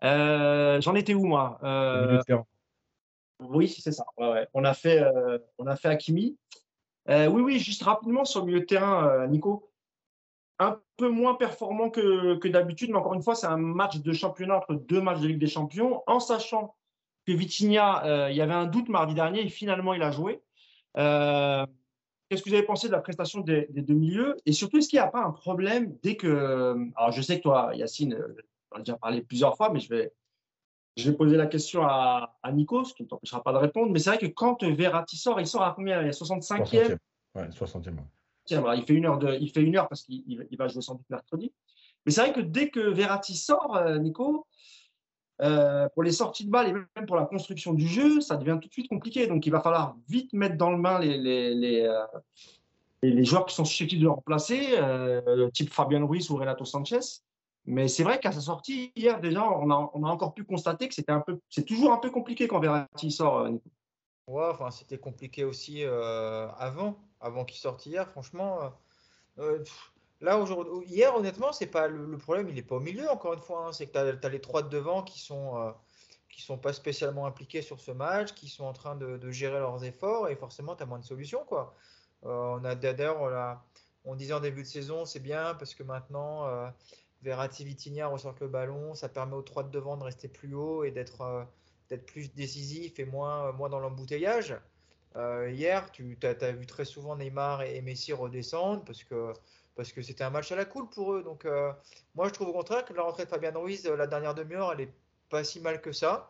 Euh, 0.05 0.81
j'en 0.81 0.95
étais 0.95 1.14
où, 1.14 1.25
moi? 1.25 1.59
Euh, 1.62 2.23
Oui, 3.41 3.68
c'est 3.68 3.93
ça. 3.93 4.05
On, 4.16 4.64
a 4.64 4.75
fait, 4.75 5.03
euh, 5.03 5.39
on 5.59 5.66
a 5.66 5.77
fait 5.77 5.89
Hakimi. 5.89 6.37
oui, 7.09 7.27
oui, 7.27 7.59
juste 7.59 7.83
rapidement 7.83 8.25
sur 8.25 8.41
le 8.41 8.47
milieu 8.47 8.61
de 8.61 8.66
terrain, 8.66 9.27
Nico. 9.27 9.71
Un 10.59 10.79
peu 10.99 11.09
moins 11.09 11.35
performant 11.35 11.89
que, 11.89 12.37
que 12.37 12.47
d'habitude, 12.47 12.91
mais 12.91 12.99
encore 12.99 13.14
une 13.14 13.23
fois, 13.23 13.35
c'est 13.35 13.47
un 13.47 13.57
match 13.57 13.99
de 13.99 14.12
championnat 14.12 14.57
entre 14.59 14.75
deux 14.75 15.01
matchs 15.01 15.21
de 15.21 15.29
Ligue 15.29 15.39
des 15.39 15.47
Champions, 15.47 16.03
en 16.07 16.21
sachant 16.21 16.75
que 17.27 17.33
Vitinha, 17.33 18.29
il 18.31 18.37
y 18.37 18.43
avait 18.43 18.53
un 18.53 18.66
doute 18.66 18.91
mardi 18.91 19.14
dernier 19.14 19.41
et 19.41 19.49
finalement 19.49 19.95
il 19.95 20.03
a 20.03 20.11
joué. 20.11 20.43
Qu'est-ce 22.31 22.45
que 22.45 22.49
vous 22.49 22.55
avez 22.55 22.64
pensé 22.64 22.87
de 22.87 22.93
la 22.93 23.01
prestation 23.01 23.41
des, 23.41 23.66
deux 23.72 23.95
milieux 23.95 24.37
Et 24.47 24.53
surtout, 24.53 24.78
est-ce 24.78 24.89
qu'il 24.89 25.01
n'y 25.01 25.05
a 25.05 25.09
pas 25.09 25.24
un 25.24 25.33
problème 25.33 25.97
dès 26.01 26.14
que. 26.14 26.76
Alors, 26.97 27.11
je 27.11 27.22
sais 27.22 27.39
que 27.39 27.43
toi, 27.43 27.72
Yacine, 27.74 28.14
euh, 28.14 28.37
on 28.70 28.76
a 28.76 28.78
déjà 28.78 28.97
parlé 28.97 29.20
plusieurs 29.20 29.57
fois, 29.57 29.70
mais 29.72 29.81
je 29.81 29.89
vais, 29.89 30.12
je 30.97 31.11
vais 31.11 31.16
poser 31.16 31.37
la 31.37 31.49
question 31.49 31.83
à, 31.83 32.39
à 32.45 32.53
Nico, 32.53 32.85
ce 32.85 32.95
qui 32.95 33.03
ne 33.03 33.09
t'empêchera 33.09 33.43
pas 33.43 33.53
de 33.53 33.59
répondre. 33.59 33.91
Mais 33.91 33.99
c'est 33.99 34.11
vrai 34.11 34.18
que 34.18 34.26
quand 34.26 34.62
Verratti 34.62 35.16
sort, 35.16 35.41
il 35.41 35.47
sort 35.49 35.64
à 35.64 35.72
combien? 35.74 36.01
Il 36.03 36.07
est 36.07 36.18
65e 36.22 36.97
Ouais, 37.35 37.49
60e. 37.49 37.97
Tiens, 38.45 38.61
voilà, 38.61 38.76
il, 38.76 38.85
fait 38.85 38.95
une 38.95 39.07
heure 39.07 39.18
de, 39.18 39.37
il 39.41 39.51
fait 39.51 39.62
une 39.62 39.76
heure 39.76 39.89
parce 39.89 40.03
qu'il 40.03 40.57
va 40.57 40.68
jouer 40.68 40.83
sans 40.83 40.95
doute 40.95 41.11
mercredi. 41.11 41.53
Mais 42.07 42.12
c'est 42.12 42.20
vrai 42.20 42.33
que 42.33 42.41
dès 42.41 42.70
que 42.70 42.81
Verratti 42.81 43.37
sort, 43.37 43.76
euh, 43.76 43.99
Nico, 43.99 44.47
euh, 45.43 45.88
pour 45.95 46.03
les 46.03 46.12
sorties 46.12 46.45
de 46.45 46.51
balles 46.51 46.68
et 46.68 46.72
même 46.72 47.07
pour 47.07 47.16
la 47.16 47.24
construction 47.24 47.72
du 47.72 47.86
jeu, 47.86 48.20
ça 48.20 48.36
devient 48.36 48.59
tout 48.61 48.68
de 48.68 48.72
suite 48.72 48.88
compliqué. 48.88 49.26
Donc, 49.26 49.47
il 49.47 49.51
va 49.51 49.61
falloir 49.61 49.97
vite 50.09 50.32
mettre 50.32 50.57
dans 50.57 50.70
le 50.70 50.76
main 50.76 50.99
les, 50.99 51.16
les, 51.16 51.55
les, 51.55 51.80
euh, 51.82 52.05
les 53.03 53.24
joueurs 53.24 53.47
qui 53.47 53.55
sont 53.55 53.64
susceptibles 53.64 54.03
de 54.03 54.07
le 54.07 54.12
remplacer, 54.12 54.74
euh, 54.78 55.49
type 55.51 55.72
Fabien 55.72 56.05
Ruiz 56.05 56.30
ou 56.30 56.36
Renato 56.36 56.64
Sanchez. 56.64 57.01
Mais 57.66 57.88
c'est 57.88 58.05
vrai 58.05 58.18
qu'à 58.20 58.32
sa 58.32 58.41
sortie, 58.41 58.93
hier, 58.97 59.20
déjà, 59.20 59.45
on 59.45 59.70
a, 59.70 59.91
on 59.95 60.05
a 60.05 60.09
encore 60.09 60.34
pu 60.34 60.45
constater 60.45 60.88
que 60.88 60.95
c'était 60.95 61.12
un 61.12 61.20
peu, 61.20 61.38
c'est 61.49 61.64
toujours 61.64 61.93
un 61.93 61.99
peu 61.99 62.11
compliqué 62.11 62.49
quand 62.49 62.61
Verratti 62.61 63.11
sort, 63.11 63.49
Nico. 63.49 63.68
Ouais, 64.26 64.49
enfin, 64.51 64.70
c'était 64.70 64.99
compliqué 64.99 65.45
aussi 65.45 65.84
avant, 65.84 66.97
avant 67.20 67.45
qu'il 67.45 67.59
sorte 67.59 67.84
hier, 67.84 68.09
franchement. 68.09 68.59
Là, 70.21 70.39
aujourd'hui, 70.39 70.87
hier, 70.87 71.14
honnêtement, 71.16 71.53
c'est 71.53 71.66
pas 71.66 71.89
le, 71.89 72.18
problème, 72.18 72.49
il 72.49 72.55
n'est 72.55 72.62
pas 72.62 72.77
au 72.77 72.81
milieu, 72.81 73.09
encore 73.11 73.33
une 73.33 73.41
fois. 73.41 73.66
Hein. 73.66 73.73
c'est 73.73 73.87
que 73.87 73.93
tu 73.93 74.27
as, 74.27 74.29
les 74.29 74.41
trois 74.41 74.62
de 74.62 74.68
devant 74.68 75.03
qui 75.03 75.21
sont, 75.21 75.57
euh, 75.57 75.73
sont 76.41 76.59
pas 76.59 76.73
spécialement 76.73 77.27
impliqués 77.27 77.62
sur 77.62 77.81
ce 77.81 77.91
match, 77.91 78.33
qui 78.35 78.49
sont 78.49 78.64
en 78.64 78.73
train 78.73 78.97
de, 78.97 79.31
gérer 79.31 79.59
leurs 79.59 79.85
efforts 79.85 80.29
et 80.29 80.37
forcément 80.37 80.75
tu 80.75 80.83
as 80.83 80.87
moins 80.87 80.99
de 80.99 81.05
solutions 81.05 81.45
quoi. 81.45 81.75
on 82.23 82.64
a 82.64 82.75
d'ailleurs 82.75 83.61
on, 84.05 84.14
disait 84.14 84.33
en 84.33 84.41
début 84.41 84.62
de 84.62 84.66
saison 84.66 85.05
c'est 85.05 85.21
bien 85.21 85.55
parce 85.55 85.75
que 85.75 85.83
maintenant 85.83 86.73
Verratti 87.23 87.64
Vitinha 87.64 88.07
ressortent 88.07 88.41
le 88.41 88.49
ballon, 88.49 88.95
ça 88.95 89.09
permet 89.09 89.35
aux 89.35 89.43
trois 89.43 89.62
de 89.62 89.71
devant 89.71 89.97
de 89.97 90.05
rester 90.05 90.29
plus 90.29 90.55
haut 90.55 90.85
et 90.85 90.91
d'être 90.91 91.47
plus 92.07 92.33
décisif 92.35 92.99
et 92.99 93.05
moins, 93.05 93.53
moins 93.53 93.68
dans 93.68 93.81
l'embouteillage. 93.81 94.57
Euh, 95.16 95.51
hier, 95.51 95.91
tu 95.91 96.16
as, 96.23 96.53
vu 96.53 96.66
très 96.66 96.85
souvent 96.85 97.16
Neymar 97.16 97.62
et, 97.62 97.81
Messi 97.83 98.12
redescendre 98.12 98.85
parce 98.85 99.03
que 99.03 99.33
parce 99.81 99.93
que 99.93 100.03
c'était 100.03 100.24
un 100.24 100.28
match 100.28 100.53
à 100.53 100.57
la 100.57 100.66
cool 100.66 100.91
pour 100.91 101.14
eux. 101.14 101.22
Donc 101.22 101.47
euh, 101.47 101.72
moi, 102.14 102.28
je 102.28 102.35
trouve 102.35 102.49
au 102.49 102.53
contraire 102.53 102.85
que 102.85 102.93
la 102.93 103.01
rentrée 103.01 103.24
de 103.24 103.31
Fabien 103.31 103.51
Ruiz, 103.53 103.87
euh, 103.87 103.97
la 103.97 104.07
dernière 104.07 104.35
demi-heure, 104.35 104.74
elle 104.74 104.83
est 104.83 104.93
pas 105.31 105.43
si 105.43 105.59
mal 105.59 105.81
que 105.81 105.91
ça. 105.91 106.28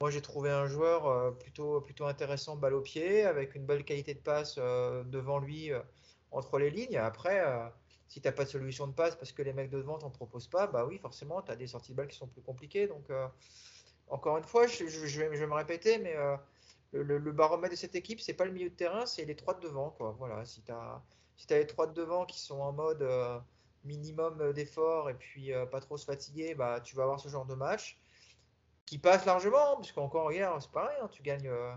Moi, 0.00 0.10
j'ai 0.10 0.20
trouvé 0.20 0.50
un 0.50 0.66
joueur 0.66 1.38
plutôt, 1.38 1.80
plutôt 1.82 2.06
intéressant, 2.06 2.56
balle 2.56 2.74
au 2.74 2.80
pied, 2.80 3.22
avec 3.22 3.54
une 3.54 3.64
belle 3.64 3.84
qualité 3.84 4.14
de 4.14 4.18
passe 4.18 4.56
devant 4.56 5.38
lui 5.38 5.70
entre 6.32 6.58
les 6.58 6.70
lignes. 6.70 6.96
Après, 6.96 7.44
si 8.08 8.20
tu 8.20 8.26
n'as 8.26 8.32
pas 8.32 8.44
de 8.44 8.48
solution 8.48 8.86
de 8.86 8.92
passe 8.92 9.14
parce 9.14 9.30
que 9.30 9.42
les 9.42 9.52
mecs 9.52 9.70
de 9.70 9.76
devant 9.76 9.98
t'en 9.98 10.10
proposent 10.10 10.48
pas, 10.48 10.66
bah 10.66 10.86
oui, 10.86 10.98
forcément, 10.98 11.42
tu 11.42 11.52
as 11.52 11.56
des 11.56 11.66
sorties 11.66 11.92
de 11.92 11.96
balles 11.98 12.08
qui 12.08 12.16
sont 12.16 12.28
plus 12.28 12.40
compliquées. 12.40 12.86
Donc, 12.86 13.08
encore 14.08 14.38
une 14.38 14.44
fois, 14.44 14.66
je, 14.66 14.84
vais, 14.84 15.46
me 15.46 15.54
répéter, 15.54 15.98
mais 15.98 16.16
le, 16.92 17.18
baromètre 17.32 17.74
de 17.74 17.78
cette 17.78 17.94
équipe, 17.94 18.20
c'est 18.20 18.32
pas 18.32 18.46
le 18.46 18.52
milieu 18.52 18.70
de 18.70 18.74
terrain, 18.74 19.04
c'est 19.04 19.26
les 19.26 19.36
trois 19.36 19.52
de 19.52 19.60
devant. 19.60 19.94
Voilà, 20.18 20.46
si 20.46 20.62
tu 20.62 20.72
as, 20.72 21.02
si 21.40 21.46
les 21.54 21.66
trois 21.66 21.86
de 21.86 21.94
devant 21.94 22.26
qui 22.26 22.38
sont 22.38 22.60
en 22.60 22.72
mode 22.72 23.00
euh, 23.00 23.38
minimum 23.84 24.52
d'effort 24.52 25.08
et 25.08 25.14
puis 25.14 25.54
euh, 25.54 25.64
pas 25.64 25.80
trop 25.80 25.96
se 25.96 26.04
fatiguer, 26.04 26.54
bah, 26.54 26.80
tu 26.80 26.94
vas 26.94 27.04
avoir 27.04 27.18
ce 27.18 27.28
genre 27.28 27.46
de 27.46 27.54
match 27.54 27.98
qui 28.84 28.98
passe 28.98 29.24
largement, 29.24 29.76
puisqu'encore 29.76 30.32
hier, 30.32 30.54
c'est 30.60 30.70
pareil, 30.70 30.96
hein, 31.00 31.08
tu 31.10 31.22
gagnes, 31.22 31.48
euh, 31.48 31.72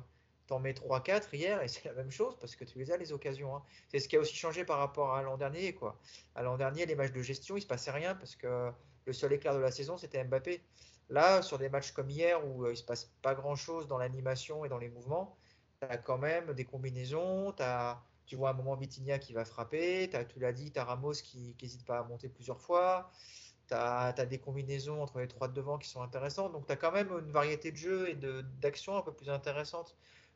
t'en 0.47 0.59
mets 0.59 0.73
3-4 0.73 1.33
hier 1.33 1.61
et 1.61 1.67
c'est 1.69 1.85
la 1.85 1.93
même 1.93 2.11
chose 2.11 2.35
parce 2.39 2.57
que 2.57 2.65
tu 2.65 2.77
les 2.77 2.91
as 2.91 2.97
les 2.97 3.13
occasions. 3.13 3.55
Hein. 3.55 3.63
C'est 3.87 3.99
ce 3.99 4.09
qui 4.09 4.17
a 4.17 4.19
aussi 4.19 4.35
changé 4.35 4.65
par 4.65 4.79
rapport 4.79 5.15
à 5.15 5.21
l'an 5.21 5.37
dernier. 5.37 5.77
À 6.35 6.43
l'an 6.43 6.57
dernier, 6.57 6.85
les 6.85 6.95
matchs 6.95 7.13
de 7.13 7.21
gestion, 7.21 7.55
il 7.55 7.61
se 7.61 7.67
passait 7.67 7.91
rien 7.91 8.15
parce 8.15 8.35
que 8.35 8.69
le 9.05 9.13
seul 9.13 9.31
éclair 9.31 9.53
de 9.53 9.59
la 9.59 9.71
saison, 9.71 9.95
c'était 9.97 10.23
Mbappé. 10.23 10.61
Là, 11.09 11.41
sur 11.41 11.57
des 11.57 11.69
matchs 11.69 11.91
comme 11.91 12.09
hier 12.09 12.45
où 12.45 12.65
euh, 12.65 12.69
il 12.69 12.71
ne 12.71 12.75
se 12.75 12.83
passe 12.83 13.13
pas 13.21 13.33
grand-chose 13.33 13.87
dans 13.87 13.97
l'animation 13.97 14.65
et 14.65 14.69
dans 14.69 14.77
les 14.77 14.89
mouvements, 14.89 15.37
tu 15.81 15.87
as 15.87 15.97
quand 15.97 16.17
même 16.17 16.53
des 16.53 16.65
combinaisons. 16.65 17.53
As, 17.59 18.01
tu 18.25 18.35
vois 18.35 18.51
un 18.51 18.53
moment 18.53 18.75
Vitinha 18.75 19.19
qui 19.19 19.33
va 19.33 19.45
frapper. 19.45 20.09
As, 20.13 20.25
tu 20.25 20.39
l'as 20.39 20.53
dit, 20.53 20.71
tu 20.71 20.79
as 20.79 20.83
Ramos 20.83 21.13
qui 21.13 21.55
n'hésite 21.61 21.85
pas 21.85 21.99
à 21.99 22.03
monter 22.03 22.29
plusieurs 22.29 22.59
fois. 22.61 23.11
Tu 23.67 23.73
as, 23.73 24.13
des 24.13 24.39
combinaisons 24.39 25.01
entre 25.01 25.19
les 25.19 25.27
trois 25.27 25.47
de 25.47 25.53
devant 25.53 25.77
qui 25.77 25.89
sont 25.89 26.01
intéressantes. 26.01 26.51
Donc, 26.53 26.65
tu 26.65 26.71
as 26.71 26.75
quand 26.75 26.91
même 26.91 27.09
une 27.11 27.31
variété 27.31 27.71
de 27.71 27.77
jeux 27.77 28.09
et 28.09 28.17
d'actions 28.61 28.97
un 28.97 29.01
peu 29.01 29.13
plus 29.13 29.29
intéressantes. 29.29 29.95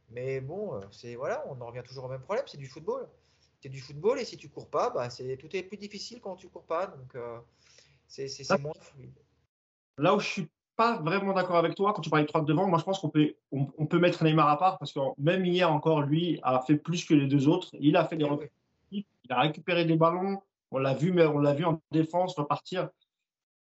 Mais 0.10 0.40
bon, 0.40 0.76
euh, 0.76 0.82
c'est 0.92 1.16
voilà, 1.16 1.44
on 1.48 1.60
en 1.60 1.68
revient 1.68 1.84
toujours 1.86 2.06
au 2.06 2.10
même 2.10 2.22
problème, 2.22 2.46
c'est 2.48 2.58
du 2.58 2.68
football. 2.68 3.10
C'est 3.62 3.70
du 3.70 3.82
football 3.82 4.20
et 4.20 4.26
si 4.26 4.38
tu 4.38 4.50
cours 4.50 4.70
pas, 4.70 4.90
bah, 4.90 5.10
tout 5.10 5.56
est 5.56 5.64
plus 5.64 5.78
difficile 5.78 6.22
quand 6.22 6.36
tu 6.36 6.48
cours 6.48 6.66
pas. 6.66 6.88
Donc, 6.88 7.16
euh, 7.16 7.40
c'est 8.08 8.60
moins 8.60 8.74
fluide. 8.80 9.20
Là 9.98 10.16
où 10.16 10.20
je 10.20 10.28
suis 10.28 10.50
pas 10.78 11.00
vraiment 11.00 11.34
d'accord 11.34 11.58
avec 11.58 11.76
toi 11.76 11.92
quand 11.92 12.02
tu 12.02 12.10
parlais 12.10 12.24
de 12.24 12.30
3 12.30 12.44
devant. 12.46 12.68
Moi, 12.68 12.78
je 12.78 12.84
pense 12.84 13.00
qu'on 13.00 13.10
peut, 13.10 13.34
on, 13.52 13.86
peut 13.88 13.98
mettre 13.98 14.24
Neymar 14.24 14.48
à 14.48 14.58
part 14.58 14.78
parce 14.78 14.94
que 14.94 15.00
même 15.18 15.44
hier 15.44 15.72
encore, 15.72 16.02
lui 16.02 16.40
a 16.44 16.62
fait 16.62 16.78
plus 16.78 17.04
que 17.04 17.16
les 17.16 17.26
deux 17.26 17.48
autres. 17.48 17.70
Il 17.80 17.98
a 17.98 18.06
fait 18.06 18.16
des 18.16 18.24
repères, 18.24 18.50
il 18.92 19.04
a 19.30 19.42
récupéré 19.42 19.86
des 19.86 19.98
ballons. 19.98 20.42
On 20.72 20.78
l'a 20.78 20.94
vu, 20.94 21.12
mais 21.12 21.26
on 21.26 21.40
l'a 21.40 21.54
vu 21.54 21.66
en 21.66 21.82
défense 21.92 22.36
repartir. 22.36 22.90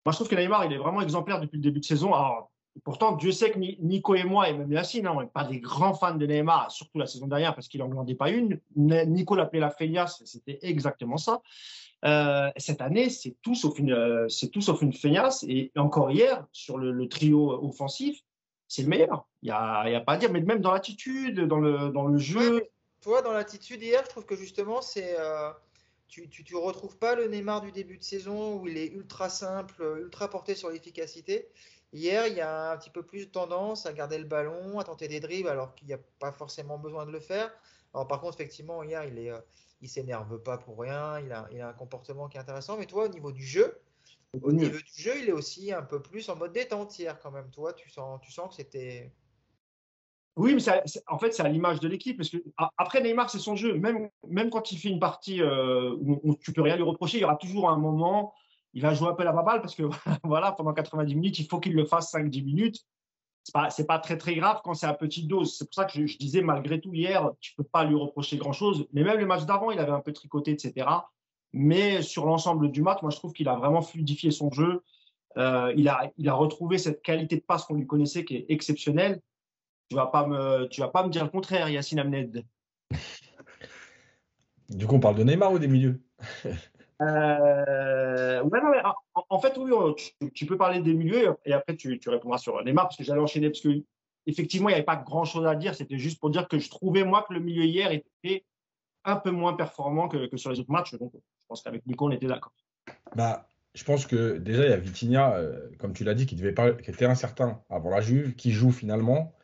Moi, 0.06 0.12
je 0.12 0.18
trouve 0.18 0.28
que 0.28 0.36
Neymar, 0.36 0.66
il 0.66 0.74
est 0.74 0.78
vraiment 0.78 1.02
exemplaire 1.02 1.40
depuis 1.40 1.58
le 1.58 1.64
début 1.64 1.80
de 1.80 1.86
saison. 1.86 2.14
Alors, 2.14 2.52
pourtant, 2.84 3.14
Dieu 3.14 3.32
sait 3.32 3.52
que 3.52 3.60
Nico 3.60 4.16
et 4.16 4.24
moi, 4.24 4.50
et 4.50 4.54
même 4.54 4.72
Yacine, 4.72 5.06
hein, 5.06 5.14
on 5.16 5.22
n'est 5.22 5.28
pas 5.28 5.44
des 5.44 5.60
grands 5.60 5.94
fans 5.94 6.16
de 6.16 6.26
Neymar, 6.26 6.72
surtout 6.72 6.98
la 6.98 7.06
saison 7.06 7.28
dernière 7.28 7.54
parce 7.54 7.68
qu'il 7.68 7.82
n'en 7.82 7.88
glandait 7.88 8.16
pas 8.16 8.30
une. 8.30 8.60
Nico 8.76 9.36
l'appelait 9.36 9.60
la 9.60 9.70
feignasse, 9.70 10.24
c'était 10.26 10.60
exactement 10.64 11.18
ça. 11.18 11.42
Euh, 12.04 12.52
cette 12.58 12.82
année, 12.82 13.10
c'est 13.10 13.36
tout 13.42 13.56
sauf 13.56 13.80
une, 13.80 13.94
euh, 13.94 14.28
c'est 14.30 14.50
tout 14.50 14.62
sauf 14.62 14.82
une 14.82 14.94
feignasse. 14.94 15.44
Et 15.48 15.72
encore 15.76 16.12
hier, 16.12 16.46
sur 16.52 16.78
le, 16.78 17.08
trio 17.08 17.52
offensif, 17.64 18.22
c'est 18.68 18.84
le 18.84 18.90
meilleur. 18.90 19.28
Il 19.42 19.48
n'y 19.48 19.52
a, 19.52 19.90
y 19.90 19.96
a, 19.96 20.02
pas 20.02 20.14
à 20.14 20.18
dire. 20.18 20.32
Mais 20.32 20.42
même 20.42 20.62
dans 20.62 20.72
l'attitude, 20.72 21.40
dans 21.42 21.60
le, 21.60 21.90
dans 21.90 22.06
le 22.06 22.18
jeu. 22.18 22.68
toi, 23.02 23.22
dans 23.22 23.32
l'attitude 23.32 23.82
hier, 23.82 24.02
je 24.04 24.10
trouve 24.10 24.26
que 24.26 24.36
justement, 24.36 24.82
c'est 24.82 25.16
euh, 25.20 25.50
tu, 26.08 26.30
tu, 26.30 26.56
retrouves 26.56 26.98
pas 26.98 27.16
le 27.16 27.28
Neymar 27.28 27.62
du 27.62 27.72
début 27.72 27.98
de 27.98 28.04
saison 28.04 28.60
où 28.60 28.68
il 28.68 28.78
est 28.78 28.88
ultra 28.88 29.30
simple, 29.30 30.00
ultra 30.00 30.30
porté 30.30 30.54
sur 30.54 30.70
l'efficacité. 30.70 31.48
Hier, 31.92 32.28
il 32.28 32.36
y 32.36 32.42
a 32.42 32.72
un 32.72 32.78
petit 32.78 32.90
peu 32.90 33.04
plus 33.04 33.28
de 33.28 33.32
tendance 33.32 33.86
à 33.86 33.94
garder 33.94 34.18
le 34.18 34.26
ballon, 34.26 34.80
à 34.80 34.84
tenter 34.84 35.08
des 35.08 35.20
dribbles 35.20 35.50
alors 35.50 35.74
qu'il 35.76 35.88
n'y 35.88 35.94
a 35.94 36.00
pas 36.20 36.32
forcément 36.32 36.78
besoin 36.78 37.06
de 37.06 37.12
le 37.12 37.20
faire. 37.20 37.52
Alors 37.94 38.08
par 38.08 38.20
contre, 38.20 38.36
effectivement, 38.36 38.84
hier, 38.84 39.06
il 39.06 39.18
est, 39.18 39.32
il 39.82 39.90
s'énerve 39.90 40.42
pas 40.42 40.58
pour 40.58 40.80
rien, 40.80 41.20
il 41.20 41.32
a, 41.32 41.48
il 41.52 41.62
a, 41.62 41.70
un 41.70 41.74
comportement 41.74 42.28
qui 42.28 42.38
est 42.38 42.40
intéressant. 42.40 42.78
Mais 42.78 42.86
toi, 42.86 43.06
au 43.06 43.10
niveau 43.10 43.32
du 43.32 43.46
jeu, 43.46 43.80
au 44.42 44.52
niveau 44.52 44.78
du 44.78 45.02
jeu, 45.02 45.14
il 45.22 45.30
est 45.30 45.34
aussi 45.34 45.72
un 45.72 45.82
peu 45.82 46.02
plus 46.02 46.28
en 46.30 46.36
mode 46.36 46.54
détente 46.54 46.98
hier 46.98 47.20
quand 47.20 47.32
même. 47.32 47.50
Toi, 47.52 47.74
tu 47.74 47.90
sens, 47.90 48.20
tu 48.22 48.32
sens 48.32 48.50
que 48.50 48.56
c'était. 48.56 49.14
Oui, 50.36 50.54
mais 50.54 50.62
en 51.08 51.18
fait, 51.18 51.32
c'est 51.32 51.44
à 51.44 51.48
l'image 51.48 51.80
de 51.80 51.88
l'équipe. 51.88 52.18
Parce 52.18 52.30
que 52.30 52.38
après 52.78 53.02
Neymar, 53.02 53.30
c'est 53.30 53.40
son 53.40 53.56
jeu. 53.56 53.78
Même, 53.78 54.10
même 54.28 54.50
quand 54.50 54.72
il 54.72 54.78
fait 54.78 54.90
une 54.90 55.00
partie 55.00 55.42
euh, 55.42 55.96
où, 56.02 56.36
tu 56.36 56.52
peux 56.52 56.62
rien 56.62 56.76
lui 56.76 56.84
reprocher, 56.84 57.18
il 57.18 57.22
y 57.22 57.24
aura 57.24 57.38
toujours 57.38 57.70
un 57.70 57.78
moment. 57.78 58.34
Il 58.74 58.82
va 58.82 58.94
jouer 58.94 59.08
un 59.08 59.14
peu 59.14 59.24
la 59.24 59.32
baballe 59.32 59.62
parce 59.62 59.76
que 59.76 59.84
voilà, 60.24 60.52
pendant 60.52 60.74
90 60.74 61.16
minutes, 61.16 61.40
il 61.40 61.48
faut 61.48 61.60
qu'il 61.62 61.74
le 61.74 61.86
fasse 61.86 62.14
5-10 62.14 62.44
minutes 62.44 62.86
c'est 63.46 63.54
pas, 63.54 63.70
pas 63.88 64.00
très 64.00 64.18
très 64.18 64.36
grave 64.36 64.62
quand 64.64 64.74
c'est 64.74 64.88
à 64.88 64.94
petite 64.94 65.28
dose. 65.28 65.56
C'est 65.56 65.66
pour 65.66 65.76
ça 65.76 65.86
que 65.86 66.08
je, 66.08 66.18
disais, 66.18 66.42
malgré 66.42 66.82
tout, 66.82 66.94
hier, 66.94 67.32
tu 67.40 67.54
peux 67.54 67.64
pas 67.64 67.84
lui 67.84 67.96
reprocher 67.96 68.38
grand-chose. 68.38 68.88
Mais 68.92 69.04
même 69.04 69.20
les 69.20 69.26
matchs 69.26 69.46
d'avant, 69.46 69.70
il 69.70 69.78
avait 69.78 69.92
un 69.92 70.00
peu 70.00 70.12
tricoté, 70.14 70.52
etc. 70.52 70.88
Mais 71.54 72.02
sur 72.02 72.26
l'ensemble 72.26 72.72
du 72.72 72.82
match, 72.82 73.04
moi, 73.04 73.12
je 73.12 73.18
trouve 73.18 73.34
qu'il 73.34 73.48
a 73.48 73.56
vraiment 73.56 73.84
fluidifié 73.84 74.32
son 74.32 74.52
jeu. 74.52 74.82
Euh, 75.38 75.72
il, 75.78 75.88
a, 75.90 76.34
retrouvé 76.34 76.80
cette 76.80 77.04
qualité 77.04 77.36
de 77.36 77.44
passe 77.44 77.66
qu'on 77.66 77.76
lui 77.76 77.86
connaissait 77.86 78.26
qui 78.26 78.36
est 78.36 78.46
exceptionnelle. 78.50 79.22
Tu 79.90 79.96
vas 79.96 80.08
pas 80.08 80.26
me, 80.26 80.68
tu 80.70 80.82
vas 80.82 80.88
pas 80.88 81.06
me 81.06 81.12
dire 81.12 81.24
le 81.24 81.30
contraire, 81.30 81.70
Yacine 81.70 82.00
Amned. 82.00 82.44
Du 84.70 84.88
coup, 84.88 84.96
on 84.96 85.00
parle 85.00 85.18
de 85.18 85.24
Neymar 85.24 85.52
ou 87.00 87.04
des 87.04 88.62
milieux 88.62 88.86
euh, 88.86 88.92
en, 89.30 89.40
fait, 89.40 89.58
oui, 89.58 89.72
tu, 90.34 90.46
peux 90.46 90.58
parler 90.58 90.80
des 90.80 90.94
milieux 90.94 91.36
et 91.46 91.54
après 91.54 91.76
tu, 91.76 92.00
répondras 92.08 92.38
sur 92.38 92.64
Neymar 92.64 92.86
parce 92.86 92.98
que 92.98 93.04
j'allais 93.04 93.22
enchaîner 93.22 93.50
parce 93.50 93.62
que 93.62 93.84
effectivement, 94.26 94.70
il 94.70 94.74
n'y 94.74 94.78
avait 94.78 94.86
pas 94.86 94.96
grand 94.96 95.26
chose 95.26 95.46
à 95.46 95.56
dire. 95.56 95.76
C'était 95.76 95.98
juste 95.98 96.20
pour 96.20 96.30
dire 96.30 96.48
que 96.48 96.60
je 96.60 96.70
trouvais 96.70 97.04
moi 97.04 97.26
que 97.28 97.34
le 97.34 97.40
milieu 97.40 97.64
hier 97.64 97.92
était 97.92 98.46
un 99.04 99.18
peu 99.18 99.32
moins 99.32 99.54
performant 99.54 100.08
que, 100.08 100.36
sur 100.38 100.52
les 100.52 100.60
autres 100.60 100.72
matchs. 100.72 100.96
Donc, 100.96 101.12
je 101.14 101.20
pense 101.48 101.62
qu'avec 101.62 101.86
Nico, 101.86 102.08
on 102.08 102.12
était 102.12 102.28
d'accord. 102.28 102.54
Bah, 103.16 103.48
je 103.74 103.84
pense 103.84 104.08
que 104.08 104.38
déjà, 104.38 104.64
il 104.64 104.70
y 104.70 104.74
a 104.74 104.78
Vitinha, 104.78 105.36
euh, 105.36 105.70
comme 105.80 105.94
tu 105.94 106.04
l'as 106.04 106.14
dit, 106.14 106.26
qui, 106.26 106.36
devait 106.36 106.54
pas, 106.54 106.72
qui 106.72 106.90
était 106.90 107.06
incertain 107.06 107.62
avant 107.70 107.90
la 107.90 108.02
Juve, 108.02 108.36
qui 108.36 108.52
joue 108.52 108.72
finalement. 108.72 109.35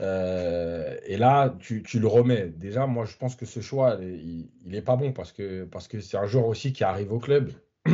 Euh, 0.00 0.96
et 1.04 1.16
là, 1.16 1.56
tu, 1.58 1.82
le 1.94 2.06
remets. 2.06 2.48
Déjà, 2.48 2.86
moi, 2.86 3.04
je 3.04 3.16
pense 3.16 3.36
que 3.36 3.46
ce 3.46 3.60
choix, 3.60 3.98
il, 4.00 4.48
n'est 4.64 4.82
pas 4.82 4.96
bon 4.96 5.12
parce 5.12 5.32
que 5.32 5.68
c'est 6.00 6.16
un 6.16 6.26
joueur 6.26 6.46
aussi 6.46 6.72
qui 6.72 6.84
arrive 6.84 7.12
au 7.12 7.18
club. 7.18 7.50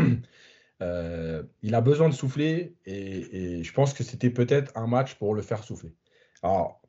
Euh, 0.83 1.45
il 1.63 1.77
a 1.77 1.81
besoin 1.81 2.09
de 2.09 2.15
souffler 2.15 2.75
et, 2.85 3.63
je 3.63 3.73
pense 3.73 3.95
que 3.95 4.03
c'était 4.03 4.29
peut-être 4.29 4.77
un 4.77 4.89
match 4.89 5.15
pour 5.15 5.35
le 5.35 5.41
faire 5.41 5.63
souffler. 5.63 5.95
Alors, 6.43 6.83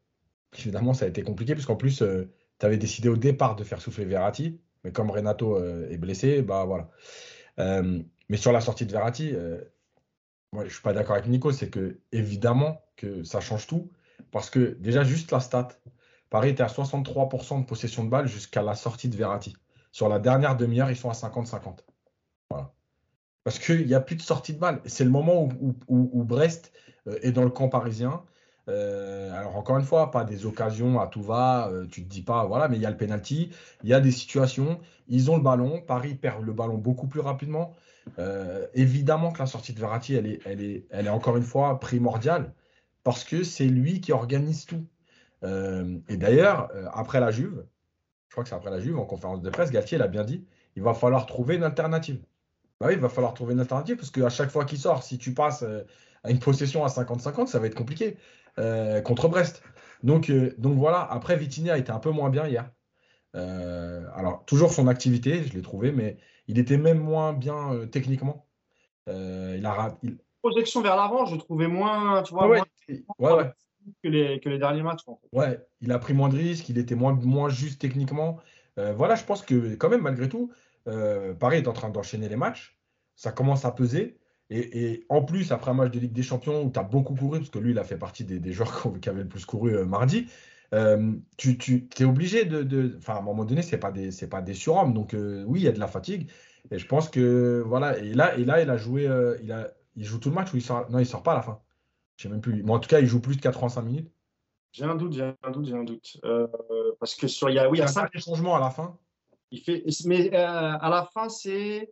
évidemment, 0.58 0.96
ça 0.96 1.06
a 1.06 1.08
été 1.08 1.22
compliqué 1.22 1.54
parce 1.54 1.68
qu'en 1.68 1.76
plus, 1.76 2.02
euh, 2.02 2.28
tu 2.60 2.66
avais 2.66 2.78
décidé 2.78 3.10
au 3.10 3.16
départ 3.16 3.56
de 3.56 3.64
faire 3.64 3.80
souffler 3.80 4.04
Verratti, 4.04 4.60
mais 4.84 4.92
comme 4.92 5.12
Renato 5.12 5.64
est 5.64 5.98
blessé, 5.98 6.42
bah 6.42 6.66
voilà. 6.66 6.90
mais 8.28 8.38
sur 8.38 8.52
la 8.52 8.60
sortie 8.60 8.88
de 8.88 8.92
Verratti, 8.92 9.34
moi, 10.52 10.66
je 10.66 10.74
suis 10.74 10.82
pas 10.82 10.92
d'accord 10.94 11.16
avec 11.16 11.28
Nico, 11.28 11.52
c'est 11.52 11.70
que 11.70 12.00
évidemment 12.12 12.82
que 12.98 13.24
ça 13.24 13.40
change 13.40 13.68
tout. 13.68 13.92
Parce 14.32 14.50
que 14.50 14.78
déjà, 14.80 15.04
juste 15.04 15.32
la 15.32 15.40
stat, 15.40 15.70
Paris 16.30 16.50
était 16.50 16.64
à 16.64 16.68
63% 16.68 17.62
de 17.62 17.66
possession 17.66 18.04
de 18.04 18.10
balle 18.10 18.28
jusqu'à 18.28 18.62
la 18.62 18.76
sortie 18.76 19.10
de 19.10 19.16
Verratti. 19.16 19.56
Sur 19.92 20.10
la 20.10 20.20
dernière 20.20 20.58
demi-heure, 20.58 20.90
ils 20.90 20.98
sont 20.98 21.10
à 21.10 21.14
50-50. 21.14 21.80
Voilà. 22.50 22.74
Parce 23.46 23.60
qu'il 23.60 23.86
n'y 23.86 23.94
a 23.94 24.02
plus 24.02 24.16
de 24.16 24.22
sortie 24.22 24.54
de 24.54 24.60
balle. 24.60 24.82
C'est 24.86 25.06
le 25.06 25.10
moment 25.10 25.48
où, 25.88 26.24
Brest 26.24 26.74
euh, 27.08 27.18
est 27.22 27.32
dans 27.32 27.44
le 27.44 27.50
camp 27.50 27.70
parisien. 27.70 28.24
Euh, 28.68 29.32
alors 29.32 29.56
encore 29.56 29.78
une 29.78 29.86
fois, 29.86 30.10
pas 30.10 30.24
des 30.24 30.46
occasions 30.48 31.00
à 31.00 31.08
tout 31.08 31.22
va, 31.22 31.70
euh, 31.70 31.86
tu 31.86 32.04
te 32.04 32.10
dis 32.10 32.24
pas, 32.24 32.46
voilà, 32.46 32.68
mais 32.68 32.78
il 32.78 32.82
y 32.82 32.86
a 32.86 32.90
le 32.90 32.98
penalty, 32.98 33.52
il 33.84 33.90
y 33.90 33.94
a 33.94 34.02
des 34.02 34.12
situations, 34.12 34.80
ils 35.08 35.30
ont 35.30 35.38
le 35.38 35.44
ballon, 35.44 35.82
Paris 35.86 36.16
perd 36.16 36.44
le 36.44 36.52
ballon 36.52 36.78
beaucoup 36.78 37.08
plus 37.08 37.20
rapidement. 37.20 37.74
évidemment 38.74 39.32
que 39.32 39.40
la 39.40 39.46
sortie 39.46 39.74
de 39.74 39.80
Verratti, 39.80 40.16
elle 40.16 40.28
est, 40.28 40.40
elle 40.46 40.62
est, 40.62 40.86
elle 40.90 41.06
est 41.06 41.10
encore 41.10 41.38
une 41.38 41.44
fois 41.44 41.80
primordiale 41.80 42.52
parce 43.06 43.24
que 43.24 43.44
c'est 43.44 43.68
lui 43.68 44.02
qui 44.02 44.12
organise 44.12 44.66
tout. 44.66 44.84
Euh, 45.44 46.00
et 46.10 46.18
d'ailleurs, 46.18 46.72
euh, 46.74 46.88
après 46.92 47.20
la 47.20 47.30
Juve, 47.30 47.64
je 48.28 48.34
crois 48.34 48.44
que 48.44 48.50
c'est 48.50 48.56
après 48.56 48.72
la 48.72 48.80
Juve, 48.80 48.98
en 48.98 49.06
conférence 49.06 49.44
de 49.44 49.50
presse, 49.52 49.70
Galtier 49.70 50.00
l'a 50.00 50.08
bien 50.08 50.24
dit, 50.24 50.44
il 50.76 50.82
va 50.82 50.96
falloir 50.96 51.28
trouver 51.28 51.56
une 51.56 51.64
alternative. 51.64 52.20
Bah 52.82 52.88
oui, 52.88 52.94
il 52.94 53.00
va 53.00 53.08
falloir 53.08 53.36
trouver 53.36 53.54
une 53.54 53.60
alternative 53.60 53.96
parce 53.98 54.10
qu'à 54.10 54.30
chaque 54.30 54.50
fois 54.50 54.66
qu'il 54.66 54.80
sort, 54.80 55.04
si 55.04 55.20
tu 55.20 55.36
passes 55.36 55.62
euh, 55.62 55.84
à 56.24 56.32
une 56.32 56.40
possession 56.40 56.84
à 56.84 56.88
50-50, 56.88 57.46
ça 57.46 57.60
va 57.60 57.68
être 57.68 57.76
compliqué. 57.76 58.18
contre 59.04 59.28
Brest. 59.30 59.62
Donc, 60.02 60.32
voilà, 60.58 61.02
après 61.12 61.38
Vitinha 61.38 61.78
était 61.78 61.92
un 61.92 62.00
peu 62.00 62.10
moins 62.10 62.32
bien 62.32 62.48
hier. 62.48 62.72
Alors, 63.34 64.44
toujours 64.46 64.74
son 64.74 64.88
activité, 64.88 65.44
je 65.44 65.54
l'ai 65.54 65.62
trouvé, 65.62 65.92
mais 65.92 66.18
il 66.48 66.58
était 66.58 66.78
même 66.78 67.00
moins 67.00 67.34
bien 67.34 67.86
techniquement. 67.92 68.48
Il 69.08 69.66
a 69.66 69.96
Projection 70.50 70.82
vers 70.82 70.96
l'avant, 70.96 71.26
je 71.26 71.36
trouvais 71.38 71.68
moins, 71.68 72.22
tu 72.22 72.34
vois, 72.34 72.48
Ouais, 72.48 72.62
moins 73.20 73.32
ouais, 73.38 73.44
ouais. 73.44 73.52
que, 74.04 74.10
les, 74.10 74.40
que 74.40 74.48
les 74.50 74.60
derniers 74.60 74.84
matchs. 74.84 75.02
en 75.08 75.16
fait. 75.16 75.28
Ouais, 75.36 75.60
il 75.82 75.92
a 75.92 75.98
pris 75.98 76.14
moins 76.14 76.30
de 76.30 76.36
risques, 76.38 76.70
il 76.70 76.78
était 76.78 76.94
moins, 76.94 77.14
moins 77.14 77.50
juste 77.50 77.82
techniquement. 77.82 78.38
Euh, 78.78 78.94
voilà, 78.94 79.16
je 79.16 79.24
pense 79.24 79.42
que 79.42 79.74
quand 79.76 79.90
même, 79.90 80.02
malgré 80.02 80.30
tout, 80.30 80.52
euh, 80.88 81.34
Paris 81.34 81.58
est 81.58 81.68
en 81.68 81.74
train 81.74 81.90
d'enchaîner 81.90 82.30
les 82.30 82.36
matchs. 82.36 82.78
Ça 83.16 83.32
commence 83.32 83.66
à 83.66 83.72
peser. 83.72 84.18
Et, 84.52 84.84
et 84.94 85.06
en 85.10 85.24
plus, 85.24 85.52
après 85.52 85.72
un 85.72 85.74
match 85.74 85.92
de 85.92 86.00
Ligue 86.00 86.14
des 86.14 86.22
Champions 86.22 86.62
où 86.64 86.70
tu 86.70 86.78
as 86.78 86.84
beaucoup 86.84 87.16
couru, 87.16 87.40
parce 87.40 87.50
que 87.50 87.58
lui, 87.58 87.72
il 87.72 87.80
a 87.80 87.84
fait 87.84 87.98
partie 87.98 88.24
des, 88.24 88.40
des 88.40 88.52
joueurs 88.54 88.86
qui 89.02 89.10
avaient 89.10 89.24
le 89.24 89.28
plus 89.30 89.46
couru 89.46 89.76
euh, 89.76 89.86
mardi, 89.86 90.28
euh, 90.76 91.14
tu, 91.38 91.58
tu 91.58 91.88
es 92.00 92.04
obligé 92.04 92.46
de, 92.46 92.96
Enfin, 92.98 93.16
à 93.16 93.18
un 93.18 93.22
moment 93.22 93.46
donné, 93.46 93.64
ce 93.64 93.72
n'est 93.72 93.80
pas, 93.80 93.92
des- 93.92 94.12
c'est 94.12 94.28
pas 94.30 94.42
des 94.44 94.54
surhommes. 94.54 94.94
Donc, 94.94 95.16
euh, 95.16 95.44
oui, 95.48 95.62
il 95.62 95.64
y 95.64 95.68
a 95.68 95.72
de 95.72 95.80
la 95.80 95.88
fatigue. 95.88 96.30
Et 96.70 96.78
je 96.78 96.86
pense 96.86 97.10
que. 97.10 97.64
Voilà. 97.66 97.98
Et 97.98 98.14
là, 98.14 98.38
et 98.38 98.44
là 98.46 98.62
il 98.62 98.70
a 98.70 98.78
joué. 98.78 99.04
il, 99.42 99.52
a, 99.52 99.72
il 99.96 100.04
joue 100.04 100.20
tout 100.20 100.30
le 100.30 100.36
match 100.36 100.54
ou 100.54 100.58
il 100.58 100.62
sort. 100.62 100.90
Non, 100.90 101.00
il 101.00 101.06
sort 101.06 101.24
pas 101.24 101.34
à 101.34 101.36
la 101.36 101.42
fin. 101.42 101.60
Je 102.18 102.24
sais 102.24 102.30
même 102.30 102.42
plus. 102.42 102.64
Mais 102.64 102.72
en 102.72 102.80
tout 102.80 102.90
cas, 102.90 103.00
il 103.00 103.08
joue 103.08 103.20
plus 103.22 103.36
de 103.36 103.42
85 103.42 103.82
minutes. 103.82 104.12
J'ai 104.72 104.86
un 104.86 104.96
doute, 104.96 105.14
j'ai 105.14 105.34
un 105.42 105.52
doute, 105.52 105.66
j'ai 105.66 105.76
un 105.76 105.84
doute. 105.84 106.18
Euh, 106.26 106.48
parce 107.00 107.16
que 107.16 107.28
sur, 107.28 107.50
il 107.50 107.56
y 107.56 107.60
a, 107.60 107.70
oui, 107.70 107.78
il 107.78 107.80
y 107.80 107.84
a 107.84 107.86
Il 107.86 107.88
y 107.88 107.90
a 107.90 107.94
cinq, 107.94 108.10
un 108.14 108.20
changement 108.20 108.56
à 108.56 108.60
la 108.60 108.70
fin. 108.70 108.98
il 109.52 109.62
fait, 109.62 109.84
mais 110.06 110.34
euh, 110.34 110.78
à 110.80 110.90
la 110.90 111.08
fin, 111.14 111.30
c'est. 111.30 111.92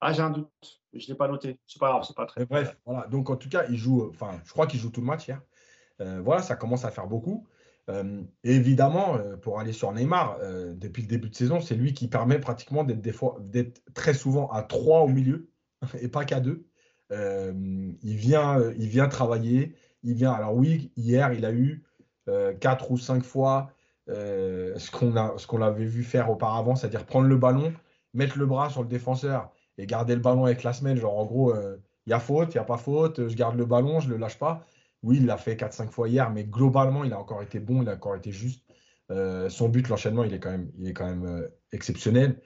Ah, 0.00 0.12
j'ai 0.12 0.22
un 0.22 0.30
doute. 0.30 0.50
Je 0.92 1.04
ne 1.04 1.08
l'ai 1.08 1.14
pas 1.14 1.28
noté. 1.28 1.58
C'est 1.66 1.78
pas 1.78 1.88
grave, 1.88 2.04
c'est 2.06 2.16
pas 2.16 2.26
très. 2.26 2.40
Mais 2.40 2.46
bref, 2.46 2.76
voilà. 2.84 3.06
Donc 3.06 3.30
en 3.30 3.36
tout 3.36 3.48
cas, 3.48 3.64
il 3.68 3.76
joue, 3.76 4.08
enfin, 4.10 4.40
je 4.44 4.52
crois 4.52 4.66
qu'il 4.66 4.80
joue 4.80 4.90
tout 4.90 5.00
le 5.00 5.06
match 5.06 5.28
hier. 5.28 5.40
Euh, 6.00 6.20
voilà, 6.20 6.42
ça 6.42 6.56
commence 6.56 6.84
à 6.84 6.90
faire 6.90 7.06
beaucoup. 7.06 7.46
Euh, 7.90 8.22
évidemment, 8.42 9.16
euh, 9.16 9.36
pour 9.36 9.60
aller 9.60 9.72
sur 9.72 9.92
Neymar, 9.92 10.38
euh, 10.40 10.74
depuis 10.74 11.02
le 11.02 11.08
début 11.08 11.28
de 11.28 11.34
saison, 11.34 11.60
c'est 11.60 11.74
lui 11.74 11.92
qui 11.92 12.08
permet 12.08 12.38
pratiquement 12.38 12.82
d'être 12.82 13.02
des 13.02 13.12
fois, 13.12 13.36
d'être 13.40 13.82
très 13.92 14.14
souvent 14.14 14.48
à 14.50 14.62
3 14.62 15.00
au 15.00 15.08
milieu 15.08 15.50
et 16.00 16.08
pas 16.08 16.24
qu'à 16.24 16.40
2. 16.40 16.66
Il 17.10 18.16
vient, 18.16 18.58
euh, 18.58 18.74
il 18.78 18.88
vient 18.88 19.08
travailler. 19.08 19.74
Il 20.02 20.14
vient. 20.14 20.32
Alors 20.32 20.54
oui, 20.54 20.92
hier, 20.96 21.32
il 21.32 21.44
a 21.44 21.52
eu 21.52 21.84
euh, 22.28 22.54
4 22.54 22.90
ou 22.90 22.98
5 22.98 23.22
fois 23.22 23.70
euh, 24.08 24.78
ce 24.78 24.90
qu'on 24.90 25.62
a, 25.62 25.70
vu 25.70 26.02
faire 26.02 26.30
auparavant, 26.30 26.76
c'est-à-dire 26.76 27.06
prendre 27.06 27.28
le 27.28 27.36
ballon, 27.36 27.72
mettre 28.12 28.38
le 28.38 28.46
bras 28.46 28.70
sur 28.70 28.82
le 28.82 28.88
défenseur 28.88 29.50
et 29.78 29.86
garder 29.86 30.14
le 30.14 30.20
ballon 30.20 30.44
avec 30.44 30.62
la 30.62 30.72
semelle. 30.72 30.98
Genre, 30.98 31.18
en 31.18 31.24
gros, 31.24 31.54
euh, 31.54 31.76
il 32.06 32.10
y 32.10 32.12
a 32.12 32.20
faute, 32.20 32.54
il 32.54 32.58
n'y 32.58 32.60
a 32.60 32.64
pas 32.64 32.76
faute, 32.76 33.28
je 33.28 33.34
garde 33.34 33.56
le 33.56 33.64
ballon, 33.64 34.00
je 34.00 34.08
ne 34.08 34.12
le 34.14 34.18
lâche 34.18 34.38
pas. 34.38 34.66
Oui, 35.02 35.18
il 35.18 35.26
l'a 35.26 35.36
fait 35.36 35.56
4-5 35.56 35.90
fois 35.90 36.08
hier, 36.08 36.30
mais 36.30 36.44
globalement, 36.44 37.04
il 37.04 37.12
a 37.12 37.18
encore 37.18 37.42
été 37.42 37.60
bon, 37.60 37.82
il 37.82 37.88
a 37.88 37.94
encore 37.94 38.16
été 38.16 38.32
juste. 38.32 38.64
Euh, 39.10 39.48
son 39.50 39.68
but, 39.68 39.88
l'enchaînement, 39.88 40.24
il 40.24 40.34
est 40.34 40.40
quand 40.40 40.50
même, 40.50 41.26
euh, 41.26 41.48
exceptionnel. 41.72 42.40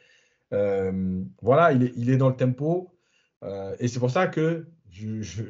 Euh, 0.52 1.22
voilà, 1.42 1.72
il 1.72 2.10
est 2.10 2.16
dans 2.16 2.28
le 2.28 2.36
tempo. 2.36 2.97
Euh, 3.44 3.76
et 3.78 3.88
c'est 3.88 4.00
pour 4.00 4.10
ça 4.10 4.26
que 4.26 4.66
je. 4.90 5.44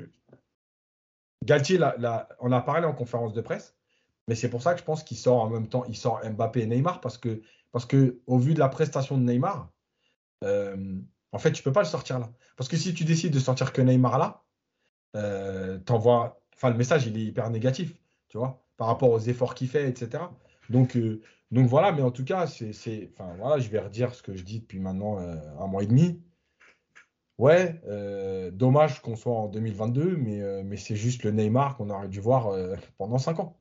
Galtier, 1.44 1.78
là, 1.78 1.94
là, 1.98 2.28
on 2.40 2.52
a 2.52 2.60
parlé 2.60 2.86
en 2.86 2.92
conférence 2.92 3.32
de 3.32 3.40
presse, 3.40 3.76
mais 4.26 4.34
c'est 4.34 4.50
pour 4.50 4.62
ça 4.62 4.74
que 4.74 4.80
je 4.80 4.84
pense 4.84 5.04
qu'il 5.04 5.16
sort 5.16 5.40
en 5.40 5.48
même 5.48 5.68
temps, 5.68 5.84
il 5.86 5.96
sort 5.96 6.20
Mbappé 6.24 6.62
et 6.62 6.66
Neymar, 6.66 7.00
parce 7.00 7.16
que, 7.16 7.42
parce 7.72 7.86
que 7.86 8.20
au 8.26 8.38
vu 8.38 8.54
de 8.54 8.58
la 8.58 8.68
prestation 8.68 9.16
de 9.16 9.22
Neymar, 9.22 9.70
euh, 10.44 10.96
en 11.32 11.38
fait, 11.38 11.52
tu 11.52 11.62
peux 11.62 11.72
pas 11.72 11.82
le 11.82 11.86
sortir 11.86 12.18
là. 12.18 12.30
Parce 12.56 12.68
que 12.68 12.76
si 12.76 12.92
tu 12.92 13.04
décides 13.04 13.32
de 13.32 13.38
sortir 13.38 13.72
que 13.72 13.80
Neymar 13.80 14.18
là, 14.18 14.44
euh, 15.16 15.78
t'envoies. 15.78 16.40
Enfin, 16.56 16.70
le 16.70 16.76
message, 16.76 17.06
il 17.06 17.16
est 17.16 17.24
hyper 17.24 17.50
négatif, 17.50 17.94
tu 18.28 18.36
vois, 18.36 18.64
par 18.76 18.88
rapport 18.88 19.10
aux 19.10 19.20
efforts 19.20 19.54
qu'il 19.54 19.68
fait, 19.68 19.88
etc. 19.88 20.24
Donc, 20.70 20.98
donc 21.52 21.66
voilà, 21.68 21.92
mais 21.92 22.02
en 22.02 22.10
tout 22.10 22.24
cas, 22.24 22.48
c'est. 22.48 23.10
Enfin, 23.12 23.32
voilà, 23.38 23.60
je 23.60 23.68
vais 23.68 23.78
redire 23.78 24.14
ce 24.14 24.22
que 24.22 24.34
je 24.34 24.42
dis 24.42 24.60
depuis 24.60 24.80
maintenant 24.80 25.18
un 25.18 25.66
mois 25.68 25.84
et 25.84 25.86
demi. 25.86 26.20
Ouais, 27.38 27.80
euh, 27.86 28.50
dommage 28.50 29.00
qu'on 29.00 29.14
soit 29.14 29.32
en 29.32 29.46
2022, 29.46 30.16
mais, 30.16 30.42
euh, 30.42 30.62
mais 30.64 30.76
c'est 30.76 30.96
juste 30.96 31.22
le 31.22 31.30
Neymar 31.30 31.76
qu'on 31.76 31.88
aurait 31.88 32.08
dû 32.08 32.20
voir 32.20 32.48
euh, 32.48 32.74
pendant 32.98 33.18
5 33.18 33.38
ans. 33.38 33.56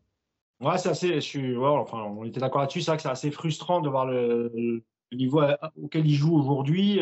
Ouais, 0.60 0.80
c'est 0.80 0.90
assez. 0.90 1.14
Je 1.14 1.20
suis, 1.20 1.56
ouais, 1.56 1.68
enfin, 1.68 2.04
on 2.04 2.26
était 2.26 2.40
d'accord 2.40 2.62
là-dessus. 2.62 2.82
C'est 2.82 2.90
vrai 2.90 2.98
que 2.98 3.04
c'est 3.04 3.10
assez 3.10 3.30
frustrant 3.30 3.80
de 3.82 3.90
voir 3.90 4.08
le, 4.08 4.52
le 4.56 5.18
niveau 5.18 5.42
auquel 5.80 6.08
il 6.08 6.16
joue 6.16 6.36
aujourd'hui. 6.36 7.00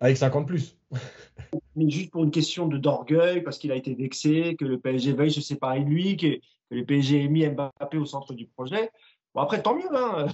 Avec 0.00 0.18
50 0.18 0.46
plus. 0.46 0.76
mais 1.74 1.88
juste 1.88 2.10
pour 2.10 2.22
une 2.22 2.30
question 2.30 2.68
de 2.68 2.76
d'orgueil, 2.76 3.42
parce 3.42 3.58
qu'il 3.58 3.72
a 3.72 3.74
été 3.74 3.94
vexé, 3.94 4.56
que 4.56 4.66
le 4.66 4.78
PSG 4.78 5.12
veuille 5.12 5.32
se 5.32 5.40
séparer 5.40 5.80
de 5.80 5.88
lui, 5.88 6.18
que, 6.18 6.36
que 6.36 6.74
le 6.74 6.84
PSG 6.84 7.24
ait 7.24 7.28
mis 7.28 7.48
Mbappé 7.48 7.96
au 7.96 8.04
centre 8.04 8.34
du 8.34 8.46
projet. 8.46 8.90
Bon, 9.34 9.40
après, 9.40 9.62
tant 9.62 9.74
mieux. 9.74 9.88
Hein. 9.96 10.26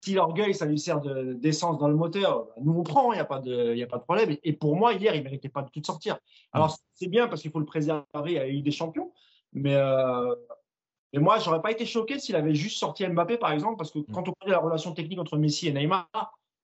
Si 0.00 0.14
l'orgueil, 0.14 0.54
ça 0.54 0.64
lui 0.64 0.78
sert 0.78 1.00
de- 1.00 1.32
d'essence 1.34 1.78
dans 1.78 1.88
le 1.88 1.94
moteur, 1.96 2.46
nous 2.60 2.72
on 2.72 2.82
prend, 2.84 3.12
il 3.12 3.16
n'y 3.16 3.20
a, 3.20 3.24
pas 3.24 3.40
de- 3.40 3.72
il 3.72 3.78
y 3.78 3.82
a 3.82 3.86
pas 3.86 3.98
de 3.98 4.02
problème. 4.04 4.30
Et, 4.30 4.40
et 4.44 4.52
pour 4.52 4.76
moi, 4.76 4.92
hier, 4.94 5.14
il 5.14 5.18
ne 5.18 5.24
méritait 5.24 5.48
pas 5.48 5.62
du 5.62 5.70
tout 5.72 5.80
de 5.80 5.86
sortir. 5.86 6.18
Alors, 6.52 6.76
c'est 6.94 7.08
bien 7.08 7.26
parce 7.28 7.42
qu'il 7.42 7.50
faut 7.50 7.58
le 7.58 7.64
préserver 7.66 8.38
à 8.38 8.46
Ligue 8.46 8.64
des 8.64 8.70
Champions, 8.70 9.12
mais, 9.52 9.74
euh, 9.74 10.34
mais 11.12 11.18
moi, 11.20 11.38
j'aurais 11.40 11.60
pas 11.62 11.72
été 11.72 11.84
choqué 11.84 12.18
s'il 12.20 12.36
avait 12.36 12.54
juste 12.54 12.78
sorti 12.78 13.06
Mbappé, 13.06 13.38
par 13.38 13.50
exemple, 13.52 13.76
parce 13.76 13.90
que 13.90 13.98
quand 14.12 14.28
on 14.28 14.32
connaît 14.38 14.52
la 14.52 14.60
relation 14.60 14.92
technique 14.92 15.18
entre 15.18 15.36
Messi 15.36 15.66
et 15.68 15.72
Neymar, 15.72 16.08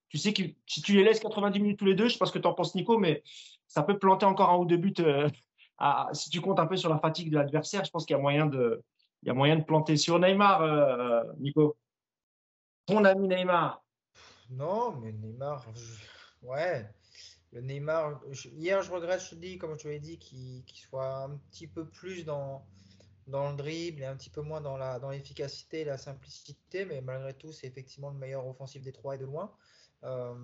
tu 0.07 0.17
sais 0.17 0.31
que 0.33 0.43
si 0.65 0.81
tu 0.81 0.93
les 0.93 1.03
laisses 1.03 1.19
90 1.19 1.59
minutes 1.59 1.79
tous 1.79 1.85
les 1.85 1.95
deux, 1.95 2.07
je 2.07 2.13
sais 2.13 2.19
pas 2.19 2.27
ce 2.27 2.31
que 2.31 2.39
tu 2.39 2.47
en 2.47 2.53
penses, 2.53 2.73
Nico, 2.75 2.97
mais 2.97 3.21
ça 3.67 3.83
peut 3.83 3.97
planter 3.99 4.25
encore 4.25 4.49
un 4.51 4.57
ou 4.57 4.65
deux 4.65 4.77
buts. 4.77 4.93
euh, 4.99 5.27
à- 5.77 6.07
si 6.13 6.29
tu 6.29 6.39
comptes 6.39 6.59
un 6.59 6.67
peu 6.67 6.77
sur 6.77 6.89
la 6.89 6.99
fatigue 6.99 7.29
de 7.31 7.35
l'adversaire, 7.35 7.83
je 7.83 7.91
pense 7.91 8.05
qu'il 8.05 8.15
y 8.15 8.19
a 8.19 8.21
moyen 8.21 8.45
de, 8.45 8.81
il 9.23 9.27
y 9.27 9.29
a 9.29 9.33
moyen 9.33 9.57
de 9.57 9.63
planter 9.63 9.97
sur 9.97 10.19
Neymar, 10.19 10.61
euh, 10.61 11.23
Nico. 11.39 11.75
Ton 12.85 13.03
ami 13.03 13.27
Neymar. 13.27 13.83
Non, 14.51 14.91
mais 14.97 15.11
Neymar, 15.11 15.65
ouais. 16.43 16.87
Le 17.51 17.61
Neymar, 17.61 18.21
hier, 18.53 18.81
je 18.83 18.91
regrette, 18.91 19.21
je 19.21 19.29
te 19.31 19.35
dis, 19.35 19.57
comme 19.57 19.77
je 19.77 19.83
te 19.83 19.87
l'ai 19.87 19.99
dit, 19.99 20.19
qu'il 20.19 20.63
soit 20.75 21.23
un 21.23 21.37
petit 21.37 21.67
peu 21.67 21.87
plus 21.87 22.25
dans, 22.25 22.63
dans 23.27 23.49
le 23.49 23.55
dribble 23.55 24.03
et 24.03 24.05
un 24.05 24.15
petit 24.15 24.29
peu 24.29 24.41
moins 24.41 24.61
dans 24.61 24.77
la, 24.77 24.99
dans 24.99 25.09
l'efficacité 25.09 25.81
et 25.81 25.85
la 25.85 25.97
simplicité. 25.97 26.85
Mais 26.85 27.01
malgré 27.01 27.33
tout, 27.33 27.51
c'est 27.51 27.65
effectivement 27.65 28.09
le 28.09 28.17
meilleur 28.17 28.45
offensif 28.45 28.83
des 28.83 28.91
trois 28.91 29.15
et 29.15 29.17
de 29.17 29.25
loin. 29.25 29.51
Euh, 30.03 30.35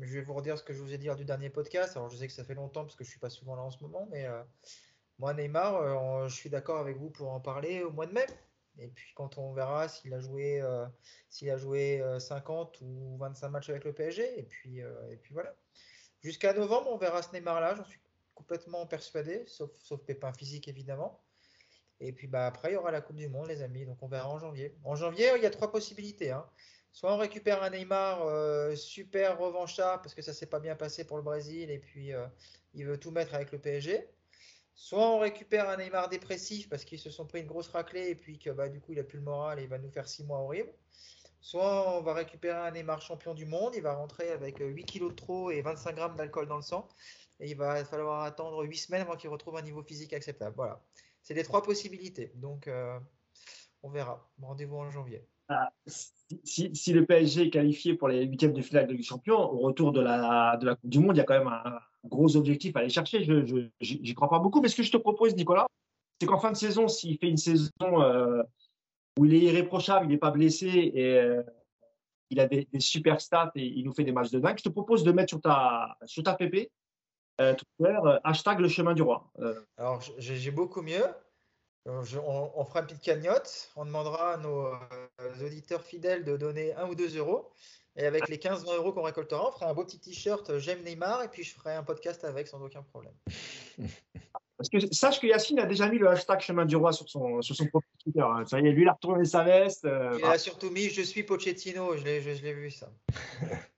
je 0.00 0.14
vais 0.14 0.22
vous 0.22 0.34
redire 0.34 0.58
ce 0.58 0.64
que 0.64 0.72
je 0.72 0.82
vous 0.82 0.92
ai 0.92 0.98
dit 0.98 1.06
lors 1.06 1.16
du 1.16 1.24
dernier 1.24 1.50
podcast. 1.50 1.96
Alors, 1.96 2.08
je 2.08 2.16
sais 2.16 2.26
que 2.26 2.32
ça 2.32 2.42
fait 2.42 2.54
longtemps 2.54 2.82
parce 2.82 2.96
que 2.96 3.04
je 3.04 3.10
suis 3.10 3.20
pas 3.20 3.30
souvent 3.30 3.54
là 3.54 3.62
en 3.62 3.70
ce 3.70 3.80
moment, 3.82 4.08
mais 4.10 4.26
euh, 4.26 4.42
moi, 5.18 5.32
Neymar, 5.32 5.76
euh, 5.76 6.28
je 6.28 6.34
suis 6.34 6.50
d'accord 6.50 6.78
avec 6.78 6.96
vous 6.96 7.10
pour 7.10 7.30
en 7.30 7.40
parler 7.40 7.84
au 7.84 7.92
mois 7.92 8.06
de 8.06 8.12
mai. 8.12 8.26
Et 8.78 8.88
puis, 8.88 9.12
quand 9.14 9.38
on 9.38 9.52
verra 9.52 9.88
s'il 9.88 10.12
a 10.14 10.20
joué. 10.20 10.60
euh, 10.62 10.86
s'il 11.28 11.50
a 11.50 11.56
joué 11.56 12.00
euh, 12.00 12.18
50 12.18 12.80
ou 12.82 13.16
25 13.18 13.48
matchs 13.50 13.70
avec 13.70 13.84
le 13.84 13.92
PSG. 13.92 14.38
Et 14.38 14.42
puis, 14.44 14.82
euh, 14.82 15.10
et 15.12 15.16
puis 15.16 15.32
voilà. 15.34 15.54
Jusqu'à 16.22 16.52
novembre, 16.54 16.90
on 16.92 16.96
verra 16.98 17.22
ce 17.22 17.32
Neymar-là, 17.32 17.74
j'en 17.76 17.84
suis 17.84 18.00
complètement 18.34 18.86
persuadé, 18.86 19.44
sauf, 19.46 19.70
pépin 20.06 20.32
physique 20.32 20.68
évidemment. 20.68 21.24
Et 22.00 22.12
puis 22.12 22.26
bah, 22.26 22.46
après, 22.46 22.70
il 22.72 22.74
y 22.74 22.76
aura 22.76 22.90
la 22.90 23.00
Coupe 23.00 23.16
du 23.16 23.28
Monde, 23.28 23.48
les 23.48 23.62
amis, 23.62 23.86
donc 23.86 24.02
on 24.02 24.08
verra 24.08 24.28
en 24.30 24.38
janvier. 24.38 24.76
En 24.84 24.96
janvier, 24.96 25.32
il 25.36 25.42
y 25.42 25.46
a 25.46 25.50
trois 25.50 25.70
possibilités. 25.72 26.30
hein. 26.32 26.48
Soit 26.92 27.12
on 27.14 27.18
récupère 27.18 27.62
un 27.62 27.70
Neymar 27.70 28.22
euh, 28.22 28.76
super 28.76 29.38
revanchard 29.38 30.00
parce 30.02 30.14
que 30.14 30.22
ça 30.22 30.32
s'est 30.34 30.46
pas 30.46 30.60
bien 30.60 30.76
passé 30.76 31.04
pour 31.06 31.16
le 31.16 31.22
Brésil 31.24 31.70
et 31.70 31.78
puis 31.80 32.12
euh, 32.12 32.26
il 32.74 32.86
veut 32.86 32.98
tout 33.00 33.10
mettre 33.10 33.34
avec 33.34 33.52
le 33.52 33.60
PSG. 33.60 34.13
Soit 34.74 35.08
on 35.08 35.18
récupère 35.18 35.68
un 35.68 35.76
Neymar 35.76 36.08
dépressif 36.08 36.68
parce 36.68 36.84
qu'ils 36.84 36.98
se 36.98 37.10
sont 37.10 37.26
pris 37.26 37.40
une 37.40 37.46
grosse 37.46 37.68
raclée 37.68 38.08
et 38.08 38.14
puis 38.14 38.38
que 38.38 38.50
bah, 38.50 38.68
du 38.68 38.80
coup 38.80 38.92
il 38.92 38.98
a 38.98 39.04
plus 39.04 39.18
le 39.18 39.24
moral 39.24 39.60
et 39.60 39.62
il 39.62 39.68
va 39.68 39.78
nous 39.78 39.90
faire 39.90 40.08
six 40.08 40.24
mois 40.24 40.38
horribles. 40.38 40.72
Soit 41.40 41.96
on 41.98 42.02
va 42.02 42.14
récupérer 42.14 42.58
un 42.58 42.70
Neymar 42.70 43.02
champion 43.02 43.34
du 43.34 43.44
monde, 43.44 43.74
il 43.76 43.82
va 43.82 43.94
rentrer 43.94 44.30
avec 44.30 44.58
8 44.58 44.84
kilos 44.84 45.10
de 45.10 45.14
trop 45.14 45.50
et 45.50 45.60
25 45.60 45.94
grammes 45.94 46.16
d'alcool 46.16 46.48
dans 46.48 46.56
le 46.56 46.62
sang. 46.62 46.88
Et 47.40 47.50
il 47.50 47.56
va 47.56 47.84
falloir 47.84 48.22
attendre 48.22 48.64
8 48.64 48.76
semaines 48.76 49.02
avant 49.02 49.16
qu'il 49.16 49.30
retrouve 49.30 49.56
un 49.56 49.62
niveau 49.62 49.82
physique 49.82 50.12
acceptable. 50.12 50.54
Voilà. 50.56 50.82
C'est 51.22 51.34
les 51.34 51.42
trois 51.42 51.62
possibilités. 51.62 52.32
Donc 52.36 52.66
euh, 52.66 52.98
on 53.82 53.90
verra. 53.90 54.28
Rendez-vous 54.40 54.76
en 54.76 54.90
janvier. 54.90 55.26
Ah, 55.48 55.70
si, 55.86 56.92
le 56.92 57.04
PSG 57.04 57.42
est 57.42 57.50
qualifié 57.50 57.94
pour 57.94 58.08
les 58.08 58.24
huitièmes 58.24 58.54
de 58.54 58.62
finale 58.62 58.86
de 58.86 58.92
Ligue 58.92 59.02
des 59.02 59.06
Champions, 59.06 59.38
au 59.38 59.58
retour 59.58 59.92
de 59.92 60.00
la, 60.00 60.56
de 60.56 60.66
la 60.66 60.74
Coupe 60.74 60.88
du 60.88 60.98
Monde, 61.00 61.16
il 61.16 61.18
y 61.18 61.20
a 61.20 61.24
quand 61.24 61.38
même 61.38 61.48
un, 61.48 61.78
gros 62.04 62.36
objectif 62.36 62.76
à 62.76 62.80
aller 62.80 62.88
chercher. 62.88 63.24
Je 63.24 63.68
j'y 63.80 64.14
crois 64.14 64.28
pas 64.28 64.38
beaucoup. 64.38 64.60
Mais 64.60 64.68
ce 64.68 64.76
que 64.76 64.82
je 64.82 64.92
te 64.92 64.96
propose, 64.96 65.34
Nicolas, 65.34 65.66
c'est 66.20 66.26
qu'en 66.26 66.38
fin 66.38 66.52
de 66.52 66.56
saison, 66.56 66.88
s'il 66.88 67.18
fait 67.18 67.28
une 67.28 67.36
saison 67.36 67.70
euh, 67.82 68.42
où 69.18 69.24
il 69.24 69.34
est 69.34 69.40
irréprochable, 69.40 70.06
il 70.06 70.08
n'est 70.08 70.18
pas 70.18 70.30
blessé 70.30 70.66
et 70.66 71.18
euh, 71.18 71.42
il 72.30 72.40
a 72.40 72.46
des, 72.46 72.68
super 72.78 73.20
stats 73.20 73.52
et 73.56 73.64
il 73.64 73.84
nous 73.84 73.92
fait 73.92 74.04
des 74.04 74.12
matchs 74.12 74.30
de 74.30 74.38
dingue, 74.38 74.58
je 74.58 74.64
te 74.64 74.68
propose 74.68 75.04
de 75.04 75.12
mettre 75.12 75.30
sur 75.30 75.40
ta, 75.40 75.96
sur 76.04 76.22
ta 76.22 76.34
PP 76.34 76.70
euh, 77.40 77.54
Twitter, 77.54 77.98
hashtag 78.22 78.60
le 78.60 78.68
chemin 78.68 78.94
du 78.94 79.02
roi. 79.02 79.30
Alors 79.76 80.00
j'ai 80.18 80.50
beaucoup 80.50 80.82
mieux. 80.82 81.04
On, 81.86 82.02
fera 82.02 82.80
une 82.80 82.86
petite 82.86 83.02
cagnotte. 83.02 83.70
On 83.76 83.84
demandera 83.84 84.34
à 84.34 84.36
nos 84.38 84.70
auditeurs 85.44 85.82
fidèles 85.82 86.24
de 86.24 86.36
donner 86.36 86.72
1 86.74 86.88
ou 86.88 86.94
2 86.94 87.18
euros. 87.18 87.50
Et 87.96 88.06
avec 88.06 88.28
les 88.28 88.38
15-20 88.38 88.74
euros 88.76 88.92
qu'on 88.92 89.02
récoltera, 89.02 89.48
on 89.48 89.52
fera 89.52 89.70
un 89.70 89.74
beau 89.74 89.84
petit 89.84 90.00
t-shirt 90.00 90.50
euh, 90.50 90.58
J'aime 90.58 90.82
Neymar 90.82 91.22
et 91.22 91.28
puis 91.28 91.44
je 91.44 91.54
ferai 91.54 91.74
un 91.74 91.84
podcast 91.84 92.24
avec 92.24 92.48
sans 92.48 92.60
aucun 92.60 92.82
problème. 92.82 93.14
Parce 94.56 94.68
que 94.68 94.78
sache 94.94 95.20
que 95.20 95.26
Yacine 95.26 95.58
a 95.58 95.66
déjà 95.66 95.88
mis 95.88 95.98
le 95.98 96.08
hashtag 96.08 96.40
chemin 96.40 96.64
du 96.64 96.76
roi 96.76 96.92
sur 96.92 97.08
son, 97.08 97.42
sur 97.42 97.54
son 97.56 97.66
profil 97.66 97.90
Twitter. 98.02 98.20
hein. 98.20 98.44
Ça 98.46 98.60
y 98.60 98.66
est, 98.66 98.70
lui, 98.72 98.82
il 98.82 98.88
a 98.88 98.92
retourné 98.92 99.24
sa 99.24 99.42
veste. 99.44 99.84
euh, 99.84 100.16
Il 100.18 100.24
a 100.24 100.38
surtout 100.38 100.70
mis 100.70 100.88
Je 100.90 101.02
suis 101.02 101.22
Pochettino, 101.24 101.96
je 101.96 102.04
l'ai 102.04 102.20
je- 102.20 102.34
je 102.34 102.42
l'ai 102.42 102.52
vu 102.54 102.70
ça. 102.70 102.90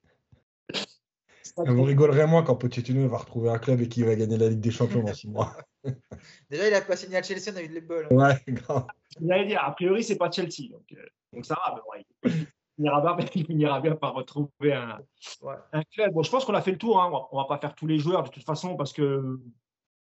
Vous 1.59 1.83
rigolerez 1.85 2.27
moins 2.27 2.43
quand 2.43 2.57
Pochettino 2.57 3.09
va 3.09 3.17
retrouver 3.17 3.49
un 3.49 3.59
club 3.59 3.81
et 3.81 3.89
qu'il 3.89 4.05
va 4.05 4.15
gagner 4.15 4.37
la 4.37 4.49
Ligue 4.51 4.61
des 4.61 4.71
Champions 4.71 5.03
dans 5.03 5.15
six 5.15 5.29
mois. 5.29 5.57
Déjà, 6.51 6.69
il 6.69 6.75
a 6.75 6.83
pas 6.83 6.97
signé 6.97 7.17
à 7.17 7.23
Chelsea, 7.23 7.51
on 7.53 7.57
a 7.57 7.63
eu 7.63 7.69
de 7.69 7.73
l'épaule. 7.75 8.07
Ouais, 8.11 8.35
grave. 8.49 8.87
Il 9.21 9.33
allait 9.33 9.47
dire, 9.47 9.63
a 9.65 9.75
priori, 9.75 10.05
c'est 10.05 10.17
pas 10.17 10.31
Chelsea. 10.31 10.69
Donc, 10.71 10.85
euh, 10.93 11.07
donc 11.33 11.47
ça 11.47 11.55
va, 11.55 11.75
mais 11.75 12.31
ouais, 12.31 12.47
finira 12.77 13.01
bien, 13.01 13.27
il 13.35 13.47
finira 13.47 13.81
bien 13.81 13.97
par 13.97 14.15
retrouver 14.15 14.73
un, 14.73 14.99
Ouais. 15.43 15.55
un 15.73 15.83
club. 15.83 16.13
Bon, 16.13 16.23
je 16.23 16.31
pense 16.31 16.45
qu'on 16.45 16.55
a 16.55 16.63
fait 16.63 16.73
le 16.73 16.79
tour. 16.79 17.01
Hein. 17.03 17.11
On, 17.13 17.27
on 17.33 17.39
va 17.39 17.45
pas 17.47 17.59
faire 17.59 17.75
tous 17.75 17.87
les 17.87 17.99
joueurs 17.99 18.23
de 18.23 18.29
toute 18.29 18.45
façon 18.45 18.77
parce 18.77 18.93
que 18.93 19.41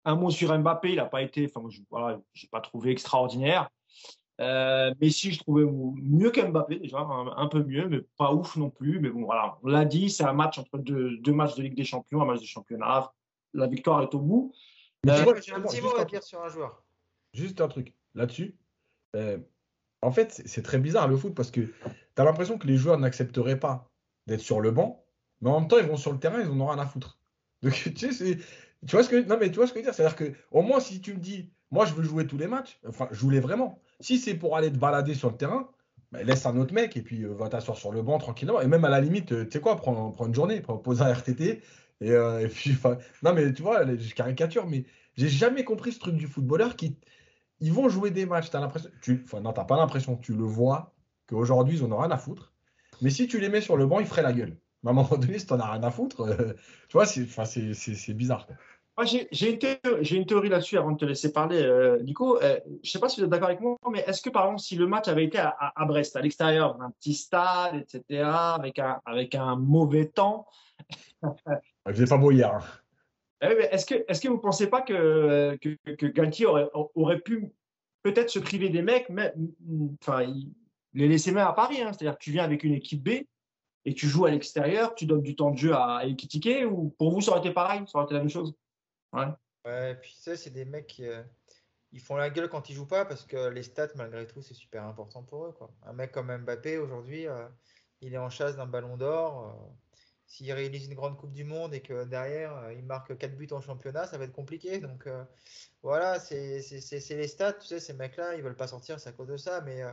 un 0.04 0.14
mot 0.16 0.30
sur 0.30 0.56
Mbappé, 0.58 0.90
il 0.90 0.96
n'a 0.96 1.04
pas 1.06 1.22
été. 1.22 1.46
Enfin, 1.46 1.60
moi, 1.60 1.70
je 1.70 1.80
voilà, 1.90 2.20
j'ai 2.34 2.48
pas 2.48 2.60
trouvé 2.60 2.90
extraordinaire. 2.90 3.68
Euh, 4.40 4.94
mais 5.00 5.10
si 5.10 5.32
je 5.32 5.40
trouvais 5.40 5.64
mieux 5.64 6.30
qu'Mbappé 6.30 6.78
déjà, 6.78 6.98
un, 6.98 7.36
un 7.36 7.48
peu 7.48 7.64
mieux, 7.64 7.88
mais 7.88 8.00
pas 8.16 8.32
ouf 8.32 8.56
non 8.56 8.70
plus. 8.70 9.00
Mais 9.00 9.10
bon, 9.10 9.24
voilà, 9.24 9.58
on 9.62 9.68
l'a 9.68 9.84
dit, 9.84 10.10
c'est 10.10 10.24
un 10.24 10.32
match 10.32 10.58
entre 10.58 10.78
deux, 10.78 11.16
deux 11.18 11.32
matchs 11.32 11.56
de 11.56 11.62
Ligue 11.62 11.74
des 11.76 11.84
Champions, 11.84 12.22
un 12.22 12.26
match 12.26 12.40
de 12.40 12.46
championnat. 12.46 13.12
La 13.54 13.66
victoire 13.66 14.02
est 14.02 14.14
au 14.14 14.20
bout. 14.20 14.52
Euh, 15.06 15.34
J'ai 15.44 15.52
un 15.52 15.60
petit 15.60 15.80
mot 15.80 15.96
à 15.96 16.04
dire 16.04 16.22
sur 16.22 16.40
un 16.42 16.48
joueur. 16.48 16.84
Juste 17.32 17.60
un 17.60 17.68
truc 17.68 17.94
là-dessus. 18.14 18.56
Euh, 19.16 19.38
en 20.02 20.12
fait, 20.12 20.42
c'est- 20.46 20.62
très 20.62 20.78
bizarre 20.78 21.08
le 21.08 21.16
foot 21.16 21.34
parce 21.34 21.50
que 21.50 21.60
tu 21.60 21.72
as 22.16 22.24
l'impression 22.24 22.58
que 22.58 22.66
les 22.66 22.76
joueurs 22.76 22.98
n'accepteraient 22.98 23.58
pas 23.58 23.90
d'être 24.26 24.40
sur 24.40 24.60
le 24.60 24.70
banc, 24.70 25.04
mais 25.40 25.50
en 25.50 25.60
même 25.60 25.68
temps, 25.68 25.78
ils 25.78 25.86
vont 25.86 25.96
sur 25.96 26.12
le 26.12 26.18
terrain, 26.18 26.40
ils 26.40 26.48
en 26.48 26.60
ont 26.60 26.66
rien 26.66 26.78
à 26.78 26.86
foutre. 26.86 27.18
Donc, 27.62 27.72
tu 27.96 28.94
vois 28.94 29.02
ce 29.02 29.08
que 29.08 29.38
mais 29.38 29.50
tu 29.50 29.56
vois 29.56 29.66
ce 29.66 29.72
que 29.72 29.80
je 29.80 29.84
veux 29.84 29.90
dire, 29.90 29.94
c'est-à-dire 29.94 30.16
que 30.16 30.32
au 30.52 30.62
moins 30.62 30.80
si 30.80 31.00
tu 31.00 31.14
me 31.14 31.18
dis, 31.18 31.50
moi 31.70 31.84
je 31.84 31.94
veux 31.94 32.04
jouer 32.04 32.26
tous 32.26 32.38
les 32.38 32.46
matchs, 32.46 32.78
enfin 32.86 33.08
je 33.10 33.20
voulais 33.20 33.40
vraiment. 33.40 33.80
Si 34.00 34.18
c'est 34.18 34.34
pour 34.34 34.56
aller 34.56 34.70
te 34.70 34.78
balader 34.78 35.14
sur 35.14 35.30
le 35.30 35.36
terrain, 35.36 35.68
bah, 36.12 36.22
laisse 36.22 36.46
un 36.46 36.56
autre 36.56 36.72
mec 36.72 36.96
et 36.96 37.02
puis 37.02 37.24
euh, 37.24 37.34
va 37.34 37.48
t'asseoir 37.48 37.76
sur 37.76 37.92
le 37.92 38.02
banc 38.02 38.18
tranquillement. 38.18 38.60
Et 38.60 38.68
même 38.68 38.84
à 38.84 38.88
la 38.88 39.00
limite, 39.00 39.32
euh, 39.32 39.44
tu 39.44 39.52
sais 39.52 39.60
quoi, 39.60 39.76
prends, 39.76 40.14
une 40.26 40.34
journée, 40.34 40.60
pose 40.60 41.02
un 41.02 41.12
RTT 41.12 41.60
et, 42.00 42.10
euh, 42.12 42.40
et 42.46 42.48
puis 42.48 42.76
non 43.22 43.32
mais 43.34 43.52
tu 43.52 43.62
vois, 43.62 43.84
je 43.84 44.14
caricature, 44.14 44.66
mais 44.66 44.84
j'ai 45.16 45.28
jamais 45.28 45.64
compris 45.64 45.92
ce 45.92 45.98
truc 45.98 46.14
du 46.16 46.28
footballeur 46.28 46.76
qui 46.76 46.96
ils 47.60 47.72
vont 47.72 47.88
jouer 47.88 48.10
des 48.10 48.26
matchs, 48.26 48.50
l'impression, 48.52 48.90
tu, 49.02 49.22
enfin 49.24 49.40
non, 49.40 49.52
t'as 49.52 49.64
pas 49.64 49.76
l'impression, 49.76 50.16
tu 50.16 50.34
le 50.34 50.44
vois 50.44 50.94
qu'aujourd'hui 51.28 51.76
ils 51.78 51.84
en 51.84 51.92
ont 51.92 51.98
rien 51.98 52.10
à 52.10 52.18
foutre. 52.18 52.52
Mais 53.00 53.10
si 53.10 53.26
tu 53.28 53.38
les 53.40 53.48
mets 53.48 53.60
sur 53.60 53.76
le 53.76 53.86
banc, 53.86 54.00
ils 54.00 54.06
feraient 54.06 54.22
la 54.22 54.32
gueule. 54.32 54.56
Mais 54.82 54.88
à 54.88 54.92
un 54.92 54.94
moment 54.94 55.16
donné, 55.16 55.38
si 55.38 55.46
t'en 55.46 55.58
as 55.60 55.70
rien 55.72 55.82
à 55.82 55.90
foutre, 55.90 56.20
euh, 56.22 56.54
tu 56.88 56.92
vois, 56.94 57.06
c'est, 57.06 57.22
enfin, 57.22 57.44
bizarre. 58.14 58.46
quoi. 58.46 58.56
Moi, 58.96 59.04
j'ai 59.06 59.52
une, 59.52 60.26
théorie- 60.26 60.48
là-dessus 60.48 60.76
avant 60.76 60.90
de 60.90 60.96
te 60.96 61.04
laisser 61.04 61.32
parler, 61.32 61.62
euh, 61.62 62.02
Nico. 62.02 62.42
Euh, 62.42 62.58
je 62.66 62.72
ne 62.72 62.78
sais 62.82 62.98
pas 62.98 63.08
si 63.08 63.20
vous 63.20 63.24
êtes 63.26 63.30
d'accord 63.30 63.48
avec 63.48 63.60
moi, 63.60 63.76
mais 63.92 64.00
est-ce 64.00 64.20
que, 64.20 64.28
par 64.30 64.44
exemple, 64.46 64.60
si 64.60 64.74
le 64.74 64.88
match 64.88 65.06
avait 65.06 65.24
été 65.24 65.38
à, 65.38 65.50
à- 65.50 65.82
à 65.82 65.84
Brest, 65.84 66.16
à 66.16 66.20
l'extérieur, 66.20 66.80
un 66.82 66.90
petit 66.90 67.14
stade, 67.14 67.76
etc., 67.76 68.24
avec 68.56 68.80
un, 68.80 69.00
avec 69.06 69.36
un 69.36 69.54
mauvais 69.54 70.06
temps, 70.06 70.46
Il 71.22 71.92
faisait 71.92 72.06
pas 72.06 72.18
beau 72.18 72.32
hier. 72.32 72.52
hein. 72.54 72.60
Eh 73.40 73.46
est-ce 73.46 73.86
que, 73.86 74.28
vous 74.28 74.34
ne 74.34 74.40
pensez 74.40 74.68
pas 74.68 74.82
que, 74.82 75.56
que, 75.56 76.94
aurait, 76.94 77.20
pu 77.20 77.52
peut-être 78.02 78.30
se 78.30 78.38
priver 78.38 78.68
des 78.68 78.82
mecs, 78.82 79.08
mais 79.08 79.32
enfin, 80.00 80.26
les 80.94 81.08
laisser 81.08 81.32
même 81.32 81.46
à 81.46 81.52
Paris 81.52 81.80
hein, 81.80 81.92
C'est-à-dire 81.92 82.18
que 82.18 82.24
tu 82.24 82.32
viens 82.32 82.44
avec 82.44 82.64
une 82.64 82.74
équipe 82.74 83.02
B 83.02 83.24
et 83.84 83.94
tu 83.94 84.08
joues 84.08 84.26
à 84.26 84.30
l'extérieur, 84.30 84.94
tu 84.94 85.06
donnes 85.06 85.22
du 85.22 85.36
temps 85.36 85.50
de 85.50 85.56
jeu 85.56 85.74
à 85.74 86.04
Ekitike, 86.04 86.66
ou 86.70 86.94
pour 86.98 87.12
vous, 87.12 87.20
ça 87.20 87.30
aurait 87.30 87.40
été 87.40 87.52
pareil 87.52 87.82
Ça 87.86 87.98
aurait 87.98 88.06
été 88.06 88.14
la 88.14 88.20
même 88.20 88.28
chose? 88.28 88.54
Ouais, 89.64 89.94
puis 89.94 90.12
tu 90.14 90.20
sais, 90.20 90.36
c'est 90.36 90.50
des 90.50 90.64
mecs 90.64 90.86
qui 90.86 91.06
euh, 91.06 91.22
font 92.00 92.16
la 92.16 92.30
gueule 92.30 92.48
quand 92.48 92.68
ils 92.68 92.74
jouent 92.74 92.86
pas 92.86 93.04
parce 93.04 93.24
que 93.24 93.48
les 93.48 93.62
stats, 93.62 93.88
malgré 93.94 94.26
tout, 94.26 94.42
c'est 94.42 94.54
super 94.54 94.84
important 94.84 95.22
pour 95.22 95.46
eux. 95.46 95.52
Quoi. 95.52 95.70
Un 95.86 95.92
mec 95.92 96.12
comme 96.12 96.36
Mbappé, 96.36 96.78
aujourd'hui, 96.78 97.26
euh, 97.26 97.48
il 98.00 98.14
est 98.14 98.18
en 98.18 98.30
chasse 98.30 98.56
d'un 98.56 98.66
ballon 98.66 98.96
d'or. 98.96 99.46
euh, 99.46 99.87
S'il 100.28 100.52
réalise 100.52 100.86
une 100.86 100.94
grande 100.94 101.16
Coupe 101.16 101.32
du 101.32 101.42
Monde 101.42 101.72
et 101.72 101.80
que 101.80 102.04
derrière, 102.04 102.54
euh, 102.58 102.74
il 102.74 102.84
marque 102.84 103.16
4 103.16 103.34
buts 103.34 103.48
en 103.50 103.62
championnat, 103.62 104.06
ça 104.06 104.18
va 104.18 104.24
être 104.24 104.32
compliqué. 104.32 104.78
Donc 104.78 105.06
euh, 105.06 105.24
voilà, 105.82 106.20
c'est 106.20 106.60
les 106.70 107.28
stats. 107.28 107.54
Tu 107.54 107.66
sais, 107.66 107.80
ces 107.80 107.94
mecs-là, 107.94 108.34
ils 108.34 108.42
veulent 108.42 108.56
pas 108.56 108.68
sortir, 108.68 109.00
c'est 109.00 109.08
à 109.08 109.12
cause 109.12 109.28
de 109.28 109.38
ça. 109.38 109.62
Mais 109.62 109.82
euh, 109.82 109.92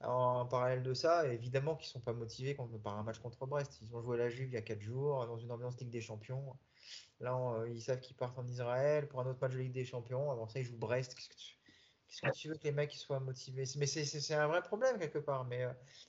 en 0.00 0.46
parallèle 0.46 0.82
de 0.82 0.94
ça, 0.94 1.26
évidemment 1.26 1.76
qu'ils 1.76 1.90
sont 1.90 2.00
pas 2.00 2.14
motivés 2.14 2.56
par 2.82 2.98
un 2.98 3.02
match 3.02 3.18
contre 3.18 3.46
Brest. 3.46 3.78
Ils 3.82 3.94
ont 3.94 4.00
joué 4.00 4.16
la 4.16 4.30
Juve 4.30 4.48
il 4.48 4.54
y 4.54 4.56
a 4.56 4.62
4 4.62 4.80
jours, 4.80 5.26
dans 5.26 5.36
une 5.36 5.52
ambiance 5.52 5.78
Ligue 5.78 5.90
des 5.90 6.00
Champions. 6.00 6.56
Là, 7.20 7.38
ils 7.68 7.82
savent 7.82 8.00
qu'ils 8.00 8.16
partent 8.16 8.38
en 8.38 8.46
Israël 8.46 9.08
pour 9.08 9.20
un 9.20 9.26
autre 9.26 9.38
match 9.42 9.52
de 9.52 9.58
Ligue 9.58 9.72
des 9.72 9.84
Champions. 9.84 10.30
Avant 10.30 10.48
ça, 10.48 10.58
ils 10.58 10.64
jouent 10.64 10.78
Brest. 10.78 11.14
Qu'est-ce 11.14 12.22
que 12.22 12.30
tu, 12.30 12.48
veux 12.48 12.54
que 12.56 12.64
les 12.64 12.72
mecs 12.72 12.92
soient 12.92 13.20
motivés? 13.20 13.64
Mais 13.76 13.86
c'est 13.86 14.34
un 14.34 14.46
vrai 14.46 14.62
problème 14.62 14.98
quelque 14.98 15.18
part. 15.18 15.46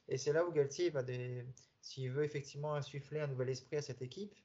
Et 0.08 0.18
c'est 0.18 0.32
là 0.32 0.46
où 0.46 0.54
Galtier 0.54 0.90
va 0.90 1.04
des, 1.04 1.46
s'il 1.88 2.12
veut 2.12 2.24
effectivement 2.24 2.76
insuffler 2.76 3.20
un 3.20 3.28
nouvel 3.28 3.50
esprit 3.50 3.78
à 3.78 3.82
cette 3.82 4.02
équipe, 4.02 4.36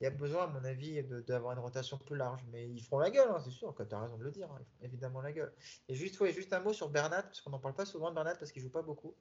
il 0.00 0.04
y 0.04 0.06
a 0.06 0.10
besoin, 0.10 0.44
à 0.44 0.46
mon 0.48 0.64
avis, 0.64 1.02
d'avoir 1.26 1.52
une 1.52 1.60
rotation 1.60 1.98
plus 1.98 2.16
large. 2.16 2.44
Mais 2.50 2.68
ils 2.68 2.82
feront 2.82 2.98
la 2.98 3.10
gueule, 3.10 3.28
hein, 3.30 3.40
c'est 3.42 3.50
sûr, 3.50 3.74
tu 3.74 3.94
as 3.94 4.00
raison 4.00 4.18
de 4.18 4.24
le 4.24 4.30
dire. 4.32 4.50
hein, 4.50 4.60
évidemment 4.82 5.22
la 5.22 5.32
gueule. 5.32 5.52
Et 5.88 5.94
juste, 5.94 6.20
ouais, 6.20 6.32
juste 6.32 6.52
un 6.52 6.60
mot 6.60 6.72
sur 6.72 6.90
Bernat, 6.90 7.22
parce 7.22 7.40
qu'on 7.40 7.50
n'en 7.50 7.60
parle 7.60 7.74
pas 7.74 7.86
souvent 7.86 8.10
de 8.10 8.14
Bernat 8.14 8.34
parce 8.34 8.52
qu'il 8.52 8.62
joue 8.62 8.70
pas 8.70 8.82
beaucoup. 8.82 9.14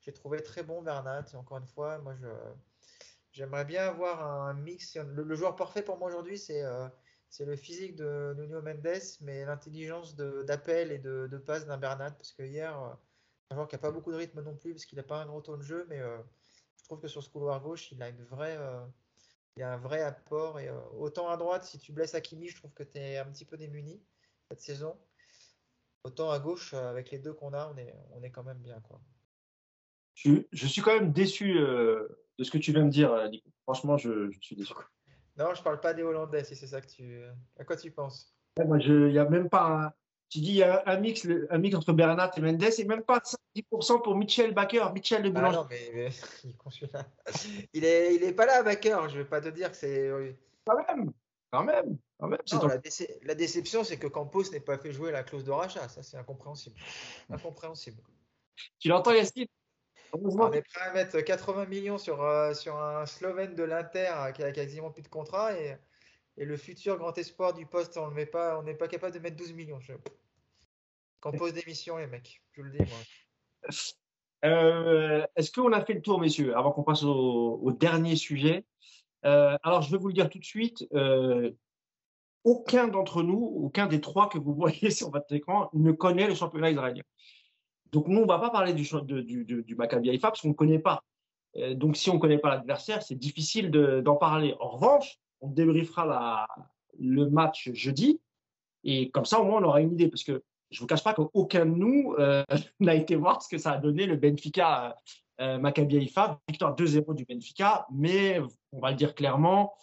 J'ai 0.00 0.12
trouvé 0.12 0.42
très 0.42 0.62
bon 0.62 0.82
Bernat. 0.82 1.24
Et 1.32 1.36
encore 1.36 1.58
une 1.58 1.66
fois, 1.66 1.98
moi, 1.98 2.14
je, 2.16 2.28
j'aimerais 3.32 3.64
bien 3.64 3.86
avoir 3.86 4.24
un 4.24 4.54
mix. 4.54 4.96
Le, 4.96 5.34
joueur 5.34 5.56
parfait 5.56 5.82
pour 5.82 5.98
moi 5.98 6.08
aujourd'hui, 6.08 6.38
c'est 6.38 6.64
euh, 6.64 6.88
c'est 7.28 7.44
le 7.44 7.56
physique 7.56 7.96
de 7.96 8.34
Nuno 8.36 8.62
Mendes, 8.62 9.02
mais 9.20 9.44
l'intelligence 9.44 10.16
d'appel 10.16 10.92
et 10.92 10.98
de, 10.98 11.26
de 11.30 11.38
passe 11.38 11.66
d'un 11.66 11.78
Bernat. 11.78 12.12
Parce 12.12 12.32
que 12.32 12.42
hier, 12.42 12.80
euh, 12.80 12.94
un 13.50 13.54
joueur 13.56 13.68
qui 13.68 13.74
n'a 13.74 13.80
pas 13.80 13.90
beaucoup 13.90 14.12
de 14.12 14.16
rythme 14.16 14.42
non 14.42 14.56
plus, 14.56 14.72
parce 14.72 14.86
qu'il 14.86 14.96
n'a 14.96 15.04
pas 15.04 15.22
un 15.22 15.26
gros 15.26 15.42
taux 15.42 15.56
de 15.56 15.62
jeu, 15.62 15.86
mais 15.88 16.00
euh, 16.00 16.18
trouve 16.94 17.02
que 17.02 17.08
sur 17.08 17.22
ce 17.22 17.28
couloir 17.28 17.60
gauche, 17.60 17.90
il 17.92 18.02
a 18.02 18.08
une 18.08 18.24
vraie. 18.24 18.56
euh, 18.58 18.84
il 19.56 19.60
y 19.60 19.62
a 19.62 19.72
un 19.72 19.76
vrai 19.76 20.02
apport. 20.02 20.58
Et, 20.60 20.68
euh, 20.68 20.80
autant 20.98 21.28
à 21.28 21.36
droite, 21.36 21.64
si 21.64 21.78
tu 21.78 21.92
blesses 21.92 22.14
Hakimi, 22.14 22.48
je 22.48 22.56
trouve 22.56 22.72
que 22.72 22.82
tu 22.82 22.98
es 22.98 23.18
un 23.18 23.26
petit 23.26 23.44
peu 23.44 23.56
démuni 23.56 24.00
cette 24.50 24.60
saison. 24.60 24.96
Autant 26.04 26.30
à 26.30 26.38
gauche, 26.38 26.74
euh, 26.74 26.90
avec 26.90 27.10
les 27.10 27.18
deux 27.18 27.32
qu'on 27.32 27.52
a, 27.52 27.72
on 27.72 27.76
est, 27.78 27.94
on 28.12 28.22
est 28.22 28.30
quand 28.30 28.42
même 28.42 28.58
bien. 28.58 28.80
Quoi. 28.80 29.00
je, 30.14 30.42
je 30.52 30.66
suis 30.66 30.82
quand 30.82 30.94
même 30.94 31.12
déçu 31.12 31.56
euh, 31.58 32.08
de 32.38 32.44
ce 32.44 32.50
que 32.50 32.58
tu 32.58 32.72
viens 32.72 32.84
de 32.84 32.90
dire, 32.90 33.28
Nico. 33.30 33.48
Franchement, 33.62 33.96
je, 33.96 34.30
je 34.30 34.38
suis 34.40 34.56
déçu. 34.56 34.74
Non, 35.36 35.54
je 35.54 35.62
parle 35.62 35.80
pas 35.80 35.94
des 35.94 36.02
Hollandais, 36.02 36.44
si 36.44 36.54
c'est 36.56 36.66
ça 36.66 36.80
que 36.80 36.86
tu. 36.88 37.22
À 37.58 37.64
quoi 37.64 37.76
tu 37.76 37.90
penses? 37.90 38.36
Ouais, 38.58 38.78
il 38.84 39.06
n'y 39.12 39.18
a 39.18 39.24
même 39.24 39.48
pas 39.48 39.66
un. 39.66 39.92
Tu 40.30 40.40
dis 40.40 40.50
il 40.50 40.56
y 40.56 40.62
a 40.62 40.82
un 40.86 40.98
mix, 40.98 41.26
un 41.50 41.58
mix 41.58 41.76
entre 41.76 41.92
Bernat 41.92 42.30
et 42.36 42.40
Mendes, 42.40 42.62
et 42.62 42.84
même 42.84 43.02
pas 43.02 43.20
10% 43.54 44.02
pour 44.02 44.16
Michel 44.16 44.52
Baker, 44.52 44.86
Michel 44.92 45.22
de 45.22 45.32
Ah 45.36 45.50
non, 45.52 45.66
mais, 45.70 45.90
mais 45.94 46.08
il 46.44 46.50
est 46.50 46.56
con, 46.56 46.70
celui-là. 46.70 47.06
Il 47.72 47.84
est, 47.84 48.32
pas 48.32 48.46
là, 48.46 48.62
Baker. 48.62 49.02
Je 49.10 49.18
vais 49.18 49.24
pas 49.24 49.40
te 49.40 49.48
dire 49.48 49.70
que 49.70 49.76
c'est. 49.76 50.10
Quand 50.66 50.76
même, 50.76 51.12
quand 51.52 51.62
même, 51.62 51.98
quand 52.18 52.26
même. 52.28 52.40
c'est 52.46 52.56
Non, 52.56 52.62
ton- 52.62 52.68
la, 52.68 52.78
déce- 52.78 53.18
la 53.22 53.34
déception, 53.34 53.84
c'est 53.84 53.98
que 53.98 54.06
Campos 54.08 54.50
n'ait 54.50 54.60
pas 54.60 54.78
fait 54.78 54.92
jouer 54.92 55.12
la 55.12 55.22
clause 55.22 55.44
de 55.44 55.52
rachat. 55.52 55.88
Ça, 55.88 56.02
c'est 56.02 56.16
incompréhensible. 56.16 56.76
Incompréhensible. 57.30 58.02
Tu 58.80 58.88
l'entends, 58.88 59.12
Yacine? 59.12 59.46
On 60.12 60.52
est 60.52 60.62
prêt 60.62 60.80
à 60.88 60.92
mettre 60.92 61.20
80 61.20 61.66
millions 61.66 61.98
sur, 61.98 62.22
euh, 62.22 62.54
sur 62.54 62.76
un 62.80 63.04
Slovène 63.04 63.54
de 63.56 63.64
l'Inter 63.64 64.12
qui 64.34 64.42
a 64.44 64.52
quasiment 64.52 64.90
plus 64.90 65.02
de 65.02 65.08
contrat 65.08 65.52
et, 65.58 65.76
et 66.36 66.44
le 66.44 66.56
futur 66.56 66.96
grand 66.98 67.16
espoir 67.16 67.54
du 67.54 67.66
poste, 67.66 67.96
on 67.96 68.06
le 68.08 68.14
met 68.14 68.26
pas, 68.26 68.58
on 68.58 68.62
n'est 68.62 68.74
pas 68.74 68.88
capable 68.88 69.14
de 69.14 69.20
mettre 69.20 69.36
12 69.36 69.52
millions. 69.52 69.80
Je... 69.80 69.92
Campos 71.20 71.50
d'émission, 71.50 71.96
les 71.96 72.06
mecs. 72.06 72.42
Je 72.52 72.60
vous 72.60 72.66
le 72.68 72.72
dis, 72.72 72.78
moi. 72.84 73.70
Euh, 74.44 75.26
Est-ce 75.36 75.50
qu'on 75.52 75.72
a 75.72 75.82
fait 75.84 75.94
le 75.94 76.02
tour, 76.02 76.20
messieurs, 76.20 76.56
avant 76.56 76.72
qu'on 76.72 76.82
passe 76.82 77.02
au, 77.02 77.72
dernier 77.72 78.16
sujet? 78.16 78.64
Euh, 79.24 79.56
Alors, 79.62 79.80
je 79.82 79.90
vais 79.90 79.96
vous 79.96 80.08
le 80.08 80.12
dire 80.14 80.28
tout 80.28 80.38
de 80.38 80.44
suite. 80.44 80.86
euh, 80.92 81.52
aucun 82.42 82.88
d'entre 82.88 83.22
nous, 83.22 83.38
aucun 83.38 83.86
des 83.86 84.02
trois 84.02 84.28
que 84.28 84.36
vous 84.36 84.52
voyez 84.54 84.90
sur 84.90 85.10
votre 85.10 85.32
écran, 85.32 85.70
ne 85.72 85.92
connaît 85.92 86.26
le 86.28 86.34
championnat 86.34 86.70
israélien. 86.70 87.02
Donc, 87.90 88.06
nous, 88.08 88.18
on 88.18 88.22
ne 88.24 88.28
va 88.28 88.38
pas 88.38 88.50
parler 88.50 88.74
du, 88.74 88.86
du, 89.04 89.44
du, 89.46 89.62
du 89.62 89.74
Maccabi 89.76 90.10
Haïfa 90.10 90.28
parce 90.28 90.42
qu'on 90.42 90.48
ne 90.48 90.52
connaît 90.54 90.78
pas. 90.78 91.02
Donc, 91.70 91.96
si 91.96 92.10
on 92.10 92.14
ne 92.14 92.18
connaît 92.18 92.36
pas 92.38 92.50
l'adversaire, 92.50 93.02
c'est 93.02 93.14
difficile 93.14 93.70
de- 93.70 94.02
d'en 94.02 94.16
parler. 94.16 94.54
En 94.60 94.68
revanche, 94.68 95.18
on 95.44 95.48
débriefera 95.48 96.06
la, 96.06 96.46
le 96.98 97.28
match 97.28 97.70
jeudi 97.72 98.20
et 98.84 99.10
comme 99.10 99.24
ça, 99.24 99.40
au 99.40 99.44
moins, 99.44 99.60
on 99.60 99.64
aura 99.64 99.80
une 99.80 99.92
idée. 99.92 100.08
Parce 100.08 100.22
que 100.22 100.42
je 100.70 100.78
ne 100.78 100.80
vous 100.80 100.86
cache 100.86 101.02
pas 101.02 101.14
qu'aucun 101.14 101.66
de 101.66 101.74
nous 101.74 102.14
euh, 102.18 102.44
n'a 102.80 102.94
été 102.94 103.16
voir 103.16 103.42
ce 103.42 103.48
que 103.48 103.58
ça 103.58 103.72
a 103.72 103.78
donné 103.78 104.06
le 104.06 104.16
Benfica 104.16 104.94
euh, 105.40 105.58
Maccabi 105.58 105.96
Haïfa, 105.96 106.38
victoire 106.48 106.76
2-0 106.76 107.14
du 107.14 107.24
Benfica, 107.24 107.86
mais 107.92 108.40
on 108.70 108.78
va 108.78 108.90
le 108.90 108.96
dire 108.96 109.16
clairement, 109.16 109.74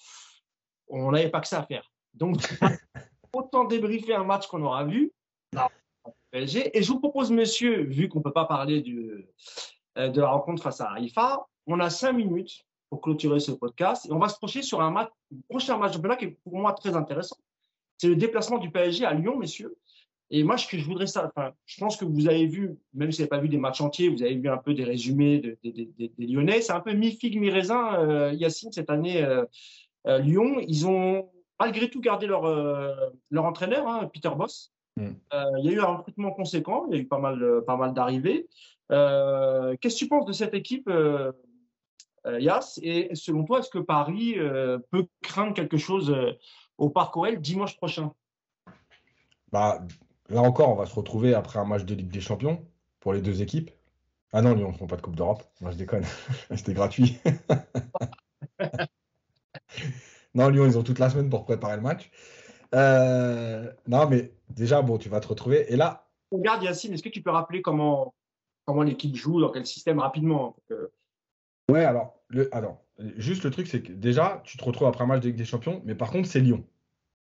on 0.88 1.12
n'avait 1.12 1.30
pas 1.30 1.42
que 1.42 1.48
ça 1.48 1.60
à 1.60 1.64
faire. 1.64 1.92
Donc, 2.14 2.38
autant 3.34 3.66
débriefer 3.66 4.14
un 4.14 4.24
match 4.24 4.48
qu'on 4.48 4.64
aura 4.64 4.86
vu. 4.86 5.12
Et 6.34 6.48
je 6.48 6.88
vous 6.88 7.00
propose, 7.00 7.32
monsieur, 7.32 7.84
vu 7.84 8.08
qu'on 8.08 8.20
ne 8.20 8.24
peut 8.24 8.32
pas 8.32 8.46
parler 8.46 8.82
du, 8.82 9.28
euh, 9.98 10.08
de 10.08 10.22
la 10.22 10.30
rencontre 10.30 10.64
face 10.64 10.80
à 10.80 10.92
Haïfa, 10.92 11.46
on 11.68 11.82
a 11.82 11.90
cinq 11.90 12.14
minutes 12.14 12.66
pour 12.92 13.02
clôturer 13.02 13.40
ce 13.40 13.54
podcast 13.54 14.06
et 14.06 14.12
on 14.12 14.20
va 14.20 14.28
se 14.28 14.38
pencher 14.38 14.62
sur 14.62 14.82
un 14.82 14.92
match, 14.92 15.10
un 15.34 15.40
prochain 15.50 15.78
match 15.78 15.92
de 15.92 15.96
championnat 15.96 16.18
qui 16.18 16.26
est 16.26 16.38
pour 16.44 16.58
moi 16.58 16.74
très 16.74 16.94
intéressant. 16.94 17.38
c'est 17.98 18.10
le 18.10 18.18
déplacement 18.18 18.58
du 18.58 18.70
PSG 18.70 19.06
à 19.06 19.14
Lyon, 19.14 19.38
messieurs. 19.38 19.78
Et 20.30 20.44
moi, 20.44 20.58
ce 20.58 20.68
que 20.68 20.78
je 20.78 20.86
voudrais 20.86 21.08
ça, 21.08 21.30
enfin, 21.34 21.52
je 21.66 21.78
pense 21.80 21.96
que 21.98 22.06
vous 22.06 22.28
avez 22.28 22.46
vu, 22.46 22.78
même 22.94 23.12
si 23.12 23.18
vous 23.18 23.24
n'avez 23.24 23.30
pas 23.30 23.40
vu 23.40 23.50
des 23.50 23.58
matchs 23.58 23.82
entiers, 23.82 24.10
vous 24.10 24.24
avez 24.24 24.36
vu 24.36 24.50
un 24.50 24.58
peu 24.58 24.74
des 24.74 24.84
résumés 24.84 25.40
des 25.64 26.12
Lyonnais. 26.18 26.62
C'est 26.62 26.74
un 26.74 26.80
peu 26.82 26.94
mi-figue, 26.94 27.40
mi-raisin, 27.40 27.96
euh, 28.00 28.34
Yacine, 28.34 28.72
cette 28.72 28.90
année, 28.90 29.24
euh, 29.24 29.44
euh, 30.08 30.20
Lyon. 30.20 30.62
Ils 30.68 30.88
ont 30.88 31.30
malgré 31.60 31.90
tout 31.90 32.02
gardé 32.02 32.28
leur, 32.28 32.44
leur 33.30 33.46
entraîneur, 33.46 33.88
hein, 33.88 34.10
Peter 34.14 34.32
Boss. 34.36 34.74
Mm. 34.98 35.12
il 35.60 35.66
y 35.66 35.70
a 35.70 35.72
eu 35.74 35.80
un 35.80 35.96
recrutement 35.98 36.32
conséquent, 36.32 36.86
il 36.90 36.96
y 36.96 36.98
a 36.98 37.02
eu 37.02 37.08
pas 37.08 37.20
mal, 37.20 37.62
pas 37.66 37.78
mal 37.78 37.94
d'arrivées. 37.94 38.48
Qu'est-ce 38.90 39.96
que 39.96 40.00
tu 40.00 40.08
penses 40.08 40.26
de 40.26 40.34
cette 40.34 40.54
équipe, 40.54 40.90
Yass 42.26 42.80
Et 42.84 43.10
selon 43.14 43.44
toi, 43.44 43.60
est-ce 43.60 43.70
que 43.70 43.80
Paris 43.80 44.36
peut 44.92 45.08
craindre 45.22 45.54
quelque 45.54 45.78
chose 45.78 46.16
au 46.78 46.90
Parc 46.90 47.18
OL 47.18 47.40
dimanche 47.42 47.78
prochain? 47.78 48.12
Bah, 49.52 49.82
Là 50.32 50.42
encore, 50.42 50.70
on 50.70 50.76
va 50.76 50.86
se 50.86 50.96
retrouver 50.96 51.34
après 51.34 51.60
un 51.60 51.66
match 51.66 51.84
de 51.84 51.94
Ligue 51.94 52.10
des 52.10 52.22
Champions 52.22 52.66
pour 53.02 53.12
les 53.12 53.22
deux 53.22 53.42
équipes. 53.42 53.70
Ah 54.32 54.42
non, 54.42 54.54
Lyon 54.54 54.72
ne 54.72 54.78
font 54.78 54.88
pas 54.88 54.96
de 54.96 55.02
Coupe 55.02 55.18
d'Europe. 55.18 55.44
Moi, 55.60 55.72
je 55.72 55.78
déconne. 55.78 56.06
C'était 56.56 56.74
gratuit. 56.74 57.20
non, 60.34 60.48
Lyon, 60.48 60.66
ils 60.68 60.78
ont 60.78 60.84
toute 60.84 61.00
la 61.00 61.10
semaine 61.10 61.30
pour 61.30 61.44
préparer 61.44 61.76
le 61.76 61.82
match. 61.82 62.10
Euh, 62.74 63.70
non, 63.88 64.08
mais 64.08 64.32
déjà, 64.50 64.82
bon, 64.82 64.98
tu 64.98 65.10
vas 65.10 65.20
te 65.20 65.28
retrouver. 65.28 65.72
Et 65.72 65.76
là. 65.76 66.08
Regarde, 66.32 66.64
Yacine, 66.64 66.94
est-ce 66.94 67.04
que 67.04 67.10
tu 67.10 67.22
peux 67.22 67.32
rappeler 67.32 67.62
comment, 67.62 68.16
comment 68.64 68.84
l'équipe 68.84 69.14
joue, 69.14 69.42
dans 69.42 69.52
quel 69.52 69.66
système 69.66 70.00
rapidement 70.00 70.56
Ouais, 71.72 71.86
alors, 71.86 72.20
le, 72.28 72.54
alors, 72.56 72.84
juste 73.18 73.44
le 73.44 73.52
truc, 73.52 73.68
c'est 73.68 73.82
que 73.82 73.92
déjà, 73.92 74.42
tu 74.46 74.58
te 74.58 74.64
retrouves 74.64 74.88
après 74.88 75.04
un 75.04 75.08
match 75.08 75.22
de 75.22 75.28
Ligue 75.28 75.38
des 75.38 75.46
Champions, 75.46 75.82
mais 75.86 75.96
par 75.96 76.12
contre, 76.12 76.28
c'est 76.28 76.40
Lyon. 76.40 76.66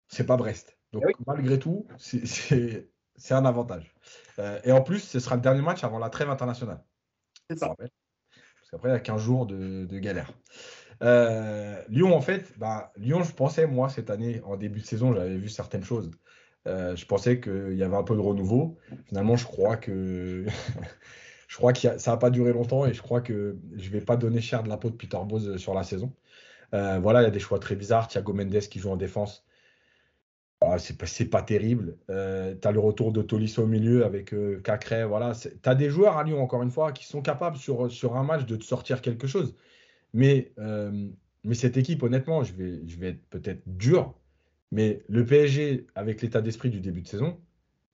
C'est 0.07 0.25
pas 0.25 0.37
Brest. 0.37 0.77
Donc, 0.91 1.03
eh 1.07 1.13
malgré 1.27 1.59
tout, 1.59 1.85
c'est 1.97 2.89
c'est 3.19 3.33
un 3.33 3.45
avantage. 3.45 3.93
Euh, 4.39 4.59
et 4.63 4.71
en 4.71 4.81
plus, 4.81 4.99
ce 4.99 5.19
sera 5.19 5.35
le 5.35 5.41
dernier 5.41 5.61
match 5.61 5.83
avant 5.83 5.99
la 5.99 6.09
trêve 6.09 6.29
internationale. 6.29 6.81
C'est 7.49 7.59
ça. 7.59 7.75
Parce 7.77 8.71
qu'après, 8.71 8.89
il 8.89 8.93
y 8.93 8.95
a 8.95 8.99
15 8.99 9.21
jours 9.21 9.45
de, 9.45 9.99
galère. 9.99 10.31
Euh, 11.03 11.81
Lyon, 11.89 12.15
en 12.15 12.21
fait, 12.21 12.57
bah, 12.57 12.91
Lyon, 12.97 13.23
je 13.23 13.33
pensais, 13.33 13.67
moi, 13.67 13.89
cette 13.89 14.09
année, 14.09 14.41
en 14.45 14.57
début 14.57 14.79
de 14.79 14.85
saison, 14.85 15.13
j'avais 15.13 15.37
vu 15.37 15.49
certaines 15.49 15.83
choses. 15.83 16.09
Euh, 16.67 16.95
je 16.95 17.05
pensais 17.05 17.39
qu'il 17.39 17.75
y 17.75 17.83
avait 17.83 17.95
un 17.95 18.03
peu 18.03 18.15
de 18.15 18.21
renouveau. 18.21 18.77
Finalement, 19.07 19.35
je 19.35 19.45
crois 19.45 19.77
que 19.77 20.45
je 21.49 21.57
crois 21.57 21.73
que 21.73 21.79
ça 21.97 22.11
n'a 22.11 22.17
pas 22.17 22.29
duré 22.29 22.53
longtemps 22.53 22.85
et 22.85 22.93
je 22.93 23.01
crois 23.01 23.19
que 23.21 23.57
je 23.75 23.87
ne 23.87 23.91
vais 23.91 24.01
pas 24.01 24.15
donner 24.15 24.39
cher 24.39 24.63
de 24.63 24.69
la 24.69 24.77
peau 24.77 24.89
de 24.89 24.95
Peter 24.95 25.17
Bose 25.27 25.57
sur 25.57 25.73
la 25.73 25.83
saison. 25.83 26.13
voilà, 26.71 27.21
il 27.21 27.25
y 27.25 27.27
a 27.27 27.31
des 27.31 27.39
choix 27.39 27.59
très 27.59 27.75
bizarres. 27.75 28.07
Thiago 28.07 28.33
Mendes 28.33 28.59
qui 28.69 28.79
joue 28.79 28.91
en 28.91 28.97
défense. 28.97 29.45
Ah, 30.61 30.77
c'est 30.77 31.29
pas, 31.29 31.41
terrible. 31.41 31.97
Euh, 32.09 32.53
tu 32.61 32.67
as 32.67 32.71
le 32.73 32.79
retour 32.79 33.13
de 33.13 33.21
Tolisso 33.21 33.63
au 33.63 33.67
milieu 33.67 34.03
avec 34.03 34.33
euh, 34.33 34.59
Cacré. 34.61 35.05
Voilà. 35.05 35.31
Tu 35.33 35.49
as 35.63 35.75
des 35.75 35.89
joueurs 35.89 36.17
à 36.17 36.23
Lyon, 36.25 36.41
encore 36.41 36.63
une 36.63 36.71
fois, 36.71 36.91
qui 36.91 37.05
sont 37.05 37.21
capables 37.21 37.55
sur, 37.57 38.15
un 38.15 38.23
match 38.23 38.45
de 38.45 38.57
te 38.57 38.65
sortir 38.65 39.01
quelque 39.01 39.25
chose. 39.25 39.55
Mais, 40.13 40.51
euh, 40.59 41.09
cette 41.53 41.77
équipe, 41.77 42.03
honnêtement, 42.03 42.43
je 42.43 42.53
vais, 42.53 43.07
être 43.07 43.21
peut-être 43.29 43.63
dur. 43.67 44.15
Mais 44.71 45.03
le 45.07 45.25
PSG, 45.25 45.87
avec 45.95 46.21
l'état 46.21 46.41
d'esprit 46.41 46.69
du 46.69 46.81
début 46.81 47.01
de 47.03 47.07
saison, 47.07 47.39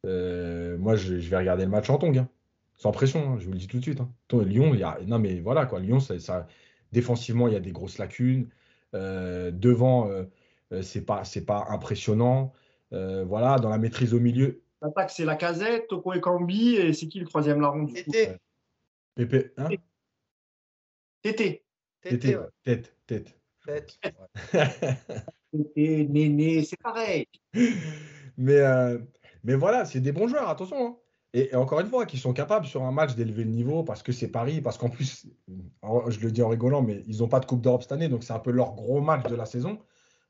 euh, 0.06 0.78
moi, 0.80 0.96
je, 0.96 1.16
vais 1.16 1.38
regarder 1.38 1.66
le 1.66 1.72
match 1.72 1.90
en 1.92 2.00
tongue. 2.00 2.18
Hein. 2.18 2.30
Sans 2.78 2.92
pression, 2.92 3.34
hein, 3.34 3.38
je 3.40 3.46
vous 3.46 3.54
le 3.54 3.58
dis 3.58 3.68
tout 3.68 3.78
de 3.78 3.84
suite. 3.84 4.02
Hein. 4.02 4.12
Lyon, 4.44 4.74
il 4.74 4.80
y 4.80 4.84
a. 4.84 5.00
Non, 5.06 5.20
mais 5.20 5.40
voilà, 5.40 5.66
quoi. 5.66 5.80
Lyon, 5.80 6.00
ça, 6.00 6.20
ça, 6.20 6.48
défensivement, 6.92 7.48
il 7.48 7.54
y 7.54 7.58
a 7.58 7.62
des 7.62 7.72
grosses 7.72 7.98
lacunes. 7.98 8.50
devant 8.94 10.10
euh, 10.72 10.82
c'est 10.82 11.06
pas 11.06 11.24
c'est 11.24 11.46
pas 11.46 11.66
impressionnant. 11.70 12.54
Euh, 12.94 13.26
voilà, 13.26 13.58
dans 13.58 13.70
la 13.70 13.78
maîtrise 13.78 14.14
au 14.14 14.20
milieu. 14.20 14.62
L'attaque, 14.82 15.12
c'est 15.12 15.26
la 15.26 15.36
casette, 15.36 15.88
Toko 15.88 16.14
et 16.14 16.22
Cambi, 16.22 16.76
et 16.76 16.94
c'est 16.94 17.08
qui 17.08 17.20
le 17.20 17.26
troisième 17.26 17.62
larron 17.62 17.84
du 17.84 17.94
coup 18.04 18.12
Pépé, 19.16 19.52
hein? 19.58 19.70
Tété. 21.22 21.64
Tété, 22.02 22.38
tête, 22.64 22.96
tête. 23.08 23.40
Tête. 23.66 24.00
Néné, 25.54 26.64
c'est 26.64 26.80
pareil. 26.80 27.26
Mais, 28.38 28.58
euh, 28.58 29.00
mais 29.46 29.56
voilà, 29.56 29.86
c'est 29.86 30.02
des 30.02 30.12
bons 30.12 30.28
joueurs, 30.28 30.50
attention. 30.50 30.88
Hein. 30.88 30.98
Et, 31.38 31.54
encore 31.54 31.82
une 31.82 31.88
fois, 31.88 32.06
qui 32.06 32.18
sont 32.18 32.32
capables 32.32 32.66
sur 32.66 32.84
un 32.84 32.94
match 32.94 33.14
d'élever 33.16 33.44
le 33.44 33.50
niveau 33.50 33.84
parce 33.84 34.02
que 34.02 34.14
c'est 34.14 34.30
Paris, 34.30 34.62
parce 34.62 34.78
qu'en 34.78 34.90
plus, 34.90 35.28
je 35.48 36.20
le 36.22 36.32
dis 36.32 36.42
en 36.42 36.48
rigolant, 36.48 36.82
mais 36.82 37.04
ils 37.08 37.18
n'ont 37.18 37.28
pas 37.28 37.42
de 37.42 37.46
Coupe 37.46 37.60
d'Europe 37.60 37.82
cette 37.82 37.92
année, 37.92 38.08
donc 38.08 38.24
c'est 38.24 38.32
un 38.32 38.40
peu 38.40 38.52
leur 38.52 38.74
gros 38.74 39.02
match 39.02 39.28
de 39.30 39.36
la 39.36 39.46
saison. 39.46 39.80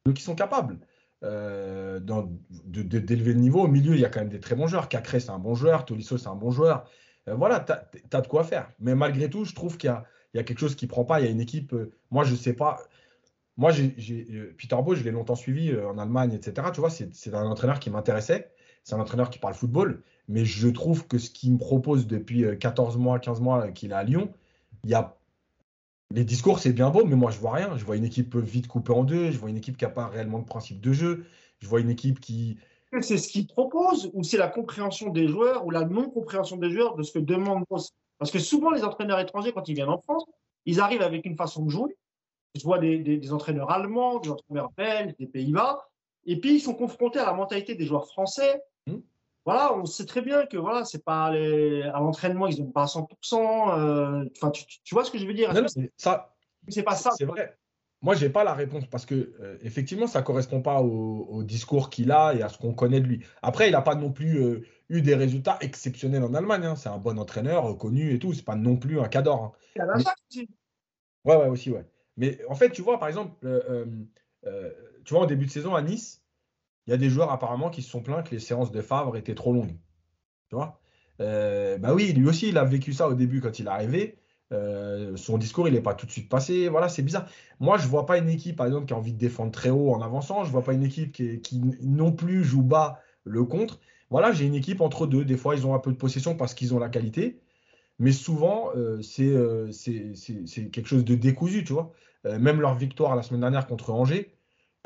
Donc, 0.08 0.20
ils 0.20 0.24
sont 0.24 0.34
capables 0.34 0.80
euh, 1.24 2.00
d'élever 2.00 3.34
le 3.34 3.40
niveau. 3.40 3.62
Au 3.62 3.68
milieu, 3.68 3.94
il 3.94 4.00
y 4.00 4.06
a 4.06 4.10
quand 4.10 4.20
même 4.20 4.30
des 4.30 4.40
très 4.40 4.56
bons 4.56 4.66
joueurs. 4.66 4.90
Cacré, 4.90 5.20
c'est 5.20 5.30
un 5.30 5.38
bon 5.38 5.54
joueur. 5.54 5.86
Tolisso, 5.86 6.18
c'est 6.18 6.28
un 6.28 6.36
bon 6.36 6.50
joueur. 6.50 6.90
Euh, 7.30 7.36
voilà, 7.36 7.60
tu 7.60 7.72
as, 7.72 8.22
de 8.22 8.28
quoi 8.28 8.44
faire. 8.44 8.72
Mais 8.80 8.96
malgré 8.96 9.30
tout, 9.30 9.46
je 9.46 9.54
trouve 9.54 9.78
qu'il 9.78 9.94
y, 10.34 10.40
a, 10.40 10.44
quelque 10.44 10.60
chose 10.60 10.76
qui 10.76 10.86
ne 10.86 10.90
prend 10.90 11.06
pas. 11.06 11.20
Il 11.20 11.26
y 11.26 11.28
a 11.28 11.32
une 11.32 11.40
équipe. 11.40 11.74
Euh, 11.74 11.92
moi, 12.10 12.24
je 12.24 12.32
ne 12.32 12.38
sais 12.38 12.54
pas. 12.54 12.82
Moi, 13.58 13.72
j'ai, 13.72 13.90
Peter 14.58 14.76
Beau, 14.84 14.96
je 14.96 15.04
l'ai 15.04 15.12
longtemps 15.12 15.36
suivi 15.36 15.76
en 15.78 16.00
Allemagne, 16.00 16.34
etc. 16.34 16.68
Tu 16.74 16.82
vois, 16.82 16.90
c'est, 16.90 17.34
un 17.34 17.46
entraîneur 17.46 17.80
qui 17.80 17.92
m'intéressait. 17.92 18.52
C'est 18.86 18.96
un 18.96 19.00
entraîneur 19.00 19.30
qui 19.30 19.40
parle 19.40 19.54
football. 19.54 20.02
Mais 20.30 20.46
je 20.46 20.70
trouve 20.70 21.06
que 21.08 21.18
ce 21.18 21.30
qu'il 21.30 21.52
me 21.52 21.58
propose 21.58 22.08
depuis 22.08 22.46
14 22.58 22.98
mois, 22.98 23.20
15 23.20 23.42
mois 23.42 23.72
qu'il 23.72 23.92
est 23.92 23.96
à 23.96 24.04
Lyon, 24.04 24.32
il 24.86 24.92
y 24.92 24.94
a 24.94 25.18
les 26.12 26.24
discours, 26.24 26.60
c'est 26.60 26.72
bien 26.72 26.92
beau, 26.92 27.04
mais 27.04 27.16
moi, 27.16 27.32
je 27.32 27.40
vois 27.40 27.54
rien. 27.54 27.78
Je 27.78 27.84
vois 27.84 27.98
une 27.98 28.06
équipe 28.06 28.36
vite 28.36 28.68
coupée 28.68 28.94
en 28.94 29.04
deux. 29.04 29.32
Je 29.32 29.38
vois 29.38 29.50
une 29.50 29.58
équipe 29.58 29.76
qui 29.76 29.84
n'a 29.84 29.90
pas 29.90 30.08
réellement 30.08 30.40
de 30.40 30.46
principe 30.46 30.80
de 30.80 30.94
jeu. 30.94 31.26
Je 31.60 31.68
vois 31.68 31.82
une 31.82 31.90
équipe 31.90 32.20
qui. 32.20 32.58
C'est 33.02 33.18
ce 33.18 33.28
qu'il 33.28 33.48
propose 33.48 34.10
ou 34.14 34.24
c'est 34.24 34.38
la 34.38 34.48
compréhension 34.48 35.10
des 35.10 35.28
joueurs 35.28 35.66
ou 35.66 35.72
la 35.72 35.84
non-compréhension 35.84 36.56
des 36.56 36.70
joueurs 36.70 36.96
de 36.96 37.04
ce 37.04 37.12
que 37.12 37.20
demande 37.20 37.66
Parce 37.68 38.32
que 38.32 38.40
souvent, 38.40 38.70
les 38.70 38.84
entraîneurs 38.84 39.20
étrangers, 39.20 39.52
quand 39.52 39.68
ils 39.68 39.76
viennent 39.76 39.90
en 39.90 39.98
France, 39.98 40.24
ils 40.66 40.80
arrivent 40.80 41.02
avec 41.02 41.26
une 41.26 41.36
façon 41.36 41.66
de 41.66 41.70
jouer. 41.70 41.98
Je 42.56 42.64
vois 42.64 42.80
des, 42.80 43.34
entraîneurs 43.34 43.70
allemands, 43.70 44.20
des 44.20 44.30
entraîneurs 44.30 44.72
belges, 44.78 45.14
des 45.20 45.28
Pays-Bas, 45.28 45.90
et 46.26 46.40
puis 46.40 46.56
ils 46.56 46.62
sont 46.62 46.74
confrontés 46.74 47.20
à 47.20 47.26
la 47.26 47.34
mentalité 47.34 47.76
des 47.76 47.86
joueurs 47.86 48.08
français. 48.08 48.62
Mmh 48.88 49.00
voilà, 49.46 49.78
on 49.78 49.86
sait 49.86 50.06
très 50.06 50.22
bien 50.22 50.48
que 50.48 50.58
voilà, 50.58 50.86
c'est 50.86 51.04
pas 51.04 51.28
à 51.28 52.00
l'entraînement, 52.00 52.48
ils 52.48 52.60
n'ont 52.64 52.72
pas 52.72 52.84
à 52.84 52.88
100%. 52.88 53.80
Euh, 53.80 54.26
enfin, 54.36 54.50
tu, 54.50 54.96
vois 54.96 55.06
ce 55.06 55.12
que 55.12 55.20
je 55.20 55.28
veux 55.28 55.36
dire? 55.36 55.54
Ça, 55.98 56.34
c'est 56.68 56.84
pas 56.84 56.96
ça. 56.96 57.12
C'est 57.16 57.26
vrai. 57.26 57.56
Moi, 58.02 58.16
j'ai 58.16 58.30
pas 58.30 58.44
la 58.44 58.56
réponse 58.56 58.86
parce 58.88 59.06
que 59.06 59.36
euh, 59.40 59.58
effectivement, 59.62 60.08
ça 60.08 60.24
correspond 60.24 60.62
pas 60.62 60.82
au, 60.82 61.44
discours 61.44 61.92
qu'il 61.92 62.12
a 62.12 62.34
et 62.34 62.42
à 62.42 62.50
ce 62.50 62.58
qu'on 62.58 62.74
connaît 62.74 63.00
de 63.00 63.06
lui. 63.06 63.24
Après, 63.44 63.70
il 63.70 63.72
n'a 63.72 63.84
pas 63.84 63.94
non 63.94 64.12
plus 64.12 64.40
euh, 64.40 64.66
eu 64.90 65.02
des 65.02 65.14
résultats 65.14 65.58
exceptionnels 65.62 66.24
en 66.24 66.34
Allemagne. 66.34 66.66
Hein. 66.66 66.76
C'est 66.76 66.90
un 66.90 66.98
bon 66.98 67.20
entraîneur, 67.20 67.78
connu 67.78 68.14
et 68.14 68.20
tout. 68.20 68.34
C'est 68.34 68.46
pas 68.46 68.56
non 68.56 68.78
plus 68.78 69.00
un 69.00 69.08
cador. 69.08 69.44
Hein. 69.44 69.52
Il 69.76 69.82
a 69.84 69.86
la 69.86 69.94
aussi. 69.96 70.50
Ouais, 71.24 71.36
ouais, 71.36 71.48
aussi, 71.48 71.70
ouais. 71.70 71.86
Mais 72.18 72.40
en 72.50 72.56
fait, 72.56 72.72
tu 72.72 72.82
vois, 72.82 73.00
par 73.00 73.10
exemple, 73.10 73.32
tu 75.04 75.14
vois, 75.14 75.24
en 75.24 75.28
début 75.28 75.46
de 75.46 75.52
saison 75.52 75.76
à 75.76 75.84
Nice, 75.84 76.25
il 76.88 76.92
y 76.92 76.94
a 76.94 76.98
des 76.98 77.10
joueurs 77.10 77.32
apparemment 77.32 77.70
qui 77.70 77.82
se 77.82 77.90
sont 77.90 78.02
plaints 78.02 78.24
que 78.24 78.32
les 78.32 78.40
séances 78.40 78.72
de 78.72 78.82
Favre 78.82 79.18
étaient 79.18 79.36
trop 79.36 79.54
longues. 79.54 79.78
Tu 80.50 80.56
vois? 80.56 80.80
Euh, 81.22 81.78
Bah 81.78 81.94
oui, 81.94 82.14
lui 82.14 82.28
aussi, 82.28 82.50
il 82.50 82.58
a 82.58 82.66
vécu 82.66 82.94
ça 82.94 83.08
au 83.08 83.14
début 83.14 83.42
quand 83.42 83.60
il 83.60 83.66
est 83.68 83.70
arrivé. 83.70 84.18
Euh, 84.54 85.16
son 85.18 85.38
discours, 85.38 85.68
il 85.68 85.74
n'est 85.74 85.82
pas 85.82 85.96
tout 85.96 86.06
de 86.06 86.12
suite 86.12 86.30
passé. 86.30 86.70
Voilà, 86.70 86.90
c'est 86.90 87.02
bizarre. 87.02 87.28
Moi, 87.60 87.78
je 87.78 87.86
ne 87.86 87.90
vois 87.90 88.06
pas 88.06 88.18
une 88.18 88.30
équipe, 88.30 88.56
par 88.58 88.68
exemple, 88.68 88.86
qui 88.86 88.94
a 88.94 88.98
envie 88.98 89.14
de 89.14 89.18
défendre 89.18 89.52
très 89.52 89.70
haut 89.70 89.92
en 89.92 90.02
avançant. 90.02 90.44
Je 90.44 90.50
ne 90.50 90.52
vois 90.52 90.64
pas 90.64 90.74
une 90.74 90.84
équipe 90.84 91.12
qui, 91.12 91.62
non 91.82 92.12
plus 92.12 92.44
joue 92.44 92.62
bas 92.64 93.00
le 93.24 93.44
contre. 93.44 93.80
Voilà, 94.12 94.32
j'ai 94.32 94.46
une 94.46 94.56
équipe 94.56 94.82
entre 94.82 95.08
deux. 95.08 95.26
Des 95.26 95.38
fois, 95.38 95.56
ils 95.56 95.66
ont 95.66 95.74
un 95.74 95.80
peu 95.80 95.92
de 95.92 95.98
possession 95.98 96.36
parce 96.36 96.54
qu'ils 96.54 96.74
ont 96.76 96.80
la 96.80 96.90
qualité. 96.90 97.42
Mais 98.00 98.12
souvent, 98.12 98.72
euh, 98.76 99.02
c'est 99.02 100.70
quelque 100.72 100.88
chose 100.88 101.06
de 101.06 101.16
décousu, 101.16 101.64
tu 101.64 101.74
vois. 101.74 101.94
même 102.24 102.62
leur 102.62 102.76
victoire 102.76 103.16
la 103.16 103.24
semaine 103.24 103.42
dernière 103.42 103.68
contre 103.68 103.92
Angers, 103.92 104.35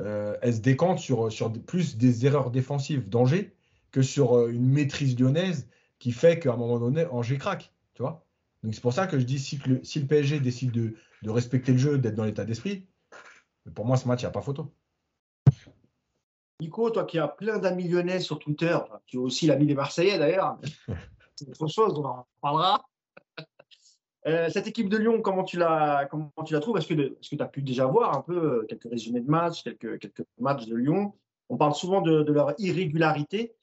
euh, 0.02 0.38
elle 0.42 0.54
se 0.54 0.60
décante 0.60 1.00
sur, 1.00 1.32
sur 1.32 1.52
plus 1.52 1.98
des 1.98 2.26
erreurs 2.26 2.52
défensives 2.52 3.10
d'Angers 3.10 3.54
que 3.92 4.02
sur 4.02 4.38
euh, 4.38 4.50
une 4.50 4.68
maîtrise 4.68 5.20
lyonnaise 5.20 5.68
qui 6.00 6.12
fait 6.12 6.40
qu'à 6.40 6.54
un 6.54 6.58
moment 6.58 6.80
donné, 6.80 7.06
Angers 7.08 7.38
craque. 7.38 7.72
Tu 7.94 8.02
vois 8.02 8.26
Donc 8.64 8.74
c'est 8.74 8.82
pour 8.82 8.94
ça 8.94 9.08
que 9.08 9.20
je 9.20 9.26
dis 9.26 9.40
si 9.40 9.60
le, 9.66 9.84
si 9.84 10.00
le 10.00 10.08
PSG 10.08 10.40
décide 10.40 10.72
de, 10.72 10.96
de 11.24 11.30
respecter 11.30 11.72
le 11.72 11.78
jeu, 11.78 11.98
d'être 11.98 12.16
dans 12.16 12.24
l'état 12.26 12.46
d'esprit, 12.46 12.86
pour 13.74 13.86
moi, 13.86 13.98
ce 13.98 14.08
match, 14.08 14.22
il 14.22 14.26
n'y 14.26 14.30
a 14.30 14.32
pas 14.32 14.42
photo. 14.42 14.72
Nico, 16.62 16.90
toi 16.90 17.06
qui 17.06 17.20
as 17.20 17.28
plein 17.28 17.58
d'amis 17.58 17.88
lyonnais 17.88 18.20
sur 18.20 18.40
Twitter, 18.40 18.78
tu 19.06 19.18
as 19.18 19.22
aussi 19.22 19.48
l'ami 19.48 19.66
des 19.66 19.76
Marseillais 19.76 20.18
d'ailleurs, 20.18 20.58
c'est 21.36 21.50
autre 21.50 21.68
chose, 21.68 21.94
on 21.98 22.06
en 22.06 22.28
parlera. 22.42 22.86
Euh, 24.28 24.50
cette 24.50 24.68
équipe 24.68 24.90
de 24.90 24.98
Lyon, 24.98 25.22
comment 25.22 25.44
tu 25.44 25.58
la, 25.58 26.08
comment 26.10 26.32
tu 26.46 26.54
la 26.54 26.60
trouves? 26.60 26.78
Est-ce 26.78 26.88
que 26.88 27.36
tu 27.36 27.42
as 27.42 27.48
pu 27.48 27.62
déjà 27.62 27.86
voir 27.86 28.18
un 28.18 28.22
peu 28.22 28.36
euh, 28.36 28.66
quelques 28.68 28.90
résumés 28.90 29.22
de 29.22 29.30
matchs, 29.30 29.64
quelques, 29.64 30.00
quelques 30.00 30.26
matchs 30.40 30.66
de 30.66 30.76
Lyon? 30.76 31.14
On 31.48 31.58
parle 31.58 31.74
souvent 31.74 32.02
de, 32.02 32.30
leur 32.32 32.54
irrégularité 32.60 33.56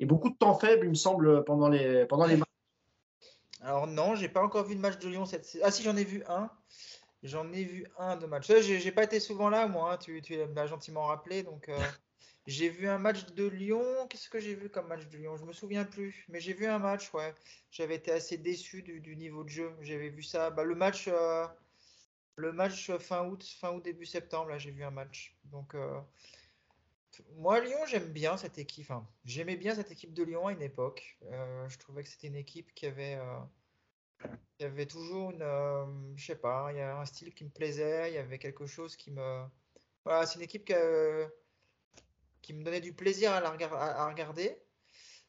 et 0.00 0.06
beaucoup 0.06 0.30
de 0.30 0.36
temps 0.36 0.54
faible, 0.54 0.86
il 0.86 0.90
me 0.90 0.94
semble, 0.94 1.44
pendant 1.44 1.68
les, 1.68 2.06
pendant 2.06 2.26
les 2.26 2.36
matchs. 2.36 2.48
Alors 3.60 3.86
non, 3.86 4.14
j'ai 4.14 4.28
pas 4.28 4.42
encore 4.42 4.64
vu 4.64 4.76
de 4.76 4.80
match 4.80 4.98
de 4.98 5.08
Lyon 5.08 5.24
cette 5.24 5.58
Ah 5.62 5.70
si, 5.70 5.82
j'en 5.82 5.96
ai 5.96 6.04
vu 6.04 6.22
un. 6.28 6.50
J'en 7.22 7.50
ai 7.52 7.64
vu 7.64 7.86
un 7.98 8.16
de 8.16 8.26
match. 8.26 8.46
Je 8.46 8.84
n'ai 8.84 8.92
pas 8.92 9.04
été 9.04 9.18
souvent 9.18 9.48
là, 9.48 9.66
moi. 9.66 9.94
Hein. 9.94 9.96
Tu, 9.96 10.20
tu 10.20 10.36
m'as 10.54 10.66
gentiment 10.66 11.06
rappelé, 11.06 11.42
donc 11.42 11.68
euh, 11.70 11.78
J'ai 12.46 12.68
vu 12.68 12.88
un 12.88 12.98
match 12.98 13.24
de 13.32 13.46
Lyon. 13.46 14.06
Qu'est-ce 14.08 14.28
que 14.28 14.38
j'ai 14.38 14.54
vu 14.54 14.68
comme 14.68 14.86
match 14.88 15.06
de 15.08 15.16
Lyon? 15.16 15.36
Je 15.36 15.44
me 15.44 15.52
souviens 15.52 15.84
plus, 15.84 16.26
mais 16.28 16.40
j'ai 16.40 16.52
vu 16.52 16.66
un 16.66 16.78
match, 16.78 17.12
ouais. 17.14 17.34
J'avais 17.70 17.94
été 17.94 18.10
assez 18.12 18.36
déçu 18.36 18.82
du, 18.82 19.16
niveau 19.16 19.44
de 19.44 19.48
jeu. 19.48 19.74
J'avais 19.80 20.10
vu 20.10 20.22
ça. 20.22 20.50
Bah, 20.50 20.62
le 20.62 20.74
match, 20.74 21.08
euh, 21.08 21.46
le 22.36 22.52
match 22.52 22.90
fin 22.98 23.26
août, 23.26 23.42
fin 23.58 23.72
août 23.72 23.82
début 23.82 24.04
septembre, 24.04 24.50
là, 24.50 24.58
j'ai 24.58 24.72
vu 24.72 24.84
un 24.84 24.90
match. 24.90 25.34
Donc, 25.44 25.74
euh, 25.74 25.98
moi, 27.36 27.60
Lyon, 27.60 27.78
j'aime 27.86 28.12
bien 28.12 28.36
cette 28.36 28.58
équipe. 28.58 28.92
J'aimais 29.24 29.56
bien 29.56 29.74
cette 29.74 29.90
équipe 29.90 30.12
de 30.12 30.22
Lyon 30.22 30.46
à 30.48 30.52
une 30.52 30.62
époque. 30.62 31.16
Euh, 31.32 31.66
je 31.70 31.78
trouvais 31.78 32.02
que 32.02 32.10
c'était 32.10 32.26
une 32.26 32.36
équipe 32.36 32.74
qui 32.74 32.84
avait, 32.84 33.18
avait 34.60 34.86
toujours 34.86 35.30
une, 35.30 36.14
je 36.16 36.26
sais 36.26 36.36
pas, 36.36 36.68
il 36.72 36.76
y 36.76 36.80
a 36.80 36.98
un 36.98 37.06
style 37.06 37.32
qui 37.32 37.44
me 37.44 37.50
plaisait. 37.50 38.10
Il 38.10 38.14
y 38.14 38.18
avait 38.18 38.38
quelque 38.38 38.66
chose 38.66 38.96
qui 38.96 39.12
me, 39.12 39.44
voilà, 40.04 40.26
c'est 40.26 40.36
une 40.36 40.42
équipe 40.42 40.66
qui 40.66 40.74
qui 42.44 42.52
me 42.52 42.62
donnait 42.62 42.82
du 42.82 42.92
plaisir 42.92 43.32
à, 43.32 43.40
la 43.40 43.48
à, 43.48 44.08
regarder. 44.08 44.54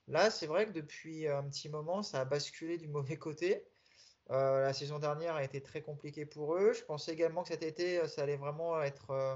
Là, 0.08 0.30
c'est 0.30 0.48
vrai 0.48 0.68
que 0.68 0.72
depuis 0.72 1.28
un 1.30 1.44
petit 1.44 1.70
moment, 1.70 2.04
ça 2.04 2.22
a 2.22 2.26
basculé 2.26 2.78
du 2.78 2.90
mauvais 2.90 3.18
côté. 3.18 3.66
Euh, 4.32 4.62
la 4.62 4.74
saison 4.74 5.00
dernière 5.00 5.36
a 5.36 5.44
été 5.44 5.62
très 5.62 5.82
compliquée 5.82 6.26
pour 6.26 6.56
eux. 6.56 6.74
Je 6.74 6.84
pensais 6.84 7.14
également 7.14 7.44
que 7.44 7.50
cet 7.50 7.64
été, 7.64 8.06
ça 8.10 8.24
allait 8.24 8.36
vraiment 8.36 8.82
être 8.82 9.12
euh, 9.12 9.36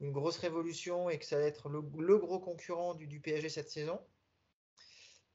une 0.00 0.10
grosse 0.10 0.38
révolution 0.38 1.10
et 1.10 1.18
que 1.18 1.26
ça 1.26 1.36
allait 1.36 1.48
être 1.48 1.68
le, 1.68 1.82
gros 2.18 2.40
concurrent 2.40 2.94
du, 2.94 3.20
PSG 3.20 3.50
cette 3.50 3.70
saison. 3.70 4.00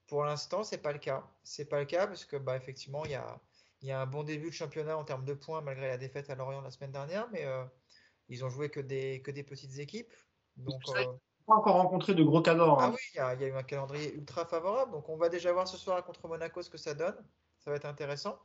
Pour 0.07 0.23
l'instant, 0.23 0.63
c'est 0.63 0.79
pas 0.79 0.93
le 0.93 0.99
cas. 0.99 1.29
C'est 1.43 1.65
pas 1.65 1.79
le 1.79 1.85
cas 1.85 2.07
parce 2.07 2.25
que, 2.25 2.37
bah, 2.37 2.57
effectivement, 2.57 3.05
il 3.05 3.11
y 3.11 3.15
a, 3.15 3.39
y 3.83 3.91
a, 3.91 4.01
un 4.01 4.07
bon 4.07 4.23
début 4.23 4.49
de 4.49 4.55
championnat 4.55 4.97
en 4.97 5.03
termes 5.03 5.25
de 5.25 5.35
points 5.35 5.61
malgré 5.61 5.87
la 5.87 5.97
défaite 5.97 6.31
à 6.31 6.35
Lorient 6.35 6.61
la 6.61 6.71
semaine 6.71 6.91
dernière, 6.91 7.29
mais 7.29 7.45
euh, 7.45 7.63
ils 8.29 8.43
ont 8.43 8.49
joué 8.49 8.69
que 8.69 8.79
des, 8.79 9.21
que 9.21 9.29
des 9.29 9.43
petites 9.43 9.77
équipes. 9.77 10.13
Donc, 10.55 10.81
pas 11.47 11.55
encore 11.55 11.75
rencontré 11.75 12.13
de 12.13 12.23
gros 12.23 12.41
cadors. 12.41 12.81
Hein. 12.81 12.91
Ah 12.91 12.93
oui, 12.93 13.37
il 13.39 13.41
y, 13.41 13.45
a 13.45 13.47
eu 13.47 13.53
un 13.53 13.63
calendrier 13.63 14.13
ultra 14.13 14.45
favorable. 14.45 14.91
Donc 14.91 15.07
on 15.09 15.15
va 15.15 15.29
déjà 15.29 15.51
voir 15.53 15.67
ce 15.67 15.77
soir 15.77 16.03
contre 16.03 16.27
Monaco 16.27 16.61
ce 16.61 16.69
que 16.69 16.77
ça 16.77 16.93
donne. 16.93 17.15
Ça 17.59 17.71
va 17.71 17.77
être 17.77 17.85
intéressant. 17.85 18.37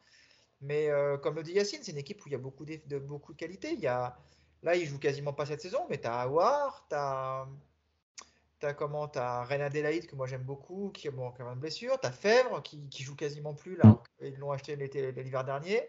Mais 0.60 0.88
euh, 0.88 1.18
comme 1.18 1.34
le 1.34 1.42
dit 1.42 1.52
Yacine, 1.52 1.80
c'est 1.82 1.90
une 1.90 1.98
équipe 1.98 2.24
où 2.24 2.28
il 2.28 2.32
y 2.32 2.36
a 2.36 2.38
beaucoup 2.38 2.64
de, 2.64 2.98
beaucoup 3.00 3.32
de 3.32 3.38
qualité. 3.38 3.72
Il 3.72 3.80
y 3.80 3.88
a, 3.88 4.16
là, 4.62 4.76
il 4.76 4.86
joue 4.86 5.00
quasiment 5.00 5.32
pas 5.32 5.46
cette 5.46 5.60
saison, 5.60 5.80
mais 5.90 6.00
tu 6.00 6.06
as 6.06 6.20
Awar, 6.20 6.86
tu 6.88 6.94
as, 6.94 7.48
as, 8.62 8.74
comment, 8.74 9.10
as 9.16 9.42
Reine 9.44 9.62
Adélaïde, 9.62 10.06
que 10.06 10.14
moi 10.14 10.28
j'aime 10.28 10.44
beaucoup, 10.44 10.90
qui, 10.94 11.10
bon, 11.10 11.32
qui 11.32 11.42
a 11.42 11.46
une 11.46 11.58
blessure. 11.58 11.98
Tu 12.00 12.06
as 12.06 12.12
Fèvre, 12.12 12.62
qui, 12.62 12.88
qui 12.88 13.02
joue 13.02 13.16
quasiment 13.16 13.54
plus 13.54 13.76
là. 13.76 14.00
Ils 14.20 14.36
l'ont 14.36 14.52
acheté 14.52 14.76
l'hiver 14.76 15.44
dernier. 15.44 15.82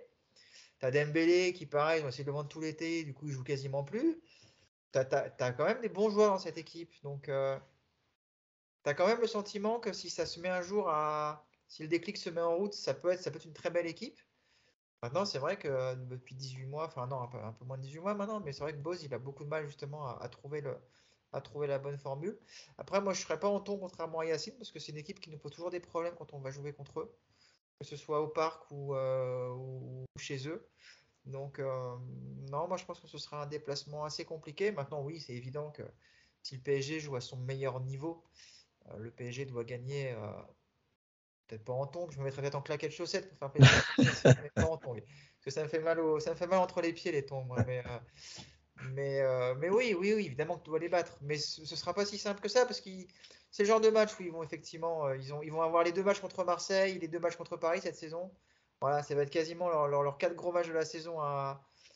Tu 0.79 0.85
as 0.87 0.89
Dembélé, 0.89 1.53
qui 1.53 1.67
pareil, 1.67 2.01
ils 2.01 2.05
ont 2.05 2.09
essayé 2.09 2.23
de 2.23 2.29
le 2.29 2.33
vendre 2.33 2.49
tout 2.49 2.59
l'été, 2.59 3.03
du 3.03 3.13
coup, 3.13 3.27
il 3.27 3.33
joue 3.33 3.43
quasiment 3.43 3.83
plus 3.83 4.19
tu 4.93 5.43
as, 5.43 5.51
quand 5.53 5.65
même 5.65 5.81
des 5.81 5.89
bons 5.89 6.09
joueurs 6.09 6.31
dans 6.31 6.39
cette 6.39 6.57
équipe. 6.57 6.93
Donc, 7.03 7.29
euh, 7.29 7.57
tu 8.85 8.93
quand 8.95 9.07
même 9.07 9.21
le 9.21 9.27
sentiment 9.27 9.79
que 9.79 9.93
si 9.93 10.09
ça 10.09 10.25
se 10.25 10.39
met 10.39 10.49
un 10.49 10.61
jour 10.61 10.89
à. 10.89 11.45
Si 11.67 11.81
le 11.81 11.87
déclic 11.87 12.17
se 12.17 12.29
met 12.29 12.41
en 12.41 12.55
route, 12.55 12.73
ça 12.73 12.93
peut 12.93 13.09
être, 13.09 13.45
une 13.45 13.53
très 13.53 13.71
belle 13.71 13.87
équipe. 13.87 14.19
Maintenant, 15.01 15.25
c'est 15.25 15.39
vrai 15.39 15.57
que 15.57 15.67
euh, 15.67 15.95
depuis 15.95 16.35
18 16.35 16.65
mois, 16.65 16.85
enfin 16.85 17.07
non, 17.07 17.21
un 17.21 17.27
peu, 17.53 17.65
moins 17.65 17.77
de 17.77 17.81
18 17.81 17.99
mois 17.99 18.13
maintenant, 18.13 18.39
mais 18.39 18.53
c'est 18.53 18.61
vrai 18.61 18.73
que 18.73 18.77
Bose, 18.77 19.03
il 19.03 19.13
a 19.13 19.17
beaucoup 19.17 19.43
de 19.43 19.49
mal 19.49 19.65
justement 19.65 20.07
à, 20.17 20.29
trouver, 20.29 20.61
le, 20.61 20.77
à 21.33 21.41
trouver 21.41 21.67
la 21.67 21.79
bonne 21.79 21.97
formule. 21.97 22.37
Après, 22.77 23.01
moi, 23.01 23.13
je 23.13 23.19
ne 23.19 23.23
serais 23.25 23.39
pas 23.39 23.49
en 23.49 23.59
ton 23.59 23.77
contrairement 23.79 24.19
à 24.19 24.25
Yacine, 24.25 24.55
parce 24.57 24.71
que 24.71 24.79
c'est 24.79 24.91
une 24.91 24.97
équipe 24.99 25.19
qui 25.19 25.29
nous 25.29 25.39
pose 25.39 25.51
toujours 25.51 25.71
des 25.71 25.79
problèmes 25.79 26.13
quand 26.15 26.33
on 26.33 26.39
va 26.39 26.51
jouer 26.51 26.73
contre 26.73 26.99
eux, 27.01 27.17
que 27.79 27.85
ce 27.85 27.95
soit 27.97 28.21
au 28.21 28.27
parc 28.27 28.69
ou, 28.71 28.93
euh, 28.95 29.49
ou 29.49 30.05
chez 30.17 30.47
eux. 30.47 30.69
Donc, 31.25 31.59
euh, 31.59 31.95
non, 32.51 32.67
moi 32.67 32.77
je 32.77 32.85
pense 32.85 32.99
que 32.99 33.07
ce 33.07 33.17
sera 33.17 33.43
un 33.43 33.45
déplacement 33.45 34.03
assez 34.03 34.25
compliqué. 34.25 34.71
Maintenant, 34.71 35.01
oui, 35.01 35.19
c'est 35.19 35.33
évident 35.33 35.71
que 35.71 35.83
si 36.41 36.55
le 36.55 36.61
PSG 36.61 36.99
joue 36.99 37.15
à 37.15 37.21
son 37.21 37.37
meilleur 37.37 37.79
niveau, 37.79 38.23
euh, 38.89 38.97
le 38.97 39.11
PSG 39.11 39.45
doit 39.45 39.63
gagner, 39.63 40.11
euh, 40.11 40.31
peut-être 41.47 41.63
pas 41.63 41.73
en 41.73 41.87
tongs, 41.87 42.09
je 42.11 42.19
me 42.19 42.25
mettrais 42.25 42.41
peut-être 42.41 42.55
en 42.55 42.61
claquette 42.61 42.91
chaussette 42.91 43.29
pour 43.29 43.37
faire 43.37 43.51
plaisir. 43.51 43.71
pas 44.55 44.65
en 44.65 44.77
tongs, 44.77 44.95
parce 44.95 45.45
que 45.45 45.51
ça 45.51 45.63
me 45.63 45.69
fait 45.69 45.79
mal, 45.79 45.99
ça 46.19 46.31
me 46.31 46.35
fait 46.35 46.47
mal 46.47 46.59
entre 46.59 46.81
les 46.81 46.91
pieds 46.91 47.13
les 47.13 47.25
tongs. 47.25 47.47
mais, 47.65 47.83
mais, 48.91 49.21
mais, 49.55 49.69
oui, 49.69 49.95
oui, 49.97 50.13
oui, 50.13 50.25
évidemment 50.25 50.57
que 50.57 50.65
tu 50.65 50.71
dois 50.71 50.79
les 50.79 50.89
battre. 50.89 51.17
Mais 51.21 51.37
ce, 51.37 51.61
ne 51.61 51.65
sera 51.65 51.93
pas 51.93 52.05
si 52.05 52.17
simple 52.17 52.41
que 52.41 52.49
ça 52.49 52.65
parce 52.65 52.81
que 52.81 52.89
c'est 53.49 53.63
le 53.63 53.67
genre 53.67 53.79
de 53.79 53.89
match 53.89 54.11
où 54.19 54.23
ils 54.23 54.31
vont 54.31 54.43
effectivement, 54.43 55.09
ils, 55.13 55.33
ont, 55.33 55.41
ils 55.41 55.51
vont 55.53 55.61
avoir 55.61 55.85
les 55.85 55.93
deux 55.93 56.03
matchs 56.03 56.19
contre 56.19 56.43
Marseille, 56.43 56.99
les 56.99 57.07
deux 57.07 57.19
matchs 57.19 57.37
contre 57.37 57.55
Paris 57.55 57.79
cette 57.81 57.95
saison. 57.95 58.29
Voilà, 58.83 59.01
ça 59.01 59.15
va 59.15 59.21
être 59.21 59.29
quasiment 59.29 59.69
leurs 59.69 59.87
leur, 59.87 60.17
quatre 60.17 60.35
gros 60.35 60.51
matchs 60.51 60.67
de 60.67 60.73
la 60.73 60.83
saison 60.83 61.15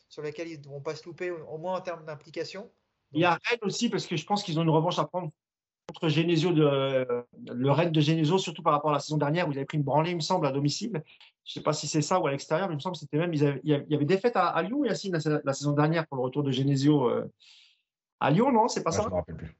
sur 0.08 0.22
lesquels 0.22 0.48
ils 0.48 0.58
ne 0.58 0.68
vont 0.68 0.80
pas 0.80 0.94
se 0.94 1.04
louper, 1.04 1.30
au 1.30 1.58
moins 1.58 1.76
en 1.76 1.82
termes 1.82 2.02
d'implication. 2.06 2.70
Il 3.12 3.20
y 3.20 3.26
a 3.26 3.38
Rennes 3.44 3.58
aussi, 3.60 3.90
parce 3.90 4.06
que 4.06 4.16
je 4.16 4.24
pense 4.24 4.42
qu'ils 4.42 4.58
ont 4.58 4.62
une 4.62 4.70
revanche 4.70 4.98
à 4.98 5.04
prendre 5.04 5.30
contre 5.86 6.08
Genesio, 6.08 6.50
de, 6.50 7.26
le 7.44 7.70
Rennes 7.70 7.92
de 7.92 8.00
Genesio, 8.00 8.38
surtout 8.38 8.62
par 8.62 8.72
rapport 8.72 8.88
à 8.88 8.94
la 8.94 9.00
saison 9.00 9.18
dernière 9.18 9.46
où 9.46 9.52
ils 9.52 9.58
avaient 9.58 9.66
pris 9.66 9.76
une 9.76 9.84
branlée, 9.84 10.12
il 10.12 10.16
me 10.16 10.22
semble, 10.22 10.46
à 10.46 10.50
domicile. 10.50 11.02
Je 11.44 11.50
ne 11.50 11.52
sais 11.52 11.60
pas 11.60 11.74
si 11.74 11.86
c'est 11.86 12.00
ça 12.00 12.20
ou 12.20 12.26
à 12.26 12.30
l'extérieur, 12.30 12.68
mais 12.68 12.72
il 12.72 12.76
me 12.76 12.80
semble 12.80 12.94
que 12.94 13.00
c'était 13.00 13.18
même. 13.18 13.34
il 13.34 13.60
y 13.64 13.94
avait 13.94 14.06
des 14.06 14.16
fêtes 14.16 14.36
à, 14.36 14.62
Lyon, 14.62 14.82
Yacine, 14.86 15.12
la, 15.12 15.40
la, 15.44 15.52
saison 15.52 15.72
dernière 15.72 16.06
pour 16.06 16.16
le 16.16 16.22
retour 16.22 16.42
de 16.42 16.50
Genesio 16.50 17.10
euh, 17.10 17.30
à 18.18 18.30
Lyon, 18.30 18.50
non 18.50 18.66
C'est 18.66 18.82
pas 18.82 18.92
ça? 18.92 19.02
Je 19.02 19.08
ne 19.08 19.10
me 19.10 19.16
rappelle 19.16 19.36
plus. 19.36 19.54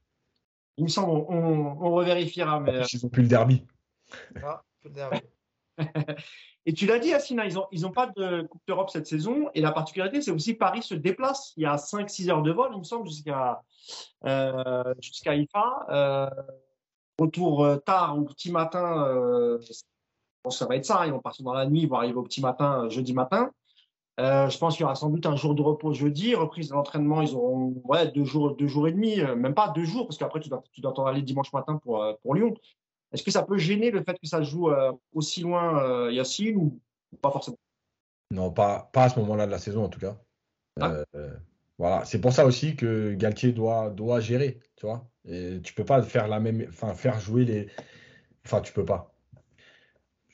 Il 0.78 0.84
me 0.84 0.88
semble, 0.88 1.10
on, 1.10 1.76
on, 1.78 1.92
revérifiera. 1.92 2.58
Mais... 2.60 2.80
Ils 2.90 3.00
n'ont 3.02 3.10
plus 3.10 3.22
le 3.22 3.28
derby. 3.28 3.66
Ah, 4.42 4.64
plus 4.80 4.88
le 4.88 4.94
derby. 4.94 5.18
Et 6.66 6.74
tu 6.74 6.86
l'as 6.86 6.98
dit, 6.98 7.14
Assina, 7.14 7.46
ils 7.46 7.54
n'ont 7.54 7.68
ils 7.72 7.90
pas 7.92 8.08
de 8.08 8.42
Coupe 8.42 8.60
d'Europe 8.66 8.90
cette 8.90 9.06
saison. 9.06 9.48
Et 9.54 9.62
la 9.62 9.72
particularité, 9.72 10.20
c'est 10.20 10.32
aussi 10.32 10.54
Paris 10.54 10.82
se 10.82 10.94
déplace. 10.94 11.54
Il 11.56 11.62
y 11.62 11.66
a 11.66 11.76
5-6 11.76 12.30
heures 12.30 12.42
de 12.42 12.52
vol, 12.52 12.70
il 12.74 12.78
me 12.78 12.84
semble, 12.84 13.06
jusqu'à 13.08 13.62
euh, 14.26 14.94
IFA. 15.26 15.86
Euh, 15.88 16.30
retour 17.18 17.64
euh, 17.64 17.76
tard 17.76 18.18
ou 18.18 18.24
petit 18.24 18.50
matin, 18.52 19.06
euh, 19.08 19.58
ça 20.50 20.66
va 20.66 20.76
être 20.76 20.86
ça. 20.86 21.06
Ils 21.06 21.12
vont 21.12 21.20
partir 21.20 21.44
dans 21.44 21.52
la 21.52 21.66
nuit, 21.66 21.82
ils 21.82 21.88
vont 21.88 21.96
arriver 21.96 22.16
au 22.16 22.22
petit 22.22 22.40
matin, 22.40 22.84
euh, 22.84 22.90
jeudi 22.90 23.12
matin. 23.12 23.50
je 24.18 24.58
pense 24.58 24.76
qu'il 24.76 24.82
y 24.82 24.84
aura 24.84 24.94
sans 24.94 25.10
doute 25.10 25.26
un 25.26 25.36
jour 25.36 25.54
de 25.54 25.62
repos 25.62 25.92
jeudi, 25.92 26.34
reprise 26.34 26.68
de 26.70 26.74
l'entraînement, 26.74 27.20
ils 27.22 27.34
auront 27.34 27.74
ouais, 27.84 28.10
deux, 28.10 28.24
jours, 28.24 28.56
deux 28.56 28.66
jours 28.66 28.88
et 28.88 28.92
demi, 28.92 29.20
même 29.36 29.54
pas 29.54 29.68
deux 29.68 29.84
jours, 29.84 30.06
parce 30.06 30.18
qu'après 30.18 30.40
tu 30.40 30.48
dois, 30.48 30.62
tu 30.72 30.80
dois 30.80 30.92
t'en 30.92 31.06
aller 31.06 31.22
dimanche 31.22 31.52
matin 31.52 31.76
pour 31.76 32.34
Lyon. 32.34 32.54
Est-ce 33.12 33.22
que 33.22 33.30
ça 33.30 33.42
peut 33.42 33.58
gêner 33.58 33.90
le 33.90 34.02
fait 34.02 34.18
que 34.18 34.26
ça 34.26 34.42
joue 34.42 34.70
euh, 34.70 34.92
aussi 35.14 35.40
loin, 35.40 35.82
euh, 35.82 36.12
Yacine, 36.12 36.56
ou 36.56 36.80
pas 37.22 37.30
forcément? 37.30 37.58
Non, 38.30 38.50
pas, 38.50 38.90
pas 38.92 39.04
à 39.04 39.08
ce 39.08 39.18
moment-là 39.20 39.46
de 39.46 39.50
la 39.50 39.58
saison 39.58 39.84
en 39.84 39.88
tout 39.88 40.00
cas. 40.00 40.18
Ah. 40.80 41.02
Euh, 41.14 41.34
voilà, 41.78 42.04
c'est 42.04 42.20
pour 42.20 42.32
ça 42.32 42.44
aussi 42.44 42.76
que 42.76 43.14
Galtier 43.14 43.52
doit, 43.52 43.90
doit 43.90 44.20
gérer, 44.20 44.60
tu 44.76 44.86
vois. 44.86 45.08
Et 45.24 45.60
tu 45.62 45.72
peux 45.72 45.84
pas 45.84 46.02
faire 46.02 46.28
la 46.28 46.38
même, 46.38 46.66
enfin 46.68 46.94
faire 46.94 47.18
jouer 47.20 47.44
les, 47.44 47.68
enfin 48.44 48.60
tu 48.60 48.72
peux 48.72 48.84
pas. 48.84 49.14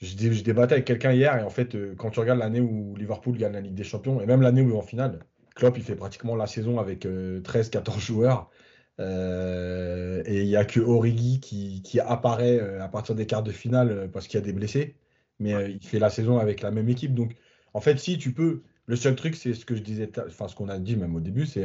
Je, 0.01 0.07
je 0.07 0.43
débattais 0.43 0.75
avec 0.75 0.87
quelqu'un 0.87 1.13
hier 1.13 1.39
et 1.39 1.43
en 1.43 1.51
fait, 1.51 1.77
quand 1.97 2.11
tu 2.11 2.21
regardes 2.21 2.41
l'année 2.41 2.61
où 2.61 2.97
Liverpool 2.97 3.37
gagne 3.37 3.53
la 3.53 3.61
Ligue 3.61 3.75
des 3.75 3.85
Champions 3.85 4.21
et 4.21 4.27
même 4.27 4.43
l'année 4.43 4.63
où 4.63 4.71
il 4.71 4.75
est 4.75 4.79
en 4.79 4.83
finale, 4.83 5.21
Klopp 5.55 5.79
il 5.79 5.85
fait 5.85 5.95
pratiquement 5.95 6.35
la 6.35 6.47
saison 6.47 6.81
avec 6.81 7.07
13-14 7.07 8.01
joueurs. 8.01 8.51
Euh, 9.01 10.23
et 10.27 10.43
il 10.43 10.47
n'y 10.47 10.57
a 10.57 10.65
que 10.65 10.81
Origi 10.81 11.41
qui, 11.41 12.01
apparaît 12.01 12.61
euh, 12.61 12.83
à 12.83 12.89
partir 12.89 13.15
des 13.15 13.27
quarts 13.27 13.43
de 13.43 13.51
finale 13.51 13.91
euh, 13.91 14.09
parce 14.09 14.29
qu'il 14.29 14.39
y 14.39 14.43
a 14.43 14.47
des 14.47 14.53
blessés. 14.53 14.97
Mais 15.41 15.73
il 15.73 15.85
fait 15.85 15.99
la 15.99 16.11
saison 16.11 16.39
avec 16.39 16.61
la 16.61 16.71
même 16.71 16.89
équipe. 16.89 17.15
Donc, 17.15 17.35
en 17.73 17.81
fait, 17.81 17.99
si 17.99 18.19
tu 18.19 18.33
peux. 18.33 18.63
Le 18.87 18.97
seul 18.97 19.17
truc, 19.17 19.35
c'est 19.35 19.55
ce 19.55 19.65
que 19.65 19.75
je 19.75 19.83
disais, 19.83 20.13
enfin, 20.27 20.47
ce 20.47 20.55
qu'on 20.55 20.69
a 20.69 20.79
dit 20.79 20.95
même 20.97 21.17
au 21.17 21.21
début, 21.21 21.47
c'est 21.47 21.65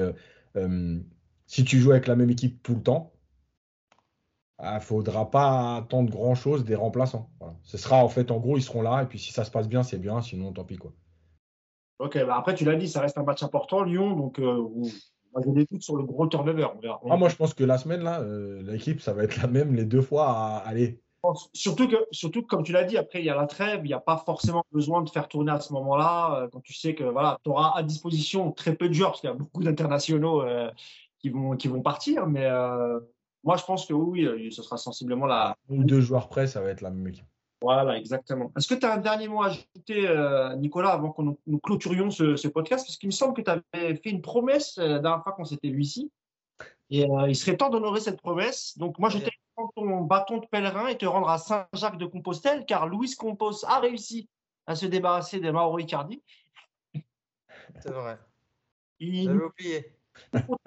si 1.48 1.66
tu 1.66 1.78
joues 1.80 1.92
avec 1.92 2.08
la 2.08 2.16
même 2.16 2.30
équipe 2.30 2.64
tout 2.64 2.76
le 2.76 2.82
temps, 2.82 3.12
il 4.60 4.66
ah, 4.66 4.76
ne 4.76 4.80
faudra 4.80 5.30
pas 5.30 5.76
attendre 5.78 6.10
grand 6.10 6.36
chose 6.36 6.64
des 6.64 6.76
remplaçants. 6.76 7.30
Ce 7.64 7.78
sera 7.78 8.04
en 8.04 8.08
fait, 8.08 8.32
en 8.32 8.40
gros, 8.40 8.56
ils 8.56 8.64
seront 8.64 8.82
là. 8.82 9.04
Et 9.04 9.06
puis, 9.06 9.20
si 9.20 9.34
ça 9.34 9.44
se 9.44 9.52
passe 9.52 9.68
bien, 9.68 9.84
c'est 9.84 9.98
bien. 9.98 10.22
Sinon, 10.22 10.54
tant 10.54 10.64
pis. 10.64 10.78
Quoi. 10.78 10.94
Ok, 12.00 12.18
bah 12.26 12.38
après, 12.38 12.56
tu 12.56 12.64
l'as 12.64 12.76
dit, 12.76 12.88
ça 12.88 13.02
reste 13.02 13.18
un 13.18 13.24
match 13.24 13.44
important, 13.44 13.84
Lyon. 13.84 14.16
Donc, 14.16 14.40
moi, 15.34 15.42
j'ai 15.46 15.52
des 15.52 15.66
doutes 15.66 15.84
sur 15.84 15.96
le 15.96 16.04
gros 16.04 16.28
turnover. 16.28 16.68
Ah, 17.10 17.18
moi, 17.18 17.30
je 17.30 17.36
pense 17.36 17.54
que 17.54 17.64
la 17.64 17.78
semaine, 17.78 18.02
là, 18.02 18.22
euh, 18.22 18.62
l'équipe, 18.64 19.02
ça 19.02 19.14
va 19.14 19.24
être 19.24 19.38
la 19.38 19.48
même 19.48 19.76
les 19.76 19.86
deux 19.86 20.02
fois 20.02 20.30
à 20.30 20.58
aller. 20.66 21.02
Surtout 21.54 21.88
que, 21.90 21.98
surtout 22.12 22.44
comme 22.44 22.64
tu 22.64 22.72
l'as 22.72 22.86
dit, 22.86 22.98
après, 22.98 23.20
il 23.20 23.26
y 23.26 23.30
a 23.30 23.36
la 23.36 23.46
trêve, 23.46 23.82
il 23.84 23.88
n'y 23.88 23.94
a 23.94 24.00
pas 24.00 24.18
forcément 24.26 24.64
besoin 24.72 25.02
de 25.02 25.10
faire 25.10 25.28
tourner 25.28 25.52
à 25.52 25.60
ce 25.60 25.74
moment-là, 25.74 26.44
euh, 26.44 26.48
quand 26.50 26.62
tu 26.62 26.74
sais 26.74 26.96
que 26.96 27.04
voilà, 27.04 27.38
tu 27.44 27.50
auras 27.50 27.74
à 27.76 27.84
disposition 27.84 28.52
très 28.52 28.74
peu 28.76 28.88
de 28.88 28.94
joueurs, 28.94 29.12
parce 29.12 29.22
qu'il 29.22 29.30
y 29.30 29.34
a 29.34 29.36
beaucoup 29.36 29.62
d'internationaux 29.62 30.42
euh, 30.42 30.72
qui, 31.20 31.30
vont, 31.30 31.58
qui 31.58 31.68
vont 31.68 31.82
partir. 31.82 32.26
Mais 32.26 32.48
moi, 33.44 33.58
je 33.58 33.66
pense 33.66 33.86
que 33.86 33.94
oui, 33.94 34.52
ce 34.52 34.64
sera 34.64 34.78
sensiblement 34.78 35.26
la. 35.26 35.56
deux 35.68 36.00
joueurs 36.00 36.30
près, 36.30 36.48
ça 36.48 36.62
va 36.62 36.70
être 36.70 36.82
la 36.82 36.90
même 36.90 37.08
équipe. 37.08 37.26
Voilà, 37.62 37.98
exactement. 37.98 38.52
Est-ce 38.56 38.68
que 38.68 38.76
tu 38.76 38.86
as 38.86 38.94
un 38.94 38.98
dernier 38.98 39.28
mot 39.28 39.44
à 39.44 39.48
ajouter, 39.48 40.08
euh, 40.08 40.56
Nicolas, 40.56 40.92
avant 40.94 41.12
que 41.12 41.22
nous, 41.22 41.60
clôturions 41.60 42.10
ce, 42.10 42.48
podcast? 42.48 42.86
Parce 42.86 42.98
qu'il 42.98 43.08
me 43.08 43.14
semble 43.14 43.34
que 43.34 43.42
tu 43.42 43.52
avais 43.52 43.96
fait 43.96 44.10
une 44.10 44.22
promesse 44.22 44.78
euh, 44.78 44.88
la 44.88 45.00
dernière 45.00 45.24
fois 45.24 45.34
qu'on 45.34 45.44
s'était 45.44 45.70
vu 45.70 45.82
ici. 45.82 46.12
Et 46.90 47.04
euh, 47.04 47.28
il 47.28 47.36
serait 47.36 47.58
temps 47.58 47.70
d'honorer 47.70 48.00
cette 48.00 48.22
promesse. 48.22 48.78
Donc, 48.78 48.98
moi, 48.98 49.10
je 49.10 49.20
t'ai 49.20 49.32
ton 49.76 50.02
bâton 50.02 50.38
de 50.38 50.46
pèlerin 50.46 50.88
et 50.88 50.98
te 50.98 51.06
rendre 51.06 51.30
à 51.30 51.38
Saint-Jacques 51.38 51.98
de 51.98 52.06
Compostelle, 52.06 52.66
car 52.66 52.88
Louis 52.88 53.14
Compos 53.16 53.66
a 53.66 53.80
réussi 53.80 54.30
à 54.66 54.76
se 54.76 54.86
débarrasser 54.86 55.42
des 55.42 55.52
Mauro 55.52 55.78
Icardi. 55.80 56.24
C'est 57.82 57.92
vrai. 57.92 58.18
Il 59.00 59.26
J'avais 59.26 59.44
oublié. 59.44 59.96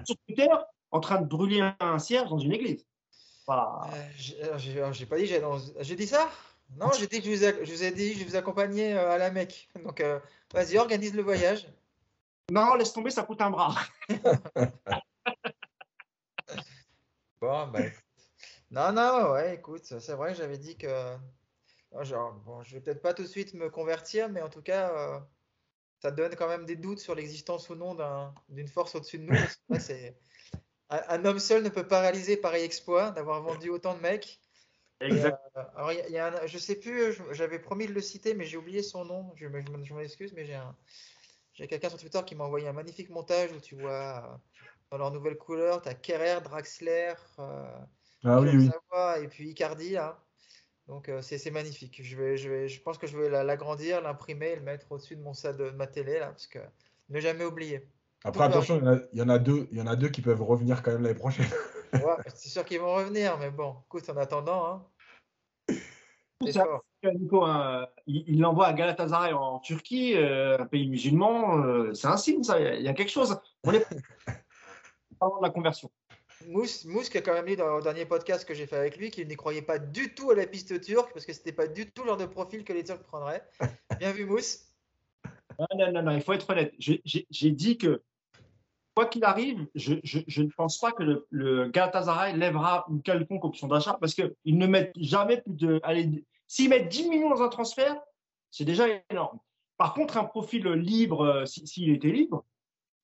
Sur 0.05 0.17
Twitter, 0.27 0.49
en 0.91 1.01
train 1.01 1.23
de 1.23 1.27
brûler 1.27 1.73
un 1.81 1.99
cierge 1.99 2.29
dans 2.29 2.39
une 2.39 2.53
église. 2.53 2.87
Voilà. 3.47 3.81
Euh, 3.95 4.59
j'ai 4.93 5.07
pas 5.07 5.17
dit 5.17 5.27
j'ai 5.27 5.41
dans... 5.41 5.59
J'ai 5.81 5.97
dit 5.97 6.07
ça? 6.07 6.29
Non, 6.77 6.91
j'ai 6.99 7.07
dit 7.07 7.21
que 7.21 7.27
je 7.27 7.31
vous, 7.31 7.45
ai... 7.45 7.65
je 7.65 7.73
vous 7.73 7.85
ai 7.85 7.91
dit 7.91 8.15
je 8.15 8.25
vous 8.25 8.37
accompagnais 8.37 8.93
à 8.95 9.19
la 9.19 9.31
Mecque. 9.31 9.69
Donc 9.85 10.03
vas-y, 10.53 10.79
organise 10.79 11.15
le 11.15 11.23
voyage. 11.23 11.67
Non, 12.51 12.75
laisse 12.75 12.93
tomber, 12.93 13.11
ça 13.11 13.23
coûte 13.23 13.41
un 13.41 13.51
bras. 13.51 13.75
bon, 17.41 17.67
bah, 17.69 17.81
non, 18.71 18.93
non, 18.93 19.33
ouais, 19.33 19.55
écoute, 19.55 19.85
c'est 19.85 20.15
vrai 20.15 20.33
que 20.33 20.39
j'avais 20.39 20.59
dit 20.59 20.77
que. 20.77 21.17
Genre, 22.01 22.33
bon, 22.47 22.63
je 22.63 22.75
vais 22.75 22.81
peut-être 22.81 23.03
pas 23.03 23.13
tout 23.13 23.23
de 23.23 23.29
suite 23.29 23.53
me 23.53 23.69
convertir, 23.69 24.31
mais 24.31 24.41
en 24.41 24.49
tout 24.49 24.63
cas, 24.63 24.91
euh, 24.97 25.21
ça 26.01 26.11
donne 26.11 26.35
quand 26.37 26.49
même 26.49 26.65
des 26.65 26.77
doutes 26.77 26.99
sur 26.99 27.15
l'existence 27.15 27.69
ou 27.69 27.75
non 27.75 27.97
d'une 28.49 28.69
force 28.69 28.95
au-dessus 28.95 29.19
de 29.19 29.25
nous. 29.25 29.37
un, 30.91 31.25
homme 31.25 31.39
seul 31.39 31.63
ne 31.63 31.69
peut 31.69 31.87
pas 31.87 32.01
réaliser 32.01 32.39
pareil 32.39 32.65
exploit 32.65 33.11
d'avoir 33.13 33.43
vendu 33.43 33.69
autant 33.69 33.95
de 33.95 34.01
mecs. 34.01 34.41
Exact. 35.03 35.39
Euh, 35.57 35.63
alors, 35.77 35.93
y 35.93 36.19
a 36.19 36.47
je 36.47 36.59
sais 36.59 36.77
plus, 36.77 37.21
j'avais 37.33 37.59
promis 37.59 37.87
de 37.87 37.93
le 37.93 38.01
citer, 38.01 38.35
mais 38.35 38.45
j'ai 38.45 38.57
oublié 38.57 38.83
son 38.83 39.05
nom. 39.05 39.33
Je, 39.37 39.47
je, 39.83 39.95
m'excuse, 39.95 40.33
mais 40.35 40.45
j'ai 40.45 40.55
un, 40.55 40.75
j'ai 41.55 41.67
quelqu'un 41.67 41.89
sur 41.89 41.99
Twitter 41.99 42.21
qui 42.27 42.35
m'a 42.35 42.45
envoyé 42.45 42.69
un 42.69 42.73
magnifique 42.73 43.11
montage 43.11 43.51
où 43.53 43.61
tu 43.61 43.75
vois 43.75 44.41
dans 44.91 44.99
leur 44.99 45.11
nouvelle 45.11 45.39
couleur, 45.39 45.81
tu 45.81 45.89
as 45.89 45.95
Kerrer, 45.95 46.41
Draxler, 46.43 47.15
euh, 47.39 47.65
ah, 48.25 48.41
oui, 48.41 48.51
oui. 48.55 48.71
et 49.23 49.29
puis 49.29 49.49
Icardi. 49.49 49.97
Donc 50.87 51.09
euh, 51.09 51.23
c'est 51.23 51.51
magnifique. 51.51 52.01
Je, 52.03 52.17
vais, 52.17 52.37
je, 52.37 52.51
vais, 52.51 52.69
je 52.69 52.81
pense 52.83 52.99
que 52.99 53.07
je 53.07 53.17
vais 53.17 53.31
l'agrandir, 53.31 54.03
l'imprimer 54.03 54.49
et 54.49 54.57
le 54.57 54.63
mettre 54.63 54.93
au-dessus 54.93 55.17
de, 55.17 55.23
mon, 55.23 55.33
de 55.33 55.71
ma 55.71 55.87
télé 55.87 56.19
là, 56.19 56.29
parce 56.29 56.47
que 56.47 56.59
ne 57.09 57.21
jamais 57.21 57.45
oublier. 57.45 57.89
Après, 58.25 58.45
attention, 58.45 58.81
il 59.13 59.19
y, 59.19 59.23
en 59.23 59.29
a, 59.29 59.39
deux, 59.39 59.67
il 59.73 59.79
y 59.79 59.81
en 59.81 59.87
a 59.87 59.97
deux 59.97 60.09
qui 60.09 60.21
peuvent 60.21 60.43
revenir 60.43 60.83
quand 60.83 60.93
même 60.93 61.03
l'année 61.03 61.19
prochaine. 61.19 61.47
ouais, 61.93 62.01
c'est 62.35 62.51
sûr 62.51 62.65
qu'ils 62.65 62.79
vont 62.79 62.95
revenir, 62.95 63.37
mais 63.39 63.51
bon, 63.51 63.75
écoute, 63.87 64.09
en 64.11 64.17
attendant, 64.17 64.67
hein, 64.67 64.87
Nico, 66.43 67.45
hein, 67.45 67.87
il 68.07 68.41
l'envoie 68.41 68.67
à 68.67 68.73
Galatasaray 68.73 69.33
en 69.33 69.59
Turquie, 69.59 70.15
euh, 70.17 70.59
un 70.59 70.67
pays 70.67 70.89
musulman. 70.89 71.65
Euh, 71.65 71.95
c'est 71.95 72.07
un 72.07 72.17
signe, 72.17 72.43
ça. 72.43 72.61
Il 72.61 72.83
y, 72.83 72.89
a 72.89 72.95
quelque 72.95 73.11
chose. 73.11 73.41
On 73.65 73.73
est 73.73 73.85
parlons 75.19 75.39
de 75.39 75.43
la 75.43 75.51
conversion. 75.51 75.91
Mousse, 76.49 76.85
Mousse 76.85 77.09
qui 77.09 77.19
a 77.19 77.23
quand 77.23 77.35
même 77.35 77.47
dit 77.47 77.57
dans 77.57 77.77
le 77.77 77.83
dernier 77.83 78.05
podcast 78.05 78.45
que 78.45 78.55
j'ai 78.55 78.67
fait 78.67 78.77
avec 78.77 78.97
lui 78.97 79.11
qu'il 79.11 79.29
n'y 79.29 79.37
croyait 79.37 79.63
pas 79.63 79.79
du 79.79 80.15
tout 80.15 80.31
à 80.31 80.35
la 80.35 80.47
piste 80.47 80.81
turque 80.81 81.13
parce 81.13 81.25
que 81.25 81.33
c'était 81.33 81.53
pas 81.53 81.69
du 81.69 81.91
tout 81.91 82.03
le 82.03 82.09
genre 82.09 82.17
de 82.17 82.27
profil 82.27 82.65
que 82.65 82.73
les 82.73 82.83
Turcs 82.83 83.03
prendraient. 83.03 83.45
Bien 84.01 84.13
vu, 84.13 84.27
Mousse. 84.27 84.67
Non, 85.59 85.93
non, 85.93 86.03
non, 86.03 86.11
il 86.13 86.23
faut 86.23 86.33
être 86.33 86.51
honnête. 86.51 86.75
J'ai 86.79 87.51
dit 87.51 87.79
que 87.79 88.03
quoi 88.95 89.07
qu'il 89.07 89.25
arrive, 89.25 89.67
je, 89.75 89.95
ne 89.95 90.49
pense 90.57 90.79
pas 90.79 90.93
que 90.93 91.03
le, 91.03 91.27
le 91.31 91.69
Galatasaray 91.69 92.37
lèvera 92.37 92.85
une 92.91 93.03
quelconque 93.03 93.45
option 93.45 93.69
d'achat 93.69 93.97
parce 94.01 94.15
qu'ils 94.15 94.59
ne 94.59 94.67
mettent 94.67 94.95
jamais 94.99 95.41
plus 95.41 95.55
de. 95.55 95.81
S'ils 96.47 96.69
mettent 96.69 96.89
10 96.89 97.09
millions 97.09 97.31
dans 97.31 97.43
un 97.43 97.49
transfert, 97.49 97.97
c'est 98.51 98.65
déjà 98.65 98.85
énorme. 99.11 99.39
Par 99.79 99.95
contre, 99.95 100.19
un 100.19 100.25
profil 100.25 100.69
libre, 100.69 101.23
euh, 101.23 101.47
s'il 101.47 101.91
était 101.91 102.11
libre, 102.11 102.45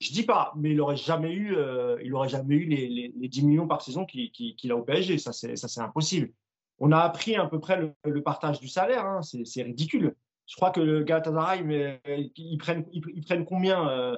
je 0.01 0.13
dis 0.13 0.23
pas, 0.23 0.53
mais 0.57 0.71
il 0.71 0.77
n'aurait 0.77 0.97
jamais 0.97 1.33
eu, 1.33 1.57
euh, 1.57 1.99
aurait 2.13 2.29
jamais 2.29 2.55
eu 2.55 2.67
les, 2.67 3.29
10 3.29 3.45
millions 3.45 3.67
par 3.67 3.83
saison 3.83 4.05
qu'il 4.05 4.71
a 4.71 4.77
au 4.77 4.83
PSG. 4.83 5.19
Ça, 5.19 5.33
c'est 5.33 5.81
impossible. 5.81 6.33
On 6.79 6.93
a 6.93 6.99
appris 6.99 7.35
à 7.35 7.47
peu 7.47 7.59
près 7.59 7.93
le, 8.05 8.23
partage 8.23 8.61
du 8.61 8.69
salaire. 8.69 9.05
Hein. 9.05 9.23
C'est 9.23 9.63
ridicule. 9.63 10.15
Je 10.47 10.57
crois 10.57 10.71
que 10.71 10.81
le 10.81 11.03
Galatasaray, 11.03 11.65
mais, 11.65 12.01
ils, 12.37 12.59
prennent, 12.59 12.87
ils, 12.93 13.25
prennent 13.25 13.45
combien 13.45 13.89
euh, 13.89 14.17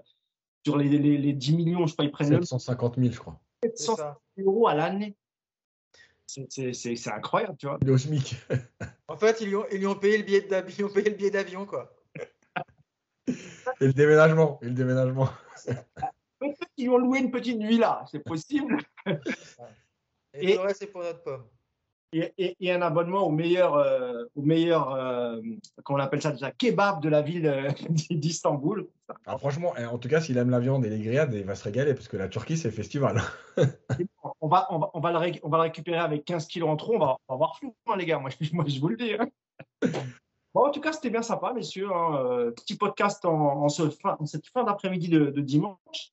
sur 0.64 0.76
les, 0.76 0.88
les, 0.88 1.32
10 1.32 1.56
millions 1.56 1.86
Je 1.86 1.92
crois 1.92 2.04
ils 2.04 2.10
prennent 2.10 2.28
750 2.28 2.96
000, 2.96 3.12
je 3.12 3.18
crois. 3.18 3.40
700 3.64 3.96
000 4.36 4.50
euros 4.50 4.68
à 4.68 4.74
l'année. 4.74 5.16
C'est 6.26 7.08
incroyable, 7.08 7.56
tu 7.58 7.66
vois. 7.66 7.78
Le 7.84 7.98
SMIC. 7.98 8.36
en 9.08 9.16
fait, 9.16 9.40
ils 9.40 9.48
lui 9.48 9.56
ont, 9.56 9.66
ils 9.72 9.78
lui 9.78 9.86
ont 9.86 9.96
payé 9.96 10.18
le 10.18 10.22
billet 10.22 11.30
d'avion, 11.30 11.66
quoi. 11.66 11.92
Et 13.26 13.86
le 13.86 13.92
déménagement. 13.92 14.58
Et 14.62 14.66
le 14.66 14.72
déménagement. 14.72 15.28
Peut-être 16.38 16.68
qu'ils 16.74 16.86
lui 16.86 16.90
ont 16.90 16.98
loué 16.98 17.18
une 17.18 17.30
petite 17.30 17.60
villa, 17.60 18.04
c'est 18.10 18.20
possible. 18.20 18.78
Et, 20.34 20.52
et 20.52 20.54
le 20.54 20.60
reste, 20.60 20.80
c'est 20.80 20.86
pour 20.86 21.02
notre 21.02 21.22
pomme 21.22 21.46
et, 22.12 22.72
un 22.72 22.82
abonnement 22.82 23.26
au 23.26 23.30
meilleur, 23.30 23.74
euh, 23.74 24.24
au 24.34 24.42
meilleur 24.42 24.92
euh, 24.92 25.40
comment 25.84 25.98
on 25.98 26.02
appelle 26.02 26.22
ça 26.22 26.32
déjà, 26.32 26.50
kebab 26.50 27.00
de 27.02 27.08
la 27.08 27.22
ville 27.22 27.46
euh, 27.46 27.70
d'Istanbul. 28.10 28.88
Ah, 29.26 29.38
franchement, 29.38 29.74
en 29.76 29.98
tout 29.98 30.08
cas, 30.08 30.20
s'il 30.20 30.36
aime 30.38 30.50
la 30.50 30.60
viande 30.60 30.84
et 30.84 30.90
les 30.90 31.00
grillades, 31.00 31.34
il 31.34 31.44
va 31.44 31.54
se 31.54 31.64
régaler 31.64 31.94
parce 31.94 32.08
que 32.08 32.16
la 32.16 32.28
Turquie, 32.28 32.56
c'est 32.56 32.70
festival. 32.70 33.20
on, 34.40 34.48
va, 34.48 34.66
on, 34.70 34.78
va, 34.78 34.90
on, 34.94 35.00
va 35.00 35.12
le 35.12 35.38
on 35.42 35.48
va 35.48 35.58
le 35.58 35.62
récupérer 35.62 35.98
avec 35.98 36.24
15 36.24 36.46
kilos 36.46 36.68
en 36.68 36.76
trop. 36.76 36.96
On 36.96 36.98
va, 36.98 37.16
on 37.28 37.32
va 37.32 37.34
avoir 37.34 37.56
flou, 37.56 37.74
hein, 37.86 37.96
les 37.96 38.06
gars. 38.06 38.18
Moi, 38.18 38.30
je, 38.30 38.48
moi, 38.54 38.64
je 38.66 38.80
vous 38.80 38.88
le 38.88 38.96
dis. 38.96 39.14
Hein. 39.14 39.28
Bon, 40.52 40.66
en 40.66 40.70
tout 40.70 40.80
cas, 40.80 40.92
c'était 40.92 41.10
bien 41.10 41.22
sympa, 41.22 41.52
messieurs. 41.52 41.88
Hein. 41.92 42.52
Petit 42.56 42.76
podcast 42.76 43.24
en, 43.24 43.68
ce 43.68 43.88
fin, 43.90 44.16
en 44.18 44.26
cette 44.26 44.46
fin 44.48 44.64
d'après-midi 44.64 45.08
de, 45.08 45.26
de 45.26 45.40
dimanche. 45.40 46.12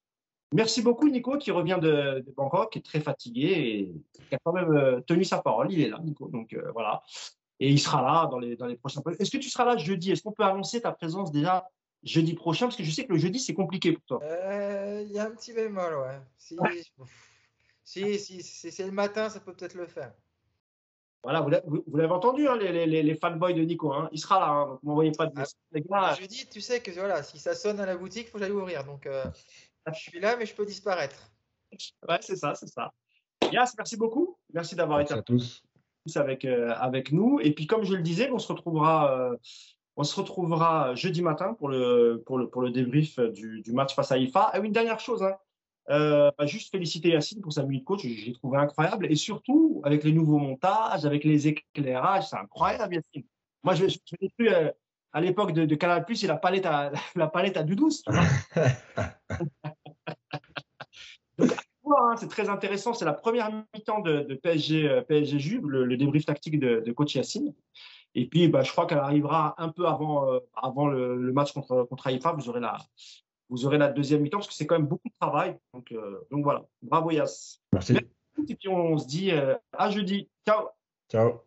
Merci 0.53 0.81
beaucoup, 0.81 1.09
Nico, 1.09 1.37
qui 1.37 1.51
revient 1.51 1.77
de, 1.81 2.23
Bangkok, 2.35 2.71
qui 2.71 2.79
est 2.79 2.81
très 2.81 3.01
fatigué 3.01 3.45
et 3.47 4.23
qui 4.29 4.35
a 4.35 4.39
quand 4.43 4.53
même 4.53 4.71
euh, 4.71 5.01
tenu 5.01 5.25
sa 5.25 5.39
parole. 5.39 5.71
Il 5.71 5.81
est 5.81 5.89
là, 5.89 5.99
Nico. 6.01 6.29
Donc 6.29 6.53
euh, 6.53 6.71
voilà. 6.71 7.03
Et 7.59 7.69
il 7.69 7.79
sera 7.79 8.01
là 8.01 8.27
dans 8.27 8.39
les, 8.39 8.55
dans 8.55 8.67
les 8.67 8.77
prochains. 8.77 9.01
Est-ce 9.19 9.31
que 9.31 9.37
tu 9.37 9.49
seras 9.49 9.65
là 9.65 9.77
jeudi? 9.77 10.11
Est-ce 10.11 10.23
qu'on 10.23 10.31
peut 10.31 10.43
annoncer 10.43 10.81
ta 10.81 10.91
présence 10.91 11.31
déjà 11.31 11.67
jeudi 12.03 12.33
prochain? 12.33 12.67
Parce 12.67 12.77
que 12.77 12.83
je 12.83 12.91
sais 12.91 13.05
que 13.05 13.11
le 13.11 13.19
jeudi, 13.19 13.39
c'est 13.39 13.53
compliqué 13.53 13.91
pour 13.91 14.05
toi. 14.05 14.19
Euh, 14.23 15.03
il 15.05 15.11
y 15.11 15.19
a 15.19 15.25
un 15.25 15.31
petit 15.31 15.53
bémol, 15.53 15.95
ouais. 15.97 16.19
Si, 16.37 16.57
si, 17.83 18.43
si, 18.43 18.71
c'est 18.71 18.85
le 18.85 18.91
matin, 18.91 19.29
ça 19.29 19.39
peut 19.39 19.53
peut-être 19.53 19.75
le 19.75 19.87
faire. 19.87 20.13
Voilà, 21.23 21.41
vous 21.41 21.97
l'avez 21.97 22.13
entendu, 22.13 22.47
hein, 22.47 22.55
les, 22.55 22.85
les, 22.85 23.03
les, 23.03 23.15
fanboys 23.15 23.53
de 23.53 23.63
Nico. 23.63 23.91
Hein. 23.91 24.07
Il 24.13 24.19
sera 24.19 24.39
là, 24.39 24.47
hein, 24.49 24.67
donc 24.67 24.83
m'envoyez 24.83 25.11
pas 25.11 25.25
de 25.25 25.33
ah, 25.91 26.13
Jeudi, 26.13 26.47
tu 26.47 26.61
sais 26.61 26.79
que 26.79 26.91
voilà, 26.91 27.23
si 27.23 27.39
ça 27.39 27.53
sonne 27.53 27.79
à 27.79 27.85
la 27.85 27.97
boutique, 27.97 28.27
il 28.27 28.29
faut 28.29 28.37
que 28.37 28.43
j'aille 28.43 28.53
ouvrir. 28.53 28.85
Donc, 28.85 29.09
je 29.93 29.99
suis 29.99 30.19
là, 30.19 30.35
mais 30.37 30.45
je 30.45 30.53
peux 30.53 30.65
disparaître. 30.65 31.31
Ouais, 32.07 32.17
c'est 32.21 32.35
ça, 32.35 32.55
c'est 32.55 32.67
ça. 32.67 32.91
Yas, 33.51 33.73
merci 33.77 33.97
beaucoup. 33.97 34.37
Merci 34.53 34.75
d'avoir 34.75 35.01
été 35.01 35.13
à 35.13 35.21
tous. 35.21 35.63
Avec, 36.15 36.45
euh, 36.45 36.73
avec 36.77 37.11
nous. 37.11 37.39
Et 37.41 37.51
puis, 37.51 37.67
comme 37.67 37.83
je 37.83 37.93
le 37.93 38.01
disais, 38.01 38.29
on 38.31 38.39
se 38.39 38.51
retrouvera, 38.51 39.11
euh, 39.11 39.35
on 39.97 40.03
se 40.03 40.15
retrouvera 40.15 40.95
jeudi 40.95 41.21
matin 41.21 41.53
pour 41.53 41.67
le, 41.67 42.23
pour 42.25 42.37
le, 42.37 42.49
pour 42.49 42.61
le 42.61 42.71
débrief 42.71 43.19
du, 43.19 43.61
du 43.61 43.73
match 43.73 43.93
face 43.93 44.11
à 44.11 44.17
IFA. 44.17 44.53
Et 44.55 44.59
une 44.59 44.71
dernière 44.71 44.99
chose, 44.99 45.23
hein. 45.23 45.35
Euh, 45.89 46.31
bah, 46.37 46.45
juste 46.45 46.71
féliciter 46.71 47.09
Yacine 47.09 47.39
pour 47.39 47.53
sa 47.53 47.63
nuit 47.63 47.79
de 47.79 47.85
coach, 47.85 48.01
j'ai 48.01 48.33
trouvé 48.33 48.57
incroyable. 48.57 49.09
Et 49.09 49.15
surtout, 49.15 49.81
avec 49.85 50.03
les 50.03 50.11
nouveaux 50.11 50.37
montages, 50.37 51.05
avec 51.05 51.23
les 51.23 51.47
éclairages, 51.47 52.27
c'est 52.27 52.35
incroyable, 52.35 52.95
Yacine. 52.95 53.23
Moi, 53.63 53.73
je, 53.73 53.87
je, 53.87 53.97
l'ai 54.19 54.29
cru 54.37 54.49
à 55.13 55.21
l'époque 55.21 55.53
de, 55.53 55.65
de 55.65 55.75
Canal 55.75 56.05
Plus 56.05 56.23
et 56.23 56.27
la 56.27 56.35
palette 56.35 56.65
à, 56.65 56.91
la 57.15 57.27
palette 57.27 57.57
à 57.57 57.63
du 57.63 57.75
douce. 57.75 58.03
c'est 62.17 62.27
très 62.27 62.49
intéressant. 62.49 62.93
C'est 62.93 63.05
la 63.05 63.13
première 63.13 63.51
mi-temps 63.51 64.01
de, 64.01 64.33
PSG, 64.35 64.89
euh, 64.89 65.01
PSG 65.01 65.39
Juve, 65.39 65.67
le, 65.67 65.97
débrief 65.97 66.25
tactique 66.25 66.59
de, 66.59 66.91
coach 66.91 67.15
Yacine. 67.15 67.53
Et 68.15 68.27
puis, 68.27 68.47
bah, 68.47 68.63
je 68.63 68.71
crois 68.71 68.87
qu'elle 68.87 68.97
arrivera 68.99 69.55
un 69.57 69.69
peu 69.69 69.85
avant, 69.85 70.31
euh, 70.31 70.39
avant 70.55 70.87
le, 70.87 71.31
match 71.31 71.53
contre, 71.53 71.83
contre 71.83 72.07
Haïfa. 72.07 72.33
Vous 72.33 72.49
aurez 72.49 72.59
la, 72.59 72.77
vous 73.49 73.65
aurez 73.65 73.77
la 73.77 73.89
deuxième 73.89 74.21
mi-temps 74.21 74.37
parce 74.37 74.47
que 74.47 74.53
c'est 74.53 74.65
quand 74.65 74.77
même 74.77 74.87
beaucoup 74.87 75.07
de 75.07 75.15
travail. 75.19 75.57
Donc, 75.73 75.91
euh, 75.91 76.25
donc 76.31 76.43
voilà. 76.43 76.65
Bravo 76.81 77.11
Yass. 77.11 77.61
Merci. 77.73 77.97
Et 78.49 78.55
puis 78.55 78.69
on 78.69 78.97
se 78.97 79.07
dit 79.07 79.31
à 79.31 79.89
jeudi. 79.89 80.29
Ciao. 80.45 80.67
Ciao. 81.11 81.46